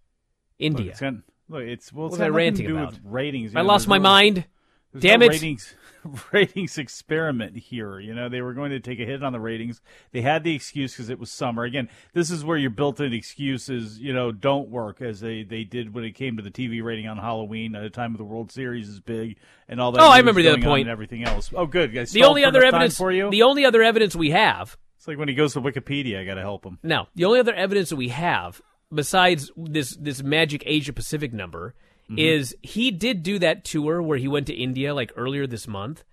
India. 0.59 0.87
Look, 0.87 0.91
it's 0.93 1.01
got, 1.01 1.15
look, 1.49 1.63
it's 1.63 1.93
well, 1.93 2.03
What 2.05 2.07
it's 2.15 2.19
was 2.19 2.21
I 2.21 2.29
ranting 2.29 2.71
about? 2.71 2.99
ratings. 3.05 3.55
I 3.55 3.63
know, 3.63 3.69
lost 3.69 3.89
my 3.89 3.99
no- 3.99 4.03
mind. 4.03 4.45
There's 4.93 5.03
Damn 5.03 5.21
no 5.21 5.27
it. 5.27 5.31
Ratings, 5.31 5.75
ratings 6.33 6.79
experiment 6.79 7.57
here. 7.57 7.99
You 7.99 8.15
know, 8.15 8.29
they 8.29 8.41
were 8.41 8.55
going 8.55 8.71
to 8.71 8.81
take 8.81 9.01
a 9.01 9.05
hit 9.05 9.23
on 9.23 9.33
the 9.33 9.41
ratings. 9.41 9.81
They 10.13 10.23
had 10.23 10.45
the 10.45 10.55
excuse 10.55 10.93
because 10.95 11.11
it 11.11 11.19
was 11.19 11.31
summer. 11.31 11.65
Again, 11.65 11.89
this 12.15 12.31
is 12.31 12.45
where 12.45 12.57
your 12.57 12.71
built-in 12.71 13.13
excuses, 13.13 13.99
you 13.99 14.13
know, 14.13 14.33
don't 14.33 14.69
work 14.71 15.01
as 15.03 15.21
they 15.21 15.43
they 15.43 15.65
did 15.65 15.95
when 15.95 16.05
it 16.05 16.13
came 16.13 16.37
to 16.37 16.43
the 16.43 16.51
TV 16.51 16.83
rating 16.83 17.07
on 17.07 17.19
Halloween 17.19 17.75
at 17.75 17.85
a 17.85 17.91
time 17.91 18.13
of 18.13 18.19
the 18.19 18.25
World 18.25 18.51
Series 18.51 18.89
is 18.89 19.01
big 19.01 19.37
and 19.69 19.81
all 19.81 19.93
that. 19.93 20.01
Oh, 20.01 20.09
I 20.09 20.19
remember 20.19 20.43
the 20.43 20.53
other 20.53 20.63
point. 20.63 20.83
and 20.83 20.91
everything 20.91 21.25
else. 21.25 21.51
Oh, 21.55 21.67
good. 21.67 21.97
I 21.97 22.05
The 22.05 22.25
only 22.25 22.45
other 22.45 22.65
evidence 22.65 22.97
for 22.97 23.13
you. 23.13 23.31
the 23.31 23.43
only 23.43 23.65
other 23.65 23.83
evidence 23.83 24.17
we 24.17 24.31
have 24.31 24.77
It's 24.97 25.07
like 25.07 25.19
when 25.19 25.29
he 25.29 25.35
goes 25.35 25.53
to 25.55 25.61
Wikipedia, 25.61 26.21
I 26.21 26.25
got 26.25 26.35
to 26.35 26.41
help 26.43 26.65
him. 26.65 26.79
Now, 26.83 27.09
the 27.15 27.25
only 27.27 27.41
other 27.41 27.55
evidence 27.55 27.91
that 27.91 27.97
we 27.97 28.09
have, 28.09 28.63
besides 28.93 29.51
this 29.57 29.97
this 29.97 30.23
magic 30.23 30.63
Asia 30.65 30.93
Pacific 30.93 31.33
number, 31.33 31.75
Mhm. 32.11 32.19
is 32.19 32.57
he 32.63 32.91
did 32.91 33.23
do 33.23 33.39
that 33.39 33.65
tour 33.65 34.01
where 34.01 34.19
he 34.19 34.29
went 34.29 34.47
to 34.47 34.55
India 34.55 34.95
like 34.95 35.13
earlier 35.17 35.47
this 35.47 35.69
month, 35.69 36.05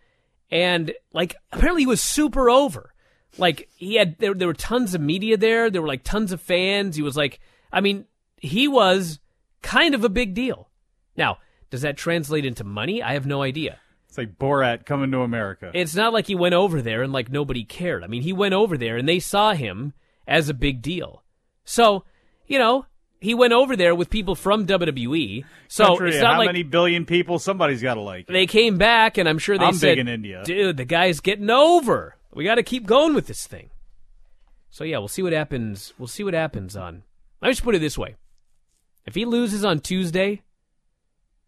and 0.52 0.94
like 1.14 1.36
apparently 1.52 1.84
he 1.84 1.88
was 1.88 2.02
super 2.02 2.50
over. 2.50 2.94
Like 3.38 3.70
he 3.76 3.96
had 3.96 4.18
there 4.20 4.34
there 4.34 4.48
were 4.48 4.54
tons 4.54 4.94
of 4.94 5.02
media 5.02 5.38
there, 5.38 5.70
there 5.70 5.82
were 5.82 5.88
like 5.88 6.04
tons 6.04 6.32
of 6.32 6.42
fans. 6.42 6.96
He 6.96 7.02
was 7.02 7.18
like, 7.18 7.40
I 7.72 7.82
mean, 7.82 8.06
he 8.38 8.68
was 8.68 9.20
kind 9.62 9.96
of 9.96 10.04
a 10.04 10.10
big 10.10 10.34
deal. 10.34 10.70
Now, 11.18 11.38
does 11.70 11.82
that 11.82 11.98
translate 11.98 12.46
into 12.46 12.64
money? 12.64 13.02
I 13.02 13.14
have 13.14 13.26
no 13.26 13.42
idea. 13.42 13.80
It's 14.08 14.18
like 14.18 14.38
Borat 14.38 14.86
coming 14.86 15.12
to 15.12 15.20
America. 15.22 15.72
It's 15.74 15.96
not 15.96 16.14
like 16.14 16.28
he 16.28 16.36
went 16.36 16.56
over 16.56 16.82
there 16.82 17.04
and 17.04 17.12
like 17.12 17.30
nobody 17.30 17.64
cared. 17.66 18.04
I 18.04 18.08
mean, 18.08 18.22
he 18.22 18.32
went 18.32 18.54
over 18.54 18.78
there 18.78 18.96
and 18.98 19.08
they 19.10 19.20
saw 19.20 19.54
him 19.54 19.94
as 20.28 20.48
a 20.48 20.54
big 20.54 20.82
deal. 20.82 21.24
So, 21.66 22.06
you 22.48 22.58
know, 22.60 22.86
he 23.22 23.34
went 23.34 23.54
over 23.54 23.76
there 23.76 23.96
with 23.96 24.10
people 24.10 24.36
from 24.36 24.66
WWE. 24.68 25.46
So 25.68 25.86
Country, 25.86 26.10
it's 26.10 26.22
not 26.22 26.34
how 26.34 26.40
like 26.40 26.48
many 26.48 26.64
billion 26.64 27.06
people? 27.06 27.40
Somebody's 27.40 27.82
got 27.82 27.96
to 27.96 28.02
like. 28.02 28.30
it. 28.30 28.34
they 28.34 28.46
came 28.46 28.78
back 28.78 29.18
and 29.18 29.28
I'm 29.28 29.40
sure 29.40 29.58
they 29.58 29.66
I'm 29.66 29.74
said, 29.74 29.94
big 29.96 30.00
in 30.00 30.08
India. 30.08 30.44
"Dude, 30.46 30.78
the 30.78 30.86
guy's 30.86 31.20
getting 31.20 31.50
over. 31.50 32.16
We 32.34 32.44
got 32.44 32.56
to 32.56 32.64
keep 32.64 32.86
going 32.86 33.14
with 33.14 33.28
this 33.28 33.48
thing." 33.48 33.70
So 34.70 34.84
yeah, 34.84 34.98
we'll 34.98 35.08
see 35.08 35.24
what 35.24 35.34
happens. 35.34 35.94
We'll 35.98 36.08
see 36.08 36.24
what 36.24 36.34
happens 36.34 36.76
on. 36.76 37.04
Let 37.42 37.50
me 37.50 37.54
just 37.54 37.64
put 37.64 37.76
it 37.76 37.80
this 37.80 37.98
way: 37.98 38.16
if 39.06 39.16
he 39.16 39.26
loses 39.26 39.64
on 39.64 39.80
Tuesday, 39.80 40.42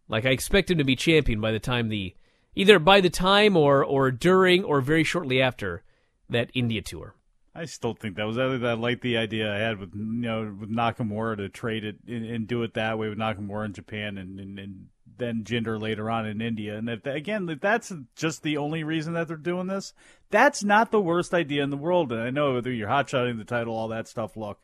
like 0.08 0.24
I 0.24 0.30
expect 0.30 0.70
him 0.70 0.78
to 0.78 0.84
be 0.84 0.96
champion 0.96 1.40
by 1.40 1.52
the 1.52 1.58
time 1.58 1.88
the 1.88 2.14
either 2.54 2.78
by 2.78 3.00
the 3.00 3.10
time 3.10 3.56
or 3.56 3.84
or 3.84 4.10
during 4.10 4.64
or 4.64 4.80
very 4.80 5.04
shortly 5.04 5.40
after 5.40 5.82
that 6.28 6.50
India 6.54 6.82
tour. 6.82 7.14
I 7.58 7.64
still 7.64 7.94
think 7.94 8.16
that 8.16 8.26
was 8.26 8.36
than 8.36 8.64
I 8.64 8.74
like 8.74 9.00
the 9.00 9.16
idea 9.16 9.52
I 9.52 9.58
had 9.58 9.78
with 9.78 9.94
you 9.94 10.02
know 10.02 10.56
with 10.58 10.70
Nakamura 10.70 11.36
to 11.38 11.48
trade 11.48 11.84
it 11.84 11.96
and, 12.06 12.24
and 12.24 12.46
do 12.46 12.62
it 12.62 12.74
that 12.74 12.98
way 12.98 13.08
with 13.08 13.18
Nakamura 13.18 13.66
in 13.66 13.72
Japan 13.72 14.16
and, 14.16 14.38
and, 14.38 14.58
and 14.58 14.86
then 15.18 15.42
Jinder 15.42 15.80
later 15.80 16.08
on 16.08 16.26
in 16.26 16.40
India. 16.40 16.76
And 16.76 16.88
if 16.88 17.04
again, 17.04 17.48
if 17.48 17.60
that's 17.60 17.92
just 18.14 18.42
the 18.42 18.56
only 18.56 18.84
reason 18.84 19.14
that 19.14 19.26
they're 19.26 19.36
doing 19.36 19.66
this, 19.66 19.92
that's 20.30 20.62
not 20.62 20.90
the 20.90 21.00
worst 21.00 21.34
idea 21.34 21.64
in 21.64 21.70
the 21.70 21.76
world. 21.76 22.12
And 22.12 22.22
I 22.22 22.30
know 22.30 22.54
whether 22.54 22.70
you're 22.70 22.88
hotshotting 22.88 23.38
the 23.38 23.44
title, 23.44 23.74
all 23.74 23.88
that 23.88 24.06
stuff. 24.06 24.36
Look, 24.36 24.60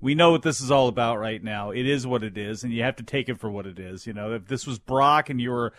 we 0.00 0.14
know 0.14 0.30
what 0.30 0.42
this 0.42 0.60
is 0.60 0.70
all 0.70 0.88
about 0.88 1.18
right 1.18 1.42
now. 1.42 1.70
It 1.70 1.86
is 1.86 2.06
what 2.06 2.22
it 2.22 2.36
is, 2.36 2.62
and 2.62 2.72
you 2.72 2.82
have 2.82 2.96
to 2.96 3.02
take 3.02 3.30
it 3.30 3.40
for 3.40 3.50
what 3.50 3.66
it 3.66 3.78
is. 3.78 4.06
You 4.06 4.12
know, 4.12 4.34
if 4.34 4.48
this 4.48 4.66
was 4.66 4.78
Brock 4.78 5.30
and 5.30 5.40
you 5.40 5.50
were 5.50 5.72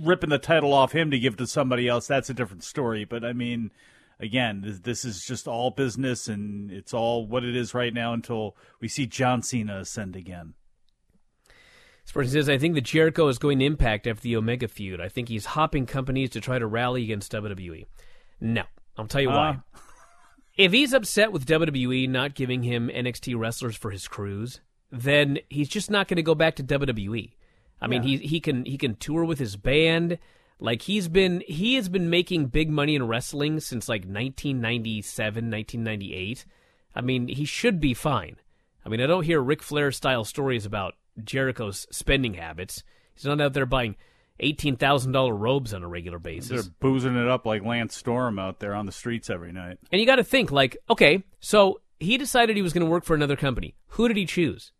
ripping 0.00 0.30
the 0.30 0.38
title 0.38 0.72
off 0.72 0.92
him 0.92 1.10
to 1.10 1.18
give 1.18 1.36
to 1.38 1.46
somebody 1.46 1.88
else, 1.88 2.06
that's 2.06 2.30
a 2.30 2.34
different 2.34 2.62
story. 2.62 3.04
But 3.04 3.24
I 3.24 3.32
mean, 3.32 3.72
again, 4.20 4.62
this, 4.62 4.78
this 4.80 5.04
is 5.04 5.24
just 5.24 5.48
all 5.48 5.70
business, 5.70 6.28
and 6.28 6.70
it's 6.70 6.94
all 6.94 7.26
what 7.26 7.44
it 7.44 7.56
is 7.56 7.74
right 7.74 7.92
now 7.92 8.12
until 8.12 8.56
we 8.80 8.88
see 8.88 9.06
John 9.06 9.42
Cena 9.42 9.78
ascend 9.78 10.16
again. 10.16 10.54
Sports 12.04 12.32
says, 12.32 12.48
I 12.48 12.58
think 12.58 12.74
that 12.74 12.82
Jericho 12.82 13.28
is 13.28 13.38
going 13.38 13.60
to 13.60 13.64
impact 13.64 14.06
after 14.06 14.22
the 14.22 14.36
Omega 14.36 14.68
feud. 14.68 15.00
I 15.00 15.08
think 15.08 15.28
he's 15.28 15.46
hopping 15.46 15.86
companies 15.86 16.30
to 16.30 16.40
try 16.40 16.58
to 16.58 16.66
rally 16.66 17.02
against 17.02 17.32
WWE. 17.32 17.86
No. 18.40 18.64
I'll 18.96 19.06
tell 19.06 19.22
you 19.22 19.30
why. 19.30 19.50
Uh. 19.50 19.56
If 20.56 20.70
he's 20.70 20.92
upset 20.92 21.32
with 21.32 21.46
WWE 21.46 22.08
not 22.08 22.36
giving 22.36 22.62
him 22.62 22.88
NXT 22.88 23.36
wrestlers 23.36 23.74
for 23.74 23.90
his 23.90 24.06
cruise, 24.06 24.60
then 24.92 25.40
he's 25.50 25.68
just 25.68 25.90
not 25.90 26.06
going 26.06 26.14
to 26.16 26.22
go 26.22 26.36
back 26.36 26.54
to 26.56 26.62
WWE. 26.62 27.32
I 27.80 27.88
mean, 27.88 28.02
he 28.02 28.18
he 28.18 28.38
can 28.38 28.64
he 28.64 28.78
can 28.78 28.94
tour 28.94 29.24
with 29.24 29.40
his 29.40 29.56
band. 29.56 30.16
Like 30.58 30.82
he's 30.82 31.08
been 31.08 31.42
he 31.46 31.74
has 31.74 31.88
been 31.88 32.08
making 32.08 32.46
big 32.46 32.70
money 32.70 32.94
in 32.94 33.06
wrestling 33.06 33.60
since 33.60 33.88
like 33.88 34.02
1997, 34.02 35.50
1998. 35.50 36.46
I 36.94 37.00
mean, 37.00 37.28
he 37.28 37.44
should 37.44 37.80
be 37.80 37.92
fine. 37.94 38.36
I 38.86 38.88
mean, 38.88 39.00
I 39.00 39.06
don't 39.06 39.24
hear 39.24 39.40
Ric 39.40 39.62
Flair 39.62 39.90
style 39.90 40.24
stories 40.24 40.64
about 40.64 40.94
Jericho's 41.22 41.86
spending 41.90 42.34
habits. 42.34 42.82
He's 43.14 43.24
not 43.24 43.40
out 43.40 43.52
there 43.52 43.66
buying 43.66 43.96
eighteen 44.40 44.76
thousand 44.76 45.12
dollar 45.12 45.34
robes 45.34 45.72
on 45.74 45.82
a 45.82 45.88
regular 45.88 46.18
basis. 46.18 46.48
They're 46.48 46.74
boozing 46.80 47.16
it 47.16 47.28
up 47.28 47.46
like 47.46 47.64
Lance 47.64 47.96
Storm 47.96 48.38
out 48.38 48.60
there 48.60 48.74
on 48.74 48.86
the 48.86 48.92
streets 48.92 49.30
every 49.30 49.52
night. 49.52 49.78
And 49.90 50.00
you 50.00 50.06
got 50.06 50.16
to 50.16 50.24
think, 50.24 50.50
like, 50.52 50.76
okay, 50.90 51.22
so 51.40 51.80
he 52.00 52.18
decided 52.18 52.56
he 52.56 52.62
was 52.62 52.72
going 52.72 52.84
to 52.84 52.90
work 52.90 53.04
for 53.04 53.14
another 53.14 53.36
company. 53.36 53.74
Who 53.88 54.08
did 54.08 54.16
he 54.16 54.26
choose? 54.26 54.72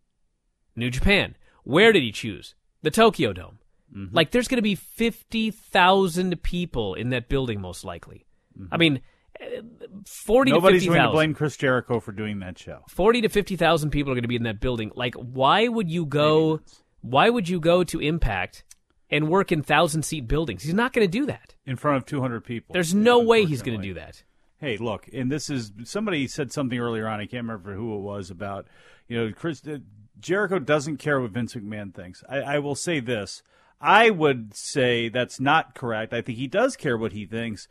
New 0.76 0.90
Japan. 0.90 1.36
Where 1.62 1.92
did 1.92 2.02
he 2.02 2.12
choose? 2.12 2.55
The 2.82 2.90
Tokyo 2.90 3.32
Dome. 3.32 3.59
Mm-hmm. 3.94 4.14
Like, 4.14 4.30
there's 4.32 4.48
going 4.48 4.58
to 4.58 4.62
be 4.62 4.74
50,000 4.74 6.42
people 6.42 6.94
in 6.94 7.10
that 7.10 7.28
building, 7.28 7.60
most 7.60 7.84
likely. 7.84 8.26
I 8.70 8.76
mean, 8.76 9.00
eh, 9.40 9.60
40 10.06 10.50
Mm-hmm. 10.50 10.56
Nobody's 10.56 10.82
to 10.82 10.88
going 10.88 10.98
to 10.98 11.06
50,000. 11.08 11.12
blame 11.12 11.34
Chris 11.34 11.56
Jericho 11.56 12.00
for 12.00 12.12
doing 12.12 12.38
that 12.40 12.58
show. 12.58 12.80
40 12.88 13.22
to 13.22 13.28
50,000 13.28 13.90
people 13.90 14.12
are 14.12 14.14
going 14.14 14.22
to 14.22 14.28
be 14.28 14.36
in 14.36 14.44
that 14.44 14.60
building. 14.60 14.90
Like, 14.94 15.14
why 15.14 15.68
would 15.68 15.90
you 15.90 16.06
go, 16.06 16.60
why 17.00 17.30
would 17.30 17.48
you 17.48 17.60
go 17.60 17.84
to 17.84 18.00
Impact 18.00 18.64
and 19.10 19.28
work 19.28 19.52
in 19.52 19.62
thousand 19.62 20.02
seat 20.04 20.26
buildings? 20.28 20.62
He's 20.62 20.74
not 20.74 20.92
going 20.92 21.06
to 21.06 21.10
do 21.10 21.26
that. 21.26 21.54
in 21.66 21.76
front 21.76 21.96
of 21.96 22.06
200 22.06 22.44
people. 22.44 22.72
There's 22.72 22.94
no 22.94 23.20
way 23.20 23.44
he's 23.44 23.62
going 23.62 23.80
to 23.80 23.86
do 23.86 23.94
that. 23.94 24.22
Hey, 24.58 24.76
look, 24.78 25.08
and 25.12 25.30
this 25.30 25.50
is 25.50 25.72
somebody 25.82 26.26
said 26.28 26.52
something 26.52 26.78
earlier 26.78 27.06
on. 27.06 27.20
I 27.20 27.26
can't 27.26 27.42
remember 27.44 27.74
who 27.74 27.96
it 27.96 28.00
was 28.00 28.30
about. 28.30 28.66
You 29.08 29.18
know, 29.18 29.32
Chris 29.32 29.60
uh, 29.66 29.78
Jericho 30.20 30.58
doesn't 30.58 30.98
care 30.98 31.20
what 31.20 31.32
Vince 31.32 31.54
McMahon 31.54 31.92
thinks. 31.94 32.22
I, 32.30 32.38
I 32.38 32.58
will 32.60 32.74
say 32.76 33.00
this: 33.00 33.42
I 33.80 34.10
would 34.10 34.55
say 34.55 35.09
that's 35.09 35.40
not 35.40 35.74
correct. 35.74 36.12
I 36.12 36.22
think 36.22 36.38
he 36.38 36.46
does 36.46 36.76
care 36.76 36.96
what 36.96 37.12
he 37.12 37.26
thinks, 37.26 37.68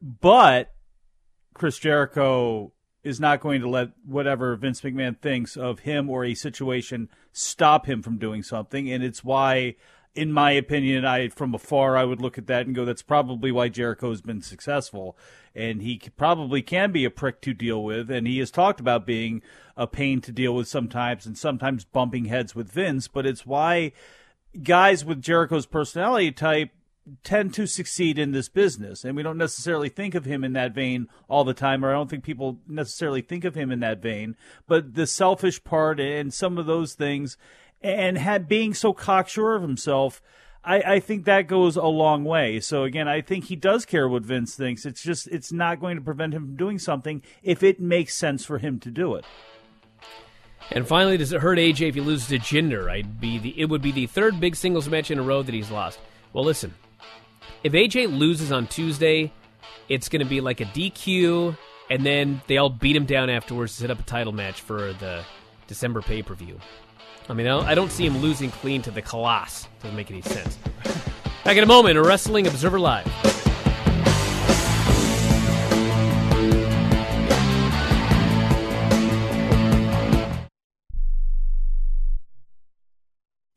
but 0.00 0.72
Chris 1.54 1.78
Jericho 1.78 2.72
is 3.04 3.20
not 3.20 3.40
going 3.40 3.60
to 3.60 3.68
let 3.68 3.90
whatever 4.06 4.54
Vince 4.56 4.80
McMahon 4.80 5.18
thinks 5.18 5.56
of 5.56 5.80
him 5.80 6.08
or 6.08 6.24
a 6.24 6.34
situation 6.34 7.08
stop 7.32 7.86
him 7.86 8.02
from 8.02 8.18
doing 8.18 8.42
something, 8.42 8.90
and 8.90 9.02
it's 9.02 9.24
why. 9.24 9.76
In 10.14 10.30
my 10.30 10.50
opinion, 10.50 11.06
I 11.06 11.30
from 11.30 11.54
afar 11.54 11.96
I 11.96 12.04
would 12.04 12.20
look 12.20 12.36
at 12.36 12.46
that 12.48 12.66
and 12.66 12.74
go, 12.74 12.84
"That's 12.84 13.00
probably 13.00 13.50
why 13.50 13.70
Jericho's 13.70 14.20
been 14.20 14.42
successful." 14.42 15.16
and 15.54 15.82
he 15.82 16.00
probably 16.16 16.62
can 16.62 16.92
be 16.92 17.04
a 17.04 17.10
prick 17.10 17.40
to 17.42 17.54
deal 17.54 17.82
with. 17.82 18.10
And 18.10 18.26
he 18.26 18.38
has 18.38 18.50
talked 18.50 18.80
about 18.80 19.06
being 19.06 19.42
a 19.76 19.86
pain 19.86 20.20
to 20.22 20.32
deal 20.32 20.54
with 20.54 20.68
sometimes, 20.68 21.26
and 21.26 21.36
sometimes 21.36 21.84
bumping 21.84 22.26
heads 22.26 22.54
with 22.54 22.70
Vince. 22.70 23.08
But 23.08 23.26
it's 23.26 23.46
why 23.46 23.92
guys 24.60 25.04
with 25.04 25.22
Jericho's 25.22 25.66
personality 25.66 26.32
type 26.32 26.70
tend 27.24 27.52
to 27.54 27.66
succeed 27.66 28.18
in 28.18 28.32
this 28.32 28.48
business, 28.48 29.04
and 29.04 29.16
we 29.16 29.22
don't 29.22 29.38
necessarily 29.38 29.88
think 29.88 30.14
of 30.14 30.24
him 30.24 30.44
in 30.44 30.52
that 30.52 30.74
vein 30.74 31.08
all 31.28 31.44
the 31.44 31.54
time, 31.54 31.84
or 31.84 31.90
I 31.90 31.94
don't 31.94 32.08
think 32.08 32.22
people 32.22 32.58
necessarily 32.68 33.22
think 33.22 33.44
of 33.44 33.56
him 33.56 33.72
in 33.72 33.80
that 33.80 34.00
vein. 34.00 34.36
But 34.66 34.94
the 34.94 35.06
selfish 35.06 35.62
part 35.64 35.98
and 35.98 36.32
some 36.32 36.58
of 36.58 36.66
those 36.66 36.94
things, 36.94 37.36
and 37.80 38.18
had 38.18 38.48
being 38.48 38.74
so 38.74 38.92
cocksure 38.92 39.54
of 39.54 39.62
himself. 39.62 40.22
I, 40.64 40.76
I 40.80 41.00
think 41.00 41.24
that 41.24 41.48
goes 41.48 41.74
a 41.76 41.86
long 41.86 42.22
way. 42.22 42.60
So 42.60 42.84
again, 42.84 43.08
I 43.08 43.20
think 43.20 43.46
he 43.46 43.56
does 43.56 43.84
care 43.84 44.08
what 44.08 44.22
Vince 44.22 44.54
thinks. 44.54 44.86
It's 44.86 45.02
just 45.02 45.26
it's 45.26 45.50
not 45.50 45.80
going 45.80 45.96
to 45.96 46.02
prevent 46.02 46.34
him 46.34 46.46
from 46.46 46.56
doing 46.56 46.78
something 46.78 47.20
if 47.42 47.64
it 47.64 47.80
makes 47.80 48.14
sense 48.14 48.44
for 48.44 48.58
him 48.58 48.78
to 48.78 48.90
do 48.92 49.16
it. 49.16 49.24
And 50.70 50.86
finally, 50.86 51.16
does 51.16 51.32
it 51.32 51.40
hurt 51.40 51.58
AJ 51.58 51.88
if 51.88 51.94
he 51.94 52.00
loses 52.00 52.28
to 52.28 52.38
Jinder? 52.38 52.90
I'd 52.90 53.20
be 53.20 53.38
the 53.38 53.60
it 53.60 53.66
would 53.66 53.82
be 53.82 53.92
the 53.92 54.06
third 54.06 54.40
big 54.40 54.56
singles 54.56 54.88
match 54.88 55.10
in 55.10 55.18
a 55.18 55.22
row 55.22 55.42
that 55.42 55.54
he's 55.54 55.70
lost. 55.70 55.98
Well, 56.32 56.44
listen, 56.44 56.74
if 57.62 57.72
AJ 57.72 58.16
loses 58.18 58.52
on 58.52 58.66
Tuesday, 58.66 59.32
it's 59.88 60.08
going 60.08 60.22
to 60.22 60.28
be 60.28 60.40
like 60.40 60.60
a 60.60 60.64
DQ, 60.64 61.56
and 61.90 62.06
then 62.06 62.40
they 62.46 62.56
all 62.56 62.70
beat 62.70 62.96
him 62.96 63.04
down 63.04 63.28
afterwards 63.28 63.74
to 63.76 63.82
set 63.82 63.90
up 63.90 64.00
a 64.00 64.04
title 64.04 64.32
match 64.32 64.60
for 64.60 64.92
the 64.94 65.24
December 65.66 66.00
pay 66.00 66.22
per 66.22 66.34
view. 66.34 66.58
I 67.28 67.34
mean, 67.34 67.46
I 67.46 67.74
don't, 67.74 67.90
see 67.90 68.04
him 68.04 68.18
losing 68.18 68.50
clean 68.50 68.82
to 68.82 68.90
the 68.90 69.00
Colossus. 69.00 69.68
Doesn't 69.80 69.96
make 69.96 70.10
any 70.10 70.22
sense. 70.22 70.58
Back 71.44 71.56
in 71.56 71.62
a 71.62 71.66
moment, 71.66 71.96
a 71.96 72.02
Wrestling 72.02 72.46
Observer 72.46 72.80
Live. 72.80 73.51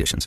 conditions. 0.00 0.26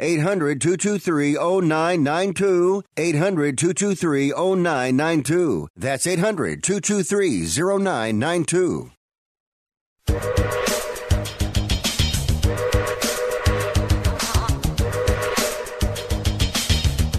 800 0.00 0.60
223 0.60 1.34
0992. 1.34 2.82
800 2.96 3.58
223 3.58 4.32
0992. 4.32 5.68
That's 5.76 6.06
800 6.06 6.62
223 6.62 7.46
0992. 7.46 8.90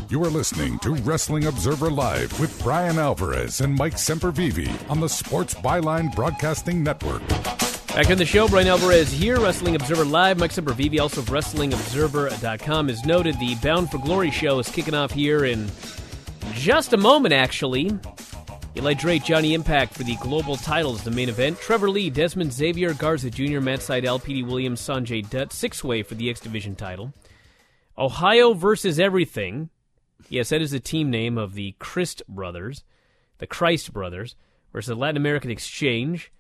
You 0.10 0.26
are 0.26 0.30
listening 0.30 0.78
to 0.80 0.94
Wrestling 0.96 1.46
Observer 1.46 1.90
Live 1.90 2.38
with 2.38 2.62
Bryan 2.62 3.00
Alvarez 3.00 3.62
and 3.62 3.74
Mike 3.74 3.94
Sempervive 3.94 4.90
on 4.92 5.00
the 5.00 5.08
Sports 5.08 5.54
Byline 5.54 6.14
Broadcasting 6.14 6.84
Network. 6.84 7.22
Back 7.94 8.10
in 8.10 8.18
the 8.18 8.26
show, 8.26 8.48
Bryan 8.48 8.70
Alvarez 8.70 9.12
here, 9.12 9.38
Wrestling 9.38 9.76
Observer 9.76 10.06
Live. 10.06 10.40
Mike 10.40 10.54
Sempervive, 10.54 10.98
also 11.02 11.20
of 11.20 11.28
WrestlingObserver.com, 11.28 12.88
has 12.88 13.06
noted 13.06 13.38
the 13.38 13.56
Bound 13.56 13.92
for 13.92 13.98
Glory 13.98 14.32
show 14.32 14.60
is 14.60 14.70
kicking 14.70 14.94
off 14.94 15.12
here 15.12 15.44
in 15.44 15.70
just 16.54 16.94
a 16.94 16.98
moment, 16.98 17.34
actually. 17.34 17.92
Eli 18.78 18.94
Drake, 18.94 19.26
Johnny 19.26 19.54
Impact 19.54 19.94
for 19.94 20.04
the 20.04 20.16
global 20.16 20.56
titles, 20.56 21.04
the 21.04 21.12
main 21.12 21.28
event. 21.28 21.60
Trevor 21.60 21.90
Lee, 21.90 22.10
Desmond 22.10 22.54
Xavier, 22.54 22.94
Garza 22.94 23.30
Jr., 23.30 23.60
Matt 23.60 23.82
Sydal, 23.82 24.24
Petey 24.24 24.44
Williams, 24.44 24.80
Sanjay 24.80 25.30
Dutt, 25.30 25.52
six 25.52 25.84
way 25.84 26.02
for 26.02 26.16
the 26.16 26.30
X 26.30 26.40
Division 26.40 26.78
title. 26.78 27.12
Ohio 27.98 28.54
versus 28.54 29.02
Everything. 29.02 29.70
Yes, 30.30 30.48
that 30.50 30.62
is 30.62 30.72
the 30.72 30.80
team 30.80 31.10
name 31.10 31.38
of 31.38 31.56
the 31.56 31.76
Crist 31.78 32.24
brothers, 32.30 32.86
the 33.40 33.48
Crist 33.48 33.92
brothers, 33.92 34.38
versus 34.72 34.88
the 34.88 34.96
Latin 34.96 35.18
American 35.18 35.52
Exchange. 35.52 36.32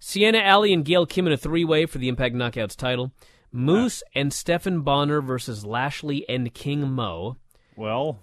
Sienna 0.00 0.38
Allie 0.38 0.72
and 0.72 0.84
Gail 0.84 1.04
Kim 1.06 1.26
in 1.26 1.32
a 1.32 1.36
three 1.36 1.64
way 1.64 1.86
for 1.86 1.98
the 1.98 2.08
Impact 2.08 2.34
Knockouts 2.34 2.74
title. 2.74 3.12
Moose 3.52 4.02
ah. 4.06 4.10
and 4.14 4.32
Stephan 4.32 4.80
Bonnar 4.80 5.20
versus 5.20 5.64
Lashley 5.64 6.26
and 6.28 6.52
King 6.54 6.90
Mo. 6.90 7.36
Well, 7.76 8.20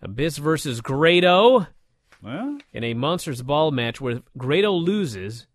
Abyss 0.00 0.38
versus 0.38 0.80
Grado. 0.80 1.66
Well, 2.22 2.58
in 2.72 2.82
a 2.82 2.94
Monsters 2.94 3.42
Ball 3.42 3.70
match 3.70 4.00
where 4.00 4.22
Grado 4.36 4.72
loses, 4.72 5.46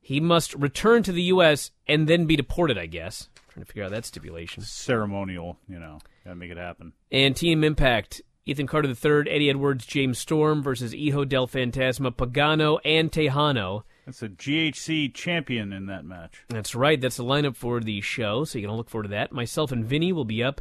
he 0.00 0.20
must 0.20 0.54
return 0.54 1.02
to 1.04 1.12
the 1.12 1.22
U.S. 1.22 1.70
and 1.86 2.08
then 2.08 2.26
be 2.26 2.36
deported, 2.36 2.76
I 2.76 2.86
guess. 2.86 3.28
trying 3.48 3.64
to 3.64 3.66
figure 3.66 3.84
out 3.84 3.92
that 3.92 4.04
stipulation. 4.04 4.62
ceremonial, 4.62 5.56
you 5.68 5.78
know, 5.78 6.00
gotta 6.24 6.36
make 6.36 6.50
it 6.50 6.58
happen. 6.58 6.92
And 7.12 7.34
Team 7.36 7.62
Impact, 7.64 8.22
Ethan 8.44 8.66
Carter 8.66 8.88
III, 8.88 9.30
Eddie 9.30 9.50
Edwards, 9.50 9.86
James 9.86 10.18
Storm 10.18 10.62
versus 10.62 10.92
Hijo 10.92 11.24
del 11.24 11.46
Fantasma, 11.46 12.14
Pagano, 12.14 12.78
and 12.84 13.10
Tejano. 13.10 13.84
That's 14.06 14.22
a 14.22 14.28
GHC 14.28 15.12
champion 15.12 15.72
in 15.72 15.86
that 15.86 16.04
match. 16.04 16.44
That's 16.48 16.74
right. 16.74 17.00
That's 17.00 17.16
the 17.16 17.24
lineup 17.24 17.56
for 17.56 17.80
the 17.80 18.00
show, 18.00 18.44
so 18.44 18.58
you 18.58 18.66
can 18.66 18.76
look 18.76 18.88
forward 18.88 19.04
to 19.04 19.08
that. 19.10 19.32
Myself 19.32 19.72
and 19.72 19.84
Vinny 19.84 20.12
will 20.12 20.24
be 20.24 20.42
up 20.44 20.60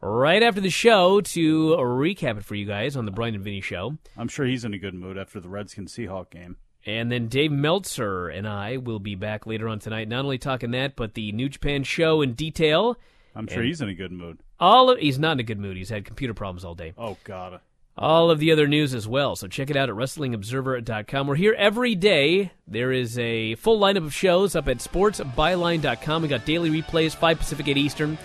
right 0.00 0.42
after 0.42 0.60
the 0.62 0.70
show 0.70 1.20
to 1.20 1.76
recap 1.76 2.38
it 2.38 2.44
for 2.44 2.54
you 2.54 2.64
guys 2.64 2.96
on 2.96 3.04
the 3.04 3.10
Brian 3.10 3.34
and 3.34 3.44
Vinny 3.44 3.60
show. 3.60 3.98
I'm 4.16 4.28
sure 4.28 4.46
he's 4.46 4.64
in 4.64 4.72
a 4.74 4.78
good 4.78 4.94
mood 4.94 5.18
after 5.18 5.40
the 5.40 5.48
Redskins 5.48 5.92
Seahawk 5.94 6.30
game. 6.30 6.56
And 6.86 7.10
then 7.12 7.28
Dave 7.28 7.50
Meltzer 7.52 8.28
and 8.28 8.46
I 8.48 8.76
will 8.78 9.00
be 9.00 9.14
back 9.14 9.46
later 9.46 9.68
on 9.68 9.78
tonight, 9.78 10.08
not 10.08 10.24
only 10.24 10.38
talking 10.38 10.70
that, 10.70 10.96
but 10.96 11.14
the 11.14 11.32
New 11.32 11.48
Japan 11.48 11.82
show 11.82 12.22
in 12.22 12.32
detail. 12.32 12.96
I'm 13.34 13.46
sure 13.46 13.58
And 13.58 13.66
he's 13.66 13.80
in 13.82 13.88
a 13.88 13.94
good 13.94 14.12
mood. 14.12 14.38
All 14.58 14.88
of, 14.88 14.98
he's 14.98 15.18
not 15.18 15.32
in 15.32 15.40
a 15.40 15.42
good 15.42 15.58
mood. 15.58 15.76
He's 15.76 15.90
had 15.90 16.04
computer 16.06 16.32
problems 16.32 16.64
all 16.64 16.74
day. 16.74 16.94
Oh 16.96 17.18
God. 17.24 17.60
All 17.98 18.30
of 18.30 18.38
the 18.38 18.52
other 18.52 18.66
news 18.66 18.94
as 18.94 19.08
well. 19.08 19.36
So 19.36 19.48
check 19.48 19.70
it 19.70 19.76
out 19.76 19.88
at 19.88 19.94
WrestlingObserver.com. 19.94 21.26
We're 21.26 21.34
here 21.34 21.54
every 21.56 21.94
day. 21.94 22.52
There 22.68 22.92
is 22.92 23.18
a 23.18 23.54
full 23.54 23.80
lineup 23.80 24.04
of 24.04 24.14
shows 24.14 24.54
up 24.54 24.68
at 24.68 24.78
SportsByline.com. 24.78 26.22
We 26.22 26.28
got 26.28 26.44
daily 26.44 26.70
replays, 26.70 27.14
5 27.14 27.38
Pacific, 27.38 27.68
8 27.68 27.76
Eastern. 27.78 28.18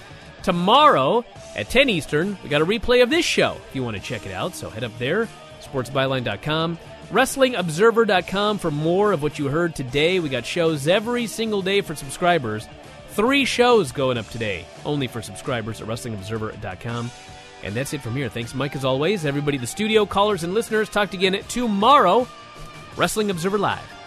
Tomorrow 0.43 1.23
at 1.55 1.69
10 1.69 1.89
Eastern, 1.89 2.37
we 2.43 2.49
got 2.49 2.61
a 2.61 2.65
replay 2.65 3.03
of 3.03 3.09
this 3.09 3.23
show 3.23 3.55
if 3.69 3.75
you 3.75 3.83
want 3.83 3.95
to 3.95 4.03
check 4.03 4.25
it 4.25 4.31
out. 4.31 4.55
So 4.55 4.69
head 4.69 4.83
up 4.83 4.97
there 4.97 5.29
sportsbyline.com, 5.61 6.77
WrestlingObserver.com 7.11 8.57
for 8.57 8.71
more 8.71 9.11
of 9.11 9.21
what 9.21 9.39
you 9.39 9.47
heard 9.47 9.75
today. 9.75 10.19
We 10.19 10.29
got 10.29 10.45
shows 10.45 10.87
every 10.87 11.27
single 11.27 11.61
day 11.61 11.81
for 11.81 11.95
subscribers. 11.95 12.67
Three 13.09 13.45
shows 13.45 13.91
going 13.91 14.17
up 14.17 14.27
today, 14.29 14.65
only 14.85 15.07
for 15.07 15.21
subscribers 15.21 15.81
at 15.81 15.87
WrestlingObserver.com. 15.87 17.11
And 17.63 17.75
that's 17.75 17.93
it 17.93 18.01
from 18.01 18.15
here. 18.15 18.29
Thanks, 18.29 18.55
Mike, 18.55 18.75
as 18.75 18.83
always. 18.83 19.25
Everybody, 19.25 19.57
the 19.57 19.67
studio, 19.67 20.05
callers, 20.05 20.43
and 20.43 20.53
listeners. 20.53 20.89
Talk 20.89 21.11
to 21.11 21.17
you 21.17 21.27
again 21.27 21.43
tomorrow. 21.47 22.27
Wrestling 22.97 23.29
Observer 23.29 23.57
Live. 23.57 24.00